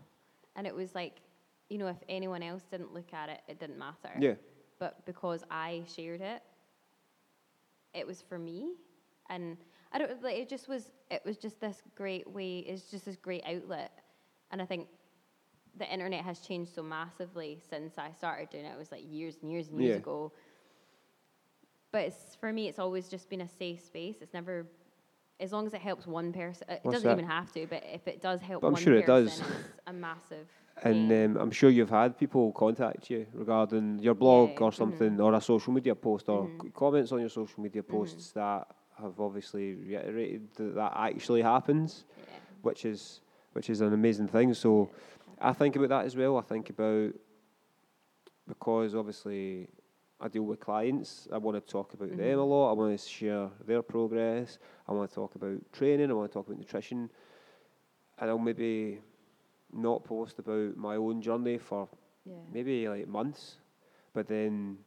and 0.56 0.66
it 0.66 0.74
was 0.74 0.94
like, 0.94 1.20
you 1.68 1.78
know, 1.78 1.88
if 1.88 2.02
anyone 2.08 2.42
else 2.42 2.64
didn't 2.64 2.92
look 2.92 3.12
at 3.12 3.28
it, 3.28 3.40
it 3.48 3.58
didn't 3.58 3.78
matter. 3.78 4.24
Yeah, 4.24 4.34
But 4.78 5.04
because 5.06 5.44
I 5.50 5.84
shared 5.86 6.20
it, 6.20 6.42
it 7.94 8.06
was 8.06 8.20
for 8.22 8.38
me, 8.38 8.74
and 9.28 9.56
I 9.92 9.98
don't 9.98 10.22
like 10.22 10.36
it. 10.38 10.48
Just 10.48 10.68
was. 10.68 10.92
It 11.10 11.22
was 11.24 11.36
just 11.36 11.60
this 11.60 11.82
great 11.94 12.28
way. 12.28 12.58
It's 12.60 12.90
just 12.90 13.04
this 13.04 13.16
great 13.16 13.42
outlet, 13.46 13.92
and 14.50 14.60
I 14.62 14.66
think 14.66 14.88
the 15.78 15.90
internet 15.92 16.24
has 16.24 16.40
changed 16.40 16.74
so 16.74 16.82
massively 16.82 17.58
since 17.70 17.98
I 17.98 18.10
started 18.12 18.50
doing 18.50 18.64
it. 18.64 18.72
It 18.74 18.78
was 18.78 18.90
like 18.92 19.02
years 19.08 19.36
and 19.42 19.50
years 19.50 19.68
and 19.68 19.80
years 19.80 19.94
Yeah. 19.94 19.98
ago. 19.98 20.32
But 21.92 22.02
it's 22.02 22.36
for 22.40 22.52
me, 22.52 22.68
it's 22.68 22.78
always 22.78 23.08
just 23.08 23.28
been 23.30 23.40
a 23.40 23.48
safe 23.48 23.80
space. 23.80 24.16
It's 24.20 24.34
never, 24.34 24.66
as 25.40 25.52
long 25.52 25.66
as 25.66 25.72
it 25.74 25.80
helps 25.80 26.06
one 26.06 26.32
person. 26.32 26.66
It 26.68 26.80
What's 26.82 26.96
doesn't 26.96 27.08
that? 27.08 27.14
even 27.18 27.24
have 27.30 27.50
to, 27.52 27.66
but 27.66 27.82
if 27.92 28.06
it 28.06 28.20
does 28.20 28.40
help 28.40 28.62
I'm 28.62 28.74
one 28.74 28.82
sure 28.82 28.94
it 28.94 29.06
person, 29.06 29.26
does. 29.26 29.40
it's 29.40 29.80
a 29.86 29.92
massive. 29.92 30.46
and 30.82 31.10
um, 31.10 31.42
I'm 31.42 31.50
sure 31.50 31.70
you've 31.70 31.90
had 31.90 32.16
people 32.18 32.52
contact 32.52 33.10
you 33.10 33.26
regarding 33.32 33.98
your 34.00 34.14
blog 34.14 34.50
Yeah, 34.60 34.66
or 34.66 34.72
something, 34.72 35.20
or 35.20 35.34
a 35.34 35.40
social 35.40 35.72
media 35.72 35.94
post, 35.94 36.28
or 36.28 36.48
Mhm. 36.48 36.72
comments 36.74 37.10
on 37.12 37.20
your 37.20 37.30
social 37.30 37.62
media 37.62 37.82
Mm-hmm. 37.82 37.92
posts 37.92 38.32
that 38.32 38.66
have 39.00 39.18
obviously 39.20 39.74
reiterated 39.74 40.42
that 40.56 40.74
that 40.74 40.92
actually 40.96 41.42
happens. 41.42 42.04
yeah. 42.18 42.24
which 42.62 42.84
is 42.84 43.20
which 43.54 43.70
is 43.70 43.80
an 43.80 43.92
amazing 43.92 44.28
thing. 44.28 44.52
So 44.54 44.90
I 45.40 45.52
think 45.52 45.76
about 45.76 45.88
that 45.90 46.04
as 46.06 46.16
well. 46.16 46.36
I 46.36 46.42
think 46.42 46.70
about 46.70 47.12
because 48.46 48.94
obviously 48.94 49.68
I 50.20 50.28
deal 50.28 50.42
with 50.42 50.60
clients. 50.60 51.28
I 51.32 51.38
want 51.38 51.64
to 51.64 51.72
talk 51.72 51.94
about 51.94 52.08
them 52.08 52.18
mm-hmm. 52.18 52.38
a 52.38 52.44
lot. 52.44 52.70
I 52.70 52.72
want 52.72 52.98
to 52.98 53.08
share 53.08 53.48
their 53.66 53.82
progress. 53.82 54.58
I 54.88 54.92
want 54.92 55.08
to 55.08 55.14
talk 55.14 55.34
about 55.34 55.60
training. 55.72 56.10
I 56.10 56.14
want 56.14 56.30
to 56.30 56.34
talk 56.34 56.46
about 56.46 56.58
nutrition, 56.58 57.10
and 58.18 58.30
I'll 58.30 58.38
maybe 58.38 59.00
not 59.72 60.04
post 60.04 60.38
about 60.38 60.76
my 60.76 60.96
own 60.96 61.20
journey 61.20 61.58
for 61.58 61.88
yeah. 62.24 62.34
maybe 62.52 62.88
like 62.88 63.06
months, 63.06 63.56
but 64.14 64.26
then 64.26 64.78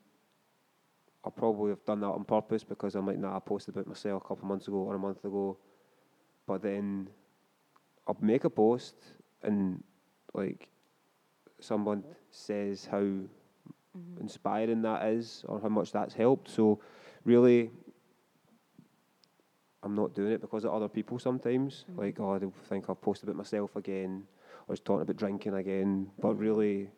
I'll 1.23 1.31
probably 1.31 1.69
have 1.69 1.85
done 1.85 2.01
that 2.01 2.07
on 2.07 2.25
purpose 2.25 2.63
because 2.63 2.95
I'm 2.95 3.05
like, 3.05 3.19
nah, 3.19 3.37
I 3.37 3.39
posted 3.39 3.75
about 3.75 3.87
myself 3.87 4.23
a 4.23 4.27
couple 4.27 4.43
of 4.43 4.45
months 4.45 4.67
ago 4.67 4.77
or 4.77 4.95
a 4.95 4.99
month 4.99 5.23
ago, 5.23 5.57
but 6.47 6.61
then 6.61 7.07
I'll 8.07 8.17
make 8.19 8.43
a 8.43 8.49
post 8.49 8.95
and 9.43 9.83
like 10.33 10.69
someone 11.59 12.03
says 12.29 12.85
how 12.85 12.99
Mhm. 12.99 13.27
inspiring 14.19 14.81
that 14.81 15.05
is 15.07 15.43
or 15.47 15.59
how 15.59 15.69
much 15.69 15.91
that's 15.91 16.13
helped. 16.13 16.49
So 16.49 16.79
really, 17.23 17.71
I'm 19.83 19.95
not 19.95 20.13
doing 20.13 20.31
it 20.31 20.41
because 20.41 20.63
of 20.63 20.73
other 20.73 20.87
people 20.87 21.17
sometimes. 21.19 21.85
Mhm. 21.89 21.97
Like, 21.97 22.19
oh, 22.19 22.37
they'll 22.39 22.51
think 22.69 22.89
I've 22.89 23.01
posted 23.01 23.29
about 23.29 23.37
myself 23.37 23.75
again 23.75 24.27
or 24.67 24.75
just 24.75 24.85
talking 24.85 25.01
about 25.01 25.17
drinking 25.17 25.55
again. 25.55 26.11
But 26.19 26.33
Mhm. 26.35 26.39
really, 26.39 26.91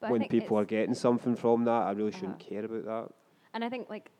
But 0.00 0.10
when 0.10 0.24
people 0.28 0.56
are 0.58 0.64
getting 0.64 0.94
something 0.94 1.34
from 1.34 1.64
that, 1.64 1.82
I 1.88 1.90
really 1.92 2.12
shouldn't 2.12 2.38
Uh-huh. 2.40 2.48
care 2.50 2.64
about 2.64 2.84
that. 2.84 3.14
And 3.52 3.64
I 3.64 3.68
think 3.68 3.88
like 3.90 4.10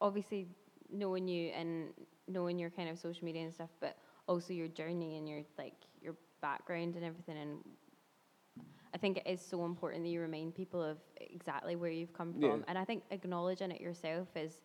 obviously 0.00 0.48
knowing 0.90 1.28
you 1.28 1.50
and 1.50 1.92
knowing 2.26 2.58
your 2.58 2.70
kind 2.70 2.88
of 2.88 2.98
social 2.98 3.24
media 3.24 3.42
and 3.42 3.52
stuff, 3.54 3.70
but 3.80 3.96
also 4.26 4.52
your 4.52 4.68
journey 4.68 5.18
and 5.18 5.28
your 5.28 5.42
like 5.58 5.74
your 6.00 6.16
background 6.40 6.96
and 6.96 7.04
everything 7.04 7.36
and 7.38 7.58
I 8.92 8.98
think 8.98 9.18
it 9.18 9.26
is 9.26 9.40
so 9.40 9.64
important 9.64 10.02
that 10.02 10.08
you 10.10 10.20
remind 10.20 10.54
people 10.56 10.82
of 10.82 10.98
exactly 11.20 11.76
where 11.76 11.92
you've 11.92 12.12
come 12.12 12.32
from. 12.32 12.42
Yeah. 12.42 12.56
And 12.66 12.76
I 12.76 12.84
think 12.84 13.04
acknowledging 13.12 13.70
it 13.70 13.80
yourself 13.80 14.26
is 14.34 14.58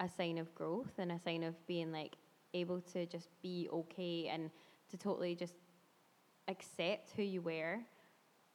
a 0.00 0.08
sign 0.08 0.38
of 0.38 0.52
growth 0.56 0.90
and 0.98 1.12
a 1.12 1.20
sign 1.20 1.44
of 1.44 1.54
being 1.68 1.92
like 1.92 2.16
able 2.52 2.80
to 2.80 3.06
just 3.06 3.28
be 3.42 3.68
okay 3.72 4.26
and 4.28 4.50
to 4.90 4.96
totally 4.96 5.36
just 5.36 5.54
accept 6.48 7.12
who 7.14 7.22
you 7.22 7.40
were 7.40 7.78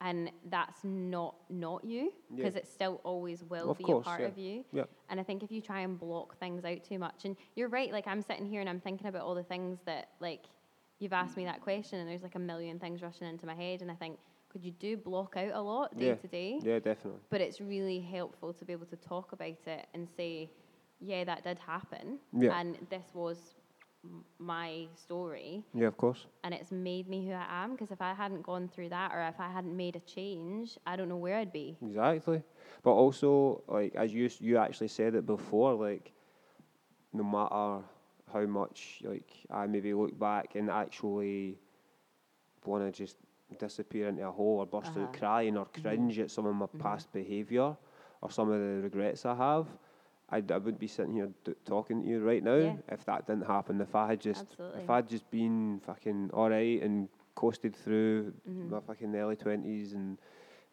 and 0.02 0.32
that's 0.50 0.84
not 0.84 1.36
not 1.50 1.84
you 1.84 2.12
Yeah. 2.30 2.36
because 2.38 2.56
it 2.56 2.68
still 2.68 3.02
always 3.04 3.44
will 3.44 3.72
Of 3.72 3.78
be 3.78 3.84
course, 3.86 4.06
a 4.06 4.10
part 4.10 4.22
yeah. 4.22 4.28
of 4.28 4.38
you 4.38 4.64
Yeah. 4.72 4.84
and 5.10 5.20
i 5.20 5.24
think 5.24 5.44
if 5.44 5.52
you 5.52 5.60
try 5.62 5.82
and 5.82 6.00
block 6.00 6.38
things 6.38 6.64
out 6.64 6.84
too 6.84 7.00
much 7.00 7.26
and 7.26 7.36
you're 7.56 7.68
right 7.68 7.92
like 7.92 8.06
i'm 8.08 8.22
sitting 8.22 8.46
here 8.46 8.62
and 8.62 8.70
i'm 8.70 8.80
thinking 8.80 9.08
about 9.08 9.24
all 9.24 9.34
the 9.36 9.44
things 9.44 9.80
that 9.86 10.10
like 10.22 10.46
you've 11.00 11.14
asked 11.14 11.38
me 11.38 11.46
that 11.46 11.62
question 11.62 12.00
and 12.00 12.10
there's 12.10 12.24
like 12.24 12.36
a 12.36 12.40
million 12.40 12.78
things 12.80 13.02
rushing 13.02 13.28
into 13.28 13.46
my 13.46 13.56
head 13.56 13.82
and 13.82 13.90
i 13.92 13.96
think 13.96 14.18
could 14.52 14.64
you 14.64 14.72
do 14.72 14.98
block 14.98 15.36
out 15.38 15.52
a 15.54 15.62
lot 15.62 15.96
day 15.98 16.08
Yeah. 16.08 16.16
to 16.16 16.28
day 16.28 16.60
Yeah, 16.62 16.80
definitely. 16.80 17.22
but 17.30 17.42
it's 17.42 17.62
really 17.62 18.00
helpful 18.00 18.54
to 18.54 18.66
be 18.66 18.74
able 18.74 18.88
to 18.88 18.96
talk 18.98 19.32
about 19.32 19.58
it 19.68 19.88
and 19.94 20.08
say 20.18 20.50
yeah 21.00 21.24
that 21.24 21.44
did 21.44 21.58
happen 21.60 22.20
Yeah. 22.38 22.58
and 22.60 22.78
this 22.90 23.06
was 23.14 23.56
my 24.40 24.88
story 24.96 25.64
Yeah, 25.74 25.88
of 25.88 25.98
course. 25.98 26.26
and 26.44 26.54
it's 26.54 26.72
made 26.72 27.10
me 27.10 27.26
who 27.28 27.34
I 27.34 27.64
am. 27.64 27.72
Because 27.72 27.92
if 27.92 28.02
I 28.02 28.14
hadn't 28.14 28.44
gone 28.44 28.70
through 28.70 28.88
that, 28.90 29.12
or 29.14 29.22
if 29.24 29.38
I 29.42 29.50
hadn't 29.52 29.76
made 29.76 29.98
a 29.98 30.00
change, 30.00 30.78
I 30.88 30.96
don't 30.96 31.10
know 31.10 31.18
where 31.18 31.36
I'd 31.36 31.52
be. 31.52 31.76
Exactly. 31.86 32.42
But 32.82 32.92
also, 32.92 33.62
like 33.68 33.94
as 33.96 34.14
you 34.14 34.30
you 34.40 34.58
actually 34.58 34.88
said 34.88 35.16
it 35.16 35.26
before, 35.26 35.74
like 35.74 36.14
no 37.12 37.26
matter 37.26 37.84
how 38.32 38.46
much 38.46 39.02
like 39.04 39.32
I 39.50 39.68
maybe 39.68 39.94
look 39.94 40.18
back 40.18 40.56
and 40.56 40.70
actually 40.70 41.60
want 42.66 42.84
to 42.86 42.92
just 42.92 43.18
disappear 43.58 44.08
into 44.10 44.28
a 44.28 44.32
hole 44.32 44.60
or 44.60 44.66
burst 44.68 44.92
out 44.98 45.04
Uh-huh. 45.04 45.18
crying 45.18 45.58
or 45.58 45.66
Mhm. 45.66 45.82
cringe 45.82 46.20
at 46.20 46.32
some 46.32 46.46
of 46.46 46.56
my 46.56 46.68
Mhm. 46.68 46.80
past 46.80 47.12
behaviour 47.12 47.76
or 48.22 48.30
some 48.30 48.52
of 48.52 48.60
the 48.60 48.82
regrets 48.84 49.26
I 49.26 49.36
have, 49.36 49.68
I 50.30 50.42
wouldn't 50.42 50.78
be 50.80 50.88
sitting 50.88 51.14
here 51.14 51.34
d- 51.44 51.56
talking 51.66 52.04
to 52.04 52.08
you 52.08 52.24
right 52.24 52.44
now 52.44 52.56
Yeah. 52.56 52.78
if 52.90 53.04
that 53.06 53.26
didn't 53.26 53.48
happen. 53.48 53.82
If 53.82 53.96
I 53.96 54.08
had 54.08 54.20
just 54.22 54.44
Absolutely. 54.44 54.82
if 54.84 54.90
I'd 54.90 55.08
just 55.10 55.30
been 55.32 55.80
fucking 55.80 56.30
all 56.34 56.50
right 56.50 56.80
and 56.84 57.10
coasted 57.34 57.76
through 57.76 58.34
Mhm. 58.48 58.70
my 58.70 58.80
fucking 58.82 59.16
early 59.16 59.36
twenties 59.38 59.94
and 59.94 60.20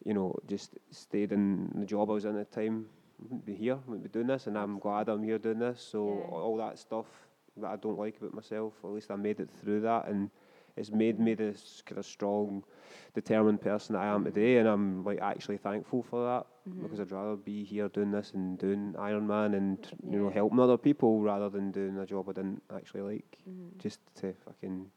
you 0.05 0.13
know 0.13 0.35
just 0.45 0.77
stayed 0.91 1.31
in 1.31 1.71
the 1.73 1.85
job 1.85 2.09
I 2.11 2.13
was 2.13 2.25
in 2.25 2.35
at 2.37 2.51
the 2.51 2.55
time, 2.61 2.87
I 3.19 3.23
wouldn't 3.23 3.45
be 3.45 3.55
here. 3.55 3.73
I 3.75 3.89
wouldn't 3.89 4.03
be 4.03 4.09
doing 4.09 4.27
this, 4.27 4.45
and 4.45 4.55
I'm 4.55 4.77
glad 4.77 5.09
I'm 5.09 5.23
here 5.23 5.39
doing 5.39 5.57
this. 5.57 5.81
So 5.81 6.05
Yeah. 6.07 6.25
all 6.35 6.57
that 6.57 6.77
stuff 6.77 7.26
that 7.61 7.67
I 7.71 7.75
don't 7.77 7.97
like 7.97 8.17
about 8.17 8.33
myself, 8.33 8.73
at 8.83 8.89
least 8.89 9.11
I 9.11 9.15
made 9.15 9.39
it 9.39 9.49
through 9.49 9.81
that, 9.81 10.07
and 10.07 10.29
it's 10.75 10.91
made 10.91 11.19
me 11.19 11.33
this 11.33 11.81
kind 11.85 11.97
of 11.97 12.05
strong, 12.05 12.63
determined 13.13 13.61
person 13.61 13.93
that 13.93 14.01
I 14.03 14.07
am 14.07 14.23
today, 14.25 14.57
and 14.57 14.67
I'm 14.67 15.03
like 15.03 15.19
actually 15.21 15.57
thankful 15.57 16.03
for 16.03 16.23
that 16.25 16.45
Mhm. 16.71 16.83
because 16.83 16.99
I'd 16.99 17.11
rather 17.11 17.35
be 17.35 17.63
here 17.63 17.89
doing 17.89 18.11
this 18.11 18.31
and 18.33 18.57
doing 18.59 18.93
Ironman 18.97 19.55
and 19.55 19.91
you 20.09 20.19
know 20.19 20.29
helping 20.29 20.59
other 20.59 20.77
people 20.77 21.21
rather 21.21 21.49
than 21.49 21.71
doing 21.71 21.97
a 21.97 22.05
job 22.05 22.29
I 22.29 22.33
didn't 22.33 22.61
actually 22.73 23.01
like 23.01 23.37
Mhm. 23.49 23.77
just 23.79 23.99
to 24.17 24.33
fucking 24.33 24.91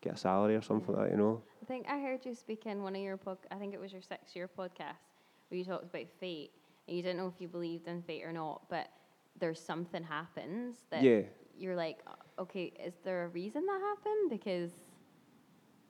get 0.00 0.14
a 0.14 0.16
salary 0.16 0.54
or 0.54 0.62
something 0.62 0.94
Yeah. 0.94 1.00
like 1.00 1.10
that, 1.10 1.16
you 1.16 1.22
know. 1.22 1.42
I 1.60 1.64
think 1.64 1.88
I 1.88 1.98
heard 2.00 2.24
you 2.24 2.34
speak 2.34 2.66
in 2.66 2.82
one 2.82 2.94
of 2.94 3.02
your 3.02 3.16
pod. 3.16 3.38
I 3.50 3.56
think 3.56 3.74
it 3.74 3.80
was 3.80 3.92
your 3.92 4.02
six-year 4.02 4.46
podcast 4.46 5.10
where 5.48 5.58
you 5.58 5.64
talked 5.64 5.84
about 5.84 6.08
fate, 6.20 6.52
and 6.86 6.96
you 6.96 7.02
didn't 7.02 7.16
know 7.16 7.26
if 7.26 7.40
you 7.40 7.48
believed 7.48 7.88
in 7.88 8.02
fate 8.02 8.22
or 8.24 8.32
not, 8.32 8.68
but 8.68 8.90
there's 9.38 9.60
something 9.60 10.04
happens 10.04 10.84
that 10.90 11.02
Yeah, 11.02 11.22
you're 11.58 11.76
like, 11.76 11.98
"Uh, 12.06 12.42
okay, 12.42 12.72
is 12.84 12.94
there 13.04 13.24
a 13.24 13.28
reason 13.28 13.64
that 13.66 13.80
happened? 13.80 14.30
Because, 14.30 14.70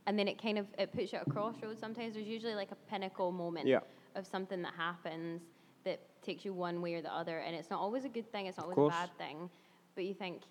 and 0.06 0.18
then 0.18 0.28
it 0.28 0.40
kind 0.40 0.58
of 0.58 0.66
it 0.78 0.92
puts 0.92 1.12
you 1.12 1.18
at 1.18 1.26
a 1.26 1.30
crossroads. 1.30 1.80
Sometimes 1.80 2.14
there's 2.14 2.26
usually 2.26 2.54
like 2.54 2.70
a 2.72 2.76
pinnacle 2.90 3.32
moment 3.32 3.66
yeah, 3.66 3.80
of 4.14 4.26
something 4.26 4.62
that 4.62 4.74
happens 4.76 5.42
that 5.84 6.00
takes 6.22 6.44
you 6.44 6.52
one 6.52 6.80
way 6.82 6.94
or 6.94 7.02
the 7.02 7.12
other, 7.12 7.38
and 7.38 7.54
it's 7.54 7.70
not 7.70 7.80
always 7.80 8.04
a 8.04 8.08
good 8.08 8.30
thing. 8.32 8.46
It's 8.46 8.58
not 8.58 8.64
always 8.64 8.78
a 8.78 8.88
bad 8.88 9.10
thing, 9.18 9.50
but 9.94 10.04
you 10.04 10.14
think 10.14 10.42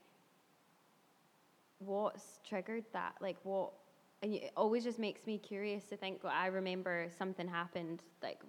what's 1.80 2.40
triggered 2.48 2.84
that? 2.94 3.16
Like 3.22 3.38
what? 3.44 3.72
And 4.22 4.34
it 4.34 4.52
always 4.58 4.84
just 4.84 5.00
makes 5.00 5.26
me 5.26 5.38
curious 5.38 5.84
to 5.86 5.98
think. 5.98 6.24
Well, 6.24 6.34
I 6.36 6.48
remember 6.48 7.08
something 7.18 7.48
happened. 7.48 8.02
Like 8.22 8.40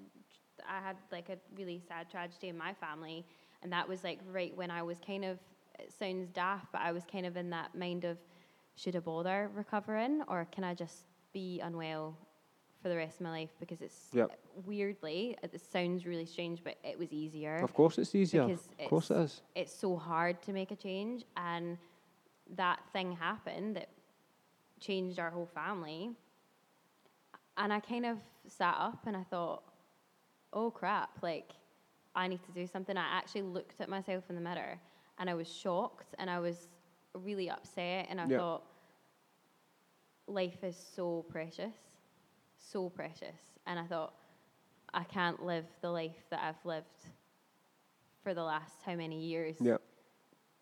I 0.69 0.81
had 0.81 0.97
like 1.13 1.29
a 1.29 1.39
really 1.57 1.83
sad 1.87 2.11
tragedy 2.11 2.49
in 2.49 2.57
my 2.57 2.73
family, 2.75 3.25
and 3.63 3.73
that 3.73 3.89
was 3.89 4.05
like 4.05 4.21
right 4.31 4.57
when 4.57 4.71
I 4.71 4.83
was 4.83 4.99
kind 5.05 5.25
of. 5.25 5.39
It 5.79 5.93
sounds 5.93 6.29
daft, 6.31 6.73
but 6.73 6.81
I 6.81 6.93
was 6.93 7.05
kind 7.05 7.27
of 7.27 7.37
in 7.37 7.51
that 7.51 7.75
mind 7.75 8.05
of, 8.05 8.19
should 8.77 8.97
I 8.97 9.01
bother 9.01 9.51
recovering, 9.55 10.23
or 10.29 10.47
can 10.51 10.65
I 10.65 10.75
just 10.75 11.05
be 11.33 11.61
unwell 11.61 12.17
for 12.83 12.89
the 12.89 12.97
rest 12.97 13.17
of 13.17 13.23
my 13.23 13.31
life? 13.31 13.51
Because 13.61 13.81
it's 13.83 14.09
Yep. 14.13 14.39
weirdly, 14.65 15.37
it 15.43 15.61
sounds 15.61 16.07
really 16.07 16.27
strange, 16.27 16.63
but 16.65 16.77
it 16.85 16.99
was 16.99 17.13
easier 17.13 17.57
Of 17.63 17.75
course, 17.75 17.99
it's 17.99 18.15
easier. 18.15 18.47
because 18.47 18.69
Of 18.79 18.89
course, 18.89 19.11
it's- 19.11 19.43
it's 19.55 19.73
so 19.73 19.97
hard 19.97 20.43
to 20.43 20.53
make 20.53 20.71
a 20.71 20.77
change 20.77 21.25
and 21.37 21.79
that 22.51 22.81
thing 22.93 23.13
happened 23.13 23.77
that 23.77 23.89
changed 24.79 25.19
our 25.19 25.31
whole 25.31 25.47
family 25.47 26.15
and 27.57 27.73
i 27.73 27.81
kind 27.81 28.05
of 28.07 28.19
sat 28.47 28.77
up 28.79 29.07
and 29.07 29.17
i 29.17 29.23
thought 29.25 29.63
oh 30.53 30.71
crap 30.71 31.11
like 31.23 31.55
i 32.15 32.29
need 32.29 32.43
to 32.45 32.53
do 32.53 32.67
something 32.67 32.97
i 32.97 33.09
actually 33.19 33.43
looked 33.43 33.81
at 33.81 33.89
myself 33.89 34.23
in 34.29 34.35
the 34.37 34.41
mirror 34.41 34.79
and 35.19 35.29
i 35.31 35.35
was 35.35 35.49
shocked 35.49 36.15
and 36.19 36.29
i 36.31 36.39
was 36.39 36.69
really 37.15 37.49
upset 37.51 38.07
and 38.11 38.21
i 38.21 38.27
Yeah. 38.27 38.39
thought 38.39 38.63
life 40.27 40.63
is 40.65 40.77
so 40.77 41.25
precious 41.29 41.75
so 42.59 42.89
precious 42.89 43.59
and 43.67 43.79
i 43.79 43.85
thought 43.85 44.15
i 44.95 45.05
can't 45.05 45.45
live 45.45 45.65
the 45.83 45.91
life 45.91 46.25
that 46.31 46.41
i've 46.43 46.65
lived 46.65 47.05
for 48.23 48.35
the 48.35 48.43
last 48.43 48.83
how 48.85 48.95
many 48.95 49.21
years 49.21 49.57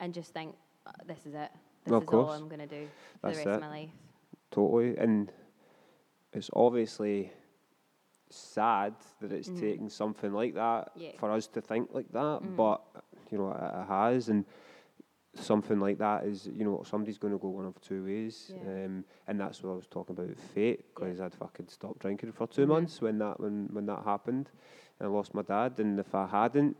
and 0.00 0.12
just 0.12 0.32
think 0.34 0.54
"Uh, 0.86 0.92
this 1.06 1.24
is 1.26 1.34
it 1.34 1.50
this 1.84 1.94
Of 1.94 2.02
is 2.02 2.08
all 2.10 2.30
i'm 2.30 2.48
going 2.48 2.60
to 2.60 2.66
do 2.66 2.86
for 3.20 3.28
That's 3.28 3.38
the 3.38 3.44
rest 3.46 3.46
it. 3.46 3.54
of 3.54 3.60
my 3.60 3.68
life 3.68 3.90
Totally. 4.50 4.96
And 4.96 5.32
it's 6.32 6.48
obviously 6.52 7.32
sad 8.30 8.94
that 9.20 9.32
it's 9.32 9.48
Mhm. 9.48 9.60
taken 9.60 9.88
something 9.90 10.32
like 10.32 10.54
that 10.54 10.92
Yeah. 10.94 11.16
for 11.18 11.32
us 11.32 11.48
to 11.48 11.60
think 11.60 11.92
like 11.92 12.08
that, 12.12 12.40
Mhm. 12.42 12.56
but 12.56 12.82
you 13.34 13.40
know, 13.40 13.50
it, 13.50 13.86
has. 13.88 14.28
And 14.28 14.44
something 15.34 15.80
like 15.80 15.98
that 15.98 16.24
is, 16.24 16.46
you 16.54 16.64
know, 16.64 16.82
somebody's 16.88 17.18
going 17.18 17.32
to 17.32 17.38
go 17.38 17.48
one 17.48 17.66
of 17.66 17.80
two 17.80 18.04
ways. 18.04 18.52
Yeah. 18.54 18.84
Um, 18.84 19.04
and 19.26 19.40
that's 19.40 19.60
what 19.62 19.72
I 19.72 19.74
was 19.74 19.88
talking 19.88 20.16
about 20.16 20.38
fate 20.54 20.84
because 20.94 21.20
I'd 21.20 21.34
fucking 21.34 21.66
stopped 21.68 21.98
drinking 21.98 22.30
for 22.32 22.46
2 22.46 22.62
Mhm. 22.64 22.68
months 22.68 23.00
when 23.02 23.18
that 23.18 23.40
when, 23.40 23.68
when 23.72 23.86
that 23.86 24.04
happened. 24.04 24.50
And 25.00 25.08
I 25.08 25.10
lost 25.10 25.34
my 25.34 25.42
dad. 25.42 25.80
And 25.80 25.98
if 25.98 26.14
I 26.14 26.26
hadn't, 26.28 26.76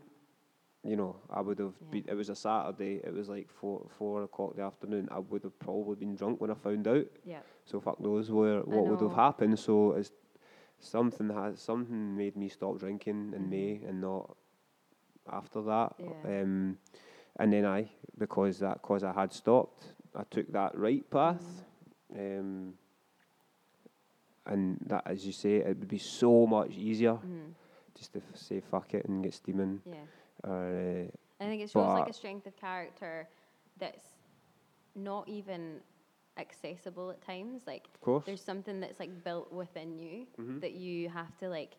you 0.85 0.95
know, 0.95 1.17
I 1.29 1.41
would 1.41 1.59
have 1.59 1.73
Yeah. 1.81 1.87
been. 1.91 2.05
It 2.07 2.15
was 2.15 2.29
a 2.29 2.35
Saturday. 2.35 3.01
It 3.03 3.13
was 3.13 3.27
like 3.27 3.49
four 3.49 3.85
four 3.89 4.23
o'clock 4.23 4.51
in 4.51 4.57
the 4.57 4.63
afternoon. 4.63 5.09
I 5.11 5.19
would 5.19 5.43
have 5.43 5.57
probably 5.59 5.95
been 5.97 6.15
drunk 6.15 6.39
when 6.39 6.51
I 6.51 6.53
found 6.53 6.87
out. 6.87 7.07
yeah 7.25 7.41
So 7.65 7.81
fuck 7.81 7.99
knows 7.99 8.31
where 8.31 8.61
what 8.61 8.85
would 8.87 9.01
have 9.01 9.13
happened. 9.13 9.59
So 9.59 9.91
it's 9.93 10.11
something 10.79 11.29
has 11.29 11.59
something 11.59 12.15
made 12.15 12.37
me 12.37 12.47
stop 12.47 12.77
drinking 12.79 13.33
in. 13.35 13.49
May 13.49 13.81
and 13.87 13.99
not 13.99 14.37
after 15.31 15.61
that. 15.63 15.93
Yeah. 15.99 16.41
Um, 16.41 16.77
and 17.37 17.51
then 17.53 17.65
I 17.65 17.89
because 18.17 18.59
that 18.59 18.81
cause 18.81 19.03
I 19.03 19.11
had 19.11 19.33
stopped, 19.33 19.93
I 20.15 20.23
took 20.29 20.51
that 20.53 20.77
right 20.77 21.07
path. 21.09 21.43
Mm-hmm. 22.13 22.39
Um, 22.39 22.73
and 24.47 24.77
that, 24.87 25.03
as 25.07 25.25
you 25.25 25.31
say, 25.33 25.55
it 25.55 25.67
would 25.79 25.87
be 25.87 25.97
so 25.97 26.45
much 26.45 26.71
easier 26.71 27.13
Mhm. 27.15 27.53
just 27.95 28.13
to 28.13 28.19
f- 28.19 28.35
say 28.37 28.59
fuck 28.61 28.93
it 28.93 29.05
and 29.05 29.23
get 29.23 29.33
steaming. 29.33 29.81
yeah 29.85 30.05
Or, 30.43 30.51
uh, 30.51 31.43
I 31.43 31.47
think 31.49 31.61
it 31.63 31.69
shows 31.71 31.87
like 31.93 32.09
a 32.09 32.13
strength 32.13 32.45
of 32.45 32.55
character 32.55 33.27
that's 33.77 34.05
not 34.93 35.27
even 35.27 35.81
accessible 36.37 37.09
at 37.09 37.21
times. 37.21 37.63
Like 37.65 37.87
of 37.95 38.01
course. 38.01 38.23
there's 38.25 38.41
something 38.43 38.79
that's 38.79 38.99
like 38.99 39.23
built 39.23 39.51
within 39.51 39.97
you 39.97 40.27
Mhm. 40.37 40.61
that 40.61 40.73
you 40.73 41.09
have 41.09 41.35
to 41.39 41.49
like 41.49 41.75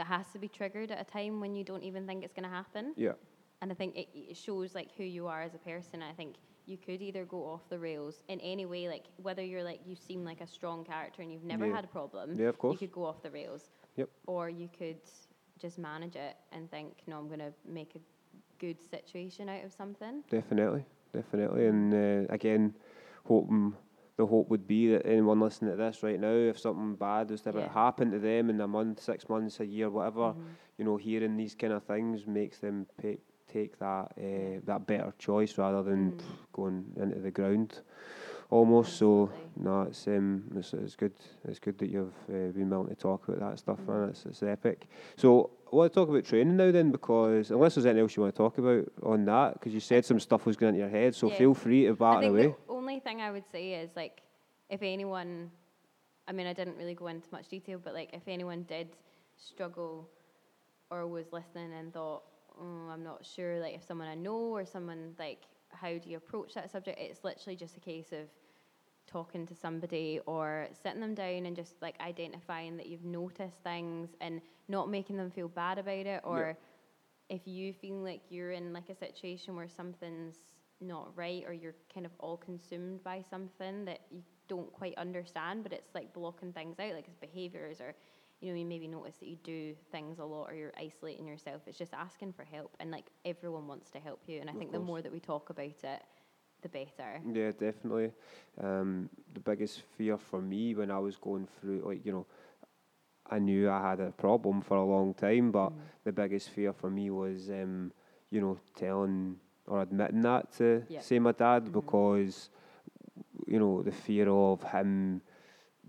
that 0.00 0.06
has 0.06 0.28
to 0.32 0.38
be 0.38 0.48
triggered 0.48 0.90
at 0.90 0.98
a 0.98 1.04
time 1.04 1.40
when 1.40 1.54
you 1.54 1.62
don't 1.62 1.82
even 1.82 2.06
think 2.06 2.24
it's 2.24 2.32
going 2.32 2.48
to 2.48 2.56
happen. 2.60 2.94
Yeah. 2.96 3.12
And 3.60 3.70
I 3.70 3.74
think 3.74 3.94
it, 3.94 4.08
it 4.14 4.34
shows 4.34 4.74
like 4.74 4.88
who 4.96 5.04
you 5.04 5.26
are 5.26 5.42
as 5.42 5.54
a 5.54 5.58
person. 5.58 6.02
I 6.02 6.12
think 6.12 6.36
you 6.64 6.78
could 6.78 7.02
either 7.02 7.26
go 7.26 7.44
off 7.44 7.68
the 7.68 7.78
rails 7.78 8.22
in 8.28 8.40
any 8.40 8.64
way, 8.64 8.88
like 8.88 9.04
whether 9.18 9.44
you're 9.44 9.62
like 9.62 9.80
you 9.84 9.94
seem 9.94 10.24
like 10.24 10.40
a 10.40 10.46
strong 10.46 10.84
character 10.84 11.20
and 11.20 11.30
you've 11.30 11.44
never 11.44 11.66
Yeah. 11.66 11.74
had 11.76 11.84
a 11.84 11.88
problem. 11.88 12.38
Yeah, 12.38 12.48
of 12.48 12.56
course. 12.58 12.72
You 12.72 12.78
could 12.88 12.92
go 12.94 13.04
off 13.04 13.22
the 13.22 13.30
rails. 13.30 13.68
Yep. 13.96 14.08
Or 14.26 14.48
you 14.48 14.70
could 14.78 15.00
just 15.58 15.76
manage 15.78 16.16
it 16.16 16.36
and 16.52 16.70
think, 16.70 17.02
no, 17.06 17.18
I'm 17.18 17.26
going 17.28 17.40
to 17.40 17.52
make 17.68 17.94
a 17.96 18.00
good 18.58 18.78
situation 18.80 19.50
out 19.50 19.62
of 19.66 19.72
something. 19.72 20.24
Definitely, 20.30 20.86
definitely. 21.12 21.66
And 21.66 21.92
uh, 21.92 22.32
again, 22.32 22.74
hoping 23.26 23.74
the 24.20 24.26
hope 24.26 24.50
would 24.50 24.66
be 24.66 24.88
that 24.92 25.06
anyone 25.06 25.40
listening 25.40 25.70
to 25.70 25.76
this 25.78 26.02
right 26.02 26.20
now, 26.20 26.28
if 26.52 26.58
something 26.58 26.94
bad 26.94 27.30
was 27.30 27.40
to 27.40 27.52
Yeah. 27.54 27.72
happen 27.72 28.10
to 28.10 28.18
them 28.18 28.50
in 28.50 28.60
a 28.60 28.68
month, 28.68 29.00
six 29.00 29.26
months, 29.30 29.60
a 29.60 29.64
year, 29.66 29.88
whatever, 29.88 30.34
Mhm. 30.34 30.44
you 30.76 30.84
know, 30.84 30.96
hearing 30.98 31.38
these 31.38 31.54
kind 31.54 31.72
of 31.72 31.82
things 31.84 32.26
makes 32.26 32.58
them 32.60 32.86
pay, 32.98 33.16
take 33.48 33.78
that 33.78 34.12
uh, 34.18 34.60
that 34.66 34.86
better 34.86 35.12
choice 35.18 35.56
rather 35.56 35.82
than 35.82 36.12
pff, 36.12 36.24
going 36.52 36.84
into 36.96 37.18
the 37.18 37.30
ground, 37.30 37.80
almost. 38.50 38.96
So 38.98 39.30
Absolutely. 39.32 39.62
no, 39.64 39.82
it's 39.82 40.06
um, 40.06 40.44
it's, 40.54 40.74
it's 40.74 40.96
good. 40.96 41.14
It's 41.48 41.58
good 41.58 41.78
that 41.78 41.88
you've 41.88 42.12
uh, 42.28 42.52
been 42.52 42.68
willing 42.68 42.88
to 42.88 42.94
talk 42.94 43.26
about 43.26 43.40
that 43.40 43.58
stuff, 43.58 43.78
man. 43.88 44.06
Mhm. 44.06 44.10
It's, 44.10 44.26
it's 44.26 44.42
epic. 44.42 44.86
So 45.16 45.50
I 45.72 45.76
want 45.76 45.92
to 45.92 45.94
talk 46.00 46.08
about 46.08 46.24
training 46.24 46.56
now, 46.56 46.72
then, 46.72 46.90
because 46.90 47.50
unless 47.50 47.74
there's 47.74 47.86
anything 47.86 48.02
else 48.02 48.16
you 48.16 48.22
want 48.22 48.34
to 48.34 48.38
talk 48.38 48.58
about 48.58 48.84
on 49.04 49.24
that, 49.26 49.54
because 49.54 49.72
you 49.72 49.80
said 49.80 50.04
some 50.04 50.18
stuff 50.18 50.44
was 50.44 50.56
going 50.56 50.74
into 50.74 50.80
your 50.80 50.88
head, 50.88 51.14
so 51.14 51.30
Yeah. 51.30 51.38
feel 51.38 51.54
free 51.54 51.86
to 51.86 51.94
bat 51.94 52.24
away. 52.24 52.48
the 52.48 52.56
only 52.68 52.98
thing 52.98 53.20
I 53.20 53.30
would 53.30 53.46
say 53.52 53.74
is 53.74 53.94
like, 53.94 54.22
if 54.68 54.82
anyone, 54.82 55.50
I 56.26 56.32
mean, 56.32 56.46
I 56.46 56.52
didn't 56.52 56.76
really 56.76 56.94
go 56.94 57.06
into 57.06 57.28
much 57.30 57.48
detail, 57.48 57.78
but 57.82 57.94
like, 57.94 58.10
if 58.12 58.26
anyone 58.26 58.64
did 58.64 58.88
struggle 59.36 60.08
or 60.90 61.06
was 61.06 61.32
listening 61.32 61.72
and 61.72 61.92
thought, 61.92 62.24
oh, 62.60 62.88
I'm 62.92 63.04
not 63.04 63.24
sure, 63.24 63.60
like, 63.60 63.74
if 63.74 63.84
someone 63.84 64.08
I 64.08 64.16
know 64.16 64.36
or 64.56 64.64
someone 64.64 65.14
like, 65.18 65.44
how 65.70 65.96
do 65.96 66.10
you 66.10 66.16
approach 66.16 66.54
that 66.54 66.70
subject? 66.70 66.98
It's 66.98 67.22
literally 67.22 67.54
just 67.54 67.76
a 67.76 67.80
case 67.80 68.12
of 68.12 68.28
talking 69.10 69.46
to 69.46 69.54
somebody 69.54 70.20
or 70.26 70.68
sitting 70.82 71.00
them 71.00 71.14
down 71.14 71.46
and 71.46 71.56
just 71.56 71.74
like 71.82 72.00
identifying 72.00 72.76
that 72.76 72.86
you've 72.86 73.04
noticed 73.04 73.62
things 73.62 74.10
and 74.20 74.40
not 74.68 74.88
making 74.90 75.16
them 75.16 75.30
feel 75.30 75.48
bad 75.48 75.78
about 75.78 76.06
it? 76.06 76.20
Or 76.24 76.56
if 77.28 77.46
you 77.46 77.72
feel 77.72 77.96
like 77.96 78.22
you're 78.30 78.52
in 78.52 78.72
like 78.72 78.88
a 78.90 78.94
situation 78.94 79.56
where 79.56 79.68
something's 79.68 80.36
not 80.80 81.10
right 81.16 81.44
or 81.46 81.52
you're 81.52 81.74
kind 81.92 82.06
of 82.06 82.12
all 82.18 82.36
consumed 82.36 83.02
by 83.04 83.22
something 83.30 83.84
that 83.84 84.00
you 84.10 84.22
don't 84.48 84.72
quite 84.72 84.94
understand 84.96 85.62
but 85.62 85.72
it's 85.72 85.94
like 85.94 86.12
blocking 86.12 86.52
things 86.52 86.78
out 86.80 86.94
like 86.94 87.06
it's 87.06 87.16
behaviors 87.16 87.80
or 87.80 87.94
you 88.40 88.50
know 88.50 88.58
you 88.58 88.64
maybe 88.64 88.88
notice 88.88 89.16
that 89.16 89.28
you 89.28 89.36
do 89.44 89.74
things 89.92 90.18
a 90.18 90.24
lot 90.24 90.48
or 90.50 90.54
you're 90.54 90.72
isolating 90.78 91.26
yourself 91.26 91.62
it's 91.66 91.78
just 91.78 91.94
asking 91.94 92.32
for 92.32 92.44
help 92.44 92.74
and 92.80 92.90
like 92.90 93.06
everyone 93.24 93.66
wants 93.66 93.90
to 93.90 93.98
help 93.98 94.20
you 94.26 94.40
and 94.40 94.50
i 94.50 94.52
Of 94.54 94.60
think 94.60 94.72
the 94.72 94.78
more 94.80 95.02
that 95.02 95.12
we 95.12 95.20
talk 95.20 95.50
about 95.50 95.66
it 95.84 96.02
the 96.62 96.68
better 96.68 97.20
Yeah, 97.32 97.50
definitely. 97.52 98.12
Um, 98.60 99.08
the 99.34 99.40
biggest 99.40 99.82
fear 99.96 100.16
for 100.18 100.40
me 100.40 100.74
when 100.74 100.90
I 100.90 100.98
was 100.98 101.16
going 101.16 101.46
through, 101.60 101.82
like, 101.86 102.04
you 102.04 102.12
know, 102.12 102.26
I 103.30 103.38
knew 103.38 103.70
I 103.70 103.90
had 103.90 104.00
a 104.00 104.10
problem 104.10 104.60
for 104.60 104.76
a 104.76 104.84
long 104.84 105.14
time, 105.14 105.52
but 105.52 105.70
Mm. 105.70 105.76
the 106.04 106.12
biggest 106.12 106.50
fear 106.50 106.72
for 106.72 106.90
me 106.90 107.10
was, 107.10 107.48
um, 107.50 107.92
you 108.30 108.40
know, 108.40 108.58
telling 108.74 109.38
or 109.66 109.82
admitting 109.82 110.22
that 110.22 110.52
to, 110.52 110.82
Yeah. 110.88 111.00
say, 111.00 111.18
my 111.18 111.32
dad, 111.32 111.66
Mhm. 111.66 111.72
because, 111.72 112.50
you 113.46 113.58
know, 113.58 113.82
the 113.82 113.92
fear 113.92 114.28
of 114.28 114.62
him 114.62 115.22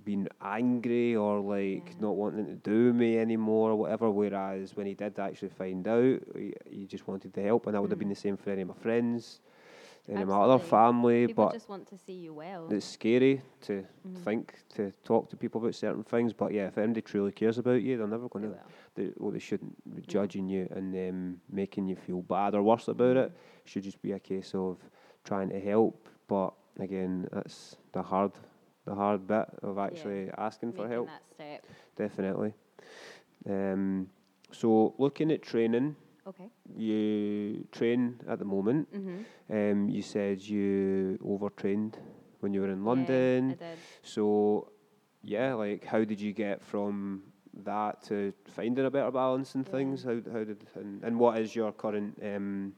being 0.03 0.27
angry 0.41 1.15
or 1.15 1.39
like 1.39 1.89
Yeah. 1.93 1.99
not 2.01 2.15
wanting 2.15 2.45
to 2.45 2.55
do 2.55 2.91
me 2.93 3.17
anymore 3.19 3.71
or 3.71 3.75
whatever. 3.75 4.09
Whereas 4.09 4.75
when 4.75 4.87
he 4.87 4.93
did 4.95 5.17
actually 5.19 5.49
find 5.49 5.87
out, 5.87 6.19
he, 6.35 6.53
he 6.69 6.85
just 6.87 7.07
wanted 7.07 7.33
to 7.35 7.41
help, 7.41 7.65
and 7.67 7.75
that 7.75 7.81
would 7.81 7.91
have 7.91 7.99
been 7.99 8.07
Mhm. 8.07 8.15
the 8.15 8.15
same 8.15 8.37
for 8.37 8.49
any 8.51 8.61
of 8.63 8.67
my 8.69 8.73
friends, 8.75 9.41
any 10.09 10.21
of 10.21 10.27
my 10.27 10.41
other 10.41 10.53
Absolutely. 10.53 10.69
family. 10.69 11.27
people 11.27 11.45
but 11.45 11.53
just 11.53 11.69
want 11.69 11.87
to 11.87 11.97
see 11.97 12.13
you 12.13 12.33
well 12.33 12.71
it's 12.71 12.85
scary 12.85 13.41
to 13.61 13.85
Mhm. 14.05 14.17
think 14.23 14.53
to 14.69 14.91
talk 15.03 15.29
to 15.29 15.37
people 15.37 15.61
about 15.61 15.75
certain 15.75 16.03
things. 16.03 16.33
But 16.33 16.53
yeah, 16.53 16.67
if 16.67 16.77
anybody 16.77 17.01
truly 17.01 17.31
cares 17.31 17.57
about 17.57 17.81
you, 17.81 17.97
they're 17.97 18.07
never 18.07 18.27
going 18.29 18.45
to. 18.51 18.59
They, 18.95 19.11
well, 19.17 19.31
they 19.31 19.39
shouldn't 19.39 19.95
be 19.95 20.01
judging 20.01 20.47
you 20.47 20.67
and 20.71 20.95
um, 20.95 21.41
making 21.49 21.87
you 21.87 21.95
feel 21.95 22.21
bad 22.21 22.55
or 22.55 22.63
worse 22.63 22.87
about 22.87 23.17
it. 23.17 23.31
Mhm. 23.31 23.35
Should 23.65 23.83
just 23.83 24.01
be 24.01 24.11
a 24.13 24.19
case 24.19 24.55
of 24.55 24.77
trying 25.23 25.49
to 25.49 25.59
help. 25.59 26.07
But 26.27 26.53
again, 26.79 27.27
that's 27.31 27.77
the 27.91 28.01
hard, 28.01 28.31
the 28.85 28.95
hard 28.95 29.27
bit 29.27 29.47
of 29.61 29.77
actually 29.77 30.29
asking 30.37 30.73
for 30.73 30.87
help. 30.87 31.09
Definitely. 31.95 32.53
Um, 33.47 34.09
so 34.51 34.93
looking 34.97 35.31
at 35.31 35.41
training, 35.41 35.95
okay 36.27 36.49
you 36.75 37.65
train 37.71 38.19
at 38.27 38.39
the 38.39 38.45
moment. 38.45 38.87
mm-hmm. 38.93 39.21
Um, 39.53 39.89
you 39.89 40.01
said 40.01 40.41
you 40.41 41.17
overtrained 41.25 41.97
when 42.39 42.53
you 42.53 42.61
were 42.61 42.69
in 42.69 42.83
London. 42.85 43.49
yeah. 43.49 43.67
I 43.67 43.69
did. 43.71 43.77
So, 44.03 44.71
yeah, 45.23 45.53
like 45.53 45.85
how 45.85 46.03
did 46.03 46.19
you 46.21 46.33
get 46.33 46.63
from 46.63 47.23
that 47.63 48.01
to 48.03 48.33
finding 48.55 48.85
a 48.85 48.89
better 48.91 49.11
balance 49.11 49.55
and 49.55 49.65
Yeah. 49.65 49.71
things? 49.71 50.03
How 50.03 50.15
how 50.31 50.43
did 50.43 50.65
and, 50.75 51.03
and 51.03 51.19
what 51.19 51.37
is 51.39 51.55
your 51.55 51.71
current 51.71 52.17
um 52.23 52.73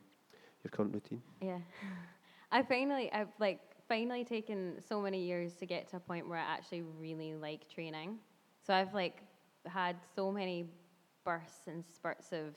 your 0.63 0.71
current 0.71 0.93
routine? 0.93 1.21
Yeah. 1.41 1.59
I 2.51 2.61
finally, 2.63 3.11
I've 3.11 3.33
like 3.39 3.59
finally 3.87 4.23
taken 4.23 4.75
so 4.79 5.01
many 5.01 5.23
years 5.23 5.53
to 5.55 5.65
get 5.65 5.87
to 5.89 5.97
a 5.97 5.99
point 5.99 6.27
where 6.27 6.39
I 6.39 6.43
actually 6.43 6.83
really 6.99 7.33
like 7.35 7.67
training. 7.69 8.17
So 8.65 8.73
I've 8.73 8.93
like 8.93 9.23
had 9.67 9.95
so 10.15 10.31
many 10.31 10.65
bursts 11.25 11.67
and 11.67 11.83
spurts 11.85 12.31
of 12.31 12.55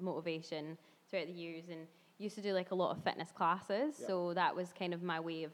motivation 0.00 0.76
throughout 1.10 1.26
the 1.26 1.32
years 1.32 1.64
and 1.70 1.86
used 2.18 2.34
to 2.34 2.42
do 2.42 2.52
like 2.52 2.70
a 2.70 2.74
lot 2.74 2.96
of 2.96 3.02
fitness 3.02 3.30
classes. 3.32 3.96
Yeah. 4.00 4.06
So 4.06 4.34
that 4.34 4.54
was 4.54 4.72
kind 4.76 4.92
of 4.92 5.02
my 5.02 5.20
way 5.20 5.44
of 5.44 5.52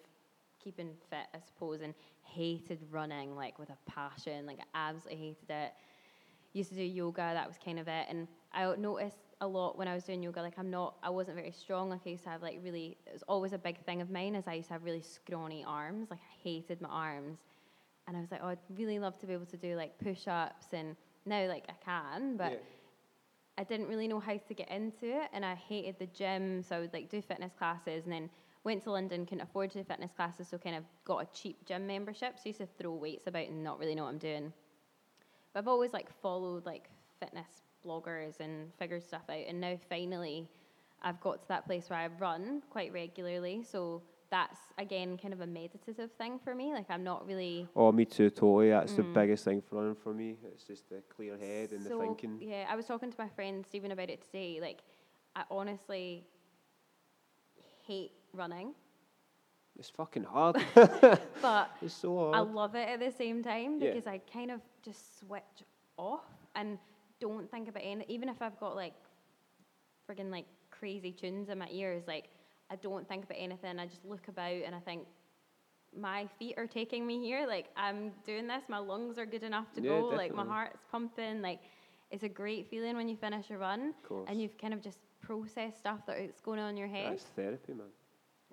keeping 0.63 0.91
fit, 1.11 1.27
I 1.35 1.39
suppose, 1.45 1.83
and 1.83 1.95
hated 2.23 2.81
running 2.91 3.37
like 3.37 3.59
with 3.59 3.71
a 3.71 3.91
passion. 3.91 4.47
Like 4.47 4.59
I 4.75 4.89
absolutely 4.89 5.25
hated 5.27 5.51
it. 5.51 5.73
Used 6.53 6.71
to 6.71 6.77
do 6.77 6.83
yoga, 6.83 7.33
that 7.35 7.47
was 7.47 7.57
kind 7.63 7.79
of 7.79 7.89
it. 7.89 8.07
And 8.09 8.29
I 8.53 8.75
noticed 8.77 9.19
a 9.41 9.47
lot 9.47 9.77
when 9.77 9.89
I 9.89 9.95
was 9.95 10.05
doing 10.05 10.23
yoga, 10.23 10.41
like 10.41 10.59
I'm 10.59 10.71
not, 10.71 10.95
I 11.03 11.11
wasn't 11.11 11.37
very 11.37 11.51
strong. 11.53 11.91
Like 11.91 12.01
I 12.07 12.11
used 12.11 12.25
to 12.25 12.31
have 12.31 12.43
like 12.43 12.61
really, 12.63 12.97
it 13.07 13.13
was 13.13 13.25
always 13.29 13.53
a 13.53 13.59
big 13.59 13.85
thing 13.85 14.01
of 14.01 14.11
mine 14.11 14.35
is 14.35 14.47
I 14.47 14.55
used 14.55 14.69
to 14.69 14.75
have 14.75 14.85
really 14.85 15.03
scrawny 15.03 15.65
arms. 15.67 16.11
Like 16.11 16.21
I 16.21 16.43
hated 16.49 16.81
my 16.81 16.89
arms. 16.89 17.39
And 18.07 18.17
I 18.17 18.21
was 18.21 18.31
like, 18.31 18.41
oh, 18.43 18.49
I'd 18.49 18.59
really 18.77 18.99
love 18.99 19.19
to 19.19 19.27
be 19.27 19.33
able 19.33 19.47
to 19.47 19.57
do 19.57 19.77
like 19.77 19.99
push-ups 19.99 20.67
and 20.73 20.95
now 21.27 21.47
like 21.49 21.65
I 21.69 21.75
can, 21.85 22.37
but 22.37 22.53
Yeah. 22.53 22.59
I 23.57 23.65
didn't 23.65 23.89
really 23.89 24.09
know 24.09 24.21
how 24.21 24.37
to 24.37 24.55
get 24.55 24.71
into 24.71 25.07
it, 25.07 25.29
and 25.33 25.45
I 25.45 25.55
hated 25.55 25.97
the 25.99 26.07
gym. 26.07 26.63
So 26.63 26.77
I 26.77 26.81
would 26.81 26.93
like 26.93 27.09
do 27.09 27.23
fitness 27.23 27.53
classes, 27.57 28.05
and 28.05 28.13
then 28.13 28.31
went 28.65 28.83
to 28.85 28.91
London, 28.91 29.27
couldn't 29.27 29.43
afford 29.43 29.71
to 29.73 29.79
do 29.79 29.85
fitness 29.85 30.11
classes, 30.17 30.49
so 30.49 30.59
kind 30.59 30.77
of 30.77 30.85
got 31.05 31.23
a 31.23 31.27
cheap 31.33 31.65
gym 31.65 31.87
membership. 31.87 32.37
So 32.37 32.43
I 32.47 32.49
used 32.49 32.61
to 32.61 32.67
throw 32.79 32.93
weights 32.93 33.27
about 33.27 33.47
and 33.47 33.63
not 33.63 33.79
really 33.79 33.95
know 33.95 34.05
what 34.05 34.11
I'm 34.11 34.19
doing. 34.19 34.53
But 35.53 35.61
I've 35.61 35.69
always 35.69 35.93
like 35.93 36.09
followed 36.21 36.67
like 36.67 36.89
fitness 37.21 37.63
bloggers 37.87 38.41
and 38.41 38.73
figured 38.79 39.05
stuff 39.05 39.23
out, 39.29 39.45
and 39.47 39.61
now 39.61 39.79
finally, 39.89 40.49
I've 41.03 41.21
got 41.21 41.43
to 41.43 41.49
that 41.49 41.67
place 41.67 41.91
where 41.91 41.99
I 41.99 42.09
run 42.19 42.63
quite 42.71 42.93
regularly. 42.93 43.63
So 43.63 44.03
that's 44.35 44.59
again 44.78 45.16
kind 45.16 45.32
of 45.32 45.41
a 45.43 45.47
meditative 45.47 46.11
thing 46.18 46.41
for 46.43 46.57
me. 46.57 46.72
Like 46.72 46.87
I'm 46.91 47.05
not 47.05 47.24
really 47.24 47.68
Oh, 47.76 47.93
me 47.93 48.05
too, 48.05 48.30
totally. 48.30 48.70
That's 48.70 48.95
the 48.95 49.03
Mm. 49.05 49.14
biggest 49.14 49.45
thing 49.45 49.62
for 49.62 49.76
running 49.76 49.95
for 49.95 50.12
me. 50.12 50.39
It's 50.53 50.64
just 50.64 50.89
the 50.91 51.03
clear 51.14 51.37
head 51.39 51.70
and 51.70 51.87
the 51.87 51.91
thinking. 51.97 52.39
Yeah, 52.41 52.66
I 52.68 52.74
was 52.74 52.87
talking 52.87 53.11
to 53.12 53.16
my 53.24 53.28
friend 53.28 53.64
Stephen 53.64 53.93
about 53.93 54.11
it 54.11 54.22
today. 54.22 54.59
Like, 54.61 54.82
I 55.37 55.45
honestly 55.53 56.24
hate 57.87 58.11
running, 58.32 58.74
It's 59.78 59.91
fucking 59.91 60.24
hard. 60.24 60.57
but 60.74 61.70
it's 61.80 61.95
so 61.95 62.16
hard. 62.18 62.35
I 62.37 62.41
love 62.41 62.74
it 62.74 62.89
at 62.89 62.99
the 62.99 63.12
same 63.12 63.41
time 63.43 63.78
Yeah. 63.80 63.91
because 63.91 64.07
I 64.09 64.18
kind 64.32 64.51
of 64.51 64.61
just 64.82 65.20
switch 65.20 65.59
off 65.97 66.24
and 66.57 66.78
don't 67.20 67.49
think 67.53 67.68
about 67.68 67.82
any. 67.85 68.05
Even 68.09 68.28
if 68.28 68.43
I've 68.43 68.59
got 68.59 68.74
like 68.74 68.95
friggin' 70.09 70.30
like 70.32 70.47
crazy 70.72 71.12
tunes 71.12 71.49
in 71.51 71.59
my 71.59 71.68
ears, 71.70 72.03
like 72.09 72.26
I 72.75 72.77
don't 72.77 73.09
think 73.09 73.25
about 73.25 73.39
anything. 73.39 73.79
I 73.79 73.87
just 73.87 74.05
look 74.05 74.27
about 74.27 74.51
and 74.66 74.75
I 74.75 74.81
think 74.81 75.07
my 75.97 76.27
feet 76.39 76.55
are 76.57 76.66
taking 76.66 77.07
me 77.07 77.20
here. 77.20 77.47
Like 77.47 77.66
I'm 77.77 78.11
doing 78.27 78.49
this. 78.49 78.64
My 78.68 78.79
lungs 78.79 79.16
are 79.16 79.27
good 79.27 79.45
enough 79.45 79.72
to 79.75 79.81
Yeah, 79.81 79.91
go. 79.91 80.07
Like 80.09 80.35
my 80.35 80.45
heart's 80.45 80.83
pumping. 80.91 81.41
Like 81.41 81.61
it's 82.11 82.25
a 82.25 82.29
great 82.29 82.68
feeling 82.68 82.97
when 82.97 83.09
you 83.09 83.16
finish 83.16 83.51
a 83.51 83.59
run 83.59 83.95
and 84.27 84.43
you've 84.43 84.59
kind 84.59 84.75
of 84.75 84.83
just 84.83 84.99
processed 85.20 85.79
stuff 85.79 86.01
that's 86.07 86.41
going 86.41 86.59
on 86.59 86.70
in 86.70 86.77
your 86.77 86.89
head. 86.89 87.12
That's 87.12 87.25
therapy, 87.37 87.75
man. 87.75 87.87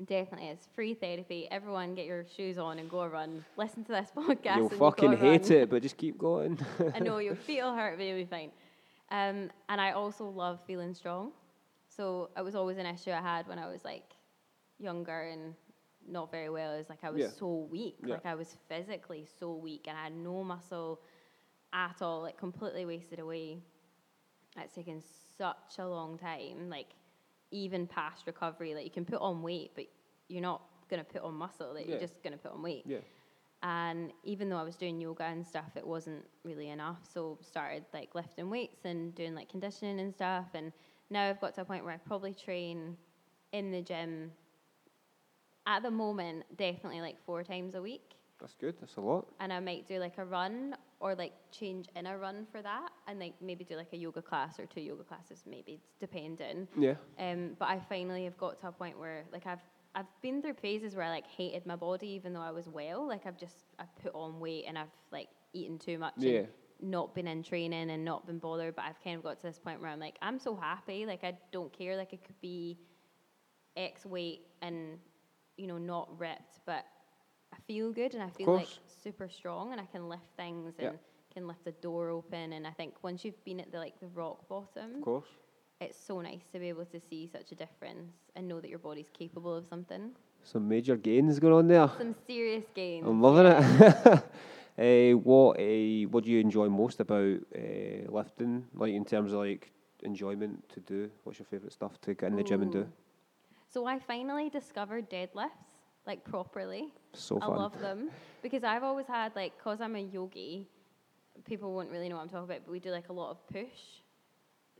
Definitely, 0.05 0.49
it's 0.49 0.67
free 0.74 0.93
therapy. 0.93 1.47
Everyone, 1.51 1.93
get 1.95 2.05
your 2.05 2.26
shoes 2.36 2.57
on 2.57 2.80
and 2.80 2.89
go 2.89 3.05
run. 3.05 3.43
Listen 3.57 3.84
to 3.86 3.91
this 3.91 4.09
podcast. 4.15 4.57
You'll 4.57 4.69
fucking 4.69 5.17
hate 5.17 5.49
run. 5.49 5.51
it, 5.51 5.69
but 5.69 5.82
just 5.82 5.97
keep 5.97 6.17
going. 6.17 6.59
I 6.95 6.99
know 6.99 7.17
your 7.17 7.36
feet 7.47 7.61
will 7.61 7.76
hurt, 7.76 7.97
but 7.97 8.05
you'll 8.05 8.17
be 8.17 8.26
fine. 8.26 8.51
Um, 9.11 9.49
and 9.69 9.82
I 9.82 9.91
also 9.91 10.26
love 10.26 10.59
feeling 10.65 10.93
strong. 10.93 11.32
So 11.96 12.30
it 12.38 12.44
was 12.44 12.56
always 12.56 12.78
an 12.78 12.86
issue 12.86 13.12
I 13.12 13.22
had 13.22 13.48
when 13.48 13.60
I 13.60 13.68
was 13.68 13.84
like 13.84 14.14
younger 14.80 15.22
and 15.34 15.54
not 16.08 16.32
very 16.32 16.50
well. 16.50 16.74
Is 16.74 16.89
like 16.89 17.04
I 17.04 17.10
was 17.10 17.22
Yeah. 17.22 17.30
so 17.30 17.68
weak. 17.70 17.98
Yeah. 18.04 18.14
Like 18.16 18.26
I 18.26 18.36
was 18.36 18.56
physically 18.70 19.26
so 19.39 19.54
weak, 19.56 19.88
and 19.88 19.98
I 19.98 20.04
had 20.06 20.14
no 20.14 20.44
muscle 20.44 21.02
at 21.74 22.02
all. 22.02 22.22
Like 22.22 22.38
completely 22.38 22.86
wasted 22.86 23.20
away. 23.20 23.60
It's 24.58 24.76
taken 24.76 25.02
such 25.38 25.78
a 25.80 25.88
long 25.88 26.18
time. 26.18 26.70
Like 26.70 26.88
even 27.52 27.88
past 27.88 28.26
recovery, 28.28 28.74
like 28.74 28.86
you 28.86 28.92
can 28.92 29.06
put 29.06 29.20
on 29.22 29.42
weight, 29.42 29.72
but 29.76 29.86
you're 30.30 30.42
not 30.42 30.62
gonna 30.89 31.04
put 31.04 31.22
on 31.22 31.36
muscle. 31.36 31.74
Like 31.74 31.86
Yeah. 31.86 31.92
you're 31.92 32.00
just 32.00 32.24
gonna 32.24 32.38
put 32.38 32.52
on 32.54 32.62
weight. 32.62 32.84
yeah. 32.86 33.00
And 33.64 34.12
even 34.24 34.50
though 34.50 34.58
I 34.58 34.64
was 34.64 34.76
doing 34.76 35.00
yoga 35.00 35.26
and 35.26 35.46
stuff, 35.46 35.76
it 35.76 35.86
wasn't 35.86 36.26
really 36.44 36.70
enough. 36.70 37.06
So 37.14 37.38
started 37.42 37.86
like 37.94 38.16
lifting 38.16 38.50
weights 38.50 38.86
and 38.86 39.14
doing 39.14 39.36
like 39.36 39.50
conditioning 39.50 40.00
and 40.00 40.12
stuff. 40.14 40.48
And 40.56 40.74
now 41.12 41.30
I've 41.30 41.39
got 41.41 41.53
to 41.55 41.62
a 41.62 41.66
point 41.66 41.84
where 41.84 41.93
I 41.93 41.97
probably 41.97 42.34
train 42.34 42.97
in 43.51 43.72
the 43.72 43.82
gym. 43.82 44.32
At 45.68 45.84
the 45.84 45.91
moment, 45.91 46.43
definitely 46.57 47.01
like 47.01 47.18
four 47.26 47.43
times 47.43 47.76
a 47.76 47.82
week. 47.82 48.16
That's 48.39 48.55
good. 48.55 48.76
That's 48.80 48.95
a 48.95 49.01
lot. 49.01 49.28
And 49.39 49.53
I 49.53 49.59
might 49.59 49.88
do 49.88 49.99
like 49.99 50.18
a 50.18 50.26
run 50.26 50.76
or 50.99 51.14
like 51.14 51.34
change 51.51 51.88
in 51.95 52.07
a 52.07 52.18
run 52.18 52.47
for 52.51 52.62
that, 52.64 52.89
and 53.07 53.20
like 53.20 53.34
maybe 53.41 53.64
do 53.64 53.76
like 53.76 53.93
a 53.93 53.97
yoga 53.97 54.22
class 54.22 54.59
or 54.59 54.66
two 54.66 54.82
yoga 54.82 55.03
classes, 55.03 55.43
maybe 55.47 55.74
it's 55.74 55.91
depending. 55.99 56.68
Yeah. 56.78 56.95
Um, 57.20 57.51
but 57.59 57.68
I 57.68 57.80
finally 57.88 58.24
have 58.24 58.38
got 58.38 58.59
to 58.62 58.70
a 58.70 58.72
point 58.72 58.97
where 58.97 59.26
like 59.32 59.45
I've 59.45 59.59
I've 59.93 60.07
been 60.22 60.41
through 60.41 60.53
phases 60.55 60.95
where 60.95 61.05
I 61.05 61.09
like 61.09 61.28
hated 61.28 61.66
my 61.66 61.76
body 61.76 62.07
even 62.07 62.34
though 62.34 62.41
I 62.41 62.51
was 62.51 62.68
well. 62.68 63.07
Like 63.07 63.26
I've 63.28 63.38
just 63.38 63.66
I've 63.78 63.95
put 64.01 64.16
on 64.16 64.39
weight 64.39 64.66
and 64.68 64.78
I've 64.78 64.88
like 65.12 65.28
eaten 65.53 65.78
too 65.78 65.97
much 65.97 66.14
Yeah. 66.18 66.43
Not 66.82 67.13
been 67.15 67.27
in 67.27 67.43
training 67.43 67.89
and 67.89 68.03
not 68.03 68.25
been 68.25 68.39
bothered. 68.39 68.75
But 68.75 68.86
I've 68.86 69.01
kind 69.03 69.15
of 69.17 69.23
got 69.23 69.38
to 69.41 69.43
this 69.47 69.59
point 69.59 69.82
where 69.82 69.89
I'm 69.89 69.99
like 69.99 70.17
I'm 70.21 70.39
so 70.39 70.55
happy. 70.55 71.05
Like 71.05 71.23
I 71.23 71.34
don't 71.51 71.71
care. 71.71 71.95
Like 71.95 72.13
it 72.13 72.23
could 72.25 72.39
be 72.41 72.77
X 73.77 74.05
weight 74.05 74.41
and 74.61 74.97
you 75.57 75.67
know 75.67 75.77
not 75.77 76.09
ripped, 76.19 76.59
but 76.65 76.86
I 77.53 77.57
feel 77.67 77.91
good 77.91 78.13
and 78.13 78.23
I 78.23 78.29
feel 78.29 78.53
like 78.53 78.67
super 79.03 79.27
strong 79.29 79.71
and 79.71 79.82
I 79.82 79.86
can 79.86 80.07
lift 80.09 80.23
things 80.38 80.73
and 80.79 80.97
can 81.34 81.47
lift 81.47 81.65
a 81.67 81.71
door 81.73 82.09
open. 82.09 82.53
And 82.53 82.65
I 82.67 82.71
think 82.71 82.95
once 83.03 83.23
you've 83.25 83.43
been 83.45 83.59
at 83.59 83.71
the 83.71 83.77
like 83.77 83.99
the 83.99 84.07
rock 84.07 84.47
bottom 84.49 84.95
Of 84.95 85.01
course. 85.01 85.27
it's 85.79 85.97
so 85.97 86.21
nice 86.21 86.43
to 86.53 86.59
be 86.59 86.69
able 86.69 86.86
to 86.86 86.99
see 87.09 87.27
such 87.32 87.51
a 87.51 87.55
difference 87.55 88.13
and 88.36 88.47
know 88.47 88.59
that 88.59 88.69
your 88.69 88.79
body's 88.79 89.09
capable 89.17 89.55
of 89.55 89.65
something. 89.67 90.11
Some 90.43 90.67
major 90.67 90.95
gains 90.97 91.39
going 91.39 91.53
on 91.53 91.67
there. 91.67 91.89
Some 91.97 92.15
serious 92.27 92.63
gains. 92.73 93.05
I'm 93.07 93.21
loving 93.21 93.45
it. 93.45 94.23
uh, 94.78 95.11
what 95.17 95.59
uh, 95.59 96.07
what 96.09 96.24
do 96.24 96.32
you 96.32 96.39
enjoy 96.39 96.69
most 96.69 96.99
about 96.99 97.39
uh, 97.55 98.09
lifting? 98.11 98.65
Like 98.74 98.93
in 98.93 99.05
terms 99.05 99.34
of 99.34 99.39
like 99.39 99.72
enjoyment 100.03 100.67
to 100.69 100.80
do. 100.80 101.09
What's 101.24 101.39
your 101.39 101.45
favourite 101.45 101.74
stuff 101.74 101.99
to 102.01 102.13
get 102.13 102.28
in 102.32 102.36
the 102.36 102.43
gym 102.43 102.61
and 102.61 102.72
do? 102.72 102.88
So 103.69 103.86
I 103.86 103.99
finally 103.99 104.49
discovered 104.49 105.09
deadlifts, 105.09 105.80
like 106.05 106.24
properly. 106.24 106.93
So 107.13 107.39
fun. 107.39 107.51
I 107.51 107.55
love 107.55 107.80
them 107.80 108.09
because 108.41 108.63
I've 108.63 108.84
always 108.84 109.07
had 109.07 109.36
like, 109.36 109.57
cause 109.63 109.82
I'm 109.82 109.95
a 109.95 109.99
yogi, 109.99 110.67
people 111.45 111.74
won't 111.74 111.89
really 111.89 112.09
know 112.09 112.15
what 112.15 112.24
I'm 112.24 112.30
talking 112.30 112.45
about, 112.45 112.61
but 112.65 112.72
we 112.72 112.80
do 112.80 112.91
like 112.91 113.09
a 113.09 113.13
lot 113.13 113.32
of 113.32 113.47
push. 113.47 114.01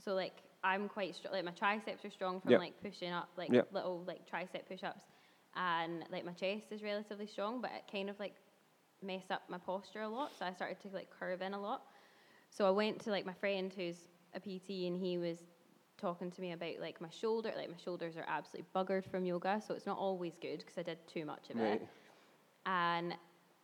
So 0.03 0.13
like 0.13 0.33
I'm 0.63 0.87
quite 0.89 1.15
strong. 1.15 1.33
Like 1.33 1.45
my 1.45 1.51
triceps 1.51 2.03
are 2.05 2.09
strong 2.09 2.41
from 2.41 2.51
Yep. 2.51 2.59
like 2.59 2.73
pushing 2.83 3.11
up, 3.11 3.29
like 3.37 3.51
Yep. 3.51 3.67
little 3.71 4.03
like 4.05 4.29
tricep 4.29 4.67
push-ups, 4.67 5.05
and 5.55 6.03
like 6.11 6.25
my 6.25 6.33
chest 6.33 6.71
is 6.71 6.81
relatively 6.83 7.27
strong, 7.27 7.61
but 7.61 7.71
it 7.71 7.83
kind 7.91 8.09
of 8.09 8.19
like 8.19 8.35
mess 9.03 9.31
up 9.31 9.43
my 9.49 9.57
posture 9.57 10.01
a 10.01 10.07
lot. 10.07 10.37
So 10.37 10.45
I 10.45 10.53
started 10.53 10.79
to 10.81 10.89
like 10.89 11.09
curve 11.09 11.41
in 11.41 11.53
a 11.53 11.59
lot. 11.59 11.83
So 12.49 12.67
I 12.67 12.71
went 12.71 12.99
to 13.01 13.11
like 13.11 13.25
my 13.25 13.33
friend 13.33 13.71
who's 13.73 14.07
a 14.33 14.39
PT, 14.39 14.87
and 14.87 14.97
he 14.97 15.17
was 15.17 15.39
talking 15.97 16.31
to 16.31 16.41
me 16.41 16.51
about 16.51 16.79
like 16.79 17.01
my 17.01 17.09
shoulder. 17.09 17.51
Like 17.55 17.69
my 17.69 17.77
shoulders 17.77 18.15
are 18.17 18.25
absolutely 18.27 18.67
buggered 18.75 19.05
from 19.05 19.25
yoga, 19.25 19.61
so 19.65 19.73
it's 19.73 19.85
not 19.85 19.97
always 19.97 20.37
good 20.39 20.59
because 20.59 20.77
I 20.77 20.83
did 20.83 20.97
too 21.07 21.25
much 21.25 21.49
of 21.49 21.59
Right. 21.59 21.81
it. 21.81 21.81
And 22.65 23.15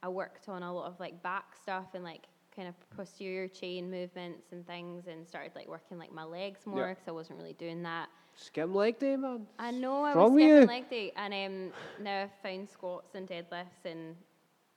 I 0.04 0.10
worked 0.10 0.50
on 0.50 0.64
a 0.64 0.74
lot 0.74 0.88
of 0.88 1.00
like 1.00 1.22
back 1.24 1.56
stuff 1.56 1.88
and 1.94 2.04
like 2.04 2.24
kind 2.56 2.68
of 2.68 2.76
posterior 2.96 3.48
chain 3.48 3.90
movements 3.90 4.52
and 4.52 4.66
things, 4.66 5.08
and 5.08 5.28
started 5.28 5.52
like 5.56 5.68
working 5.68 5.98
like 5.98 6.12
my 6.12 6.24
legs 6.24 6.66
more 6.66 6.90
because 6.90 7.08
I 7.08 7.12
wasn't 7.12 7.40
really 7.40 7.54
doing 7.54 7.84
that. 7.84 8.10
Skim 8.36 8.74
leg 8.74 9.00
day, 9.00 9.16
man. 9.16 9.48
I 9.60 9.72
know 9.72 10.04
I 10.04 10.16
was 10.16 10.32
you? 10.38 10.68
leg 10.68 10.90
day, 10.90 11.12
and 11.16 11.34
um, 11.34 11.74
now 12.04 12.24
I've 12.24 12.32
found 12.42 12.70
squats 12.70 13.16
and 13.16 13.28
deadlifts 13.28 13.86
and 13.86 14.16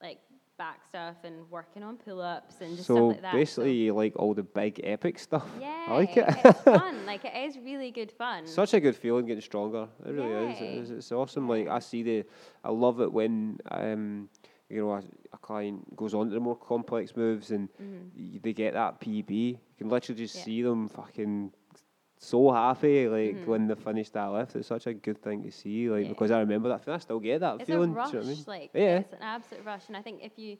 like 0.03 0.19
back 0.61 0.81
stuff 0.87 1.17
and 1.25 1.51
working 1.51 1.83
on 1.83 1.97
pull-ups 1.97 2.57
and 2.61 2.77
just 2.77 2.87
so 2.87 2.95
stuff 2.97 3.09
like 3.15 3.23
that. 3.23 3.33
so- 3.33 3.39
basically, 3.39 3.73
you 3.73 3.95
like 3.95 4.15
all 4.17 4.35
the 4.35 4.43
big 4.43 4.79
epic 4.85 5.19
stuff. 5.19 5.49
yeah, 5.59 5.87
I 5.89 5.95
like 5.95 6.15
it. 6.19 6.27
it's 6.45 6.61
fun. 6.81 7.07
Like 7.07 7.25
it 7.25 7.35
is 7.35 7.57
really 7.65 7.91
good 7.91 8.13
fun. 8.13 8.47
Such 8.47 8.75
a 8.75 8.81
good 8.81 8.95
feeling 8.95 9.25
getting 9.25 9.41
stronger. 9.41 9.89
It 10.05 10.11
really 10.11 10.53
is. 10.53 10.61
It 10.61 10.65
is. 10.65 10.91
It's 10.91 11.13
awesome. 11.13 11.49
Like 11.49 11.67
I 11.69 11.79
see 11.79 12.03
the, 12.03 12.25
I 12.63 12.71
love 12.71 13.01
it 13.01 13.11
when 13.11 13.59
um, 13.71 14.29
you 14.69 14.83
know, 14.83 14.93
a, 14.93 15.03
a 15.33 15.39
client 15.39 15.97
goes 15.97 16.13
on 16.13 16.29
to 16.29 16.35
the 16.35 16.41
more 16.41 16.57
complex 16.57 17.17
moves 17.17 17.51
and 17.53 17.69
Mhm. 17.83 18.11
y- 18.35 18.41
they 18.43 18.53
get 18.53 18.75
that 18.75 19.01
PB. 19.01 19.31
You 19.31 19.59
can 19.79 19.89
literally 19.89 20.21
just 20.21 20.37
Yeah. 20.37 20.43
see 20.45 20.61
them 20.63 20.89
fucking 20.91 21.53
so 22.23 22.51
happy, 22.53 23.09
like 23.09 23.35
Mhm. 23.35 23.47
when 23.47 23.67
they 23.67 23.75
finish 23.75 24.11
that 24.11 24.27
lift. 24.27 24.55
It's 24.55 24.69
such 24.69 24.87
a 24.87 24.93
good 24.93 25.23
thing 25.23 25.43
to 25.43 25.51
see, 25.51 25.89
like 25.89 26.05
Yeah. 26.05 26.09
because 26.11 26.31
I 26.31 26.41
remember 26.41 26.69
that. 26.69 26.83
feeling. 26.83 26.97
I 26.97 27.01
still 27.01 27.19
get 27.19 27.41
that 27.41 27.61
it's 27.63 27.65
feeling. 27.71 27.91
a 27.93 27.95
rush, 27.95 28.13
you 28.13 28.21
know 28.21 28.27
I 28.27 28.29
mean? 28.29 28.45
like 28.47 28.71
Yeah. 28.75 28.99
it's 28.99 29.13
an 29.15 29.23
absolute 29.23 29.65
rush. 29.65 29.89
And 29.89 29.97
I 29.97 30.03
think 30.03 30.23
if 30.23 30.39
you, 30.39 30.59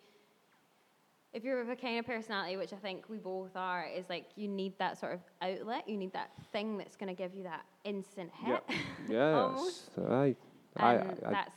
if 1.35 1.45
you're 1.45 1.63
the 1.67 1.77
kind 1.77 1.99
of 1.99 2.07
personality, 2.07 2.57
which 2.57 2.73
I 2.73 2.77
think 2.77 3.11
we 3.11 3.19
both 3.19 3.55
are, 3.57 3.85
is 3.85 4.09
like 4.09 4.25
you 4.37 4.49
need 4.49 4.73
that 4.79 4.97
sort 4.97 5.13
of 5.13 5.21
outlet. 5.43 5.87
You 5.87 5.99
need 5.99 6.13
that 6.15 6.31
thing 6.51 6.79
that's 6.79 6.97
going 6.97 7.15
to 7.15 7.23
give 7.23 7.35
you 7.35 7.43
that 7.43 7.67
instant 7.85 8.31
hit. 8.33 8.63
Yeah, 9.07 9.53
it's- 9.53 9.91
aye. 10.09 10.37
I, 10.77 10.95
And 10.95 11.11
I, 11.27 11.31
that's 11.31 11.57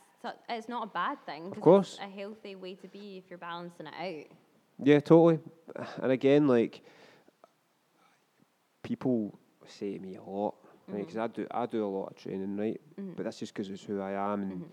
it's 0.49 0.67
not 0.69 0.83
a 0.83 0.91
bad 0.91 1.17
thing. 1.25 1.47
Of 1.51 1.61
course. 1.61 1.93
It's 1.93 2.01
a 2.03 2.07
healthy 2.09 2.55
way 2.55 2.75
to 2.75 2.87
be 2.89 3.17
if 3.17 3.29
you're 3.29 3.39
balancing 3.39 3.87
it 3.87 3.93
out. 3.97 4.37
Yeah, 4.85 4.99
totally. 4.99 5.39
And 6.01 6.11
again, 6.11 6.47
like 6.47 6.81
people 8.83 9.37
say 9.69 9.97
to 9.97 9.99
me 9.99 10.15
a 10.15 10.23
lot, 10.23 10.55
because 10.91 11.17
I 11.17 11.27
do 11.27 11.47
I 11.51 11.65
do 11.65 11.85
a 11.85 11.87
lot 11.87 12.07
of 12.11 12.15
training, 12.15 12.57
right? 12.57 12.79
Mhm. 12.99 13.15
But 13.15 13.23
that's 13.23 13.39
just 13.39 13.53
because 13.53 13.69
it's 13.69 13.83
who 13.83 14.01
I 14.01 14.11
am, 14.33 14.41
and 14.43 14.51
Mhm. 14.61 14.71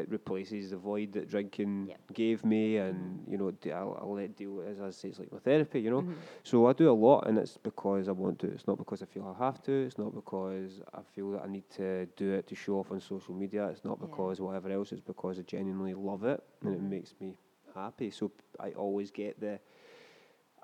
it 0.00 0.08
replaces 0.10 0.70
the 0.70 0.76
void 0.76 1.12
that 1.12 1.28
drinking 1.28 1.86
Yep. 1.88 2.12
gave 2.14 2.44
me, 2.44 2.76
and 2.78 3.24
you 3.28 3.36
know, 3.38 3.50
d- 3.52 3.72
I'll, 3.72 3.96
I'll 4.00 4.14
let 4.14 4.34
deal 4.36 4.60
as 4.62 4.80
I 4.80 4.90
say, 4.90 5.08
it's 5.10 5.18
like 5.18 5.30
my 5.32 5.38
therapy, 5.38 5.80
you 5.80 5.90
know. 5.90 6.02
Mhm. 6.02 6.14
So 6.42 6.66
I 6.66 6.72
do 6.72 6.90
a 6.90 6.98
lot, 7.06 7.26
and 7.28 7.38
it's 7.38 7.56
because 7.58 8.08
I 8.08 8.12
want 8.12 8.38
to. 8.40 8.48
It's 8.48 8.66
not 8.66 8.78
because 8.78 9.02
I 9.02 9.06
feel 9.06 9.24
I 9.26 9.44
have 9.44 9.62
to. 9.62 9.72
It's 9.72 9.98
not 9.98 10.14
because 10.14 10.80
I 10.92 11.02
feel 11.02 11.30
that 11.32 11.42
I 11.44 11.48
need 11.48 11.68
to 11.76 12.06
do 12.16 12.32
it 12.32 12.46
to 12.48 12.54
show 12.54 12.78
off 12.78 12.90
on 12.90 13.00
social 13.00 13.34
media. 13.34 13.68
It's 13.68 13.84
not 13.84 13.98
Yeah. 14.00 14.06
because 14.06 14.40
whatever 14.40 14.70
else. 14.70 14.92
It's 14.92 15.00
because 15.12 15.38
I 15.38 15.42
genuinely 15.42 15.94
love 15.94 16.24
it, 16.24 16.42
and 16.62 16.74
it 16.74 16.82
makes 16.82 17.14
me 17.20 17.36
happy. 17.74 18.10
So 18.10 18.30
I 18.60 18.72
always 18.72 19.10
get 19.10 19.38
the, 19.40 19.58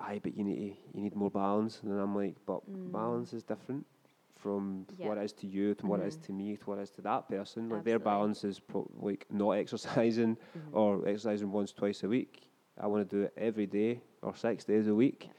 aye, 0.00 0.20
but 0.22 0.36
you 0.36 0.44
need 0.44 0.56
to, 0.56 0.76
you 0.96 1.02
need 1.02 1.14
more 1.16 1.30
balance, 1.30 1.80
and 1.82 1.92
I'm 1.98 2.14
like, 2.14 2.36
but 2.46 2.60
Mm. 2.70 2.92
balance 2.92 3.32
is 3.32 3.42
different 3.42 3.86
from 4.34 4.86
Yeah. 4.96 5.08
what 5.08 5.18
it 5.18 5.24
is 5.24 5.32
to 5.34 5.46
you, 5.46 5.74
to 5.74 5.86
what 5.86 6.00
it 6.00 6.06
is 6.06 6.16
Mhm. 6.16 6.22
to 6.26 6.32
me, 6.32 6.56
to 6.56 6.64
what 6.70 6.78
it 6.78 6.82
is 6.82 6.90
to 6.92 7.02
that 7.02 7.28
person. 7.28 7.68
Like 7.68 7.84
their 7.84 7.98
balance 7.98 8.44
is 8.44 8.60
pro- 8.60 8.88
like 8.94 9.26
not 9.30 9.50
exercising 9.52 10.36
Mhm. 10.36 10.72
or 10.72 11.06
exercising 11.08 11.50
once, 11.50 11.72
twice 11.72 12.02
a 12.04 12.08
week. 12.08 12.48
I 12.76 12.86
want 12.86 13.08
to 13.08 13.16
do 13.16 13.22
it 13.24 13.32
every 13.36 13.66
day 13.66 14.02
or 14.22 14.34
six 14.36 14.64
days 14.64 14.86
a 14.86 14.94
week. 14.94 15.24
Yeah. 15.26 15.32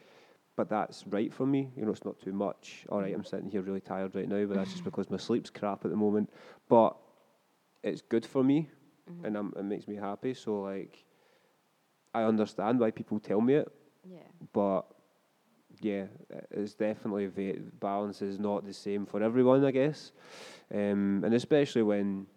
But 0.57 0.67
that's 0.67 1.07
right 1.07 1.33
for 1.33 1.45
me. 1.45 1.71
You 1.77 1.85
know, 1.85 1.91
it's 1.91 2.03
not 2.03 2.19
too 2.19 2.33
much. 2.33 2.85
All 2.89 2.99
right, 2.99 3.15
I'm 3.15 3.23
sitting 3.23 3.49
here 3.49 3.61
really 3.61 3.79
tired 3.79 4.13
right 4.13 4.27
now, 4.27 4.45
but 4.45 4.55
that's 4.55 4.71
just 4.71 4.83
because 4.91 5.09
my 5.09 5.15
sleep's 5.17 5.49
crap 5.49 5.85
at 5.85 5.91
the 5.91 5.95
moment. 5.97 6.29
But 6.67 6.97
it's 7.81 8.01
good 8.01 8.25
for 8.25 8.43
me, 8.43 8.69
Mhm. 9.09 9.23
and 9.25 9.37
I'm, 9.37 9.53
it 9.55 9.63
makes 9.63 9.87
me 9.87 9.95
happy. 9.95 10.33
So 10.33 10.59
like, 10.61 11.05
I 12.13 12.23
understand 12.23 12.79
why 12.79 12.91
people 12.91 13.19
tell 13.19 13.39
me 13.39 13.53
it, 13.55 13.71
yeah. 14.03 14.17
but 14.53 14.85
yeah, 15.81 16.05
it's 16.51 16.73
definitely 16.73 17.27
va- 17.27 17.59
balance 17.79 18.21
is 18.21 18.39
not 18.39 18.65
the 18.65 18.73
same 18.73 19.05
for 19.05 19.21
everyone, 19.23 19.63
I 19.65 19.71
guess, 19.71 20.11
um, 20.73 21.21
and 21.23 21.33
especially 21.33 21.83
when 21.83 22.27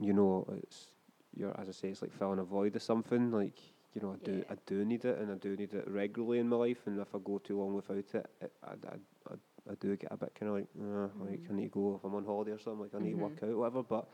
you 0.00 0.12
know 0.12 0.46
it's 0.62 0.92
you're 1.34 1.58
as 1.60 1.68
I 1.68 1.72
say, 1.72 1.88
it's 1.88 2.02
like 2.02 2.12
filling 2.12 2.38
a 2.38 2.44
void 2.44 2.74
or 2.76 2.80
something. 2.80 3.30
Like 3.30 3.58
you 3.94 4.00
know, 4.02 4.12
I 4.12 4.16
do 4.24 4.38
Yeah. 4.38 4.52
I 4.52 4.56
do 4.66 4.84
need 4.84 5.04
it, 5.04 5.18
and 5.18 5.30
I 5.30 5.34
do 5.36 5.56
need 5.56 5.74
it 5.74 5.88
regularly 5.88 6.38
in 6.38 6.48
my 6.48 6.56
life. 6.56 6.86
And 6.86 6.98
if 7.00 7.14
I 7.14 7.18
go 7.22 7.38
too 7.38 7.58
long 7.58 7.74
without 7.74 7.98
it, 7.98 8.14
it 8.40 8.52
I, 8.64 8.70
I, 8.70 8.94
I, 9.30 9.34
I 9.70 9.74
do 9.78 9.96
get 9.96 10.10
a 10.12 10.16
bit 10.16 10.34
kind 10.38 10.50
of 10.50 10.56
like, 10.56 10.68
uh, 10.80 11.08
like 11.24 11.42
I 11.48 11.52
Mhm. 11.52 11.56
need 11.56 11.64
to 11.64 11.68
go 11.70 11.96
if 11.96 12.04
I'm 12.04 12.14
on 12.14 12.24
holiday 12.24 12.52
or 12.52 12.58
something. 12.58 12.80
Like 12.82 12.94
I 12.94 12.98
need 12.98 13.12
Mhm. 13.12 13.18
to 13.18 13.22
work 13.22 13.42
out, 13.42 13.56
whatever. 13.56 13.82
But 13.82 14.08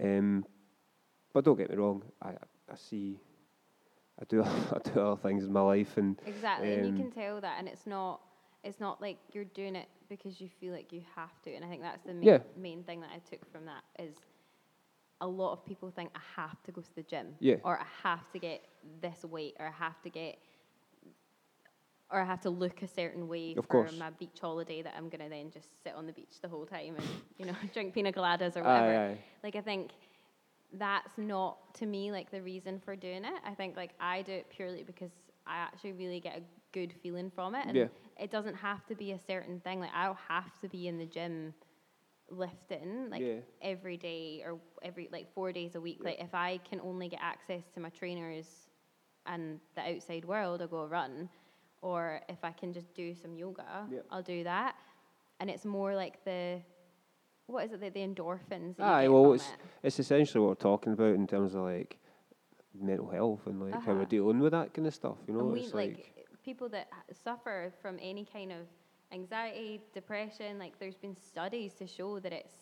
um, 0.00 0.44
but 1.32 1.44
don't 1.44 1.56
get 1.56 1.70
me 1.70 1.76
wrong, 1.76 2.02
I 2.20 2.30
I 2.70 2.76
see. 2.76 3.18
I 4.22 4.24
do 4.26 4.42
I 4.44 4.78
do 4.94 5.00
other 5.00 5.20
things 5.20 5.44
in 5.46 5.52
my 5.52 5.62
life, 5.62 5.98
and 5.98 6.20
Exactly, 6.26 6.74
and 6.74 6.86
you 6.86 6.92
Um, 6.92 6.96
can 6.96 7.10
tell 7.10 7.40
that, 7.40 7.56
and 7.58 7.68
it's 7.68 7.86
not 7.86 8.20
it's 8.64 8.80
not 8.80 9.00
like 9.02 9.18
you're 9.32 9.44
doing 9.44 9.76
it 9.76 9.88
because 10.08 10.40
you 10.40 10.48
feel 10.48 10.72
like 10.72 10.92
you 10.92 11.02
have 11.16 11.40
to. 11.42 11.54
And 11.54 11.64
I 11.64 11.68
think 11.68 11.82
that's 11.82 12.02
the 12.04 12.14
main 12.14 12.34
Yeah. 12.34 12.38
main 12.56 12.84
thing 12.84 13.00
that 13.02 13.10
I 13.14 13.18
took 13.18 13.44
from 13.50 13.66
that 13.66 13.82
is 13.98 14.16
a 15.20 15.26
lot 15.26 15.52
of 15.52 15.64
people 15.66 15.90
think 15.90 16.10
I 16.14 16.20
have 16.40 16.62
to 16.64 16.72
go 16.72 16.82
to 16.82 16.94
the 16.94 17.02
gym, 17.02 17.36
Yeah. 17.40 17.56
or 17.62 17.78
I 17.78 17.86
have 18.02 18.30
to 18.32 18.38
get 18.38 18.64
this 19.00 19.24
weight, 19.24 19.56
or 19.58 19.66
I 19.66 19.72
have 19.72 20.00
to 20.02 20.10
get. 20.10 20.38
Or 22.10 22.20
I 22.20 22.24
have 22.24 22.40
to 22.42 22.50
look 22.50 22.82
a 22.82 22.88
certain 22.88 23.28
way 23.28 23.56
Of 23.56 23.68
for 23.70 23.90
course. 23.90 23.92
my 23.92 24.10
beach 24.10 24.38
holiday 24.40 24.82
that 24.82 24.94
I'm 24.96 25.08
gonna 25.08 25.28
then 25.28 25.50
just 25.50 25.82
sit 25.82 25.94
on 25.94 26.06
the 26.06 26.12
beach 26.12 26.40
the 26.42 26.48
whole 26.48 26.66
time 26.66 26.96
and 26.98 27.20
you 27.38 27.46
know 27.46 27.54
drink 27.72 27.94
pina 27.94 28.12
coladas 28.12 28.56
or 28.56 28.64
aye, 28.64 28.64
whatever. 28.64 29.00
aye. 29.04 29.18
Like 29.42 29.56
I 29.56 29.60
think 29.60 29.92
that's 30.78 31.18
not 31.18 31.74
to 31.74 31.86
me 31.86 32.10
like 32.12 32.30
the 32.30 32.42
reason 32.42 32.80
for 32.80 32.96
doing 32.96 33.24
it. 33.24 33.40
I 33.44 33.54
think 33.54 33.76
like 33.76 33.92
I 34.00 34.22
do 34.22 34.32
it 34.32 34.48
purely 34.50 34.82
because 34.82 35.10
I 35.46 35.56
actually 35.58 35.92
really 35.92 36.20
get 36.20 36.36
a 36.36 36.42
good 36.72 36.92
feeling 37.02 37.30
from 37.30 37.54
it, 37.54 37.66
and 37.66 37.76
Yeah. 37.76 37.88
it 38.18 38.30
doesn't 38.30 38.54
have 38.56 38.86
to 38.86 38.94
be 38.94 39.12
a 39.12 39.18
certain 39.18 39.60
thing. 39.60 39.80
Like 39.80 39.92
I 39.94 40.06
don't 40.06 40.18
have 40.28 40.58
to 40.60 40.68
be 40.68 40.88
in 40.88 40.98
the 40.98 41.06
gym 41.06 41.54
lifting 42.30 43.10
like 43.10 43.22
Yeah. 43.22 43.40
every 43.60 43.96
day 43.96 44.42
or 44.44 44.58
every 44.82 45.08
like 45.12 45.32
four 45.34 45.52
days 45.52 45.74
a 45.74 45.80
week. 45.80 45.98
Yeah. 46.00 46.10
Like 46.10 46.20
if 46.20 46.34
I 46.34 46.58
can 46.58 46.80
only 46.80 47.08
get 47.08 47.20
access 47.22 47.68
to 47.74 47.80
my 47.80 47.90
trainers 47.90 48.68
and 49.26 49.60
the 49.74 49.82
outside 49.82 50.24
world, 50.24 50.60
I'll 50.62 50.68
go 50.68 50.84
run. 50.86 51.28
Or 51.82 52.20
if 52.28 52.44
I 52.44 52.52
can 52.52 52.72
just 52.72 52.94
do 52.94 53.14
some 53.14 53.34
yoga. 53.34 53.88
I'll 54.10 54.22
do 54.22 54.44
that. 54.44 54.76
And 55.40 55.50
it's 55.50 55.64
more 55.64 55.94
like 55.94 56.24
the 56.24 56.60
what 57.46 57.64
is 57.64 57.72
it? 57.72 57.80
that 57.80 57.94
the 57.94 58.00
endorphins. 58.00 58.76
That 58.76 58.84
Aye, 58.86 59.08
well, 59.08 59.32
it's 59.32 59.48
it. 59.48 59.56
it's 59.82 59.98
essentially 59.98 60.40
what 60.40 60.48
we're 60.50 60.54
talking 60.70 60.92
about 60.92 61.14
in 61.14 61.26
terms 61.26 61.54
of 61.54 61.62
like 61.62 61.98
mental 62.74 63.10
health 63.10 63.46
and 63.46 63.60
like 63.60 63.74
how 63.82 63.92
we're 63.92 64.00
Uh-huh. 64.00 64.04
dealing 64.06 64.38
with 64.40 64.52
that 64.52 64.72
kind 64.74 64.86
of 64.86 64.94
stuff. 64.94 65.18
You 65.26 65.34
know, 65.34 65.40
and 65.40 65.52
we 65.52 65.60
it's 65.60 65.74
like, 65.74 65.90
like, 66.16 66.26
people 66.44 66.68
that 66.70 66.88
suffer 67.24 67.72
from 67.82 67.98
any 68.00 68.24
kind 68.24 68.52
of 68.52 68.66
anxiety, 69.12 69.80
depression. 69.92 70.58
Like 70.58 70.78
there's 70.78 70.96
been 70.96 71.16
studies 71.16 71.74
to 71.74 71.86
show 71.86 72.18
that 72.20 72.32
it's 72.32 72.54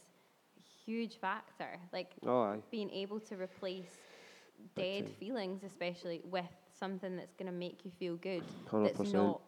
a 0.58 0.62
huge 0.90 1.18
factor. 1.18 1.78
Like 1.92 2.10
oh, 2.26 2.60
being 2.70 2.90
able 2.90 3.20
to 3.20 3.36
replace 3.36 3.96
dead 4.76 5.08
feelings, 5.18 5.62
especially 5.64 6.20
with 6.24 6.44
something 6.78 7.16
that's 7.16 7.34
going 7.34 7.46
to 7.50 7.56
make 7.56 7.84
you 7.84 7.90
feel 7.98 8.16
good. 8.16 8.42
hundred 8.70 8.96
That's 8.96 9.12
not 9.12 9.40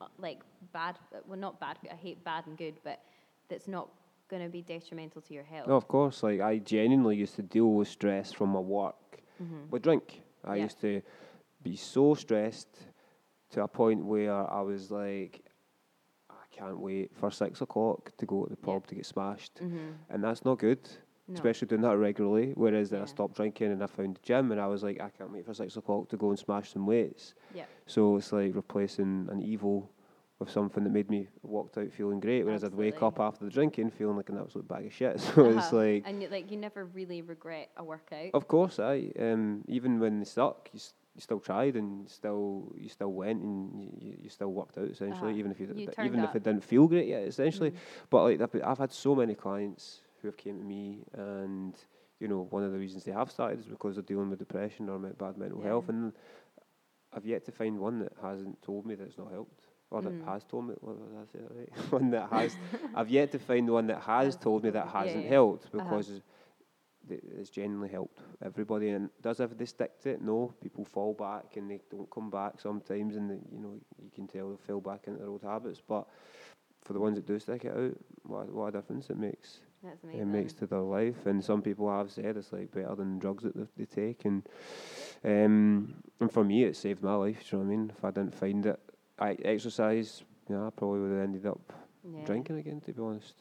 uh, 0.00 0.06
like 0.18 0.40
bad. 0.72 0.98
Well, 1.26 1.38
not 1.38 1.58
bad. 1.60 1.78
I 1.90 1.94
hate 1.96 2.22
bad 2.24 2.46
and 2.46 2.56
good, 2.56 2.74
but 2.84 3.00
that's 3.48 3.68
not 3.68 3.88
going 4.28 4.42
to 4.42 4.48
be 4.48 4.62
detrimental 4.62 5.22
to 5.22 5.34
your 5.34 5.44
health. 5.44 5.68
No, 5.68 5.76
of 5.76 5.86
course. 5.88 6.22
Like 6.22 6.40
I 6.40 6.58
genuinely 6.58 7.16
used 7.16 7.36
to 7.36 7.42
deal 7.42 7.72
with 7.72 7.88
stress 7.88 8.32
from 8.32 8.50
my 8.50 8.60
work 8.60 9.22
Mhm. 9.42 9.70
with 9.70 9.82
drink. 9.82 10.22
I 10.44 10.56
Yeah. 10.56 10.64
used 10.64 10.80
to 10.80 11.02
be 11.62 11.76
so 11.76 12.14
stressed 12.14 12.88
to 13.50 13.62
a 13.62 13.68
point 13.68 14.04
where 14.04 14.32
I 14.32 14.60
was 14.62 14.90
like, 14.90 15.44
I 16.30 16.44
can't 16.50 16.78
wait 16.78 17.14
for 17.14 17.30
six 17.30 17.60
o'clock 17.60 18.16
to 18.16 18.26
go 18.26 18.44
to 18.44 18.50
the 18.54 18.58
Yeah. 18.60 18.64
pub 18.74 18.86
to 18.88 18.94
get 18.94 19.06
smashed, 19.06 19.56
Mhm. 19.56 19.94
and 20.08 20.24
that's 20.24 20.44
not 20.44 20.58
good. 20.58 20.88
No. 21.28 21.34
especially 21.34 21.66
doing 21.66 21.80
that 21.80 21.96
regularly. 21.98 22.52
Whereas 22.54 22.88
then 22.90 23.02
I 23.02 23.04
stopped 23.06 23.34
drinking 23.34 23.72
and 23.72 23.82
I 23.82 23.86
found 23.88 24.14
the 24.14 24.20
gym 24.22 24.52
and 24.52 24.60
I 24.60 24.68
was 24.68 24.84
like, 24.84 25.00
I 25.00 25.08
can't 25.10 25.32
wait 25.32 25.44
for 25.44 25.54
six 25.54 25.76
o'clock 25.76 26.08
to 26.10 26.16
go 26.16 26.28
and 26.30 26.38
smash 26.38 26.70
some 26.72 26.86
weights. 26.86 27.34
Yeah. 27.52 27.64
So 27.84 28.14
it's 28.14 28.32
like 28.32 28.54
replacing 28.54 29.28
an 29.28 29.42
evil 29.42 29.90
with 30.38 30.50
something 30.50 30.84
that 30.84 30.90
made 30.90 31.08
me 31.10 31.28
walked 31.42 31.78
out 31.78 31.90
feeling 31.92 32.20
great. 32.20 32.44
Whereas 32.44 32.62
I'd 32.62 32.74
wake 32.74 33.02
up 33.02 33.18
after 33.20 33.44
the 33.44 33.50
drinking 33.50 33.90
feeling 33.90 34.16
like 34.16 34.28
an 34.28 34.38
absolute 34.38 34.68
bag 34.68 34.86
of 34.86 34.92
shit. 34.92 35.18
So 35.34 35.46
it's 35.46 35.68
Uh-huh. 35.72 35.76
like, 35.76 36.02
and 36.06 36.22
you, 36.22 36.28
like 36.28 36.50
you 36.50 36.56
never 36.58 36.84
really 36.84 37.22
regret 37.22 37.70
a 37.76 37.84
workout. 37.84 38.30
of 38.34 38.46
course, 38.46 38.78
I 38.78 39.12
um, 39.18 39.64
even 39.68 39.98
when 39.98 40.18
they 40.18 40.24
suck, 40.26 40.68
you, 40.72 40.78
s- 40.78 40.92
you 41.14 41.20
still 41.22 41.40
tried 41.40 41.76
and 41.76 42.08
still 42.10 42.70
you 42.76 42.88
still 42.90 43.12
went 43.12 43.42
and 43.42 43.80
you, 43.82 44.16
you, 44.22 44.28
still 44.28 44.52
worked 44.52 44.76
out 44.76 44.88
essentially, 44.90 45.30
Uh-huh. 45.30 45.38
even 45.38 45.50
if 45.50 45.58
you, 45.60 45.68
You 45.74 45.86
d- 45.86 45.92
even 46.04 46.22
if 46.22 46.36
it 46.36 46.42
didn't 46.42 46.64
feel 46.64 46.86
great 46.86 47.08
yet 47.08 47.22
essentially. 47.22 47.70
Mhm. 47.70 47.76
But 48.10 48.22
like 48.24 48.40
I've, 48.42 48.62
I've 48.62 48.78
had 48.78 48.92
so 48.92 49.14
many 49.14 49.34
clients 49.34 50.02
who 50.20 50.28
have 50.28 50.36
came 50.36 50.58
to 50.58 50.64
me, 50.64 51.04
and 51.14 51.74
you 52.20 52.28
know 52.28 52.46
one 52.50 52.62
of 52.62 52.72
the 52.72 52.78
reasons 52.78 53.04
they 53.04 53.12
have 53.12 53.30
started 53.30 53.60
is 53.60 53.66
because 53.66 53.94
they're 53.94 54.02
dealing 54.02 54.28
with 54.28 54.38
depression 54.38 54.90
or 54.90 54.98
bad 54.98 55.38
mental 55.38 55.60
Yeah. 55.62 55.68
health, 55.68 55.88
and 55.88 56.12
I've 57.14 57.24
yet 57.24 57.46
to 57.46 57.52
find 57.52 57.78
one 57.78 58.00
that 58.00 58.12
hasn't 58.20 58.60
told 58.60 58.84
me 58.84 58.94
that 58.96 59.04
it's 59.04 59.16
not 59.16 59.30
helped, 59.32 59.65
or 59.90 60.02
that 60.02 60.18
Mm. 60.18 60.24
has 60.24 60.44
told 60.44 60.68
me. 60.68 60.74
What 60.80 60.96
was 60.98 61.12
I 61.14 61.24
say, 61.32 61.44
right? 61.56 61.70
one 61.92 62.10
that 62.10 62.28
has, 62.30 62.58
I've 62.94 63.08
yet 63.10 63.30
to 63.32 63.38
find 63.38 63.68
one 63.70 63.86
that 63.88 64.00
has 64.02 64.36
told 64.36 64.64
me 64.64 64.70
that 64.70 64.88
hasn't 64.88 65.24
yeah. 65.24 65.30
helped 65.30 65.66
Uh-huh. 65.66 65.78
because. 65.80 66.22
It's 67.08 67.50
genuinely 67.50 67.88
helped 67.88 68.18
everybody, 68.44 68.88
and 68.90 69.10
does 69.22 69.38
everybody 69.40 69.66
stick 69.66 70.00
to 70.00 70.10
it? 70.10 70.20
No, 70.22 70.52
people 70.60 70.84
fall 70.84 71.14
back 71.14 71.56
and 71.56 71.70
they 71.70 71.80
don't 71.88 72.10
come 72.10 72.30
back 72.30 72.58
sometimes, 72.60 73.14
and 73.14 73.30
they, 73.30 73.38
you 73.52 73.60
know 73.60 73.74
you 74.02 74.10
can 74.12 74.26
tell 74.26 74.50
they 74.50 74.56
fell 74.56 74.80
back 74.80 75.06
into 75.06 75.20
their 75.20 75.28
old 75.28 75.42
habits. 75.42 75.80
But 75.86 76.08
for 76.82 76.94
the 76.94 77.00
ones 77.00 77.16
that 77.16 77.26
do 77.26 77.38
stick 77.38 77.64
it 77.64 77.72
out, 77.76 77.96
what 78.24 78.48
what 78.52 78.66
a 78.68 78.72
difference 78.72 79.08
it 79.08 79.18
makes 79.18 79.60
That's 79.84 80.02
it 80.02 80.26
makes 80.26 80.52
to 80.54 80.66
their 80.66 80.80
life. 80.80 81.26
And 81.26 81.44
some 81.44 81.62
people 81.62 81.88
have 81.88 82.10
said 82.10 82.36
it's 82.36 82.52
like 82.52 82.72
better 82.72 82.96
than 82.96 83.18
drugs 83.20 83.44
that 83.44 83.54
they, 83.54 83.66
they 83.76 83.84
take. 83.86 84.24
And 84.24 84.42
um, 85.24 85.94
and 86.20 86.32
for 86.32 86.44
me, 86.44 86.64
it 86.64 86.76
saved 86.76 87.02
my 87.02 87.14
life. 87.14 87.48
Do 87.48 87.56
you 87.56 87.62
know 87.62 87.68
what 87.68 87.72
I 87.74 87.76
mean? 87.76 87.92
If 87.96 88.04
I 88.04 88.10
didn't 88.10 88.34
find 88.34 88.66
it, 88.66 88.80
I 89.18 89.30
exercise. 89.44 90.22
Yeah, 90.48 90.66
I 90.66 90.70
probably 90.70 91.00
would 91.00 91.10
have 91.12 91.20
ended 91.24 91.46
up 91.46 91.60
Yeah. 92.04 92.24
drinking 92.24 92.58
again. 92.58 92.80
To 92.82 92.92
be 92.92 93.02
honest. 93.02 93.34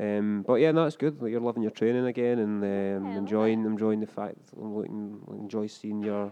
Um, 0.00 0.44
but 0.46 0.54
yeah, 0.54 0.72
no, 0.72 0.84
it's 0.86 0.96
good. 0.96 1.20
Like 1.20 1.30
you're 1.32 1.40
loving 1.40 1.62
your 1.62 1.72
training 1.72 2.06
again 2.06 2.38
and 2.38 2.62
um, 2.62 2.68
Yeah, 3.08 3.14
I 3.14 3.18
enjoying 3.18 3.64
enjoying 3.64 4.00
the 4.00 4.06
fact. 4.06 4.38
I'm 4.56 4.74
looking, 4.76 5.20
enjoy 5.30 5.66
seeing 5.66 6.02
your 6.02 6.30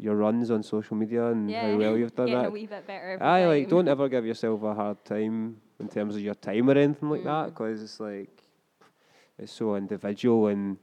your 0.00 0.14
runs 0.14 0.50
on 0.50 0.62
social 0.62 0.96
media 0.96 1.26
and 1.26 1.50
Yeah. 1.50 1.62
how 1.72 1.76
well 1.78 1.96
you've 1.98 2.14
done 2.14 2.30
that. 2.32 2.46
a 2.46 2.50
wee 2.50 2.66
bit 2.66 2.86
better. 2.86 3.18
Aye, 3.20 3.46
like 3.46 3.68
don't 3.68 3.88
ever 3.88 4.08
give 4.08 4.24
yourself 4.24 4.62
a 4.62 4.74
hard 4.74 5.04
time 5.04 5.60
in 5.80 5.88
terms 5.88 6.14
of 6.14 6.20
your 6.22 6.34
time 6.36 6.70
or 6.70 6.78
anything 6.78 7.10
like 7.10 7.24
that, 7.24 7.46
Mm. 7.46 7.50
because 7.50 7.82
it's 7.82 8.00
like 8.00 8.42
it's 9.38 9.52
so 9.52 9.74
individual, 9.76 10.46
and 10.48 10.76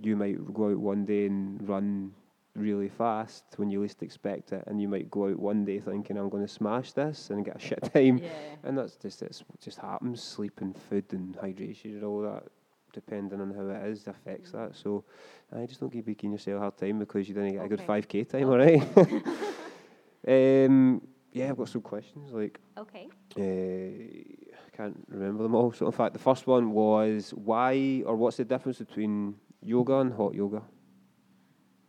you 0.00 0.16
might 0.16 0.38
go 0.54 0.70
out 0.70 0.76
one 0.78 1.04
day 1.04 1.26
and 1.26 1.68
run 1.68 2.12
really 2.54 2.88
fast 2.88 3.44
when 3.56 3.70
you 3.70 3.80
least 3.80 4.02
expect 4.02 4.52
it, 4.52 4.64
and 4.66 4.80
you 4.80 4.88
might 4.88 5.10
go 5.10 5.28
out 5.28 5.38
one 5.38 5.64
day 5.64 5.80
thinking 5.80 6.16
I'm 6.16 6.28
going 6.28 6.46
to 6.46 6.52
smash 6.52 6.92
this 6.92 7.30
and 7.30 7.44
get 7.44 7.56
a 7.56 7.58
shit 7.58 7.82
time, 7.94 8.18
Yeah. 8.18 8.28
and 8.64 8.76
that's 8.76 8.96
just 8.96 9.22
it's 9.22 9.42
just 9.60 9.78
happens. 9.78 10.22
Sleep 10.22 10.60
and 10.60 10.76
food 10.76 11.04
and 11.12 11.34
hydration 11.36 11.86
and 11.96 12.04
all 12.04 12.22
that 12.22 12.44
depending 12.92 13.40
on 13.40 13.54
how 13.54 13.62
it 13.68 13.86
is, 13.90 14.06
affects 14.06 14.50
that. 14.52 14.76
So 14.76 15.02
I 15.50 15.64
just 15.64 15.80
don't 15.80 15.90
be 15.90 16.02
giving 16.02 16.32
yourself 16.32 16.58
a 16.58 16.60
hard 16.60 16.76
time 16.76 16.98
because 16.98 17.26
you 17.26 17.34
didn't 17.34 17.54
get 17.54 17.64
a 17.64 17.68
good 17.68 17.80
five 17.80 18.06
k 18.06 18.22
time, 18.24 18.50
all 18.50 18.58
right? 18.58 18.82
um, 20.28 21.00
yeah, 21.32 21.48
I've 21.48 21.56
got 21.56 21.68
some 21.70 21.80
questions. 21.80 22.32
Like, 22.32 22.60
Okay. 22.76 23.08
uh, 23.38 23.40
I 23.40 24.76
can't 24.76 25.02
remember 25.08 25.42
them 25.42 25.54
all. 25.54 25.72
So 25.72 25.86
in 25.86 25.92
fact, 25.92 26.12
the 26.12 26.18
first 26.18 26.46
one 26.46 26.72
was 26.72 27.32
why 27.34 28.02
or 28.04 28.14
what's 28.16 28.36
the 28.36 28.44
difference 28.44 28.78
between 28.78 29.36
yoga 29.62 29.98
and 30.00 30.12
hot 30.12 30.34
yoga? 30.34 30.62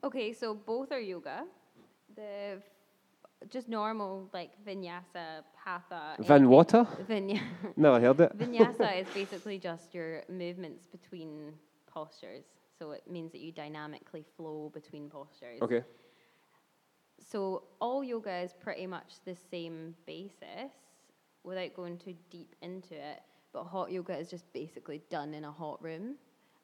Okay, 0.04 0.34
so 0.34 0.54
both 0.54 0.92
are 0.92 1.00
yoga. 1.00 1.46
The 2.16 2.62
just 3.50 3.68
normal 3.70 4.30
like 4.34 4.52
vinyasa, 4.66 5.44
hatha. 5.64 6.16
Van 6.20 6.48
water? 6.50 6.86
Vinya- 7.10 7.42
No, 7.78 7.94
I 7.94 8.00
heard 8.02 8.20
it. 8.20 8.38
vinyasa 8.38 9.02
is 9.02 9.08
basically 9.14 9.58
just 9.60 9.94
your 9.94 10.24
movements 10.30 10.86
between 10.88 11.54
postures. 11.88 12.46
So 12.80 12.92
it 12.92 13.04
means 13.10 13.32
that 13.32 13.40
you 13.42 13.52
dynamically 13.52 14.26
flow 14.36 14.72
between 14.74 15.10
postures. 15.10 15.62
Okay. 15.62 15.84
So 17.20 17.64
all 17.80 18.04
yoga 18.04 18.36
is 18.42 18.54
pretty 18.54 18.88
much 18.88 19.14
the 19.26 19.36
same 19.52 19.96
basis 20.06 20.72
without 21.44 21.74
going 21.76 21.98
too 21.98 22.16
deep 22.30 22.56
into 22.62 22.96
it. 22.96 23.22
But 23.54 23.64
hot 23.66 23.92
yoga 23.92 24.18
is 24.18 24.30
just 24.30 24.52
basically 24.54 25.02
done 25.10 25.34
in 25.34 25.46
a 25.46 25.52
hot 25.52 25.82
room. 25.82 26.16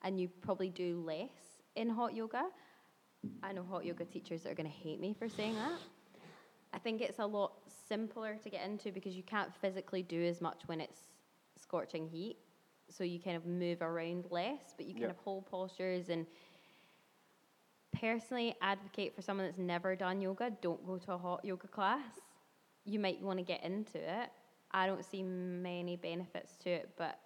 And 0.01 0.19
you 0.19 0.29
probably 0.41 0.69
do 0.69 1.01
less 1.05 1.61
in 1.75 1.89
hot 1.89 2.13
yoga. 2.15 2.43
I 3.43 3.51
know 3.53 3.63
hot 3.63 3.85
yoga 3.85 4.05
teachers 4.05 4.43
that 4.43 4.51
are 4.51 4.55
going 4.55 4.69
to 4.69 4.77
hate 4.77 4.99
me 4.99 5.13
for 5.17 5.29
saying 5.29 5.55
that. 5.55 5.79
I 6.73 6.77
think 6.77 7.01
it's 7.01 7.19
a 7.19 7.25
lot 7.25 7.53
simpler 7.87 8.35
to 8.43 8.49
get 8.49 8.65
into 8.65 8.91
because 8.91 9.15
you 9.15 9.23
can't 9.23 9.53
physically 9.55 10.03
do 10.03 10.23
as 10.23 10.41
much 10.41 10.63
when 10.67 10.79
it's 10.81 10.99
scorching 11.55 12.07
heat. 12.07 12.37
So 12.89 13.03
you 13.03 13.19
kind 13.19 13.35
of 13.37 13.45
move 13.45 13.81
around 13.81 14.25
less, 14.29 14.73
but 14.77 14.85
you 14.85 14.93
kind 14.93 15.09
Yeah. 15.09 15.11
of 15.11 15.17
hold 15.17 15.45
postures 15.45 16.09
and 16.09 16.25
personally 17.91 18.55
advocate 18.61 19.15
for 19.15 19.21
someone 19.21 19.45
that's 19.45 19.57
never 19.57 19.95
done 19.95 20.21
yoga, 20.21 20.51
don't 20.61 20.85
go 20.85 20.97
to 20.97 21.13
a 21.13 21.17
hot 21.17 21.43
yoga 21.43 21.67
class. 21.67 22.19
You 22.85 22.99
might 22.99 23.21
want 23.21 23.39
to 23.39 23.43
get 23.43 23.63
into 23.63 23.97
it. 23.97 24.29
I 24.71 24.85
don't 24.87 25.03
see 25.03 25.23
many 25.23 25.95
benefits 25.95 26.55
to 26.57 26.69
it, 26.69 26.89
but 26.97 27.19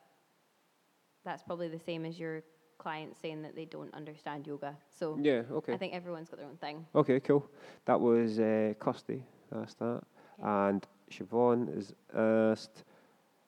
that's 1.26 1.44
probably 1.44 1.68
the 1.68 1.80
same 1.80 2.06
as 2.06 2.20
your 2.20 2.44
client 2.84 3.16
saying 3.22 3.42
that 3.44 3.56
they 3.56 3.66
don't 3.66 3.94
understand 3.94 4.46
yoga. 4.46 4.76
So 5.00 5.18
Yeah, 5.22 5.44
okay. 5.60 5.74
I 5.74 5.78
think 5.78 5.94
everyone's 5.94 6.30
got 6.30 6.40
their 6.40 6.50
own 6.50 6.58
thing. 6.58 6.86
Okay, 6.94 7.20
cool. 7.22 7.50
That 7.86 8.00
was 8.00 8.40
uh, 8.40 8.74
Kirsty. 8.80 9.24
That's 9.52 9.74
that. 9.76 9.86
Okay. 9.86 10.02
And 10.44 10.86
Siobhan 11.12 11.78
is 11.78 11.94
asked, 12.14 12.84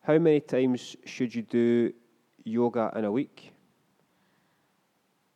how 0.02 0.18
many 0.18 0.40
times 0.40 0.96
should 1.06 1.36
you 1.36 1.42
do 1.42 1.92
yoga 2.44 2.92
in 2.96 3.06
a 3.06 3.12
week? 3.12 3.52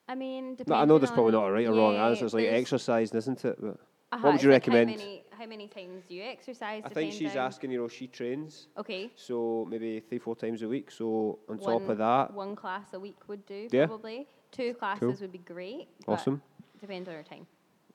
I 0.07 0.15
mean, 0.15 0.57
No, 0.65 0.75
I 0.75 0.85
know 0.85 0.97
there's 0.97 1.11
probably 1.11 1.33
not 1.33 1.47
a 1.49 1.51
right 1.51 1.67
or 1.67 1.73
wrong 1.73 1.95
answer. 1.95 2.25
It's 2.25 2.33
like 2.33 2.47
exercising, 2.47 3.17
isn't 3.17 3.45
it? 3.45 3.57
But 3.61 3.77
uh-huh, 4.11 4.21
would 4.23 4.35
it's 4.35 4.43
you 4.43 4.49
like 4.49 4.61
recommend? 4.61 4.89
Many, 4.91 5.23
how 5.39 5.45
many 5.45 5.67
times 5.67 6.03
do 6.07 6.13
you 6.15 6.23
exercise? 6.23 6.83
I 6.85 6.89
think 6.89 7.13
she's 7.13 7.35
asking, 7.35 7.71
you 7.71 7.79
know, 7.81 7.87
she 7.87 8.07
trains, 8.07 8.67
Okay. 8.77 9.09
so 9.15 9.65
maybe 9.69 10.01
three, 10.01 10.19
four 10.19 10.35
times 10.35 10.61
a 10.63 10.67
week. 10.67 10.91
So 10.91 11.39
on 11.47 11.57
top 11.59 11.87
of 11.87 11.97
that, 11.97 12.33
one 12.33 12.55
class 12.55 12.93
a 12.93 12.99
week 12.99 13.15
would 13.27 13.45
do 13.45 13.67
Yeah. 13.71 13.87
probably. 13.87 14.27
Two 14.51 14.73
classes 14.73 15.21
would 15.21 15.31
be 15.31 15.43
great. 15.55 15.87
awesome, 16.07 16.41
Depends 16.81 17.07
on 17.07 17.13
your 17.15 17.23
time. 17.23 17.45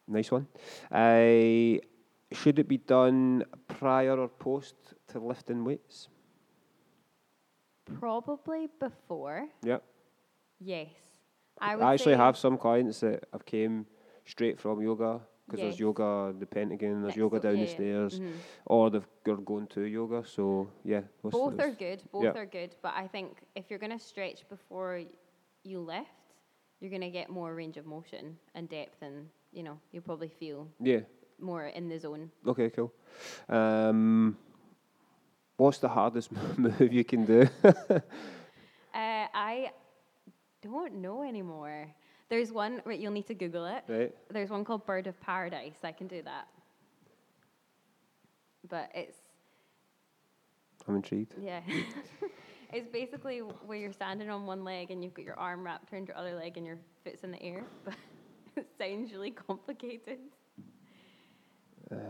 nice 0.08 0.30
one. 0.32 0.46
Uh, 0.90 1.78
should 2.32 2.58
it 2.58 2.66
be 2.68 2.78
done 2.78 3.44
prior 3.68 4.18
or 4.18 4.28
post 4.28 4.76
to 5.08 5.18
lifting 5.20 5.64
weights? 5.64 6.08
Probably 8.00 8.68
before. 8.80 9.48
Yeah. 9.62 9.78
Yes. 10.60 10.88
I 11.60 11.76
would 11.76 11.84
I 11.84 11.94
actually 11.94 12.16
have 12.16 12.36
some 12.36 12.56
clients 12.56 13.00
that 13.00 13.26
have 13.32 13.44
came 13.44 13.86
straight 14.24 14.58
from 14.58 14.80
yoga 14.80 15.20
because 15.46 15.60
there's 15.60 15.78
yoga 15.80 16.34
the 16.38 16.46
Pentagon, 16.46 17.02
there's 17.02 17.16
yoga 17.16 17.38
down 17.40 17.58
yeah, 17.58 17.64
the 17.64 17.70
stairs, 17.70 18.20
Mhm. 18.20 18.32
or 18.66 18.90
they've 18.90 19.06
they're 19.24 19.36
going 19.36 19.66
to 19.68 19.82
yoga. 19.82 20.24
So 20.24 20.68
yeah, 20.84 21.02
Both 21.22 21.60
are 21.60 21.70
good. 21.70 22.02
Both 22.12 22.24
yeah. 22.24 22.36
are 22.38 22.46
good. 22.46 22.74
But 22.82 22.94
I 22.96 23.06
think 23.08 23.36
if 23.54 23.70
you're 23.70 23.78
going 23.78 23.92
to 23.98 24.04
stretch 24.04 24.48
before 24.48 25.02
you 25.64 25.80
lift, 25.80 26.10
you're 26.80 26.90
going 26.90 27.02
to 27.02 27.10
get 27.10 27.28
more 27.30 27.54
range 27.54 27.76
of 27.76 27.86
motion 27.86 28.38
and 28.54 28.68
depth, 28.68 29.02
and 29.02 29.28
you 29.52 29.62
know 29.62 29.78
you'll 29.92 30.02
probably 30.04 30.28
feel 30.28 30.68
Yeah. 30.80 31.00
more 31.38 31.66
in 31.66 31.88
the 31.88 31.98
zone. 31.98 32.30
Okay. 32.46 32.70
Cool. 32.70 32.92
Um, 33.48 34.36
what's 35.56 35.78
the 35.78 35.88
hardest 35.88 36.30
move 36.58 36.92
you 36.92 37.04
can 37.04 37.24
do? 37.26 37.48
Uh, 38.94 39.26
I 39.34 39.72
don't 40.62 40.94
know 41.02 41.22
anymore. 41.24 41.88
There's 42.34 42.50
one. 42.50 42.82
Right, 42.84 42.98
you'll 42.98 43.12
need 43.12 43.28
to 43.28 43.34
Google 43.34 43.64
it. 43.66 43.84
right. 43.86 44.12
There's 44.28 44.50
one 44.50 44.64
called 44.64 44.84
Bird 44.86 45.06
of 45.06 45.20
Paradise. 45.20 45.76
I 45.84 45.92
can 45.92 46.08
do 46.08 46.20
that. 46.22 46.48
But 48.68 48.90
it's 48.92 49.16
I'm 50.88 50.96
intrigued. 50.96 51.34
yeah. 51.40 51.60
it's 52.72 52.88
basically 52.88 53.38
where 53.38 53.78
you're 53.78 53.92
standing 53.92 54.30
on 54.30 54.46
one 54.46 54.64
leg 54.64 54.90
and 54.90 55.04
you've 55.04 55.14
got 55.14 55.24
your 55.24 55.38
arm 55.38 55.62
wrapped 55.64 55.92
around 55.92 56.08
your 56.08 56.16
other 56.16 56.34
leg 56.34 56.56
and 56.56 56.66
your 56.66 56.76
foot's 57.04 57.22
in 57.22 57.30
the 57.30 57.40
air. 57.40 57.62
But 57.84 57.94
it 58.56 58.66
sounds 58.78 59.12
really 59.12 59.30
complicated. 59.30 60.18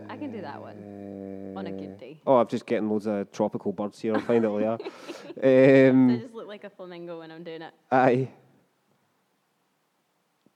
I 0.09 0.17
can 0.17 0.33
do 0.33 0.41
that 0.41 0.59
one 0.59 1.53
on 1.55 1.67
a 1.67 1.71
good 1.71 1.97
Uh, 1.97 2.01
day. 2.01 2.21
Oh, 2.27 2.37
I'm 2.37 2.47
just 2.49 2.65
getting 2.65 2.89
loads 2.89 3.07
of 3.07 3.31
tropical 3.31 3.73
birds 3.73 4.01
here. 4.01 4.15
I'll 4.15 4.23
find 4.23 4.43
it 4.43 4.49
later. 4.49 4.79
So 5.35 5.41
I 5.43 5.89
Um, 5.91 6.19
just 6.21 6.33
look 6.35 6.47
like 6.49 6.65
a 6.65 6.71
flamingo 6.71 7.19
when 7.19 7.31
I'm 7.31 7.43
doing 7.45 7.61
it. 7.61 7.75
aye. 7.93 8.31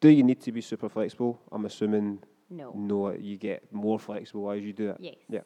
Do 0.00 0.08
you 0.08 0.22
need 0.22 0.40
to 0.42 0.52
be 0.52 0.60
super 0.60 0.88
flexible? 0.88 1.40
I'm 1.50 1.64
assuming 1.64 2.20
No. 2.50 2.72
no. 2.74 3.10
You 3.12 3.36
get 3.36 3.72
more 3.72 3.98
flexible 3.98 4.50
as 4.50 4.62
you 4.62 4.72
do 4.72 4.90
it. 4.90 4.96
Yes. 5.00 5.16
Yeah. 5.28 5.40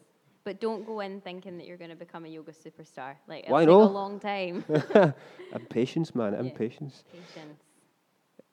But 0.44 0.60
don't 0.60 0.84
go 0.84 1.00
in 1.00 1.20
thinking 1.20 1.56
that 1.58 1.66
you're 1.66 1.76
going 1.76 1.90
to 1.90 1.96
become 1.96 2.24
a 2.24 2.28
yoga 2.28 2.52
superstar. 2.52 3.14
Like 3.28 3.44
Why 3.48 3.62
it'll 3.62 3.80
take 3.80 3.84
not? 3.84 3.90
a 3.90 3.94
long 3.94 4.20
time. 4.20 4.64
Impatience, 5.54 6.14
man. 6.14 6.32
Yeah. 6.32 6.40
Impatience. 6.40 7.04
Patience. 7.12 7.60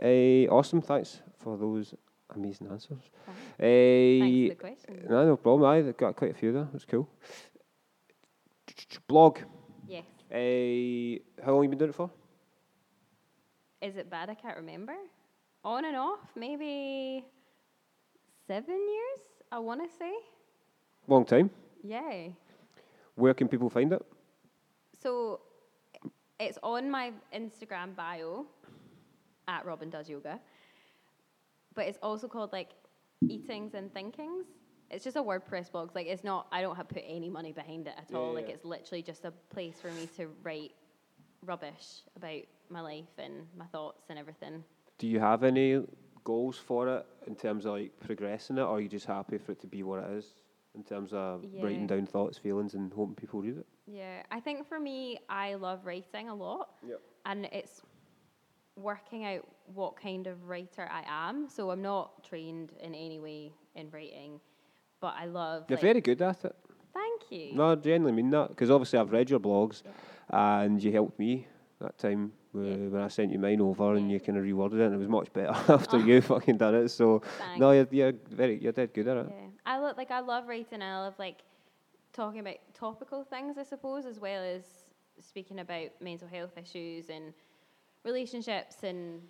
Uh, 0.01 0.53
awesome. 0.53 0.81
Thanks 0.81 1.21
for 1.39 1.57
those 1.57 1.93
amazing 2.35 2.67
answers. 2.67 2.99
Uh, 3.27 3.31
Thanks 3.57 4.23
for 4.23 4.49
the 4.49 4.55
question. 4.55 5.05
no, 5.09 5.25
no 5.25 5.35
problem. 5.35 5.69
I 5.69 5.91
got 5.91 6.15
quite 6.15 6.31
a 6.31 6.33
few 6.35 6.53
there. 6.53 6.67
That's 6.71 6.85
cool. 6.85 7.09
Blog. 9.07 9.39
Yes. 9.87 10.05
Uh, 10.31 11.19
how 11.43 11.53
long 11.53 11.63
you 11.63 11.69
been 11.69 11.79
doing 11.79 11.89
it 11.89 11.95
for? 11.95 12.09
Is 13.81 13.97
it 13.97 14.09
bad? 14.09 14.29
I 14.29 14.35
can't 14.35 14.57
remember. 14.57 14.93
On 15.69 15.85
and 15.85 15.95
off, 15.95 16.21
maybe 16.35 17.23
seven 18.47 18.73
years. 18.73 19.19
I 19.51 19.59
want 19.59 19.87
to 19.87 19.97
say. 19.99 20.11
Long 21.07 21.23
time. 21.25 21.51
Yeah. 21.83 22.29
Where 23.13 23.35
can 23.35 23.47
people 23.47 23.69
find 23.69 23.93
it? 23.93 24.01
So 24.99 25.41
it's 26.39 26.57
on 26.63 26.89
my 26.89 27.11
Instagram 27.31 27.95
bio 27.95 28.47
at 29.47 29.63
Robyn 29.63 29.91
Does 29.91 30.09
Yoga. 30.09 30.39
But 31.75 31.85
it's 31.85 31.99
also 32.01 32.27
called 32.27 32.51
like 32.51 32.69
Eatings 33.29 33.75
and 33.75 33.93
Thinkings. 33.93 34.47
It's 34.89 35.03
just 35.03 35.17
a 35.17 35.21
WordPress 35.21 35.71
blog. 35.71 35.93
Like 35.93 36.07
it's 36.07 36.23
not 36.23 36.47
I 36.51 36.63
don't 36.63 36.77
have 36.77 36.89
put 36.89 37.03
any 37.05 37.29
money 37.29 37.51
behind 37.51 37.85
it 37.85 37.93
at 37.95 38.15
all. 38.15 38.29
yeah, 38.29 38.33
Like 38.37 38.47
yeah. 38.47 38.55
it's 38.55 38.65
literally 38.65 39.03
just 39.03 39.23
a 39.23 39.31
place 39.51 39.75
for 39.79 39.91
me 39.91 40.09
to 40.17 40.29
write 40.41 40.71
rubbish 41.45 42.01
about 42.15 42.41
my 42.71 42.81
life 42.81 43.13
and 43.19 43.45
my 43.55 43.65
thoughts 43.67 44.05
and 44.09 44.17
everything. 44.17 44.63
Do 44.99 45.07
you 45.07 45.19
have 45.19 45.43
any 45.43 45.83
goals 46.23 46.57
for 46.57 46.87
it 46.89 47.05
in 47.25 47.35
terms 47.35 47.65
of 47.65 47.73
like 47.73 47.99
progressing 47.99 48.57
it, 48.57 48.61
or 48.61 48.77
are 48.77 48.81
you 48.81 48.89
just 48.89 49.05
happy 49.07 49.37
for 49.39 49.53
it 49.53 49.59
to 49.61 49.67
be 49.67 49.81
what 49.81 50.03
it 50.03 50.11
is 50.11 50.35
in 50.75 50.83
terms 50.83 51.11
of 51.13 51.43
writing 51.61 51.87
down 51.87 52.05
thoughts, 52.05 52.37
feelings, 52.37 52.75
and 52.75 52.93
hoping 52.93 53.15
people 53.15 53.41
read 53.41 53.57
it? 53.57 53.65
Yeah, 53.87 54.21
I 54.29 54.39
think 54.39 54.67
for 54.67 54.79
me, 54.79 55.17
I 55.29 55.55
love 55.55 55.85
writing 55.85 56.29
a 56.29 56.35
lot. 56.35 56.69
Yep. 56.87 57.01
And 57.25 57.45
it's 57.51 57.81
working 58.75 59.25
out 59.25 59.45
what 59.73 59.99
kind 59.99 60.27
of 60.27 60.47
writer 60.47 60.87
I 60.91 61.03
am. 61.07 61.49
So 61.49 61.71
I'm 61.71 61.81
not 61.81 62.23
trained 62.23 62.73
in 62.81 62.93
any 62.93 63.19
way 63.19 63.53
in 63.75 63.89
writing, 63.89 64.39
but 65.01 65.15
I 65.17 65.25
love. 65.25 65.65
You're 65.69 65.77
like- 65.77 65.81
very 65.83 66.01
good 66.01 66.21
at 66.21 66.43
it. 66.45 66.55
Thank 66.93 67.31
you. 67.31 67.55
No, 67.55 67.71
I 67.71 67.75
genuinely 67.75 68.11
mean 68.21 68.29
that 68.31 68.49
because 68.49 68.69
obviously 68.69 68.99
I've 68.99 69.11
read 69.11 69.29
your 69.29 69.39
blogs 69.39 69.83
Yeah. 69.85 70.61
and 70.63 70.83
you 70.83 70.91
helped 70.91 71.17
me 71.19 71.47
that 71.79 71.97
time 71.97 72.33
uh, 72.55 72.59
Yeah. 72.59 72.75
when 72.89 73.01
I 73.01 73.07
sent 73.09 73.31
you 73.31 73.39
mine 73.39 73.61
over 73.61 73.93
and 73.95 74.09
you 74.11 74.19
kind 74.19 74.37
of 74.37 74.43
reworded 74.43 74.73
it 74.79 74.85
and 74.85 74.95
it 74.95 74.97
was 74.97 75.07
much 75.07 75.31
better 75.33 75.49
after 75.73 75.99
you 75.99 76.21
fucking 76.21 76.57
done 76.57 76.75
it. 76.75 76.89
So 76.89 77.19
Thanks. 77.37 77.59
no, 77.59 77.71
you're, 77.71 77.87
you're 77.91 78.13
very 78.29 78.57
you're 78.61 78.71
dead 78.71 78.93
good 78.93 79.07
at 79.07 79.17
it. 79.17 79.27
Yeah, 79.29 79.47
I 79.65 79.77
love 79.77 79.97
like 79.97 80.11
I 80.11 80.19
love 80.19 80.47
writing. 80.47 80.81
I 80.81 80.97
love 80.99 81.13
like 81.19 81.37
talking 82.13 82.39
about 82.39 82.55
topical 82.73 83.23
things, 83.23 83.57
I 83.57 83.63
suppose, 83.63 84.05
as 84.05 84.19
well 84.19 84.43
as 84.43 84.63
speaking 85.21 85.59
about 85.59 85.89
mental 86.01 86.27
health 86.27 86.57
issues 86.57 87.09
and 87.09 87.33
relationships 88.03 88.83
and 88.83 89.21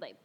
like 0.00 0.16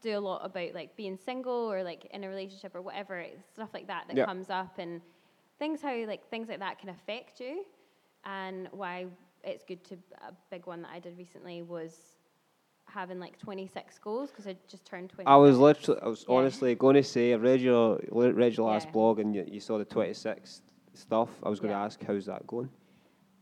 do 0.00 0.16
a 0.16 0.20
lot 0.20 0.40
about 0.44 0.74
like 0.74 0.96
being 0.96 1.16
single 1.16 1.52
or 1.72 1.82
like 1.82 2.06
in 2.12 2.24
a 2.24 2.28
relationship 2.28 2.74
or 2.74 2.82
whatever 2.82 3.24
stuff 3.52 3.68
like 3.74 3.86
that 3.86 4.04
that 4.08 4.16
Yeah. 4.16 4.24
comes 4.24 4.50
up 4.50 4.78
and 4.78 5.00
things 5.58 5.80
how 5.82 5.94
like 6.06 6.28
things 6.30 6.48
like 6.48 6.58
that 6.58 6.78
can 6.78 6.88
affect 6.88 7.40
you 7.40 7.64
and 8.24 8.68
why 8.72 9.06
it's 9.44 9.64
good 9.64 9.84
to 9.84 9.94
a 10.28 10.32
big 10.50 10.66
one 10.66 10.82
that 10.82 10.90
I 10.92 10.98
did 10.98 11.16
recently 11.18 11.62
was 11.62 11.96
having 12.86 13.18
like 13.18 13.38
26 13.38 13.98
goals 13.98 14.30
because 14.30 14.46
I 14.46 14.56
just 14.68 14.84
turned 14.84 15.10
20. 15.10 15.26
I 15.28 15.36
was 15.36 15.58
literally, 15.58 16.00
I 16.02 16.08
was 16.08 16.24
Yeah. 16.28 16.36
honestly 16.36 16.74
going 16.74 16.94
to 16.96 17.02
say, 17.02 17.32
I 17.32 17.36
read 17.36 17.60
your, 17.60 17.98
read 18.12 18.56
your 18.56 18.68
last 18.68 18.86
Yeah. 18.86 18.92
blog 18.92 19.18
and 19.20 19.34
you, 19.34 19.44
you 19.46 19.60
saw 19.60 19.78
the 19.78 19.84
26 19.84 20.62
stuff. 20.94 21.30
I 21.42 21.48
was 21.48 21.60
going 21.60 21.70
to 21.70 21.76
Yeah. 21.78 21.84
ask, 21.84 22.02
how's 22.04 22.26
that 22.26 22.46
going? 22.46 22.70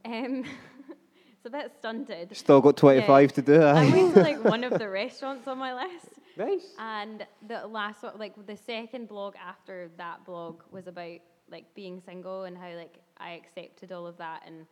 Um, 0.05 0.45
it's 1.33 1.45
a 1.47 1.51
bit 1.51 1.73
stunted. 1.79 2.37
Still 2.37 2.61
got 2.61 2.77
25 2.77 3.33
to 3.35 3.43
do, 3.43 3.63
I 3.63 3.91
went 3.91 4.15
to 4.15 4.23
like 4.23 4.43
one 4.45 4.65
of 4.65 4.79
the 4.79 4.89
restaurants 5.03 5.47
on 5.49 5.59
my 5.59 5.75
list. 5.75 6.07
Nice. 6.37 6.75
And 6.79 7.27
the 7.47 7.67
last 7.67 8.03
one, 8.03 8.19
like 8.19 8.35
the 8.47 8.57
second 8.57 9.09
blog 9.09 9.35
after 9.37 9.91
that 9.99 10.25
blog 10.25 10.63
was 10.71 10.87
about 10.87 11.19
like 11.51 11.67
being 11.75 12.01
single 12.01 12.45
and 12.45 12.57
how 12.57 12.73
like 12.75 12.99
I 13.19 13.33
accepted 13.33 13.93
all 13.93 14.07
of 14.07 14.17
that 14.19 14.45
and 14.47 14.67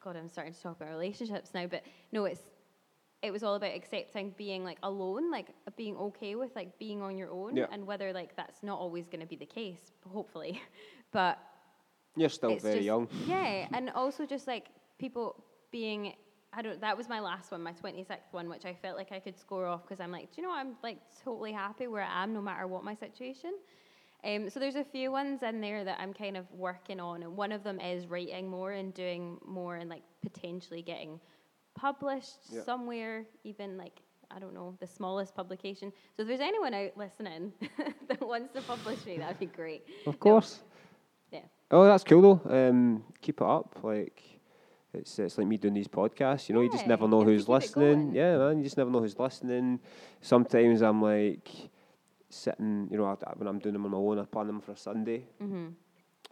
God, 0.00 0.16
I'm 0.16 0.28
starting 0.28 0.52
to 0.54 0.60
talk 0.62 0.76
about 0.80 0.90
relationships 0.90 1.50
now, 1.54 1.66
but 1.66 1.82
no, 2.12 2.24
it's 2.24 2.42
it 3.20 3.32
was 3.32 3.42
all 3.42 3.56
about 3.56 3.74
accepting 3.74 4.32
being 4.38 4.62
like 4.62 4.78
alone, 4.84 5.30
like 5.30 5.48
being 5.76 5.96
okay 5.96 6.36
with 6.36 6.54
like 6.54 6.78
being 6.78 7.02
on 7.02 7.16
your 7.18 7.30
own, 7.30 7.56
Yeah. 7.56 7.66
and 7.72 7.86
whether 7.86 8.12
like 8.12 8.36
that's 8.36 8.62
not 8.62 8.78
always 8.78 9.08
going 9.08 9.20
to 9.20 9.26
be 9.26 9.36
the 9.36 9.46
case, 9.46 9.90
hopefully, 10.08 10.62
but 11.12 11.38
You're 12.16 12.28
still 12.28 12.56
very 12.58 12.74
just- 12.76 12.84
young. 12.84 13.08
Yeah, 13.26 13.66
and 13.72 13.90
also 13.90 14.24
just 14.26 14.46
like 14.46 14.66
people 14.98 15.42
being. 15.72 16.14
I 16.50 16.62
don't. 16.62 16.80
That 16.80 16.96
was 16.96 17.08
my 17.10 17.20
last 17.20 17.50
one, 17.52 17.62
my 17.62 17.72
twenty 17.72 18.04
sixth 18.04 18.32
one, 18.32 18.48
which 18.48 18.64
I 18.64 18.72
felt 18.72 18.96
like 18.96 19.12
I 19.12 19.20
could 19.20 19.36
score 19.38 19.66
off 19.66 19.82
because 19.82 20.00
I'm 20.00 20.10
like, 20.10 20.30
do 20.32 20.40
you 20.40 20.42
know, 20.44 20.48
what? 20.50 20.60
I'm 20.60 20.76
like 20.82 20.98
totally 21.22 21.52
happy 21.52 21.88
where 21.88 22.02
I 22.02 22.22
am, 22.22 22.32
no 22.32 22.40
matter 22.40 22.66
what 22.66 22.84
my 22.84 22.94
situation. 22.94 23.52
Um, 24.24 24.50
so 24.50 24.58
there's 24.58 24.74
a 24.76 24.84
few 24.84 25.12
ones 25.12 25.42
in 25.42 25.60
there 25.60 25.84
that 25.84 25.98
I'm 26.00 26.12
kind 26.12 26.36
of 26.36 26.50
working 26.52 26.98
on, 27.00 27.22
and 27.22 27.36
one 27.36 27.52
of 27.52 27.62
them 27.62 27.78
is 27.80 28.06
writing 28.06 28.48
more 28.48 28.72
and 28.72 28.92
doing 28.92 29.38
more 29.46 29.76
and 29.76 29.88
like 29.88 30.02
potentially 30.22 30.82
getting 30.82 31.20
published 31.74 32.38
Yeah. 32.50 32.62
somewhere, 32.62 33.24
even 33.44 33.76
like 33.78 34.02
I 34.30 34.38
don't 34.38 34.52
know 34.52 34.74
the 34.80 34.86
smallest 34.86 35.34
publication. 35.34 35.90
So 36.16 36.22
if 36.22 36.28
there's 36.28 36.40
anyone 36.40 36.74
out 36.74 36.96
listening 36.96 37.52
that 38.08 38.20
wants 38.20 38.52
to 38.54 38.60
publish 38.62 39.06
me, 39.06 39.18
that'd 39.18 39.38
be 39.38 39.46
great. 39.46 39.86
Of 40.06 40.18
course. 40.20 40.60
Yeah. 41.30 41.40
Oh, 41.70 41.84
that's 41.84 42.04
cool 42.04 42.40
though. 42.44 42.68
Um, 42.68 43.04
keep 43.22 43.40
it 43.40 43.46
up. 43.46 43.78
Like, 43.82 44.22
it's 44.92 45.18
it's 45.18 45.38
like 45.38 45.46
me 45.46 45.56
doing 45.56 45.74
these 45.74 45.88
podcasts. 45.88 46.48
You 46.48 46.56
know, 46.56 46.60
you 46.62 46.70
just 46.70 46.86
never 46.86 47.06
know 47.06 47.20
have 47.20 47.28
who's 47.28 47.48
listening. 47.48 48.14
Yeah, 48.14 48.36
man, 48.38 48.58
you 48.58 48.64
just 48.64 48.76
never 48.76 48.90
know 48.90 49.00
who's 49.00 49.18
listening. 49.18 49.80
Sometimes 50.20 50.82
I'm 50.82 51.00
like 51.00 51.48
sitting. 52.30 52.88
You 52.90 52.98
know, 52.98 53.04
I, 53.06 53.16
when 53.36 53.48
I'm 53.48 53.58
doing 53.58 53.72
them 53.74 53.84
on 53.84 53.90
my 53.92 53.98
own, 53.98 54.18
I 54.18 54.24
plan 54.24 54.46
them 54.46 54.60
for 54.60 54.72
a 54.72 54.76
Sunday. 54.76 55.26
Mhm. 55.40 55.74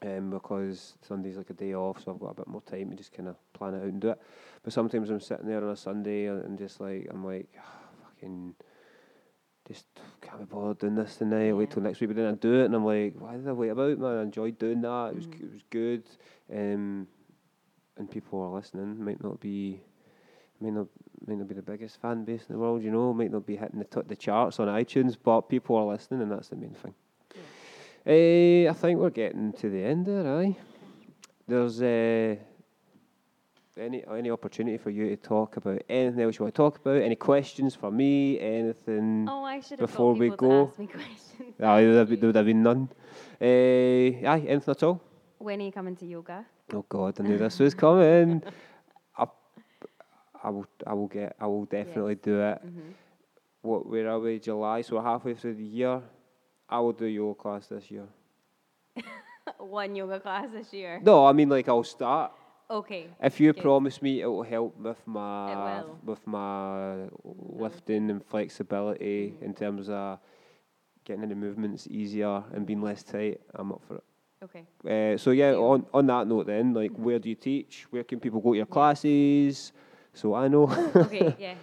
Um, 0.03 0.29
because 0.31 0.99
Sunday's 1.01 1.39
like 1.39 1.49
a 1.49 1.55
day 1.55 1.75
off, 1.75 2.03
so 2.05 2.13
I've 2.13 2.21
got 2.21 2.33
a 2.33 2.35
bit 2.35 2.49
more 2.49 2.61
time 2.61 2.91
to 2.91 2.97
just 2.97 3.13
kind 3.15 3.29
of 3.31 3.37
plan 3.55 3.73
it 3.75 3.79
out 3.79 3.85
and 3.85 4.01
do 4.01 4.11
it. 4.11 4.21
But 4.63 4.73
sometimes 4.75 5.09
I'm 5.09 5.21
sitting 5.21 5.47
there 5.47 5.65
on 5.65 5.71
a 5.71 5.77
Sunday 5.77 6.27
and, 6.27 6.59
just 6.59 6.81
like 6.81 7.07
I'm 7.11 7.25
like, 7.25 7.49
fucking, 8.05 8.55
just 9.67 9.87
can't 10.21 10.39
be 10.41 10.45
bothered 10.45 10.79
doing 10.81 10.97
this 10.97 11.17
tonight. 11.17 11.53
Wait 11.55 11.71
till 11.71 11.83
next 11.83 12.01
week, 12.01 12.11
but 12.11 12.17
then 12.17 12.27
I 12.33 12.37
do 12.37 12.61
it 12.61 12.67
and 12.67 12.75
I'm 12.75 12.85
like, 12.85 13.15
why 13.19 13.37
did 13.37 13.49
I 13.49 13.53
wait 13.53 13.71
about, 13.71 13.99
man? 13.99 14.19
I 14.19 14.23
enjoyed 14.23 14.59
doing 14.59 14.83
that. 14.83 15.09
It 15.13 15.17
was 15.17 15.27
Mhm. 15.29 15.41
it 15.45 15.53
was 15.53 15.63
good. 15.71 16.03
Um, 16.53 17.09
and 17.97 18.11
people 18.11 18.43
are 18.43 18.51
listening. 18.51 19.03
Might 19.03 19.23
not 19.25 19.41
be, 19.41 19.81
might 20.61 20.75
not 20.75 20.89
might 21.27 21.39
not 21.39 21.49
be 21.49 21.55
the 21.55 21.63
biggest 21.63 22.01
fan 22.01 22.25
base 22.25 22.45
in 22.49 22.55
the 22.55 22.59
world. 22.59 22.83
You 22.83 22.91
know, 22.91 23.13
might 23.15 23.31
not 23.33 23.47
be 23.47 23.57
hitting 23.57 23.79
the 23.79 23.85
t- 23.85 24.07
the 24.07 24.17
charts 24.17 24.59
on 24.61 24.69
iTunes, 24.69 25.17
but 25.23 25.43
people 25.43 25.77
are 25.77 25.85
listening, 25.87 26.23
and 26.23 26.31
that's 26.33 26.49
the 26.49 26.57
main 26.57 26.75
thing. 26.75 26.95
Eh, 28.07 28.69
I 28.69 28.73
think 28.73 29.01
we're 29.01 29.11
getting 29.11 29.53
to 29.55 29.69
the 29.69 29.83
end 29.83 30.07
there, 30.07 30.39
aye. 30.39 30.57
There's 31.49 31.83
uh, 31.83 32.37
any 33.79 34.05
any 34.11 34.31
opportunity 34.31 34.79
for 34.79 34.91
you 34.91 35.09
to 35.11 35.17
talk 35.17 35.57
about 35.57 35.83
anything 35.89 36.21
else 36.23 36.39
you 36.39 36.45
want 36.45 36.55
to 36.55 36.63
talk 36.63 36.77
about? 36.79 37.03
Any 37.03 37.17
questions 37.17 37.75
for 37.75 37.91
me? 37.91 38.39
Anything? 38.41 39.29
Oh, 39.29 39.45
I 39.45 39.61
should 39.61 39.81
have 39.81 39.89
Before 39.89 40.15
we 40.15 40.31
go- 40.31 40.65
to 40.65 40.69
ask 40.71 40.79
me 40.79 40.87
questions. 40.99 41.55
Aye, 41.61 41.81
there 41.83 41.89
would 41.91 41.97
have, 41.99 42.21
there 42.21 42.29
would 42.29 42.37
have 42.37 42.47
been 42.47 42.63
none. 42.63 42.89
Uh, 43.41 43.45
aye, 44.29 44.45
anything 44.49 44.71
at 44.73 44.83
all? 44.83 45.01
When 45.39 45.61
are 45.61 45.65
you 45.65 45.73
coming 45.73 45.97
to 45.97 46.07
yoga? 46.07 46.47
Oh 46.73 46.85
God, 46.89 47.21
I 47.21 47.23
knew 47.23 47.39
this 47.39 47.59
was 47.59 47.75
coming. 47.75 48.43
I, 50.43 50.51
will, 50.51 50.67
I 50.87 50.95
will 50.95 51.09
get, 51.09 51.37
I 51.41 51.47
will 51.47 51.65
definitely 51.65 52.17
do 52.17 52.41
it. 52.41 52.59
hmm 52.63 52.91
What? 53.63 53.87
Where 53.87 54.09
are 54.11 54.19
we? 54.21 54.39
July, 54.39 54.83
so 54.83 55.01
halfway 55.01 55.35
through 55.35 55.55
the 55.55 55.65
year. 55.65 56.01
I 56.69 56.81
will 56.81 56.93
do 56.93 57.07
yoga 57.07 57.35
class 57.41 57.67
this 57.69 57.91
year. 57.91 58.07
One 59.59 59.95
yoga 59.95 60.21
class 60.21 60.49
this 60.53 60.73
year. 60.73 61.01
No, 61.03 61.27
I 61.27 61.33
mean 61.33 61.49
like 61.49 61.69
I'll 61.69 61.85
start. 61.85 62.33
Okay. 62.69 63.07
If 63.23 63.39
you 63.39 63.53
Good. 63.53 63.63
promise 63.63 64.03
me 64.03 64.21
it 64.21 64.27
will 64.27 64.43
help 64.43 64.77
with 64.79 65.01
my 65.07 65.83
with 66.05 66.27
my 66.27 67.07
lifting 67.25 68.11
and 68.11 68.25
flexibility 68.25 69.31
Mm-hmm. 69.35 69.45
in 69.45 69.55
terms 69.55 69.89
of 69.89 70.19
getting 71.05 71.23
into 71.23 71.37
movements 71.37 71.87
easier 71.89 72.43
and 72.53 72.67
being 72.67 72.83
less 72.83 73.05
tight, 73.05 73.41
I'm 73.55 73.71
up 73.71 73.83
for 73.87 73.97
it. 73.97 74.05
Okay. 74.43 74.65
Uh, 74.85 75.17
so 75.17 75.31
yeah, 75.31 75.53
on 75.55 75.87
on 75.95 76.07
that 76.09 76.27
note, 76.27 76.47
then, 76.47 76.75
like, 76.75 76.91
where 76.97 77.19
do 77.21 77.29
you 77.29 77.37
teach? 77.37 77.87
Where 77.91 78.03
can 78.05 78.19
people 78.21 78.41
go 78.41 78.51
to 78.53 78.57
your 78.57 78.67
classes? 78.67 79.73
So 80.17 80.35
I 80.35 80.49
know. 80.49 80.65
Okay. 81.05 81.35
yeah. 81.39 81.55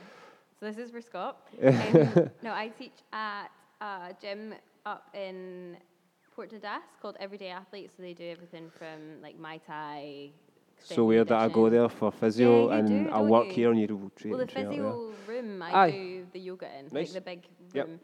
So 0.60 0.66
this 0.68 0.78
is 0.78 0.92
for 0.92 1.02
Scott. 1.02 1.38
Um, 1.62 2.30
no, 2.42 2.52
I 2.54 2.70
teach 2.70 2.98
at 3.12 3.48
a 3.82 4.14
gym 4.22 4.54
up 4.86 5.10
in 5.14 5.78
Port 6.36 6.50
Dundas 6.52 6.84
called 7.02 7.18
Everyday 7.20 7.50
Athletes. 7.50 7.94
So 7.98 8.04
they 8.04 8.14
do 8.14 8.26
everything 8.30 8.70
from 8.78 9.22
like 9.22 9.38
Muay 9.40 9.60
Thai. 9.66 10.32
so 10.80 11.06
where 11.06 11.24
did 11.24 11.32
I 11.34 11.50
go 11.50 11.70
there 11.70 11.90
for 11.90 12.12
physio 12.12 12.70
Yeah, 12.70 12.78
and 12.78 12.88
do, 12.88 13.10
I 13.12 13.20
work 13.22 13.48
you? 13.50 13.54
here 13.56 13.72
and 13.72 13.80
you 13.82 13.88
do. 13.88 14.12
Well, 14.30 14.40
the 14.40 14.48
physio 14.48 15.14
room 15.28 15.62
I 15.62 15.72
Aye. 15.74 15.92
do 15.92 16.28
the 16.34 16.40
yoga 16.40 16.68
in, 16.80 16.86
Nice. 16.92 17.14
like 17.14 17.14
the 17.14 17.22
big 17.22 17.48
Yep. 17.74 17.88
room. 17.88 18.00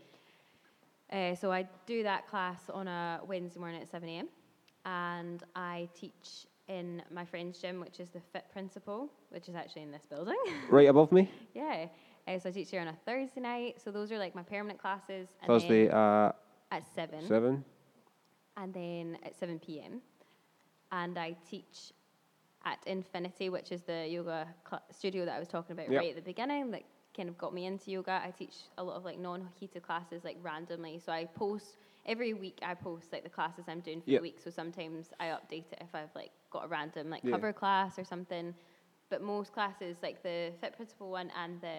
Uh, 1.12 1.36
so 1.36 1.52
I 1.52 1.68
do 1.86 2.04
that 2.04 2.28
class 2.28 2.70
on 2.70 2.88
a 2.88 3.22
Wednesday 3.28 3.60
morning 3.60 3.82
at 3.82 3.88
7 3.88 4.08
a.m. 4.10 4.28
And 4.86 5.43
I 5.56 5.89
teach 5.93 6.47
in 6.70 7.01
my 7.11 7.26
friend's 7.26 7.59
gym, 7.59 7.80
which 7.82 7.99
is 7.99 8.09
the 8.09 8.22
Fit 8.32 8.45
Principle, 8.53 9.09
which 9.30 9.49
is 9.49 9.55
actually 9.55 9.82
in 9.82 9.91
this 9.91 10.05
building. 10.05 10.36
Right 10.70 10.88
above 10.88 11.11
me, 11.11 11.30
yeah. 11.53 11.88
Uh, 12.28 12.38
so 12.39 12.49
I 12.49 12.51
teach 12.51 12.70
there 12.72 12.82
on 12.82 12.88
a 12.89 12.97
Thursday 13.05 13.41
night. 13.41 13.82
So 13.84 13.91
those 13.91 14.11
are 14.11 14.20
like 14.20 14.36
my 14.36 14.43
permanent 14.43 14.80
classes. 14.80 15.28
And 15.41 15.47
Thursday 15.47 15.88
then 15.88 15.95
at 15.97 16.36
at 16.72 16.84
7. 16.95 17.28
seven. 17.28 17.65
And 18.55 18.74
then 18.74 19.17
at 19.26 19.36
7 19.38 19.57
p.m. 19.59 20.01
And 20.91 21.17
I 21.17 21.36
teach 21.49 21.91
at 22.65 22.78
Infinity, 22.86 23.49
which 23.49 23.72
is 23.72 23.82
the 23.84 24.07
yoga 24.07 24.47
cl- 24.70 24.84
studio 24.91 25.26
that 25.26 25.36
I 25.36 25.39
was 25.39 25.47
talking 25.47 25.74
about 25.74 25.89
Yep. 25.89 25.99
right 25.99 26.09
at 26.11 26.15
the 26.17 26.22
beginning 26.22 26.70
that 26.72 26.84
kind 27.15 27.30
of 27.30 27.38
got 27.38 27.53
me 27.53 27.65
into 27.65 27.89
yoga. 27.89 28.22
I 28.24 28.30
teach 28.32 28.55
a 28.78 28.84
lot 28.84 28.95
of 28.95 29.05
like 29.05 29.17
non-heated 29.17 29.82
classes 29.82 30.24
like 30.24 30.37
randomly. 30.43 31.00
So 31.04 31.12
I 31.12 31.25
post 31.25 31.78
every 32.10 32.34
week 32.34 32.58
I 32.72 32.74
post 32.74 33.06
like 33.14 33.24
the 33.24 33.30
classes 33.30 33.66
I'm 33.72 33.82
doing 33.82 34.02
for 34.02 34.10
Yep. 34.10 34.20
the 34.20 34.28
week. 34.30 34.40
So 34.44 34.50
sometimes 34.50 35.12
I 35.20 35.26
update 35.38 35.68
it 35.74 35.80
if 35.88 35.94
I've 35.94 36.14
like 36.16 36.32
got 36.50 36.66
a 36.66 36.68
random 36.68 37.10
like 37.10 37.22
Yeah. 37.24 37.32
cover 37.36 37.54
class 37.54 37.92
or 38.00 38.04
something. 38.14 38.54
But 39.12 39.22
most 39.22 39.50
classes, 39.54 39.98
like 40.04 40.18
the 40.24 40.38
Fit 40.62 40.72
Principle 40.76 41.10
one 41.12 41.30
and 41.44 41.62
the 41.62 41.78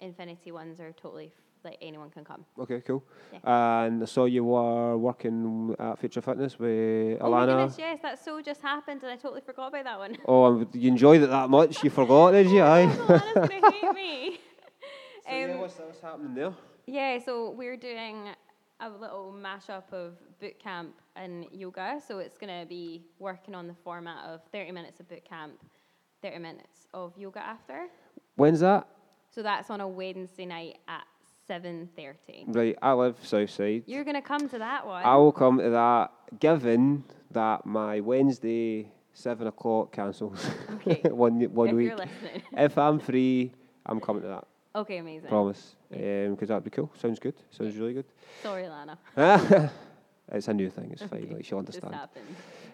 Infinity 0.00 0.50
ones 0.52 0.80
are 0.80 0.92
totally 0.92 1.26
f- 1.26 1.32
like 1.62 1.76
anyone 1.82 2.08
can 2.10 2.24
come. 2.24 2.42
Okay, 2.58 2.80
cool. 2.86 3.02
And 3.44 4.02
I 4.02 4.06
saw 4.06 4.24
you 4.24 4.44
were 4.44 4.96
working 4.96 5.74
at 5.78 5.98
Future 5.98 6.22
Fitness 6.22 6.58
with 6.58 7.18
Oh 7.20 7.30
my 7.30 7.44
Alana. 7.44 7.46
goodness, 7.58 7.76
yes, 7.78 7.98
that 8.02 8.18
so 8.24 8.40
just 8.40 8.62
happened 8.62 9.02
and 9.02 9.12
I 9.12 9.16
totally 9.16 9.42
forgot 9.42 9.68
about 9.68 9.84
that 9.84 9.98
one. 9.98 10.16
Oh, 10.26 10.66
you 10.72 10.88
enjoyed 10.88 11.20
it 11.22 11.28
that 11.30 11.50
much? 11.50 11.84
You 11.84 11.90
forgot, 11.90 12.30
did 12.32 12.50
you? 12.50 12.62
Aye. 12.74 12.86
Alana's 12.86 13.48
gonna 13.48 13.70
hate 13.72 13.94
me. 13.94 14.38
So, 15.28 15.36
yeah, 15.36 15.52
Um, 15.54 15.60
what's, 15.60 15.78
what's 15.78 16.00
happening 16.00 16.34
there? 16.34 16.54
Yeah, 16.86 17.18
so 17.18 17.50
we're 17.50 17.76
doing 17.76 18.30
a 18.80 18.88
little 18.88 19.34
mashup 19.36 19.92
of 19.92 20.14
boot 20.40 20.58
camp 20.58 20.94
and 21.16 21.46
yoga. 21.52 22.00
So 22.06 22.18
it's 22.18 22.38
going 22.38 22.60
to 22.60 22.66
be 22.66 23.02
working 23.18 23.54
on 23.54 23.66
the 23.66 23.74
format 23.84 24.24
of 24.26 24.40
30 24.52 24.72
minutes 24.72 25.00
of 25.00 25.08
boot 25.08 25.24
camp, 25.24 25.52
30 26.22 26.38
minutes 26.38 26.86
of 26.94 27.16
yoga 27.18 27.40
after. 27.40 27.86
When's 28.36 28.60
that? 28.60 28.86
So 29.30 29.42
that's 29.42 29.70
on 29.70 29.80
a 29.80 29.88
Wednesday 29.88 30.46
night 30.46 30.78
at 30.88 31.04
7.30. 31.48 32.54
Right, 32.54 32.76
I 32.80 32.92
live 32.92 33.16
south 33.22 33.50
side. 33.50 33.84
You're 33.86 34.04
going 34.04 34.16
to 34.16 34.22
come 34.22 34.48
to 34.48 34.58
that 34.58 34.86
one. 34.86 35.04
I 35.04 35.16
will 35.16 35.32
come 35.32 35.58
to 35.58 35.70
that, 35.70 36.10
given 36.40 37.04
that 37.32 37.66
my 37.66 38.00
Wednesday 38.00 38.90
seven 39.12 39.46
o'clock 39.48 39.92
cancels 39.92 40.48
Okay. 40.74 41.00
one 41.10 41.40
one 41.52 41.68
if 41.68 41.74
week. 41.74 41.88
you're 41.88 41.96
listening. 41.96 42.42
If 42.56 42.78
I'm 42.78 42.98
free, 43.00 43.52
I'm 43.84 44.00
coming 44.00 44.22
to 44.22 44.28
that. 44.28 44.44
Okay, 44.74 44.98
amazing. 44.98 45.28
Promise, 45.28 45.74
because 45.90 46.48
that'd 46.48 46.64
be 46.64 46.70
cool. 46.70 46.90
Sounds 46.96 47.18
good. 47.18 47.34
Sounds 47.50 47.76
really 47.76 47.92
good. 47.94 48.04
Sorry, 48.42 48.68
Lana. 48.68 48.98
it's 50.32 50.46
a 50.48 50.54
new 50.54 50.70
thing. 50.70 50.90
It's 50.92 51.02
fine. 51.02 51.24
Okay, 51.24 51.34
Like 51.34 51.44
she'll 51.44 51.58
understand. 51.58 51.94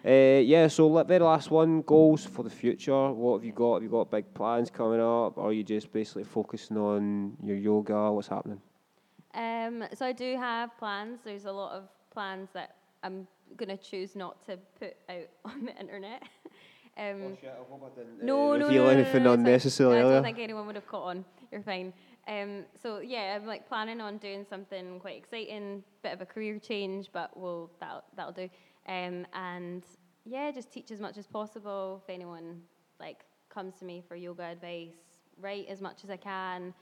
Uh, 0.05 0.09
yeah. 0.09 0.67
So 0.67 0.87
let 0.87 1.07
very 1.07 1.23
last 1.23 1.49
one. 1.49 1.81
Goals 1.81 2.23
for 2.25 2.43
the 2.43 2.51
future. 2.51 3.11
What 3.11 3.37
have 3.37 3.45
you 3.45 3.51
got? 3.51 3.75
Have 3.75 3.83
you 3.83 3.89
got 3.89 4.11
big 4.11 4.31
plans 4.35 4.69
coming 4.69 4.99
up? 4.99 5.37
Or 5.37 5.49
are 5.49 5.53
you 5.53 5.63
just 5.63 5.91
basically 5.91 6.23
focusing 6.23 6.77
on 6.77 7.35
your 7.43 7.57
yoga? 7.57 8.11
What's 8.11 8.27
happening? 8.27 8.61
Um, 9.33 9.83
so 9.95 10.05
I 10.05 10.11
do 10.11 10.35
have 10.37 10.77
plans. 10.77 11.19
There's 11.25 11.45
a 11.45 11.51
lot 11.51 11.71
of 11.73 11.83
plans 12.11 12.49
that 12.53 12.75
I'm 13.03 13.27
going 13.55 13.75
to 13.75 13.77
choose 13.77 14.15
not 14.15 14.45
to 14.45 14.57
put 14.79 14.95
out 15.09 15.27
on 15.45 15.65
the 15.65 15.75
internet. 15.79 16.21
um, 16.97 17.35
shit! 17.41 17.49
I 17.53 17.57
hope 17.71 17.91
I 17.91 17.99
didn't 17.99 18.23
No, 18.23 18.55
no, 18.55 18.65
reveal 18.67 18.83
no, 18.83 18.93
no, 18.93 18.99
anything 18.99 19.23
no, 19.23 19.31
no, 19.31 19.35
fine. 19.35 19.39
unnecessary. 19.47 19.97
I 19.97 20.01
don't 20.03 20.23
think 20.23 20.37
anyone 20.39 20.67
would 20.67 20.75
have 20.75 20.87
caught 20.87 21.07
on. 21.09 21.25
You're 21.51 21.61
fine. 21.61 21.93
Um, 22.27 22.65
so 22.81 22.99
yeah, 22.99 23.37
I'm 23.39 23.45
like 23.45 23.67
planning 23.67 24.01
on 24.01 24.17
doing 24.17 24.45
something 24.49 24.99
quite 24.99 25.17
exciting, 25.17 25.83
bit 26.03 26.13
of 26.13 26.21
a 26.21 26.25
career 26.25 26.59
change, 26.59 27.09
but 27.13 27.35
we'll 27.37 27.71
that'll 27.79 28.03
that'll 28.15 28.33
do. 28.33 28.49
Um, 28.87 29.25
and 29.33 29.83
yeah, 30.25 30.51
just 30.51 30.71
teach 30.71 30.91
as 30.91 30.99
much 30.99 31.17
as 31.17 31.25
possible. 31.27 32.01
If 32.03 32.13
anyone 32.13 32.61
like 32.99 33.23
comes 33.49 33.75
to 33.75 33.85
me 33.85 34.03
for 34.07 34.15
yoga 34.15 34.43
advice, 34.43 34.95
write 35.39 35.67
as 35.69 35.81
much 35.81 36.03
as 36.03 36.09
I 36.09 36.17
can. 36.17 36.73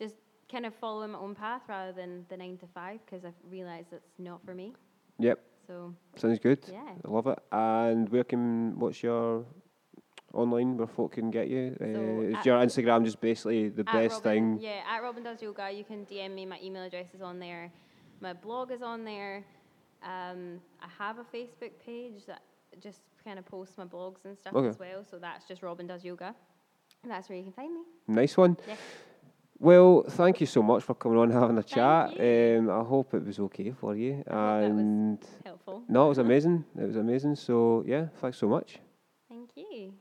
Just 0.00 0.16
kind 0.50 0.66
of 0.66 0.74
follow 0.74 1.06
my 1.06 1.18
own 1.18 1.34
path 1.34 1.62
rather 1.68 1.92
than 1.92 2.24
the 2.28 2.36
nine 2.36 2.56
to 2.58 2.66
five 2.66 3.00
because 3.04 3.24
I've 3.24 3.34
realised 3.48 3.92
it's 3.92 4.18
not 4.18 4.44
for 4.44 4.54
me. 4.54 4.74
Yep, 5.20 5.38
So 5.66 5.92
sounds 6.16 6.38
good. 6.38 6.60
yeah, 6.72 6.80
I 7.04 7.08
love 7.08 7.26
it. 7.26 7.38
And 7.52 8.08
where 8.08 8.24
can 8.24 8.78
what's 8.78 9.02
your 9.02 9.44
online 10.34 10.76
where 10.76 10.86
folk 10.86 11.12
can 11.12 11.30
get 11.30 11.48
you? 11.48 11.74
So 11.78 11.84
uh, 11.84 12.38
is 12.38 12.46
your 12.46 12.58
Instagram 12.58 13.04
just 13.04 13.20
basically 13.20 13.68
the 13.68 13.84
best 13.84 14.16
Robyn- 14.16 14.22
thing? 14.22 14.58
Yeah, 14.60 14.82
at 14.88 15.02
Robyn 15.02 15.22
Does 15.24 15.40
Yoga, 15.42 15.70
you 15.70 15.84
can 15.84 16.04
DM 16.06 16.34
me. 16.34 16.46
My 16.46 16.58
email 16.62 16.82
address 16.84 17.06
is 17.14 17.22
on 17.22 17.38
there. 17.38 17.70
My 18.20 18.32
blog 18.32 18.70
is 18.72 18.82
on 18.82 19.04
there. 19.04 19.44
Um, 20.02 20.60
I 20.82 20.88
have 20.98 21.18
a 21.18 21.24
Facebook 21.24 21.72
page 21.84 22.26
that 22.26 22.42
just 22.80 23.00
kind 23.24 23.38
of 23.38 23.44
posts 23.46 23.76
my 23.78 23.84
blogs 23.84 24.24
and 24.24 24.36
stuff 24.36 24.54
Okay. 24.54 24.68
as 24.68 24.78
well. 24.78 25.04
So 25.10 25.18
that's 25.18 25.46
just 25.46 25.62
Robyn 25.62 25.86
Does 25.86 26.04
Yoga. 26.04 26.34
And 27.02 27.12
that's 27.12 27.28
where 27.28 27.38
you 27.38 27.44
can 27.44 27.52
find 27.52 27.72
me. 27.74 27.80
Nice 28.06 28.36
one. 28.36 28.56
Yeah. 28.66 28.74
Well, 29.60 30.04
thank 30.10 30.40
you 30.40 30.46
so 30.46 30.62
much 30.62 30.84
for 30.84 30.94
coming 30.94 31.18
on 31.18 31.30
and 31.30 31.32
having 31.32 31.58
a 31.58 31.62
Thank 31.62 31.74
chat. 31.74 32.58
Um, 32.58 32.70
I 32.70 32.84
hope 32.84 33.12
it 33.14 33.24
was 33.26 33.40
okay 33.40 33.72
for 33.72 33.96
you. 33.96 34.22
I 34.28 34.60
that 34.60 34.70
was- 34.70 34.80
And 34.80 35.26
Helpful. 35.44 35.82
no, 35.88 36.06
it 36.06 36.08
was 36.10 36.18
amazing. 36.18 36.64
It 36.80 36.84
was 36.86 36.96
amazing. 36.96 37.34
So 37.36 37.82
yeah, 37.86 38.06
thanks 38.20 38.38
so 38.38 38.46
much. 38.48 38.78
Thank 39.28 39.50
you. 39.56 39.92